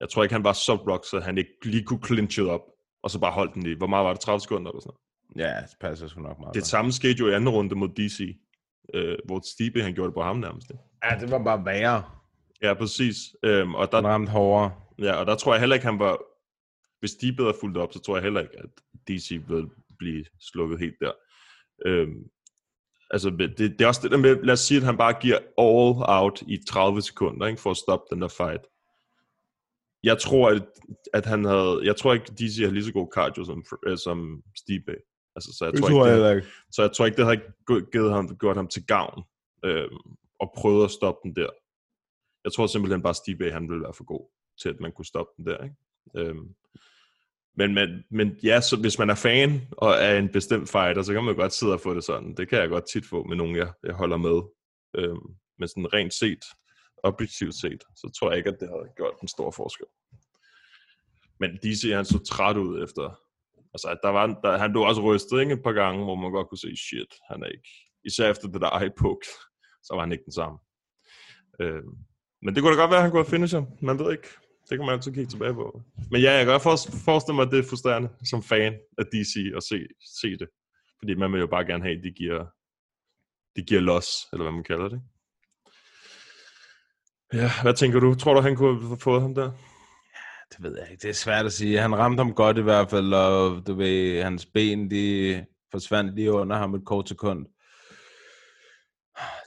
jeg 0.00 0.08
tror 0.08 0.22
ikke, 0.22 0.34
han 0.34 0.44
var 0.44 0.52
så 0.52 0.74
rocked, 0.74 1.08
så 1.08 1.20
han 1.20 1.38
ikke 1.38 1.52
lige 1.64 1.84
kunne 1.84 2.06
clinche 2.06 2.50
op, 2.50 2.62
og 3.02 3.10
så 3.10 3.18
bare 3.20 3.32
holde 3.32 3.52
den 3.54 3.66
i, 3.66 3.72
hvor 3.72 3.86
meget 3.86 4.04
var 4.04 4.12
det, 4.12 4.20
30 4.20 4.40
sekunder 4.40 4.70
eller 4.70 4.80
sådan 4.80 4.94
noget. 5.36 5.48
Ja, 5.48 5.60
det 5.62 5.76
passer 5.80 6.08
sgu 6.08 6.20
nok 6.20 6.38
meget. 6.38 6.54
Det 6.54 6.66
samme 6.66 6.92
skete 6.92 7.18
jo 7.18 7.28
i 7.28 7.34
anden 7.34 7.48
runde 7.48 7.74
mod 7.74 7.88
DC, 7.88 8.36
øh, 8.94 9.18
hvor 9.24 9.40
Stipe, 9.54 9.82
han 9.82 9.94
gjorde 9.94 10.08
det 10.08 10.14
på 10.14 10.22
ham 10.22 10.36
nærmest. 10.36 10.70
ikke? 10.70 10.82
Ja, 11.04 11.18
det 11.20 11.30
var 11.30 11.44
bare 11.44 11.64
værre. 11.64 12.04
Ja, 12.62 12.74
præcis. 12.74 13.16
Øhm, 13.42 13.74
og 13.74 13.92
der, 13.92 13.96
Han 13.96 14.06
ramte 14.06 14.32
hårdere. 14.32 14.87
Ja, 15.02 15.12
og 15.12 15.26
der 15.26 15.36
tror 15.36 15.52
jeg 15.52 15.60
heller 15.60 15.76
ikke, 15.76 15.86
han 15.86 15.98
var... 15.98 16.18
Hvis 17.00 17.14
de 17.14 17.32
bedre 17.32 17.54
fulgt 17.60 17.76
op, 17.76 17.92
så 17.92 18.00
tror 18.00 18.16
jeg 18.16 18.22
heller 18.22 18.40
ikke, 18.40 18.58
at 18.58 18.70
DC 19.08 19.30
vil 19.48 19.66
blive 19.98 20.24
slukket 20.40 20.78
helt 20.78 20.96
der. 21.00 21.12
Øhm, 21.86 22.22
altså, 23.10 23.30
det, 23.30 23.58
det 23.58 23.80
er 23.80 23.86
også 23.86 24.00
det 24.02 24.10
der 24.10 24.16
med, 24.16 24.42
lad 24.42 24.52
os 24.52 24.60
sige, 24.60 24.78
at 24.78 24.84
han 24.84 24.96
bare 24.96 25.20
giver 25.20 25.38
all 25.38 26.04
out 26.18 26.42
i 26.42 26.58
30 26.68 27.02
sekunder, 27.02 27.46
ikke, 27.46 27.60
for 27.60 27.70
at 27.70 27.76
stoppe 27.76 28.06
den 28.14 28.22
der 28.22 28.28
fight. 28.28 28.62
Jeg 30.02 30.18
tror, 30.18 30.50
at, 30.50 30.62
at 31.14 31.26
han 31.26 31.44
havde... 31.44 31.80
Jeg 31.84 31.96
tror 31.96 32.14
ikke, 32.14 32.32
DC 32.38 32.58
har 32.64 32.70
lige 32.70 32.84
så 32.84 32.92
god 32.92 33.08
cardio 33.14 33.44
som, 33.44 33.64
øh, 33.86 33.98
som 33.98 34.42
Stipe. 34.56 34.96
Altså, 35.36 35.50
så 35.58 35.64
jeg 35.64 35.74
tror, 35.74 35.88
tror 35.88 36.06
ikke, 36.06 36.24
jeg 36.24 36.30
det, 36.30 36.36
ikke. 36.36 36.48
så 36.70 36.82
jeg 36.82 36.92
tror 36.92 37.06
ikke, 37.06 37.16
det 37.16 37.24
havde 37.24 37.42
givet 37.92 38.12
ham, 38.12 38.38
gjort 38.38 38.56
ham 38.56 38.68
til 38.68 38.86
gavn 38.86 39.22
øhm, 39.64 39.96
og 40.40 40.52
prøvet 40.56 40.84
at 40.84 40.90
stoppe 40.90 41.20
den 41.22 41.36
der. 41.36 41.50
Jeg 42.44 42.52
tror 42.52 42.66
simpelthen 42.66 43.02
bare, 43.02 43.14
Stipe, 43.14 43.52
han 43.52 43.68
ville 43.68 43.82
være 43.82 43.94
for 43.94 44.04
god 44.04 44.37
til, 44.62 44.68
at 44.68 44.80
man 44.80 44.92
kunne 44.92 45.04
stoppe 45.04 45.32
den 45.36 45.46
der. 45.46 45.64
Ikke? 45.64 45.76
Øhm, 46.16 46.54
men, 47.56 47.74
men, 47.74 48.04
men 48.10 48.36
ja, 48.42 48.60
så 48.60 48.76
hvis 48.76 48.98
man 48.98 49.10
er 49.10 49.14
fan 49.14 49.60
og 49.72 49.90
er 49.90 50.18
en 50.18 50.32
bestemt 50.32 50.68
fighter, 50.68 51.02
så 51.02 51.12
kan 51.12 51.24
man 51.24 51.36
godt 51.36 51.52
sidde 51.52 51.72
og 51.72 51.80
få 51.80 51.94
det 51.94 52.04
sådan. 52.04 52.34
Det 52.34 52.48
kan 52.48 52.58
jeg 52.58 52.68
godt 52.68 52.84
tit 52.92 53.06
få 53.06 53.24
med 53.24 53.36
nogen, 53.36 53.56
jeg, 53.56 53.72
jeg 53.84 53.94
holder 53.94 54.16
med. 54.16 54.42
Øhm, 54.96 55.26
men 55.58 55.68
sådan 55.68 55.92
rent 55.92 56.14
set, 56.14 56.44
objektivt 57.02 57.54
set, 57.54 57.82
så 57.96 58.10
tror 58.18 58.30
jeg 58.30 58.38
ikke, 58.38 58.50
at 58.50 58.60
det 58.60 58.68
havde 58.68 58.92
gjort 58.96 59.14
en 59.22 59.28
stor 59.28 59.50
forskel. 59.50 59.86
Men 61.40 61.50
DC, 61.56 61.90
han 61.94 62.04
så 62.04 62.18
træt 62.18 62.56
ud 62.56 62.84
efter. 62.84 63.20
Altså, 63.74 63.88
at 63.88 63.98
der 64.02 64.08
var, 64.08 64.26
der, 64.26 64.58
han 64.58 64.70
blev 64.72 64.82
også 64.82 65.02
rystet 65.02 65.40
ikke, 65.40 65.52
et 65.52 65.62
par 65.62 65.72
gange, 65.72 66.04
hvor 66.04 66.14
man 66.14 66.32
godt 66.32 66.48
kunne 66.48 66.58
se, 66.58 66.76
shit, 66.76 67.12
han 67.30 67.42
er 67.42 67.46
ikke. 67.46 67.68
Især 68.04 68.30
efter 68.30 68.48
det 68.48 68.60
der 68.60 68.78
eye 68.78 68.90
poke, 68.98 69.26
så 69.82 69.94
var 69.94 70.00
han 70.00 70.12
ikke 70.12 70.24
den 70.24 70.32
samme. 70.32 70.58
Øhm, 71.60 71.94
men 72.42 72.54
det 72.54 72.62
kunne 72.62 72.74
da 72.74 72.80
godt 72.80 72.90
være, 72.90 72.98
at 72.98 73.02
han 73.02 73.10
kunne 73.10 73.24
have 73.24 73.30
finisher. 73.30 73.62
Man 73.82 73.98
ved 73.98 74.12
ikke. 74.12 74.28
Det 74.68 74.78
kan 74.78 74.86
man 74.86 74.94
altid 74.94 75.12
kigge 75.12 75.30
tilbage 75.30 75.54
på. 75.54 75.82
Men 76.10 76.20
ja, 76.20 76.32
jeg 76.32 76.44
kan 76.44 76.52
godt 76.52 76.62
forestille 77.04 77.36
mig, 77.36 77.46
at 77.46 77.52
det 77.52 77.58
er 77.58 77.68
frustrerende 77.70 78.08
som 78.24 78.42
fan 78.42 78.74
af 78.98 79.04
DC 79.06 79.34
at 79.56 79.62
se, 79.62 79.78
se 80.20 80.30
det. 80.30 80.48
Fordi 80.98 81.14
man 81.14 81.32
vil 81.32 81.40
jo 81.40 81.46
bare 81.46 81.64
gerne 81.64 81.84
have, 81.84 81.96
at 81.98 82.04
de 82.04 82.10
giver, 82.10 82.46
de 83.56 83.62
giver 83.62 83.80
los, 83.80 84.08
eller 84.32 84.44
hvad 84.44 84.52
man 84.52 84.64
kalder 84.64 84.88
det. 84.88 85.00
Ja, 87.32 87.50
hvad 87.62 87.74
tænker 87.74 88.00
du? 88.00 88.14
Tror 88.14 88.34
du, 88.34 88.40
han 88.40 88.56
kunne 88.56 88.86
have 88.86 88.98
fået 88.98 89.22
ham 89.22 89.34
der? 89.34 89.42
Ja, 89.44 90.56
Det 90.56 90.62
ved 90.62 90.78
jeg 90.78 90.90
ikke. 90.90 91.02
Det 91.02 91.08
er 91.10 91.14
svært 91.14 91.46
at 91.46 91.52
sige. 91.52 91.80
Han 91.80 91.96
ramte 91.96 92.20
ham 92.20 92.34
godt 92.34 92.58
i 92.58 92.62
hvert 92.62 92.90
fald, 92.90 93.14
og 93.14 93.66
du 93.66 93.74
ved, 93.74 94.22
hans 94.22 94.46
ben, 94.46 94.90
de 94.90 95.44
forsvandt 95.70 96.14
lige 96.14 96.32
under 96.32 96.56
ham 96.56 96.74
et 96.74 96.84
kort 96.84 97.08
sekund. 97.08 97.46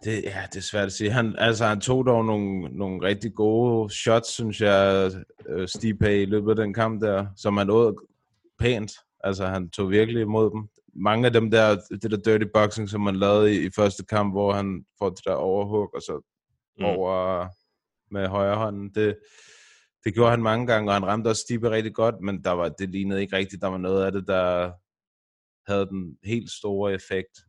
Det, 0.03 0.23
ja, 0.23 0.43
det 0.53 0.57
er 0.57 0.61
svært 0.61 0.85
at 0.85 0.91
sige. 0.91 1.11
Han, 1.11 1.35
altså, 1.37 1.65
han 1.65 1.81
tog 1.81 2.05
dog 2.05 2.25
nogle, 2.25 2.69
nogle 2.77 3.07
rigtig 3.07 3.33
gode 3.33 3.93
shots, 3.93 4.33
synes 4.33 4.61
jeg, 4.61 5.11
øh, 5.49 5.67
Stipe 5.67 6.21
i 6.21 6.25
løbet 6.25 6.49
af 6.49 6.55
den 6.55 6.73
kamp 6.73 7.01
der, 7.01 7.27
som 7.37 7.57
han 7.57 7.69
åd 7.69 8.07
pænt. 8.59 8.91
Altså, 9.23 9.45
han 9.45 9.69
tog 9.69 9.89
virkelig 9.89 10.21
imod 10.21 10.51
dem. 10.51 10.67
Mange 10.95 11.25
af 11.25 11.33
dem 11.33 11.51
der, 11.51 11.77
det 12.01 12.11
der 12.11 12.17
dirty 12.17 12.45
boxing, 12.53 12.89
som 12.89 13.01
man 13.01 13.15
lavede 13.15 13.55
i, 13.55 13.65
i 13.65 13.69
første 13.75 14.05
kamp, 14.05 14.33
hvor 14.33 14.53
han 14.53 14.85
får 14.99 15.09
det 15.09 15.25
der 15.25 15.33
overhug, 15.33 15.89
og 15.95 16.01
så 16.01 16.21
Mm. 16.77 16.83
mm. 16.83 16.89
over 16.89 17.47
med 18.11 18.27
højre 18.27 18.55
hånden, 18.55 18.89
det, 18.95 19.17
det 20.03 20.13
gjorde 20.13 20.31
han 20.31 20.43
mange 20.43 20.67
gange, 20.67 20.89
og 20.89 20.93
han 20.93 21.05
ramte 21.05 21.27
også 21.27 21.41
Stipe 21.41 21.69
rigtig 21.69 21.93
godt, 21.93 22.15
men 22.21 22.43
der 22.43 22.51
var, 22.51 22.69
det 22.69 22.89
lignede 22.89 23.21
ikke 23.21 23.35
rigtigt, 23.35 23.61
der 23.61 23.67
var 23.67 23.77
noget 23.77 24.05
af 24.05 24.11
det, 24.11 24.27
der 24.27 24.71
havde 25.71 25.85
den 25.85 26.17
helt 26.23 26.51
store 26.51 26.93
effekt. 26.93 27.39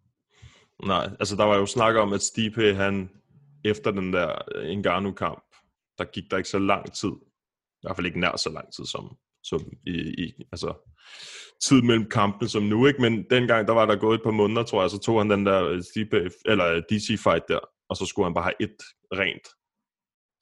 Nej, 0.86 1.10
altså 1.20 1.36
der 1.36 1.44
var 1.44 1.56
jo 1.56 1.66
snak 1.66 1.96
om, 1.96 2.12
at 2.12 2.22
Stipe, 2.22 2.74
han 2.74 3.10
efter 3.64 3.90
den 3.90 4.12
der 4.12 4.38
øh, 4.54 4.76
Ngannou-kamp, 4.76 5.44
der 5.98 6.04
gik 6.04 6.30
der 6.30 6.36
ikke 6.36 6.48
så 6.48 6.58
lang 6.58 6.92
tid, 6.92 7.10
I 7.10 7.82
hvert 7.82 7.96
fald 7.96 8.06
ikke 8.06 8.20
nær 8.20 8.36
så 8.36 8.50
lang 8.50 8.72
tid 8.76 8.84
som, 8.86 9.16
som 9.44 9.60
i, 9.86 10.24
i 10.24 10.44
altså, 10.52 10.74
tid 11.64 11.82
mellem 11.82 12.08
kampene 12.08 12.48
som 12.48 12.62
nu, 12.62 12.86
ikke? 12.86 13.00
Men 13.00 13.24
dengang, 13.30 13.68
der 13.68 13.74
var 13.74 13.86
der 13.86 13.96
gået 13.96 14.14
et 14.14 14.22
par 14.24 14.30
måneder, 14.30 14.62
tror 14.62 14.80
jeg, 14.80 14.90
så 14.90 14.98
tog 14.98 15.20
han 15.20 15.30
den 15.30 15.46
der 15.46 15.64
øh, 15.64 15.82
Stipe, 15.82 16.30
eller 16.44 16.66
øh, 16.66 16.82
DC-fight 16.92 17.44
der, 17.48 17.58
og 17.88 17.96
så 17.96 18.06
skulle 18.06 18.26
han 18.26 18.34
bare 18.34 18.44
have 18.44 18.60
et 18.60 18.76
rent 19.12 19.48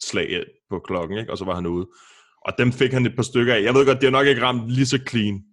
slag 0.03 0.45
på 0.71 0.79
klokken, 0.79 1.19
ikke? 1.19 1.33
Og 1.33 1.39
så 1.39 1.45
var 1.45 1.55
han 1.55 1.67
ude. 1.67 1.89
Og 2.47 2.53
dem 2.59 2.73
fik 2.73 2.93
han 2.93 3.07
et 3.07 3.17
par 3.17 3.23
stykker 3.23 3.55
af. 3.55 3.63
Jeg 3.63 3.75
ved 3.75 3.87
godt, 3.87 4.01
det 4.01 4.07
har 4.07 4.19
nok 4.19 4.27
ikke 4.27 4.43
ramt 4.43 4.71
lige 4.71 4.87
så 4.87 4.99
clean, 5.09 5.45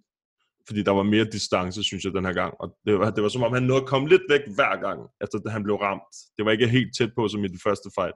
fordi 0.68 0.82
der 0.82 0.92
var 0.92 1.02
mere 1.02 1.24
distance, 1.24 1.82
synes 1.82 2.04
jeg, 2.04 2.12
den 2.12 2.24
her 2.24 2.32
gang. 2.32 2.54
Og 2.60 2.76
det 2.86 2.98
var, 2.98 3.10
det 3.10 3.22
var 3.22 3.28
som 3.28 3.42
om, 3.42 3.52
han 3.52 3.62
nåede 3.62 3.82
at 3.82 3.88
komme 3.88 4.08
lidt 4.08 4.22
væk 4.28 4.40
hver 4.54 4.80
gang, 4.80 5.00
efter 5.22 5.38
at 5.44 5.52
han 5.52 5.62
blev 5.62 5.76
ramt. 5.76 6.14
Det 6.36 6.44
var 6.44 6.50
ikke 6.52 6.68
helt 6.68 6.96
tæt 6.98 7.12
på, 7.16 7.28
som 7.28 7.44
i 7.44 7.48
den 7.48 7.60
første 7.64 7.90
fight. 7.94 8.14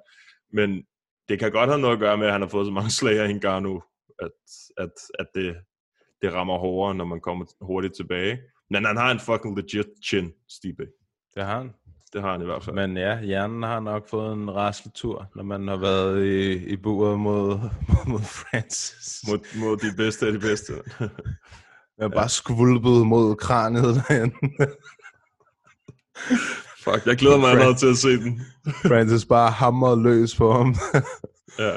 Men 0.53 0.85
det 1.29 1.39
kan 1.39 1.53
godt 1.53 1.71
have 1.71 1.81
noget 1.81 1.95
at 1.95 2.01
gøre 2.01 2.19
med, 2.19 2.27
at 2.27 2.33
han 2.33 2.41
har 2.41 2.49
fået 2.49 2.67
så 2.67 2.73
mange 2.73 2.91
slag 2.91 3.19
af 3.19 3.35
Ngannou, 3.35 3.83
at, 4.23 4.31
at, 4.79 4.93
at 5.19 5.27
det, 5.35 5.57
det 6.23 6.33
rammer 6.33 6.59
hårdere, 6.59 6.95
når 6.95 7.05
man 7.05 7.21
kommer 7.21 7.45
hurtigt 7.61 7.95
tilbage. 7.97 8.39
Men 8.71 8.85
han 8.85 8.97
har 8.97 9.11
en 9.11 9.21
fucking 9.21 9.57
legit 9.57 9.87
chin, 10.05 10.33
Stipe. 10.49 10.87
Det 11.35 11.45
har 11.45 11.59
han. 11.59 11.71
Det 12.13 12.23
har 12.23 12.33
han 12.33 12.43
i 12.43 12.45
hvert 12.45 12.65
fald. 12.65 12.77
Men 12.77 12.97
ja, 12.97 13.21
hjernen 13.21 13.63
har 13.63 13.81
nok 13.81 14.09
fået 14.09 14.33
en 14.33 14.55
rasletur, 14.55 15.31
når 15.37 15.43
man 15.43 15.69
har 15.69 15.77
været 15.77 16.25
i, 16.25 16.67
i 16.67 16.77
buret 16.77 17.19
mod, 17.19 17.49
mod, 17.89 18.09
mod 18.13 18.21
Francis. 18.21 19.21
Mod, 19.29 19.61
mod 19.61 19.77
de 19.77 19.97
bedste 19.97 20.27
af 20.27 20.33
de 20.33 20.39
bedste. 20.39 20.73
Jeg 22.03 22.09
er 22.09 22.15
bare 22.15 22.29
skvulpet 22.29 23.07
mod 23.07 23.37
kraniet 23.37 23.95
derinde. 24.09 24.35
Fuck, 26.85 27.07
jeg 27.07 27.17
glæder 27.17 27.39
mig 27.39 27.57
meget 27.57 27.79
til 27.79 27.87
at 27.87 27.97
se 27.97 28.09
den. 28.09 28.41
Francis 28.67 29.25
bare 29.25 29.51
hammer 29.51 30.03
løs 30.03 30.37
på 30.37 30.53
ham. 30.53 30.75
Ja. 31.59 31.77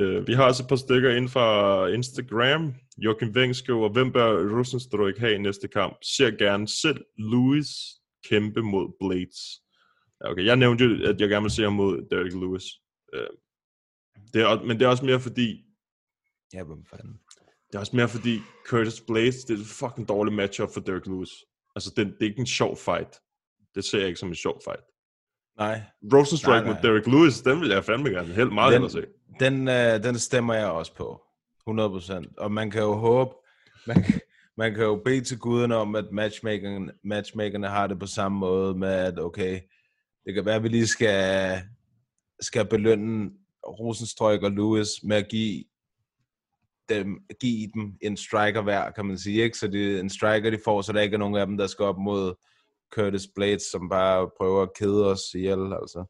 Uh, 0.00 0.26
vi 0.26 0.32
har 0.32 0.44
også 0.44 0.62
et 0.62 0.68
par 0.68 0.76
stykker 0.76 1.10
inden 1.10 1.28
fra 1.28 1.86
Instagram. 1.86 2.74
Joachim 2.98 3.30
Weng 3.30 3.56
skriver, 3.56 3.88
hvem 3.88 4.12
bør 4.12 4.58
Rosenstruik 4.58 5.18
have 5.18 5.34
i 5.34 5.38
næste 5.38 5.68
kamp? 5.68 5.96
Ser 6.02 6.30
gerne 6.30 6.68
selv 6.68 7.00
Lewis 7.18 7.68
kæmpe 8.28 8.62
mod 8.62 8.92
Blades. 9.00 9.40
Ja, 10.24 10.30
okay, 10.30 10.44
jeg 10.44 10.56
nævnte 10.56 10.84
jo, 10.84 11.08
at 11.08 11.20
jeg 11.20 11.28
gerne 11.28 11.44
vil 11.44 11.50
se 11.50 11.62
ham 11.62 11.72
mod 11.72 12.08
Derek 12.10 12.32
Lewis. 12.32 12.64
Uh, 13.16 13.36
det 14.34 14.42
er, 14.42 14.64
men 14.64 14.78
det 14.78 14.84
er 14.84 14.88
også 14.88 15.04
mere 15.04 15.20
fordi, 15.20 15.64
ja, 16.54 16.62
hvem 16.62 16.84
fanden? 16.90 17.20
Det 17.68 17.74
er 17.74 17.78
også 17.78 17.96
mere 17.96 18.08
fordi 18.08 18.38
Curtis 18.68 19.00
Blades, 19.00 19.44
det 19.44 19.56
er 19.56 19.60
et 19.60 19.66
fucking 19.66 20.08
dårligt 20.08 20.36
matchup 20.36 20.68
for 20.74 20.80
Derek 20.80 21.06
Lewis. 21.06 21.30
Altså, 21.76 21.92
det, 21.96 22.06
det 22.06 22.16
er 22.20 22.24
ikke 22.30 22.40
en 22.40 22.46
sjov 22.46 22.76
fight. 22.76 23.08
Det 23.74 23.84
ser 23.84 23.98
jeg 23.98 24.08
ikke 24.08 24.20
som 24.20 24.28
en 24.28 24.34
sjov 24.34 24.60
fight. 24.64 24.82
Nej. 25.58 25.82
Nej. 26.64 26.74
mod 26.74 26.82
Derek 26.82 27.06
Lewis, 27.06 27.40
den 27.40 27.60
vil 27.60 27.68
jeg 27.68 27.84
fandme 27.84 28.08
gerne 28.10 28.34
helt 28.34 28.52
meget 28.52 28.80
Den- 28.80 28.90
se. 28.90 29.04
Den, 29.40 29.68
øh, 29.68 30.02
den 30.04 30.18
stemmer 30.18 30.54
jeg 30.54 30.66
også 30.66 30.94
på. 30.94 31.22
100%. 31.68 32.34
Og 32.38 32.52
man 32.52 32.70
kan 32.70 32.82
jo 32.82 32.94
håbe, 32.94 33.30
man, 33.86 34.02
kan- 34.02 34.20
man 34.56 34.74
kan 34.74 34.84
jo 34.84 35.02
bede 35.04 35.20
til 35.24 35.38
guderne 35.38 35.76
om, 35.76 35.96
at 35.96 36.04
matchmakerne, 36.12 36.92
matchmakerne 37.04 37.68
har 37.68 37.86
det 37.86 37.98
på 37.98 38.06
samme 38.06 38.38
måde 38.38 38.74
med, 38.78 38.88
at 38.88 39.18
okay, 39.18 39.60
det 40.24 40.34
kan 40.34 40.44
være, 40.44 40.54
at 40.54 40.62
vi 40.62 40.68
lige 40.68 40.86
skal, 40.86 41.60
skal 42.40 42.66
belønne 42.66 43.30
Rosenstrøk 43.66 44.42
og 44.42 44.50
Lewis 44.50 44.88
med 45.04 45.16
at 45.16 45.28
give 45.28 45.64
dem, 46.88 47.18
give 47.40 47.70
dem 47.74 47.94
en 48.02 48.16
striker 48.16 48.62
hver, 48.62 48.90
kan 48.90 49.06
man 49.06 49.18
sige. 49.18 49.42
Ikke? 49.42 49.58
Så 49.58 49.68
det 49.68 49.96
er 49.96 50.00
en 50.00 50.10
striker, 50.10 50.50
de 50.50 50.58
får, 50.64 50.82
så 50.82 50.92
der 50.92 51.00
ikke 51.00 51.14
er 51.14 51.18
nogen 51.18 51.36
af 51.36 51.46
dem, 51.46 51.56
der 51.56 51.66
skal 51.66 51.84
op 51.84 51.98
mod 51.98 52.34
Curtis 52.94 53.26
Blades, 53.34 53.62
som 53.62 53.88
bare 53.88 54.30
prøver 54.36 54.62
at 54.62 54.74
kede 54.78 55.10
os 55.10 55.20
ihjel. 55.34 55.72
Altså. 55.72 56.04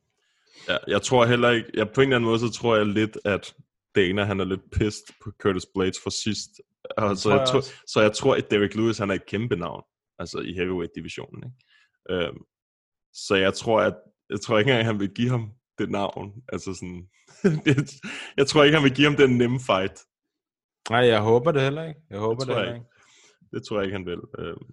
Ja, 0.69 0.77
jeg 0.89 1.03
tror 1.03 1.27
heller 1.27 1.51
ikke, 1.51 1.71
jeg, 1.75 1.91
på 1.91 2.01
en 2.01 2.09
eller 2.09 2.17
anden 2.17 2.29
måde, 2.29 2.39
så 2.39 2.51
tror 2.51 2.77
jeg 2.77 2.87
lidt, 2.87 3.19
at 3.25 3.55
Dana, 3.95 4.25
han 4.25 4.41
er 4.41 4.45
lidt 4.45 4.71
pissed 4.73 5.15
på 5.23 5.31
Curtis 5.43 5.67
Blades 5.75 6.01
for 6.03 6.11
sidst. 6.11 6.51
Og 6.97 7.17
så, 7.17 7.23
tror 7.23 7.33
jeg 7.33 7.41
jeg 7.41 7.49
tror, 7.49 7.61
så 7.87 8.01
jeg 8.01 8.13
tror, 8.13 8.35
at 8.35 8.51
Derek 8.51 8.75
Lewis, 8.75 8.99
han 8.99 9.11
er 9.11 9.15
et 9.15 9.27
kæmpe 9.27 9.57
navn, 9.57 9.83
altså 10.19 10.39
i 10.39 10.53
heavyweight-divisionen. 10.53 11.43
Ikke? 11.45 12.27
Øhm, 12.27 12.39
så 13.13 13.35
jeg 13.35 13.55
tror, 13.55 13.81
at 13.81 13.95
jeg 14.31 14.41
tror 14.41 14.59
ikke 14.59 14.71
engang, 14.71 14.87
han 14.87 15.01
vil 15.01 15.15
give 15.15 15.31
ham 15.31 15.51
det 15.79 15.91
navn. 15.91 16.33
Altså 16.53 16.75
sådan, 16.75 17.09
jeg 18.37 18.47
tror 18.47 18.65
ikke, 18.65 18.77
han 18.77 18.85
vil 18.85 18.95
give 18.95 19.09
ham 19.09 19.17
den 19.17 19.39
nemme 19.39 19.61
fight. 19.61 20.01
Nej, 20.91 21.01
jeg 21.07 21.21
håber 21.21 21.53
det 21.53 21.63
heller 21.63 21.85
ikke. 21.85 22.01
Jeg 22.11 22.19
håber 22.19 22.45
det 22.45 22.49
jeg 22.49 22.57
heller 22.57 22.75
ikke. 22.75 22.85
ikke. 22.87 23.57
Det 23.57 23.67
tror 23.67 23.77
jeg 23.79 23.85
ikke, 23.85 23.97
han 23.97 24.07
vil. 24.07 24.21
Øhm, 24.39 24.67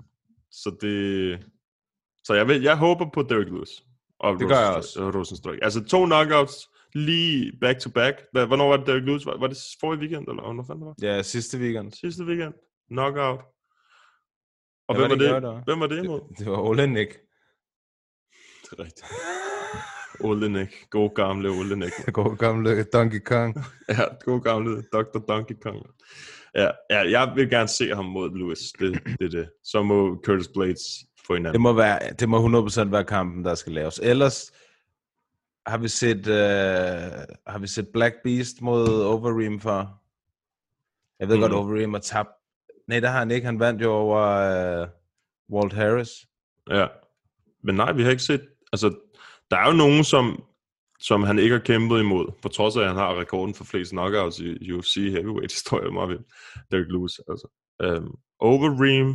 så 0.52 0.76
det... 0.81 1.45
Så 2.23 2.34
jeg, 2.34 2.48
vil, 2.48 2.61
jeg 2.61 2.77
håber 2.77 3.06
på 3.14 3.22
Derek 3.22 3.48
Lewis. 3.48 3.69
Og 4.19 4.40
Det 4.40 4.48
gør 4.48 4.60
jeg 4.60 4.76
også. 4.76 5.03
og 5.03 5.15
Rosenstruik. 5.15 5.60
Altså 5.61 5.84
to 5.84 6.06
knockouts 6.06 6.69
lige 6.94 7.52
back 7.61 7.80
to 7.80 7.90
back. 7.90 8.15
Hvornår 8.31 8.69
var 8.69 8.77
det 8.77 8.88
Derek 8.88 9.03
Lewis? 9.03 9.26
Var, 9.26 9.38
var 9.38 9.48
det 9.48 9.57
forrige 9.80 9.99
weekend, 9.99 10.27
eller 10.27 10.44
hvornår 10.44 10.64
fanden 10.64 10.81
det 10.81 10.88
var? 11.02 11.07
Ja, 11.15 11.22
sidste 11.22 11.57
weekend. 11.57 11.91
Sidste 11.91 12.23
weekend. 12.23 12.53
Knockout. 12.90 13.40
Og 14.88 14.95
Ja, 14.95 14.99
hvem, 14.99 15.10
var 15.10 15.15
det 15.41 15.44
det, 15.44 15.64
hvem 15.65 15.80
var 15.80 15.88
det 15.88 16.03
imod? 16.03 16.22
Det 16.38 16.52
var 16.52 16.57
Olenik. 16.57 17.07
Det 18.64 18.80
er 18.80 18.84
rigtigt. 18.84 19.06
Olenek. 20.19 20.90
God 20.90 21.15
gamle 21.15 21.49
Olenek. 21.49 21.91
God 22.14 22.38
gamle 22.38 22.84
Donkey 22.84 23.19
Kong. 23.19 23.56
Ja, 23.90 24.03
god 24.26 24.41
gamle 24.41 24.84
Dr. 24.94 25.19
Donkey 25.27 25.56
Kong. 25.61 25.85
Ja, 26.56 26.69
ja, 26.90 26.99
jeg 27.10 27.31
vil 27.35 27.49
gerne 27.49 27.68
se 27.68 27.95
ham 27.95 28.06
mod 28.06 28.38
Lewis. 28.38 28.60
Det, 28.80 28.99
det 29.19 29.26
er 29.26 29.30
det. 29.30 29.49
Så 29.64 29.84
må 29.84 30.22
Curtis 30.26 30.48
Blades 30.48 30.81
få 31.27 31.34
en 31.34 31.44
Det 31.44 31.49
anden. 31.49 31.61
må, 31.61 31.73
være, 31.73 31.99
det 32.19 32.30
må 32.30 32.60
100% 32.68 32.84
være 32.84 33.03
kampen, 33.03 33.45
der 33.45 33.56
skal 33.56 33.73
laves. 33.73 33.99
Ellers 34.03 34.52
har 35.65 35.77
vi 35.77 35.88
set, 35.88 36.27
øh, 36.27 36.34
har 37.48 37.60
vi 37.60 37.68
set 37.68 37.88
Black 37.94 38.15
Beast 38.23 38.61
mod 38.61 39.03
Overeem 39.03 39.60
for. 39.60 40.02
Jeg 41.19 41.27
ved 41.27 41.35
mm. 41.35 41.41
godt. 41.41 41.53
Overeem 41.53 41.94
har 41.94 41.99
tabt. 41.99 42.30
Nej, 42.88 42.99
der 42.99 43.10
har 43.10 43.19
han 43.19 43.31
ikke. 43.31 43.45
Han 43.45 43.60
vandt 43.60 43.81
jo 43.81 43.91
over 43.91 44.19
øh, 44.81 44.88
Walt 45.52 45.73
Harris. 45.73 46.10
Ja. 46.69 46.88
Men 47.64 47.76
nej, 47.76 47.91
vi 47.91 48.03
har 48.03 48.11
ikke 48.11 48.23
set... 48.23 48.41
Altså, 48.73 48.95
der 49.52 49.57
er 49.57 49.68
jo 49.68 49.74
nogen, 49.74 50.03
som, 50.03 50.44
som 50.99 51.24
han 51.24 51.40
ikke 51.40 51.56
har 51.56 51.64
kæmpet 51.64 51.99
imod, 51.99 52.32
på 52.41 52.48
trods 52.48 52.78
af, 52.78 52.82
at 52.82 52.88
han 52.88 52.98
har 52.98 53.20
rekorden 53.20 53.56
for 53.56 53.64
flest 53.64 53.91
knockouts 53.91 54.40
i 54.40 54.72
UFC 54.72 54.95
heavyweight 54.95 55.53
historie, 55.53 55.91
meget 55.91 56.10
vildt. 56.10 56.28
Derek 56.72 56.88
Lewis, 56.90 57.20
altså. 57.30 57.48
Um, 57.84 58.15
Overeem. 58.40 59.07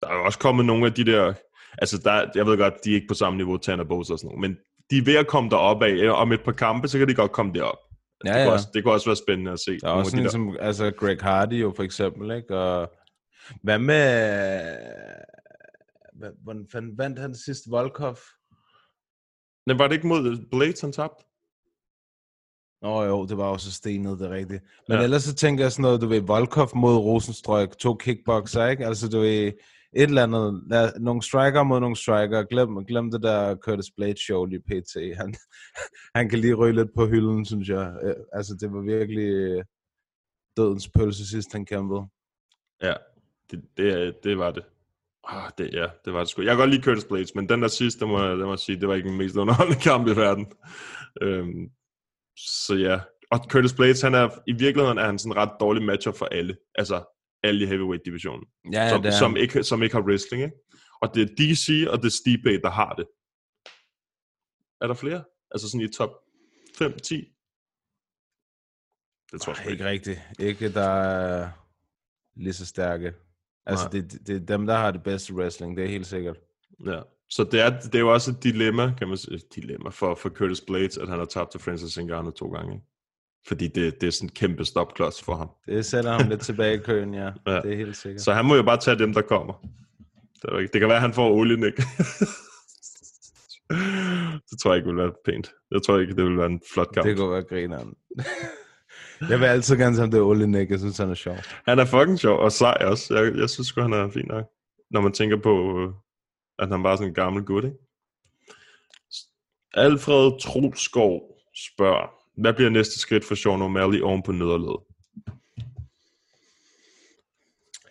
Der 0.00 0.08
er 0.08 0.14
jo 0.14 0.24
også 0.24 0.38
kommet 0.38 0.66
nogle 0.66 0.86
af 0.86 0.92
de 0.92 1.04
der... 1.04 1.34
Altså, 1.78 1.98
der, 1.98 2.30
jeg 2.34 2.46
ved 2.46 2.58
godt, 2.58 2.84
de 2.84 2.90
er 2.90 2.94
ikke 2.94 3.06
på 3.08 3.14
samme 3.14 3.36
niveau, 3.36 3.56
Tanner 3.56 3.84
Bose 3.84 4.12
og 4.12 4.18
sådan 4.18 4.28
noget, 4.28 4.40
men 4.40 4.56
de 4.90 4.98
er 4.98 5.04
ved 5.04 5.16
at 5.16 5.26
komme 5.26 5.50
derop 5.50 5.82
af. 5.82 6.10
Om 6.10 6.32
et 6.32 6.44
par 6.44 6.52
kampe, 6.52 6.88
så 6.88 6.98
kan 6.98 7.08
de 7.08 7.14
godt 7.14 7.32
komme 7.32 7.52
derop. 7.52 7.78
Ja, 8.24 8.30
det, 8.30 8.36
kunne 8.36 8.42
ja. 8.42 8.52
også, 8.52 8.68
det 8.74 8.82
kunne 8.82 8.94
også 8.94 9.06
være 9.06 9.16
spændende 9.16 9.52
at 9.52 9.60
se. 9.60 9.78
Der 9.80 9.88
er 9.88 9.92
også 9.92 10.10
de 10.10 10.10
sådan 10.10 10.24
en 10.24 10.30
som 10.30 10.56
altså 10.60 10.90
Greg 10.90 11.18
Hardy 11.20 11.62
jo 11.62 11.72
for 11.76 11.82
eksempel, 11.82 12.36
ikke? 12.36 12.58
Og 12.58 12.92
hvad 13.62 13.78
med... 13.78 14.60
Hvordan 16.42 16.66
fanden 16.72 16.98
vandt 16.98 17.18
han 17.18 17.34
sidste 17.34 17.70
Volkov? 17.70 18.16
Men 19.66 19.78
var 19.78 19.88
det 19.88 19.94
ikke 19.94 20.06
mod 20.06 20.46
Blades, 20.50 20.80
han 20.80 20.92
tabte? 20.92 21.24
Nå 22.82 23.02
jo, 23.02 23.26
det 23.26 23.36
var 23.36 23.44
også 23.44 23.72
stenet, 23.72 24.18
det 24.18 24.26
er 24.26 24.30
rigtigt. 24.30 24.62
Men 24.88 24.94
Ja. 24.94 24.98
ja. 24.98 25.04
ellers 25.04 25.22
så 25.22 25.34
tænker 25.34 25.64
jeg 25.64 25.72
sådan 25.72 25.82
noget, 25.82 26.00
du 26.00 26.06
ved, 26.06 26.20
Volkov 26.20 26.68
mod 26.76 26.96
Rosenstrøk, 26.96 27.76
to 27.78 27.94
kickboxer, 27.94 28.66
ikke? 28.66 28.86
Altså 28.86 29.08
du 29.08 29.18
ved, 29.20 29.52
et 29.96 30.02
eller 30.02 30.22
andet, 30.22 30.62
lad, 30.66 31.00
nogle 31.00 31.22
striker 31.22 31.62
mod 31.62 31.80
nogle 31.80 31.96
striker, 31.96 32.42
glem, 32.42 32.84
glem 32.84 33.10
det 33.10 33.22
der 33.22 33.56
Curtis 33.56 33.90
Blade 33.96 34.20
show 34.26 34.44
lige 34.44 34.60
pt. 34.60 35.16
Han, 35.16 35.34
han 36.16 36.28
kan 36.28 36.38
lige 36.38 36.54
ryge 36.54 36.74
lidt 36.74 36.94
på 36.96 37.06
hylden, 37.06 37.44
synes 37.44 37.68
jeg. 37.68 37.96
Øh, 38.02 38.14
Altså 38.32 38.56
det 38.60 38.72
var 38.72 38.80
virkelig 38.80 39.28
øh, 39.28 39.64
dødens 40.56 40.88
pølse 40.88 41.28
sidst, 41.28 41.52
han 41.52 41.66
kæmpede. 41.66 42.06
Ja, 42.82 42.94
det, 43.50 43.62
det, 43.76 44.14
det 44.24 44.38
var 44.38 44.50
det. 44.50 44.64
Ah, 45.28 45.50
det, 45.58 45.70
ja, 45.74 45.86
det 46.04 46.12
var 46.12 46.18
det 46.18 46.28
sgu. 46.28 46.42
Jeg 46.42 46.50
kan 46.50 46.58
godt 46.58 46.70
lide 46.70 46.82
Curtis 46.82 47.04
Blades, 47.04 47.34
men 47.34 47.48
den 47.48 47.62
der 47.62 47.68
sidste, 47.68 48.00
det 48.00 48.08
må, 48.08 48.22
jeg- 48.22 48.36
det 48.38 48.46
må 48.46 48.52
jeg 48.52 48.58
sige, 48.58 48.80
det 48.80 48.88
var 48.88 48.94
ikke 48.94 49.08
den 49.08 49.18
mest 49.18 49.36
underholdende 49.36 49.80
kamp 49.80 50.08
i 50.08 50.10
verden. 50.16 50.46
Øhm, 51.22 51.70
så 52.36 52.74
ja, 52.74 53.00
og 53.30 53.38
Curtis 53.50 53.72
Blades, 53.74 54.00
han 54.02 54.14
er, 54.14 54.28
i 54.46 54.52
virkeligheden 54.52 54.98
er 54.98 55.04
han 55.06 55.18
sådan 55.18 55.32
en 55.32 55.36
ret 55.36 55.56
dårlig 55.60 55.82
matchup 55.82 56.16
for 56.16 56.26
alle. 56.26 56.56
Altså, 56.74 57.04
alle 57.42 57.64
i 57.64 57.66
heavyweight-divisionen. 57.66 58.46
Ja, 58.72 58.82
Ja, 58.82 58.88
som, 58.90 59.02
det 59.02 59.08
er 59.08 59.18
som, 59.18 59.36
ikke, 59.36 59.64
som 59.64 59.82
ikke 59.82 59.94
har 59.94 60.02
wrestling, 60.02 60.42
ikke? 60.44 60.56
Og 61.02 61.14
det 61.14 61.22
er 61.22 61.34
DC 61.38 61.86
og 61.90 61.98
det 61.98 62.06
er 62.06 62.10
Stipe, 62.22 62.60
der 62.62 62.70
har 62.70 62.94
det. 62.94 63.06
Er 64.80 64.86
der 64.86 64.94
flere? 64.94 65.24
Altså 65.50 65.70
sådan 65.70 65.80
i 65.86 65.92
top 65.92 66.10
5-10? 66.82 67.30
Det 69.32 69.40
tror 69.40 69.52
jeg 69.56 69.64
Ej, 69.66 69.72
ikke. 69.72 69.84
rigtigt. 69.84 70.20
Ikke 70.38 70.72
der 70.74 70.88
er 70.88 71.50
lige 72.36 72.52
så 72.52 72.66
stærke. 72.66 73.14
Altså, 73.66 73.84
Nej. 73.84 74.00
det, 74.00 74.26
det, 74.26 74.36
er 74.36 74.56
dem, 74.56 74.66
der 74.66 74.76
har 74.76 74.90
det 74.90 75.02
bedste 75.02 75.34
wrestling, 75.34 75.76
det 75.76 75.84
er 75.84 75.88
helt 75.88 76.06
sikkert. 76.06 76.36
Ja. 76.86 77.00
Så 77.30 77.44
det 77.44 77.60
er, 77.60 77.80
det 77.80 77.94
er 77.94 77.98
jo 77.98 78.12
også 78.12 78.30
et 78.30 78.42
dilemma, 78.42 78.94
kan 78.98 79.08
man 79.08 79.16
sige, 79.16 79.40
dilemma 79.54 79.90
for, 79.90 80.14
for 80.14 80.28
Curtis 80.28 80.60
Blades, 80.60 80.98
at 80.98 81.08
han 81.08 81.18
har 81.18 81.26
tabt 81.26 81.50
til 81.50 81.60
Francis 81.60 81.98
Ngannou 81.98 82.30
to 82.30 82.48
gange. 82.48 82.74
Ikke? 82.74 82.86
Fordi 83.48 83.68
det, 83.68 84.00
det 84.00 84.06
er 84.06 84.10
sådan 84.10 84.26
en 84.26 84.32
kæmpe 84.32 84.64
stopklods 84.64 85.22
for 85.22 85.34
ham. 85.36 85.48
Det 85.66 85.86
sætter 85.86 86.12
ham 86.12 86.28
lidt 86.28 86.40
tilbage 86.40 86.74
i 86.74 86.78
køen, 86.78 87.14
ja. 87.14 87.30
Ja. 87.46 87.60
Det 87.60 87.72
er 87.72 87.76
helt 87.76 87.96
sikkert. 87.96 88.22
Så 88.22 88.32
han 88.32 88.44
må 88.44 88.54
jo 88.54 88.62
bare 88.62 88.80
tage 88.80 88.98
dem, 88.98 89.14
der 89.14 89.22
kommer. 89.22 89.66
Det, 90.42 90.72
det 90.72 90.80
kan 90.80 90.88
være, 90.88 90.96
at 90.96 91.02
han 91.02 91.12
får 91.12 91.30
olien, 91.30 91.64
ikke? 91.64 91.82
det 94.50 94.58
tror 94.62 94.70
jeg 94.70 94.76
ikke 94.76 94.88
vil 94.88 94.96
være 94.96 95.12
pænt. 95.24 95.50
Jeg 95.70 95.82
tror 95.82 95.98
ikke, 95.98 96.16
det 96.16 96.24
vil 96.24 96.36
være 96.36 96.46
en 96.46 96.60
flot 96.74 96.92
kamp. 96.94 97.06
Det 97.06 97.16
kunne 97.16 97.30
være 97.30 97.42
grineren. 97.42 97.94
Jeg 99.20 99.40
vil 99.40 99.46
altid 99.46 99.76
gerne 99.76 99.96
som 99.96 100.10
det 100.10 100.20
Ole 100.20 100.46
Nick. 100.46 100.70
Jeg 100.70 100.78
synes, 100.78 100.98
han 100.98 101.10
er 101.10 101.14
sjov. 101.14 101.36
Han 101.66 101.78
er 101.78 101.84
fucking 101.84 102.18
sjov, 102.18 102.38
og 102.38 102.52
sej 102.52 102.76
også. 102.80 103.14
Jeg, 103.14 103.36
jeg 103.36 103.50
synes 103.50 103.68
sgu, 103.68 103.80
han 103.80 103.92
er 103.92 104.10
fin 104.10 104.26
nok. 104.26 104.44
Når 104.90 105.00
man 105.00 105.12
tænker 105.12 105.36
på, 105.36 105.80
øh, 105.80 105.92
at 106.58 106.68
han 106.68 106.82
bare 106.82 106.92
er 106.92 106.96
sådan 106.96 107.08
en 107.08 107.14
gammel 107.14 107.44
gut, 107.44 107.64
ikke? 107.64 107.76
Alfred 109.74 110.40
Trolskov 110.40 111.22
spørger, 111.56 112.10
hvad 112.40 112.54
bliver 112.54 112.70
næste 112.70 112.98
skridt 112.98 113.24
for 113.24 113.34
Sean 113.34 113.62
O'Malley 113.62 114.02
oven 114.02 114.22
på 114.22 114.32
nederlaget? 114.32 114.80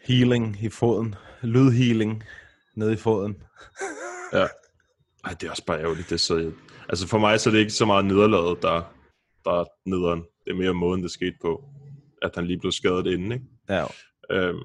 Healing 0.03 0.57
i 0.63 0.69
foden. 0.69 1.15
Lydhealing 1.41 2.23
nede 2.75 2.93
i 2.93 2.97
foden. 2.97 3.43
Ja. 4.33 4.47
Ej, 5.25 5.33
det 5.33 5.47
er 5.47 5.51
også 5.51 5.65
bare 5.65 5.79
ærgerligt. 5.79 6.09
Det 6.09 6.21
så, 6.21 6.51
altså 6.89 7.07
for 7.07 7.17
mig 7.17 7.39
så 7.39 7.49
er 7.49 7.51
det 7.51 7.59
ikke 7.59 7.71
så 7.71 7.85
meget 7.85 8.05
nederlaget, 8.05 8.61
der, 8.61 8.93
der 9.45 9.51
er 9.51 9.65
nederen. 9.85 10.23
Det 10.45 10.51
er 10.51 10.55
mere 10.55 10.73
måden, 10.73 11.03
det 11.03 11.11
skete 11.11 11.35
på. 11.41 11.63
At 12.21 12.35
han 12.35 12.45
lige 12.47 12.59
blev 12.59 12.71
skadet 12.71 13.07
inden, 13.07 13.31
ikke? 13.31 13.45
Ja. 13.69 13.85
Øhm, 14.31 14.59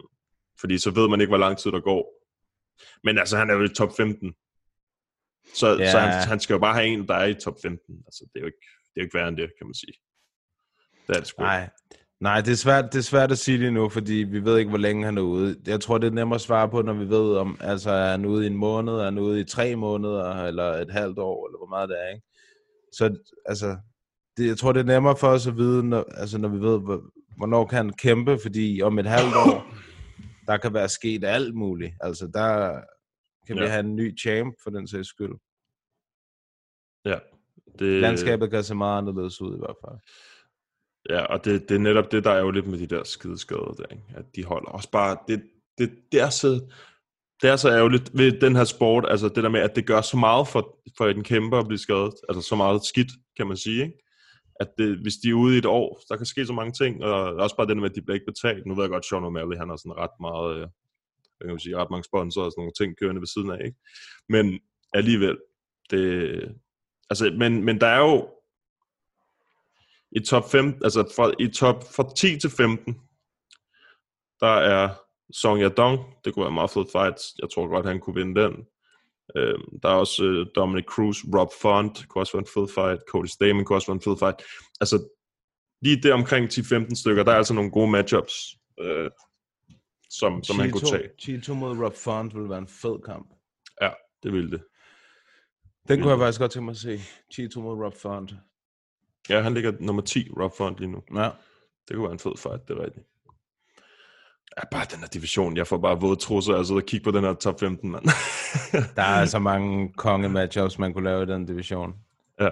fordi 0.60 0.78
så 0.78 0.90
ved 0.90 1.08
man 1.08 1.20
ikke, 1.20 1.30
hvor 1.30 1.36
lang 1.38 1.58
tid 1.58 1.70
der 1.72 1.80
går. 1.80 2.14
Men 3.04 3.18
altså, 3.18 3.36
han 3.36 3.50
er 3.50 3.54
jo 3.54 3.62
i 3.64 3.68
top 3.68 3.96
15. 3.96 4.34
Så, 5.54 5.76
Ja. 5.78 5.90
så 5.90 5.98
han, 5.98 6.28
han 6.28 6.40
skal 6.40 6.54
jo 6.54 6.58
bare 6.58 6.74
have 6.74 6.86
en, 6.86 7.08
der 7.08 7.14
er 7.14 7.26
i 7.26 7.34
top 7.34 7.54
15. 7.62 8.02
Altså, 8.06 8.24
det 8.32 8.38
er 8.38 8.40
jo 8.40 8.46
ikke, 8.46 8.58
det 8.78 8.96
er 8.96 9.00
jo 9.00 9.02
ikke 9.02 9.14
værre 9.18 9.28
end 9.28 9.36
det, 9.36 9.50
kan 9.58 9.66
man 9.66 9.74
sige. 9.74 9.92
Det 11.06 11.16
er 11.16 11.20
det 11.20 11.26
sgu. 11.28 11.42
Nej. 11.42 11.70
Nej, 12.20 12.40
det 12.40 12.52
er, 12.52 12.56
svært, 12.56 12.84
det 12.92 12.98
er 12.98 13.02
svært 13.02 13.32
at 13.32 13.38
sige 13.38 13.58
det 13.58 13.72
nu, 13.72 13.88
fordi 13.88 14.12
vi 14.12 14.44
ved 14.44 14.58
ikke, 14.58 14.68
hvor 14.68 14.78
længe 14.78 15.04
han 15.04 15.18
er 15.18 15.22
ude. 15.22 15.56
Jeg 15.66 15.80
tror, 15.80 15.98
det 15.98 16.06
er 16.06 16.10
nemmere 16.10 16.34
at 16.34 16.40
svare 16.40 16.68
på, 16.70 16.82
når 16.82 16.92
vi 16.92 17.08
ved, 17.08 17.36
om 17.36 17.56
altså, 17.60 17.90
er 17.90 18.10
han 18.10 18.24
ude 18.24 18.44
i 18.44 18.46
en 18.46 18.56
måned, 18.56 18.92
er 18.92 19.04
han 19.04 19.18
ude 19.18 19.40
i 19.40 19.44
tre 19.44 19.76
måneder, 19.76 20.44
eller 20.44 20.64
et 20.64 20.90
halvt 20.90 21.18
år, 21.18 21.48
eller 21.48 21.58
hvor 21.58 21.66
meget 21.68 21.88
det 21.88 21.96
er, 22.04 22.08
ikke? 22.08 22.26
Så 22.92 23.16
altså, 23.46 23.76
det, 24.38 24.46
jeg 24.46 24.58
tror, 24.58 24.72
det 24.72 24.80
er 24.80 24.84
nemmere 24.84 25.16
for 25.16 25.28
os 25.28 25.46
at 25.46 25.56
vide, 25.56 25.82
når, 25.88 26.04
altså, 26.14 26.38
når 26.38 26.48
vi 26.48 26.58
ved, 26.60 26.80
hvor, 26.80 27.02
hvornår 27.36 27.66
kan 27.66 27.76
han 27.76 27.92
kæmpe, 27.92 28.38
fordi 28.42 28.82
om 28.82 28.98
et 28.98 29.06
halvt 29.06 29.34
år, 29.36 29.74
der 30.46 30.56
kan 30.56 30.74
være 30.74 30.88
sket 30.88 31.24
alt 31.24 31.54
muligt. 31.54 31.94
Altså, 32.00 32.26
der 32.34 32.80
kan 33.46 33.56
vi 33.56 33.60
Ja. 33.62 33.68
have 33.68 33.80
en 33.80 33.96
ny 33.96 34.18
champ, 34.20 34.54
for 34.62 34.70
den 34.70 34.86
sags 34.88 35.08
skyld. 35.08 35.34
Ja. 37.04 37.18
Det, 37.78 38.00
Landskabet 38.00 38.50
kan 38.50 38.64
se 38.64 38.74
meget 38.74 38.98
anderledes 38.98 39.40
ud, 39.40 39.54
i 39.56 39.58
hvert 39.58 39.76
fald. 39.84 39.98
Ja, 41.10 41.24
og 41.24 41.44
det, 41.44 41.68
det 41.68 41.74
er 41.74 41.78
netop 41.78 42.12
det, 42.12 42.24
der 42.24 42.30
er 42.30 42.40
jo 42.40 42.50
lidt 42.50 42.66
med 42.66 42.78
de 42.78 42.86
der 42.86 43.04
skideskader 43.04 43.74
der, 43.78 43.86
ikke? 43.92 44.04
at 44.14 44.24
de 44.36 44.44
holder 44.44 44.68
også 44.70 44.90
bare, 44.90 45.16
det, 45.28 45.42
det, 45.78 45.90
det, 46.12 46.20
er 46.20 46.30
så, 46.30 46.48
det 47.42 47.50
er 47.50 47.56
så 47.56 47.70
ærgerligt 47.70 48.10
ved 48.18 48.40
den 48.40 48.56
her 48.56 48.64
sport, 48.64 49.04
altså 49.08 49.28
det 49.28 49.44
der 49.44 49.48
med, 49.48 49.60
at 49.60 49.76
det 49.76 49.86
gør 49.86 50.00
så 50.00 50.16
meget 50.16 50.48
for, 50.48 50.78
for 50.96 51.06
en 51.06 51.24
kæmper 51.24 51.58
at 51.58 51.66
blive 51.66 51.78
skadet, 51.78 52.14
altså 52.28 52.42
så 52.48 52.56
meget 52.56 52.84
skidt, 52.84 53.08
kan 53.36 53.46
man 53.46 53.56
sige, 53.56 53.82
ikke? 53.82 53.98
At 54.60 54.68
det, 54.78 54.98
hvis 54.98 55.16
de 55.16 55.28
er 55.28 55.34
ude 55.34 55.54
i 55.54 55.58
et 55.58 55.66
år, 55.66 56.00
der 56.08 56.16
kan 56.16 56.26
ske 56.26 56.46
så 56.46 56.52
mange 56.52 56.72
ting, 56.72 57.04
og 57.04 57.34
også 57.34 57.56
bare 57.56 57.66
det 57.66 57.76
med, 57.76 57.90
at 57.90 57.96
de 57.96 58.02
bliver 58.02 58.14
ikke 58.14 58.32
betalt. 58.32 58.66
Nu 58.66 58.74
ved 58.74 58.82
jeg 58.84 58.90
godt, 58.90 59.06
Sean 59.06 59.24
O'Malley, 59.24 59.58
han 59.58 59.68
har 59.68 59.76
sådan 59.76 59.96
ret 59.96 60.20
meget, 60.20 60.56
øh, 60.56 60.66
kan 61.40 61.50
man 61.50 61.58
sige, 61.58 61.76
ret 61.76 61.90
mange 61.90 62.04
sponsorer 62.04 62.44
og 62.44 62.52
sådan 62.52 62.60
nogle 62.60 62.72
ting 62.78 62.96
kørende 62.96 63.20
ved 63.20 63.26
siden 63.26 63.50
af, 63.50 63.64
ikke? 63.64 63.78
Men 64.28 64.60
alligevel, 64.92 65.38
det, 65.90 66.56
altså, 67.10 67.34
men, 67.38 67.64
men 67.64 67.80
der 67.80 67.86
er 67.86 67.98
jo, 67.98 68.28
i 70.12 70.20
top 70.20 70.50
5, 70.50 70.80
altså 70.84 71.12
fra, 71.16 71.32
i 71.38 71.48
top 71.48 71.84
fra 71.96 72.14
10 72.16 72.38
til 72.38 72.50
15, 72.50 73.00
der 74.40 74.54
er 74.54 74.88
Song 75.32 75.62
Yadong, 75.62 76.00
det 76.24 76.34
kunne 76.34 76.42
være 76.42 76.52
meget 76.52 76.70
fed 76.70 76.84
fight, 76.92 77.18
jeg 77.42 77.50
tror 77.50 77.68
godt, 77.68 77.86
han 77.86 78.00
kunne 78.00 78.14
vinde 78.14 78.40
den. 78.40 78.66
Øhm, 79.36 79.80
der 79.82 79.88
er 79.88 79.94
også 79.94 80.24
øh, 80.24 80.46
Dominic 80.54 80.84
Cruz, 80.84 81.24
Rob 81.34 81.48
Font, 81.62 82.08
kunne 82.08 82.22
også 82.22 82.32
være 82.32 82.42
en 82.42 82.52
fed 82.54 82.74
fight, 82.74 83.00
Cody 83.08 83.26
Stamen 83.26 83.64
kunne 83.64 83.76
også 83.76 83.86
være 83.86 83.94
en 83.94 84.00
fed 84.00 84.16
fight. 84.18 84.42
Altså, 84.80 85.08
lige 85.82 86.02
der 86.02 86.14
omkring 86.14 86.44
10-15 86.52 86.94
stykker, 86.94 87.22
der 87.22 87.32
er 87.32 87.36
altså 87.36 87.54
nogle 87.54 87.70
gode 87.70 87.90
matchups, 87.90 88.34
øh, 88.80 89.10
som, 90.10 90.42
som 90.44 90.58
han 90.58 90.70
kunne 90.70 90.88
tage. 90.88 91.08
Chito 91.20 91.54
mod 91.54 91.78
Rob 91.78 91.96
Font 91.96 92.34
ville 92.34 92.48
være 92.48 92.58
en 92.58 92.68
fed 92.68 92.98
kamp. 93.04 93.34
Ja, 93.82 93.90
det 94.22 94.32
ville 94.32 94.50
det. 94.50 94.62
Den 95.88 96.00
kunne 96.00 96.10
jeg 96.10 96.18
faktisk 96.18 96.40
godt 96.40 96.52
tænke 96.52 96.64
mig 96.64 96.72
at 96.72 96.76
se. 96.76 97.00
Chito 97.32 97.60
mod 97.60 97.84
Rob 97.84 97.94
Font. 97.94 98.34
Ja, 99.28 99.40
han 99.40 99.54
ligger 99.54 99.72
nummer 99.80 100.02
10, 100.02 100.28
Rob 100.40 100.52
Font 100.56 100.78
lige 100.78 100.90
nu. 100.90 101.02
Ja. 101.14 101.30
Det 101.88 101.96
kunne 101.96 102.04
være 102.04 102.12
en 102.12 102.18
fed 102.18 102.36
fight, 102.36 102.68
det 102.68 102.78
er 102.78 102.84
rigtigt. 102.84 103.06
Ja, 104.58 104.62
bare 104.70 104.86
den 104.90 105.00
her 105.00 105.06
division. 105.06 105.56
Jeg 105.56 105.66
får 105.66 105.78
bare 105.78 106.00
våde 106.00 106.16
trusser 106.16 106.54
altså 106.54 106.76
at 106.76 106.86
kigge 106.86 107.04
på 107.04 107.10
den 107.10 107.24
her 107.24 107.34
top 107.34 107.60
15, 107.60 107.90
mand. 107.90 108.04
Der 108.96 109.02
er 109.02 109.26
så 109.26 109.38
mange 109.38 109.92
konge 109.96 110.28
matchups, 110.28 110.78
man 110.78 110.92
kunne 110.92 111.04
lave 111.04 111.22
i 111.22 111.26
den 111.26 111.46
division. 111.46 111.92
ja. 112.40 112.48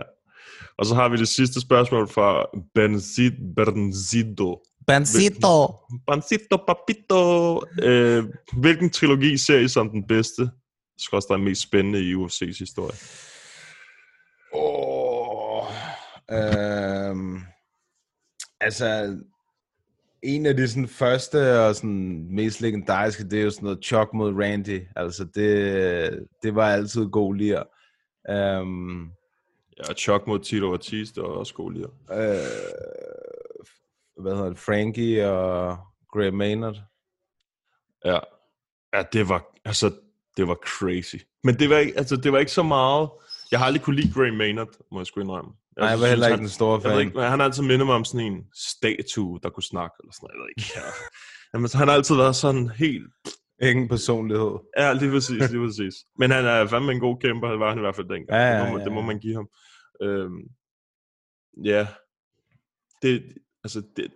Og 0.78 0.86
så 0.86 0.94
har 0.94 1.08
vi 1.08 1.16
det 1.16 1.28
sidste 1.28 1.60
spørgsmål 1.60 2.08
fra 2.08 2.46
Benzid 2.74 3.32
Bernzido. 3.56 4.62
Bancito! 4.86 5.74
Benzito 6.10 6.56
Papito. 6.66 7.62
Øh, 7.82 8.24
hvilken 8.52 8.90
trilogi 8.90 9.36
ser 9.36 9.58
I 9.58 9.68
som 9.68 9.90
den 9.90 10.06
bedste, 10.06 10.50
skråstrej 10.98 11.36
mest 11.36 11.62
spændende 11.62 12.00
i 12.00 12.14
UFC's 12.14 12.58
historie? 12.58 12.96
Åh, 14.54 15.64
øhm, 16.30 17.40
altså, 18.60 19.18
en 20.26 20.46
af 20.46 20.56
de 20.56 20.68
sådan, 20.68 20.88
første 20.88 21.60
og 21.60 21.74
sådan, 21.74 22.26
mest 22.30 22.60
legendariske, 22.60 23.24
det 23.24 23.38
er 23.38 23.44
jo 23.44 23.50
sådan 23.50 23.64
noget 23.64 23.84
Chuck 23.84 24.12
mod 24.14 24.34
Randy. 24.34 24.82
Altså, 24.96 25.24
det, 25.34 26.26
det 26.42 26.54
var 26.54 26.70
altid 26.70 27.06
god 27.06 27.34
lir. 27.34 27.62
Øhm, 28.30 29.10
Ja, 29.78 29.94
Chuck 29.94 30.26
mod 30.26 30.38
Tito 30.38 30.72
Ortiz, 30.72 31.12
det 31.12 31.22
var 31.22 31.28
også 31.28 31.54
god 31.54 31.72
lige. 31.72 31.84
øh, 31.84 32.38
hvad 34.22 34.34
hedder 34.34 34.48
det? 34.48 34.58
Frankie 34.58 35.30
og 35.30 35.78
Graham 36.12 36.34
Maynard. 36.34 36.76
Ja. 38.04 38.18
ja, 38.94 39.02
det 39.12 39.28
var, 39.28 39.44
altså, 39.64 39.92
det 40.36 40.48
var 40.48 40.54
crazy. 40.54 41.16
Men 41.44 41.58
det 41.58 41.70
var, 41.70 41.76
ikke, 41.76 41.98
altså, 41.98 42.16
det 42.16 42.32
var 42.32 42.38
ikke 42.38 42.52
så 42.52 42.62
meget... 42.62 43.10
Jeg 43.50 43.58
har 43.58 43.66
aldrig 43.66 43.82
kunne 43.82 43.96
lide 43.96 44.12
Gray 44.12 44.28
Maynard, 44.30 44.68
må 44.92 45.00
jeg 45.00 45.06
sgu 45.06 45.20
indrømme. 45.20 45.52
Nej, 45.78 45.88
jeg 45.88 46.00
var 46.00 46.06
heller 46.06 46.26
ikke 46.26 46.32
han- 46.36 46.38
den 46.38 46.48
store 46.48 46.80
Jeg 46.84 46.90
fan. 46.92 47.00
ikke, 47.00 47.12
men 47.18 47.24
han 47.30 47.38
har 47.38 47.46
altid 47.46 47.62
mindet 47.62 47.86
mig 47.86 47.94
om 47.94 48.04
sådan 48.04 48.26
en 48.26 48.44
statue, 48.54 49.40
der 49.42 49.50
kunne 49.50 49.62
snakke, 49.62 49.94
eller 50.00 50.12
sådan 50.12 50.22
noget, 50.26 50.34
jeg 50.34 50.40
ved 50.42 50.48
ikke. 50.56 50.70
Ja. 50.76 50.90
Jamen, 51.54 51.70
han 51.74 51.88
har 51.88 51.94
altid 51.94 52.16
været 52.16 52.36
sådan 52.36 52.68
helt... 52.68 53.12
Ingen 53.62 53.88
personlighed. 53.88 54.52
Ja, 54.78 54.92
lige 54.92 55.10
præcis, 55.10 55.50
lige 55.50 55.66
præcis. 55.66 55.94
Men 56.18 56.30
han 56.30 56.44
er 56.44 56.66
fandme 56.66 56.92
en 56.92 57.00
god 57.00 57.16
kæmper, 57.20 57.48
det 57.50 57.58
var 57.60 57.68
han 57.68 57.78
i 57.78 57.80
hvert 57.80 57.96
fald 57.96 58.08
dengang. 58.08 58.30
Ja, 58.30 58.46
ja, 58.46 58.60
det, 58.60 58.66
må, 58.66 58.72
man, 58.72 58.78
ja, 58.78 58.84
det 58.84 58.92
må 58.92 59.00
ja. 59.00 59.06
man 59.06 59.18
give 59.18 59.34
ham. 59.34 59.48
Øhm, 60.02 60.40
ja, 61.64 61.86
det, 63.02 63.34
altså, 63.64 63.82
det, 63.96 64.06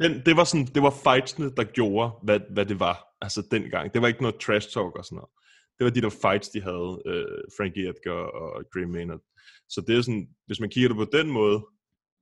den, 0.00 0.22
det 0.26 0.36
var 0.36 0.44
sådan, 0.44 0.66
det 0.66 0.82
var 0.82 0.90
fightsene, 0.90 1.50
der 1.56 1.64
gjorde, 1.64 2.10
hvad, 2.22 2.40
hvad 2.50 2.66
det 2.66 2.80
var, 2.80 2.96
altså 3.20 3.46
dengang. 3.50 3.94
Det 3.94 4.02
var 4.02 4.08
ikke 4.08 4.22
noget 4.22 4.40
trash 4.40 4.68
talk 4.68 4.96
og 4.98 5.04
sådan 5.04 5.16
noget. 5.16 5.30
Det 5.78 5.84
var 5.84 5.90
de 5.90 6.00
der 6.02 6.10
fights, 6.30 6.48
de 6.48 6.60
havde, 6.62 7.02
øh, 7.06 7.38
Frankie 7.56 7.88
Edgar 7.88 8.22
og 8.40 8.64
Gray 8.72 8.82
Maynard. 8.84 9.20
Så 9.68 9.80
det 9.80 9.98
er 9.98 10.02
sådan, 10.02 10.28
hvis 10.46 10.60
man 10.60 10.70
kigger 10.70 10.88
det 10.88 10.96
på 10.96 11.16
den 11.18 11.30
måde, 11.30 11.66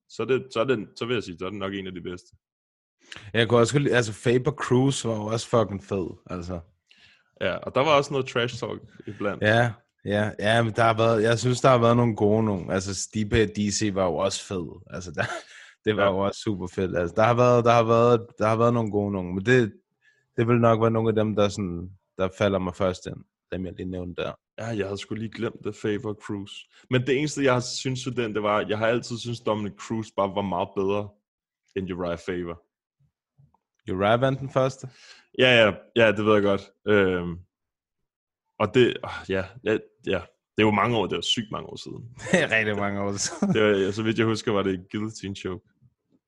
så, 0.08 0.22
er 0.22 0.26
det, 0.26 0.46
så, 0.52 0.60
er 0.60 0.64
det, 0.64 0.88
så 0.96 1.06
vil 1.06 1.14
jeg 1.14 1.22
sige, 1.22 1.38
så 1.38 1.46
er 1.46 1.50
det 1.50 1.58
nok 1.58 1.74
en 1.74 1.86
af 1.86 1.94
de 1.94 2.00
bedste. 2.00 2.36
Jeg 3.34 3.48
kunne 3.48 3.60
også 3.60 3.88
altså 3.92 4.12
Faber 4.12 4.50
Cruz 4.50 5.04
var 5.04 5.18
også 5.18 5.48
fucking 5.48 5.84
fed, 5.84 6.06
altså. 6.30 6.60
Ja, 7.40 7.56
og 7.56 7.74
der 7.74 7.80
var 7.80 7.96
også 7.96 8.12
noget 8.12 8.26
trash 8.26 8.58
talk 8.60 8.82
iblandt. 9.06 9.42
Ja, 9.42 9.72
ja, 10.04 10.30
ja, 10.38 10.62
men 10.62 10.72
der 10.72 10.82
har 10.82 10.96
været, 10.96 11.22
jeg 11.22 11.38
synes, 11.38 11.60
der 11.60 11.68
har 11.68 11.78
været 11.78 11.96
nogle 11.96 12.16
gode 12.16 12.44
nogle. 12.44 12.74
Altså, 12.74 12.94
Stipe 12.94 13.46
DC 13.46 13.90
var 13.94 14.04
jo 14.04 14.14
også 14.14 14.44
fed. 14.46 14.82
Altså, 14.90 15.12
der, 15.12 15.24
det 15.84 15.96
var 15.96 16.02
ja. 16.02 16.10
jo 16.10 16.18
også 16.18 16.40
super 16.40 16.66
fedt. 16.66 16.96
Altså, 16.96 17.14
der 17.16 17.22
har 17.22 17.34
været, 17.34 17.64
der 17.64 17.72
har 17.72 17.82
været, 17.82 18.26
der 18.38 18.48
har 18.48 18.56
været 18.56 18.74
nogle 18.74 18.90
gode 18.90 19.12
nogle, 19.12 19.34
men 19.34 19.46
det, 19.46 19.72
det 20.36 20.48
vil 20.48 20.60
nok 20.60 20.80
være 20.80 20.90
nogle 20.90 21.08
af 21.08 21.14
dem, 21.14 21.36
der, 21.36 21.48
sådan, 21.48 21.90
der 22.18 22.28
falder 22.38 22.58
mig 22.58 22.74
først 22.74 23.06
ind. 23.06 23.24
Dem, 23.52 23.66
jeg 23.66 23.74
lige 23.76 23.90
nævnte 23.90 24.22
der. 24.22 24.32
Ja, 24.58 24.66
jeg 24.66 24.86
havde 24.86 24.98
sgu 24.98 25.14
lige 25.14 25.30
glemt 25.30 25.64
det, 25.64 25.76
Favor 25.76 26.14
Cruz. 26.14 26.50
Men 26.90 27.06
det 27.06 27.18
eneste, 27.18 27.44
jeg 27.44 27.62
synes 27.62 28.06
jo 28.06 28.10
den, 28.10 28.34
det 28.34 28.42
var, 28.42 28.66
jeg 28.68 28.78
har 28.78 28.86
altid 28.86 29.18
synes 29.18 29.40
Dominic 29.40 29.72
Cruz 29.78 30.06
bare 30.16 30.34
var 30.34 30.42
meget 30.42 30.68
bedre 30.76 31.08
end 31.76 31.92
Uriah 31.92 32.18
Favor. 32.18 32.62
Uriah 33.92 34.20
vandt 34.20 34.40
den 34.40 34.50
første. 34.50 34.88
Ja, 35.38 35.64
ja, 35.64 35.72
ja, 35.96 36.12
det 36.12 36.24
ved 36.24 36.34
jeg 36.34 36.42
godt. 36.42 36.70
Øhm, 36.88 37.38
og 38.58 38.74
det, 38.74 38.96
ja, 39.28 39.44
ja, 39.64 39.78
ja, 40.06 40.20
det 40.56 40.62
jo 40.62 40.70
mange 40.70 40.96
år, 40.96 41.06
det 41.06 41.16
var 41.16 41.22
sygt 41.22 41.50
mange 41.50 41.68
år 41.68 41.76
siden. 41.76 42.14
Det 42.32 42.42
er 42.42 42.58
rigtig 42.58 42.76
mange 42.76 43.00
år 43.02 43.12
siden. 43.16 43.54
Det 43.54 43.62
var, 43.62 43.90
så 43.90 44.02
vidt 44.02 44.18
jeg 44.18 44.26
husker, 44.26 44.52
var 44.52 44.62
det 44.62 44.90
Guillotine 44.90 45.36
Choke. 45.36 45.68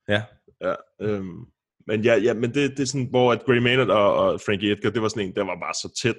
ja. 0.09 0.23
Ja, 0.61 0.75
øhm, 1.01 1.47
men 1.87 2.05
ja, 2.05 2.15
ja, 2.17 2.35
men 2.35 2.55
det, 2.55 2.71
det 2.71 2.81
er 2.81 2.87
sådan, 2.87 3.07
hvor 3.11 3.33
at 3.33 3.45
Gray 3.45 3.59
Maynard 3.59 3.89
og, 3.91 4.15
og 4.15 4.41
Frankie 4.47 4.73
Edgar, 4.73 4.91
det 4.91 5.03
var 5.03 5.09
sådan 5.09 5.29
en, 5.29 5.35
der 5.35 5.45
var 5.45 5.61
bare 5.61 5.75
så 5.75 6.01
tæt 6.03 6.17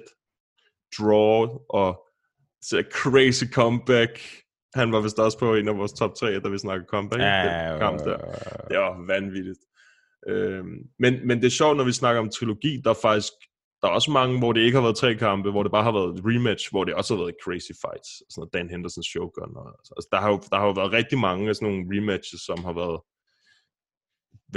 draw, 0.98 1.48
og 1.70 2.06
så 2.62 2.84
crazy 2.92 3.44
comeback. 3.52 4.20
Han 4.74 4.92
var 4.92 5.00
vist 5.00 5.18
også 5.18 5.38
på 5.38 5.54
en 5.54 5.68
af 5.68 5.76
vores 5.76 5.92
top 5.92 6.14
3, 6.14 6.40
da 6.40 6.48
vi 6.48 6.58
snakkede 6.58 6.88
comeback. 6.90 7.20
den 7.20 7.78
kamp 7.78 7.98
der. 7.98 8.18
Det 8.68 8.78
var 8.78 9.06
vanvittigt. 9.06 9.58
Øhm, 10.28 10.76
men, 10.98 11.26
men 11.26 11.38
det 11.38 11.46
er 11.46 11.50
sjovt, 11.50 11.76
når 11.76 11.84
vi 11.84 11.92
snakker 11.92 12.20
om 12.20 12.30
trilogi, 12.30 12.80
der 12.84 12.90
er 12.90 13.00
faktisk 13.02 13.32
der 13.82 13.88
er 13.88 13.92
også 13.92 14.10
mange, 14.10 14.38
hvor 14.38 14.52
det 14.52 14.60
ikke 14.60 14.76
har 14.76 14.82
været 14.82 14.96
tre 14.96 15.14
kampe, 15.14 15.50
hvor 15.50 15.62
det 15.62 15.72
bare 15.72 15.82
har 15.82 15.92
været 15.92 16.10
et 16.14 16.24
rematch, 16.24 16.70
hvor 16.70 16.84
det 16.84 16.94
også 16.94 17.14
har 17.14 17.22
været 17.22 17.40
crazy 17.44 17.74
fights. 17.84 18.10
Sådan 18.18 18.40
noget 18.40 18.54
Dan 18.54 18.70
Henderson 18.70 19.02
Shogun. 19.02 19.56
Og, 19.56 19.66
altså, 19.96 20.08
der, 20.12 20.20
har 20.20 20.28
jo, 20.30 20.38
der 20.50 20.58
har 20.58 20.66
jo 20.66 20.72
været 20.80 20.92
rigtig 20.92 21.18
mange 21.18 21.48
af 21.48 21.54
sådan 21.56 21.68
nogle 21.68 21.86
rematches, 21.92 22.40
som 22.48 22.58
har 22.64 22.74
været 22.82 22.98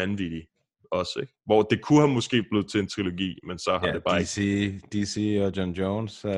vanvittige 0.02 0.48
også, 0.92 1.20
ikke? 1.20 1.34
Hvor 1.46 1.62
det 1.62 1.82
kunne 1.82 2.00
have 2.00 2.14
måske 2.14 2.44
blevet 2.50 2.70
til 2.72 2.80
en 2.80 2.88
trilogi, 2.88 3.40
men 3.48 3.60
så 3.60 3.78
har 3.78 3.88
Ja, 3.88 3.94
det 3.94 4.04
bare 4.04 4.22
DC, 4.22 4.72
DC 4.94 5.40
og 5.42 5.58
John 5.58 5.72
Jones. 5.72 6.26
Uh, 6.26 6.32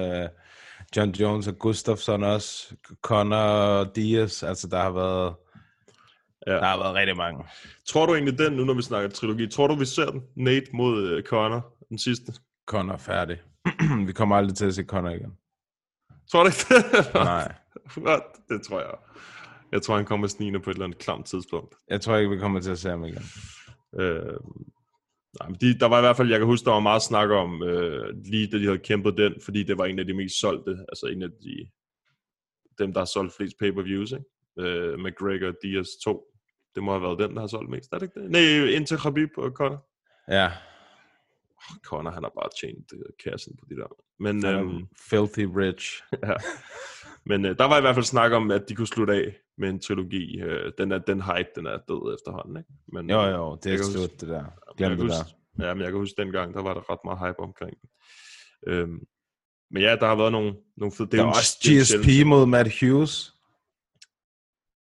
John 0.95 1.11
Jones 1.11 1.47
og 1.47 1.57
Gustafsson 1.59 2.23
også. 2.23 2.75
Connor 3.01 3.37
og 3.37 3.95
Diaz. 3.95 4.43
Altså, 4.43 4.67
der 4.67 4.81
har 4.81 4.91
været... 4.91 5.33
Ja. 6.47 6.53
Der 6.53 6.65
har 6.65 6.77
været 6.77 6.95
rigtig 6.95 7.17
mange. 7.17 7.43
Tror 7.87 8.05
du 8.05 8.13
egentlig 8.13 8.37
den, 8.39 8.53
nu 8.53 8.63
når 8.63 8.73
vi 8.73 8.81
snakker 8.81 9.09
trilogi, 9.09 9.47
tror 9.47 9.67
du 9.67 9.75
vi 9.75 9.85
ser 9.85 10.11
den? 10.11 10.21
Nate 10.35 10.65
mod 10.73 11.17
uh, 11.17 11.23
Connor, 11.23 11.73
den 11.89 11.97
sidste? 11.97 12.33
Connor 12.65 12.97
færdig. 12.97 13.37
vi 14.07 14.13
kommer 14.13 14.35
aldrig 14.35 14.57
til 14.57 14.65
at 14.65 14.75
se 14.75 14.83
Connor 14.83 15.09
igen. 15.09 15.31
Tror 16.31 16.43
du 16.43 16.49
ikke 16.49 16.59
det? 16.69 17.13
Nej. 17.13 17.53
What? 17.97 18.23
Det 18.49 18.61
tror 18.61 18.79
jeg. 18.79 18.89
Jeg 19.71 19.81
tror, 19.81 19.95
han 19.95 20.05
kommer 20.05 20.27
snigende 20.27 20.59
på 20.59 20.69
et 20.69 20.73
eller 20.73 20.85
andet 20.85 20.99
klamt 20.99 21.25
tidspunkt. 21.25 21.75
Jeg 21.89 22.01
tror 22.01 22.15
ikke, 22.15 22.29
vi 22.29 22.37
kommer 22.37 22.59
til 22.59 22.71
at 22.71 22.79
se 22.79 22.89
ham 22.89 23.03
igen. 23.03 23.23
Øh, 23.99 24.37
nej, 25.39 25.47
men 25.47 25.57
de, 25.61 25.79
der 25.79 25.85
var 25.85 25.97
i 25.97 26.01
hvert 26.01 26.17
fald, 26.17 26.29
jeg 26.29 26.39
kan 26.39 26.47
huske, 26.47 26.65
der 26.65 26.71
var 26.71 26.79
meget 26.79 27.01
snak 27.01 27.29
om, 27.29 27.63
øh, 27.63 28.15
lige 28.25 28.47
da 28.47 28.57
de 28.57 28.65
havde 28.65 28.77
kæmpet 28.77 29.17
den, 29.17 29.33
fordi 29.41 29.63
det 29.63 29.77
var 29.77 29.85
en 29.85 29.99
af 29.99 30.05
de 30.05 30.13
mest 30.13 30.39
solgte, 30.39 30.85
altså 30.89 31.05
en 31.05 31.21
af 31.21 31.29
de, 31.29 31.69
dem, 32.79 32.93
der 32.93 32.99
har 32.99 33.05
solgt 33.05 33.35
flest 33.35 33.59
pay-per-views, 33.59 34.11
ikke? 34.11 34.25
Øh, 34.59 34.99
McGregor 34.99 35.53
Diaz 35.63 35.87
2. 36.03 36.33
Det 36.75 36.83
må 36.83 36.91
have 36.91 37.01
været 37.01 37.19
den, 37.19 37.35
der 37.35 37.39
har 37.39 37.47
solgt 37.47 37.69
mest, 37.69 37.93
er 37.93 37.97
det 37.99 38.05
ikke 38.05 38.19
det? 38.19 38.31
Nej, 38.31 38.75
indtil 38.75 38.97
Khabib 38.97 39.29
og 39.37 39.51
Conor. 39.51 39.87
Ja, 40.27 40.51
Conor, 41.83 42.11
han 42.11 42.23
har 42.23 42.31
bare 42.39 42.49
tjent 42.61 42.93
øh, 42.93 43.05
kassen 43.23 43.57
på 43.57 43.65
de 43.69 43.75
der. 43.75 43.87
Men, 44.19 44.45
øhm, 44.45 44.87
filthy 45.09 45.45
rich. 45.55 46.03
ja. 46.27 46.33
Men 47.29 47.45
øh, 47.45 47.57
der 47.57 47.65
var 47.65 47.77
i 47.77 47.81
hvert 47.81 47.95
fald 47.95 48.05
snak 48.05 48.31
om, 48.31 48.51
at 48.51 48.69
de 48.69 48.75
kunne 48.75 48.87
slutte 48.87 49.13
af 49.13 49.35
med 49.57 49.69
en 49.69 49.79
trilogi. 49.79 50.39
Øh, 50.41 50.71
den, 50.77 50.91
er, 50.91 50.97
den 50.97 51.21
hype, 51.21 51.49
den 51.55 51.65
er 51.65 51.77
død 51.77 52.15
efterhånden, 52.19 52.57
ikke? 52.57 52.69
Men, 52.93 53.09
Jo, 53.09 53.21
jo, 53.21 53.55
det 53.63 53.73
er 53.73 53.77
huske- 53.77 53.91
slut, 53.93 54.21
det 54.21 54.29
der. 54.29 54.35
jeg 54.43 54.51
Glem 54.77 54.91
det 54.91 55.01
huske, 55.01 55.15
der. 55.57 55.67
Ja, 55.67 55.73
men 55.73 55.81
jeg 55.83 55.91
kan 55.91 55.99
huske 55.99 56.21
dengang, 56.21 56.53
der 56.53 56.61
var 56.61 56.73
der 56.73 56.89
ret 56.91 56.99
meget 57.05 57.19
hype 57.19 57.39
omkring 57.39 57.73
den. 57.81 57.89
Øhm, 58.67 58.99
men 59.71 59.81
ja, 59.83 59.95
der 59.95 60.07
har 60.07 60.15
været 60.15 60.31
nogle, 60.31 60.55
nogle 60.77 60.91
fede... 60.91 61.11
Der 61.11 61.17
jo 61.17 61.23
er 61.23 61.27
også 61.27 61.57
det 61.63 61.71
er 61.77 61.97
en 61.97 62.01
GSP 62.03 62.25
mod 62.25 62.45
Matt 62.45 62.69
Hughes. 62.79 63.33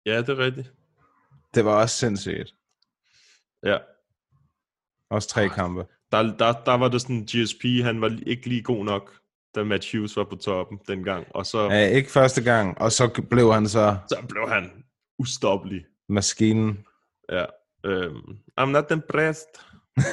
Ja, 0.05 0.17
det 0.21 0.29
er 0.29 0.37
rigtigt. 0.37 0.73
Det 1.55 1.65
var 1.65 1.81
også 1.81 1.95
sindssygt. 1.97 2.53
Ja. 3.63 3.77
Også 5.09 5.29
tre 5.29 5.49
kampe. 5.49 5.85
Der, 6.11 6.21
der, 6.37 6.51
der 6.65 6.73
var 6.77 6.87
det 6.87 7.01
sådan, 7.01 7.25
GSP, 7.25 7.63
han 7.83 8.01
var 8.01 8.19
ikke 8.27 8.49
lige 8.49 8.63
god 8.63 8.85
nok, 8.85 9.19
da 9.57 9.63
Matt 9.63 9.91
Hughes 9.91 10.17
var 10.17 10.23
på 10.23 10.35
toppen 10.35 10.79
dengang. 10.87 11.25
Og 11.35 11.45
så, 11.45 11.61
Ja, 11.71 11.87
ikke 11.87 12.11
første 12.11 12.43
gang, 12.43 12.77
og 12.81 12.91
så 12.91 13.21
blev 13.29 13.53
han 13.53 13.67
så 13.67 13.97
så 14.07 14.23
blev 14.29 14.49
han 14.49 14.83
ustoppelig. 15.19 15.85
maskinen. 16.09 16.85
Ja. 17.31 17.45
Øhm, 17.85 18.37
I'm 18.61 18.65
not 18.65 18.91
impressed. 18.91 19.47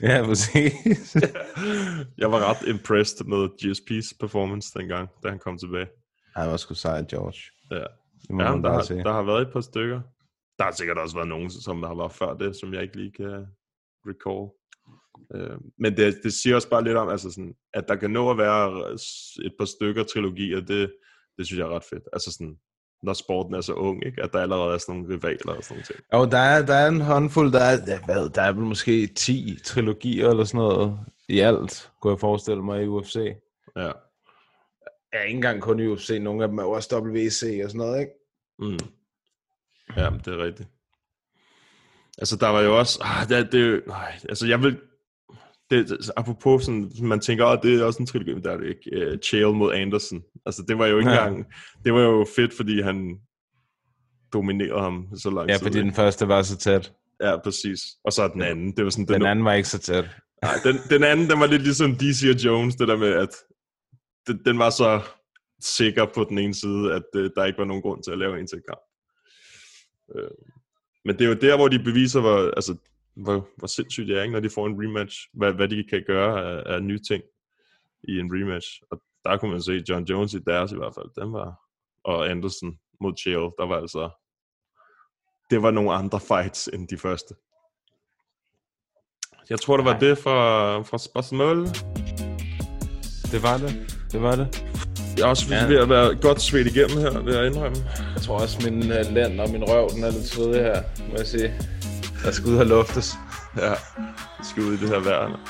Ja, 0.00 0.22
præcis. 0.26 1.16
jeg 2.22 2.32
var 2.32 2.40
ret 2.50 2.68
impressed 2.68 3.26
med 3.26 3.48
GSP's 3.62 4.16
performance 4.20 4.78
dengang, 4.78 5.08
da 5.22 5.28
han 5.28 5.38
kom 5.38 5.58
tilbage. 5.58 5.86
Han 6.36 6.50
var 6.50 6.56
sgu 6.56 6.74
sej, 6.74 7.04
George. 7.10 7.38
Ja. 7.70 7.84
Det 8.22 8.30
må 8.30 8.42
Ja, 8.42 8.48
der, 8.48 8.72
har, 8.72 8.82
sige. 8.82 9.02
der 9.04 9.12
har 9.12 9.22
været 9.22 9.42
et 9.46 9.52
par 9.52 9.60
stykker. 9.60 10.00
Der 10.58 10.64
har 10.64 10.72
sikkert 10.72 10.98
også 10.98 11.16
været 11.16 11.28
nogen, 11.28 11.50
som 11.50 11.80
der 11.80 11.88
har 11.88 11.94
været 11.94 12.12
før 12.12 12.34
det, 12.34 12.56
som 12.56 12.74
jeg 12.74 12.82
ikke 12.82 12.96
lige 12.96 13.12
kan 13.12 13.46
recall. 14.06 14.50
Øh, 15.34 15.56
men 15.78 15.96
det, 15.96 16.20
det 16.22 16.32
siger 16.32 16.56
også 16.56 16.70
bare 16.70 16.84
lidt 16.84 16.96
om, 16.96 17.08
altså 17.08 17.30
sådan, 17.30 17.54
at 17.74 17.84
der 17.88 17.96
kan 17.96 18.10
nå 18.10 18.30
at 18.30 18.38
være 18.38 18.92
et 19.44 19.54
par 19.58 19.64
stykker 19.64 20.04
trilogier, 20.04 20.60
det, 20.60 20.92
det 21.38 21.46
synes 21.46 21.58
jeg 21.58 21.66
er 21.66 21.76
ret 21.76 21.84
fedt. 21.90 22.04
Altså 22.12 22.32
sådan, 22.32 22.56
når 23.02 23.12
sporten 23.12 23.54
er 23.54 23.60
så 23.60 23.72
ung, 23.72 24.06
ikke? 24.06 24.22
at 24.22 24.32
der 24.32 24.40
allerede 24.40 24.74
er 24.74 24.78
sådan 24.78 24.94
nogle 24.94 25.14
rivaler 25.14 25.52
og 25.52 25.64
sådan 25.64 25.74
nogle 25.74 25.84
ting. 25.84 25.98
Jo, 26.14 26.24
der 26.24 26.38
er, 26.38 26.66
der 26.66 26.74
er 26.74 26.88
en 26.88 27.00
håndfuld, 27.00 27.52
der 27.52 27.60
er, 27.60 27.78
ja, 27.86 28.04
hvad, 28.04 28.30
der 28.30 28.42
er 28.42 28.52
vel 28.52 28.64
måske 28.64 29.06
10 29.06 29.58
trilogier 29.64 30.30
eller 30.30 30.44
sådan 30.44 30.58
noget 30.58 30.98
i 31.28 31.38
alt, 31.38 31.90
kunne 32.00 32.10
jeg 32.10 32.20
forestille 32.20 32.62
mig 32.62 32.82
i 32.82 32.86
UFC. 32.86 33.16
Ja. 33.76 33.90
Ja, 35.12 35.22
ikke 35.22 35.36
engang 35.36 35.62
kun 35.62 35.80
i 35.80 35.86
UFC, 35.86 36.18
nogle 36.20 36.42
af 36.42 36.48
dem 36.48 36.58
er 36.58 36.62
også 36.62 37.00
WC 37.00 37.60
og 37.64 37.70
sådan 37.70 37.78
noget, 37.78 38.00
ikke? 38.00 38.12
Mm. 38.58 38.78
Ja, 39.96 40.10
det 40.24 40.26
er 40.26 40.44
rigtigt. 40.44 40.68
Altså, 42.18 42.36
der 42.36 42.48
var 42.48 42.60
jo 42.60 42.78
også... 42.78 42.98
Ah, 43.02 43.28
det, 43.28 43.52
det, 43.52 43.82
nej, 43.86 44.12
altså, 44.28 44.46
jeg 44.46 44.62
vil... 44.62 44.78
Det, 45.70 45.88
det- 45.88 46.10
apropos 46.16 46.64
sådan, 46.64 46.90
man 47.02 47.20
tænker, 47.20 47.46
at 47.46 47.60
det 47.62 47.80
er 47.80 47.84
også 47.84 47.98
en 48.02 48.06
trilogi, 48.06 48.34
men 48.34 48.44
der 48.44 48.50
er 48.52 48.56
det 48.56 48.66
ikke. 48.68 49.12
Uh, 49.12 49.18
Chael 49.18 49.54
mod 49.54 49.72
Anderson. 49.74 50.22
Altså, 50.46 50.64
det 50.68 50.78
var 50.78 50.86
jo 50.86 50.98
ikke 50.98 51.10
Ja. 51.10 51.26
engang... 51.26 51.46
Det 51.84 51.94
var 51.94 52.00
jo 52.00 52.26
fedt, 52.36 52.54
fordi 52.56 52.80
han 52.80 53.18
dominerede 54.32 54.80
ham 54.80 55.06
så 55.16 55.30
lang 55.30 55.48
Ja, 55.48 55.54
tid. 55.54 55.62
fordi 55.62 55.78
ikke? 55.78 55.86
den 55.86 55.94
første 55.94 56.28
var 56.28 56.42
så 56.42 56.56
tæt. 56.56 56.92
Ja, 57.22 57.36
præcis. 57.44 57.80
Og 58.04 58.12
så 58.12 58.28
den 58.28 58.42
anden. 58.42 58.76
Det 58.76 58.84
var 58.84 58.90
sådan, 58.90 59.06
Den 59.08 59.26
anden 59.26 59.44
var 59.44 59.52
ikke 59.52 59.68
så 59.68 59.78
tæt. 59.78 60.04
Nej, 60.42 60.54
den, 60.64 60.76
den 60.90 61.04
anden, 61.04 61.30
den 61.30 61.40
var 61.40 61.46
lidt 61.46 61.62
ligesom 61.62 61.96
DC 61.96 62.22
og 62.34 62.44
Jones, 62.44 62.74
det 62.76 62.88
der 62.88 62.96
med, 62.96 63.08
at 63.12 63.28
den, 64.26 64.40
den 64.44 64.58
var 64.58 64.70
så 64.70 65.00
sikker 65.60 66.06
på 66.14 66.24
den 66.28 66.38
ene 66.38 66.54
side, 66.54 66.92
at 66.92 67.02
øh, 67.16 67.30
der 67.36 67.44
ikke 67.44 67.58
var 67.58 67.64
nogen 67.64 67.82
grund 67.82 68.02
til 68.02 68.10
at 68.10 68.18
lave 68.18 68.40
en 68.40 68.46
til 68.46 68.62
kamp. 68.68 68.80
Øh, 70.16 70.30
men 71.04 71.18
det 71.18 71.24
er 71.24 71.28
jo 71.28 71.34
der, 71.34 71.56
hvor 71.56 71.68
de 71.68 71.78
beviser, 71.78 72.20
hvor, 72.20 72.50
altså, 72.56 72.76
hvor, 73.14 73.48
hvor 73.56 73.66
sindssygt 73.66 74.08
det 74.08 74.18
er, 74.18 74.22
ikke, 74.22 74.32
når 74.32 74.40
de 74.40 74.50
får 74.50 74.66
en 74.66 74.76
rematch, 74.84 75.28
hvad, 75.32 75.52
hvad 75.52 75.68
de 75.68 75.84
kan 75.90 76.04
gøre 76.06 76.44
af, 76.44 76.74
af 76.74 76.82
nye 76.82 76.98
ting 76.98 77.22
i 78.08 78.18
en 78.18 78.30
rematch. 78.32 78.68
Og 78.90 79.02
der 79.24 79.36
kunne 79.36 79.50
man 79.50 79.62
se 79.62 79.82
John 79.88 80.04
Jones 80.04 80.34
i 80.34 80.38
deres 80.38 80.72
i 80.72 80.76
hvert 80.76 80.94
fald, 80.94 81.24
den 81.24 81.32
var, 81.32 81.54
og 82.04 82.30
Anderson 82.30 82.78
mod 83.00 83.12
Chael, 83.16 83.50
der 83.58 83.66
var 83.66 83.76
altså, 83.76 84.10
det 85.50 85.62
var 85.62 85.70
nogle 85.70 85.92
andre 85.92 86.20
fights 86.20 86.68
end 86.72 86.88
de 86.88 86.98
første. 86.98 87.34
Jeg 89.50 89.60
tror, 89.60 89.76
det 89.76 89.86
var 89.86 89.98
det 89.98 90.18
fra, 90.18 90.80
fra 90.82 90.98
spørgsmål. 90.98 91.56
Det 93.32 93.42
var 93.42 93.58
det. 93.58 93.72
Det 94.12 94.22
var 94.22 94.36
det. 94.36 94.83
Jeg 95.16 95.22
er 95.22 95.26
også 95.26 95.46
Ja. 95.50 95.66
ved 95.66 95.76
at 95.78 95.88
være 95.88 96.14
godt 96.14 96.42
svedt 96.42 96.66
igennem 96.66 96.98
her, 96.98 97.20
vil 97.22 97.34
jeg 97.34 97.46
indrømme. 97.46 97.76
Jeg 98.14 98.22
tror 98.22 98.38
også, 98.38 98.58
min 98.70 98.78
uh, 98.82 99.14
lænd 99.14 99.40
og 99.40 99.50
min 99.50 99.64
røv, 99.64 99.90
den 99.94 100.04
er 100.04 100.10
lidt 100.10 100.26
svedig 100.28 100.60
her, 100.62 100.82
må 101.10 101.16
jeg 101.18 101.26
sige. 101.26 101.54
Der 102.24 102.30
skal 102.30 102.46
ud 102.50 102.56
og 102.56 102.66
luftes. 102.66 103.14
Ja, 103.56 103.70
vi 104.38 104.44
skal 104.50 104.62
ud 104.62 104.74
i 104.74 104.76
det 104.76 104.88
her 104.88 104.98
vejr. 105.00 105.40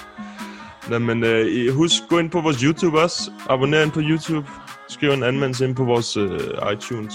Nå, 0.91 0.99
men 0.99 1.25
øh, 1.25 1.75
husk, 1.75 2.03
gå 2.11 2.19
ind 2.19 2.31
på 2.31 2.41
vores 2.41 2.61
YouTube 2.61 3.01
også. 3.01 3.31
Abonner 3.51 3.83
ind 3.83 3.91
på 3.93 4.01
YouTube. 4.03 4.47
Skriv 4.89 5.11
en 5.11 5.23
anmeldelse 5.23 5.65
ind 5.65 5.77
på 5.77 5.85
vores 5.85 6.17
øh, 6.17 6.41
iTunes 6.73 7.15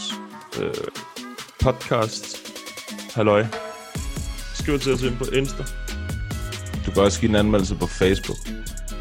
øh, 0.62 0.74
podcast. 1.64 2.38
Halløj. 3.16 3.46
Skriv 4.56 4.80
til 4.80 4.94
os 4.94 5.02
ind 5.02 5.18
på 5.18 5.26
Insta. 5.34 5.64
Du 6.86 6.92
kan 6.92 7.04
også 7.04 7.20
give 7.20 7.30
en 7.30 7.36
anmeldelse 7.36 7.76
på 7.76 7.88
Facebook. 7.88 8.38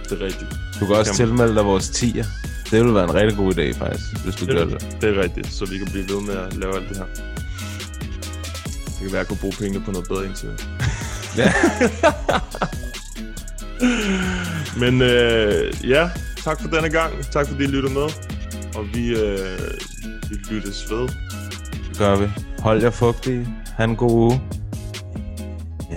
Det 0.05 0.23
er 0.23 0.25
rigtigt. 0.25 0.51
Du 0.81 0.87
kan 0.87 0.97
også 0.97 1.13
Kan 1.13 1.21
man. 1.23 1.29
tilmelde 1.29 1.55
dig 1.55 1.65
vores 1.65 1.89
tier. 1.89 2.25
Det 2.71 2.81
ville 2.81 2.95
være 2.95 3.05
en 3.05 3.15
rigtig 3.15 3.37
god 3.39 3.55
idé, 3.55 3.79
faktisk, 3.79 4.25
hvis 4.25 4.35
du 4.35 4.47
gør 4.47 4.65
Det, 4.65 4.81
det. 4.81 4.97
det 5.01 5.17
er 5.19 5.23
rigtigt, 5.23 5.47
så 5.53 5.67
vi 5.67 5.79
kan 5.79 5.87
blive 5.87 6.05
ved 6.09 6.21
med 6.27 6.35
at 6.37 6.57
lave 6.57 6.77
alt 6.77 6.89
det 6.89 6.97
her. 6.97 7.05
Det 8.87 8.99
kan 8.99 9.13
være, 9.13 9.13
at 9.13 9.13
jeg 9.19 9.27
kunne 9.27 9.39
bruge 9.41 9.55
pengene 9.61 9.85
på 9.85 9.91
noget 9.91 10.09
bedre 10.09 10.27
indtil. 10.27 10.49
Ja. 11.37 11.53
Men 14.83 15.03
øh, 15.03 15.75
ja, 15.91 16.11
tak 16.45 16.61
for 16.63 16.69
denne 16.69 16.89
gang. 16.89 17.13
Tak 17.33 17.49
fordi 17.49 17.65
I 17.65 17.67
lytter 17.67 17.91
med. 17.91 18.09
Og 18.75 18.85
vi, 18.95 19.09
øh, 19.09 19.59
vi 20.31 20.37
lyttes 20.51 20.91
ved. 20.91 21.09
Det 21.89 21.99
gør 21.99 22.17
vi. 22.17 22.29
Hold 22.59 22.83
jer 22.83 22.91
fugtige. 22.91 23.49
Ha' 23.77 23.85
en 23.85 23.97
god 23.97 24.11
uge. 24.11 24.41
Ja. 25.91 25.97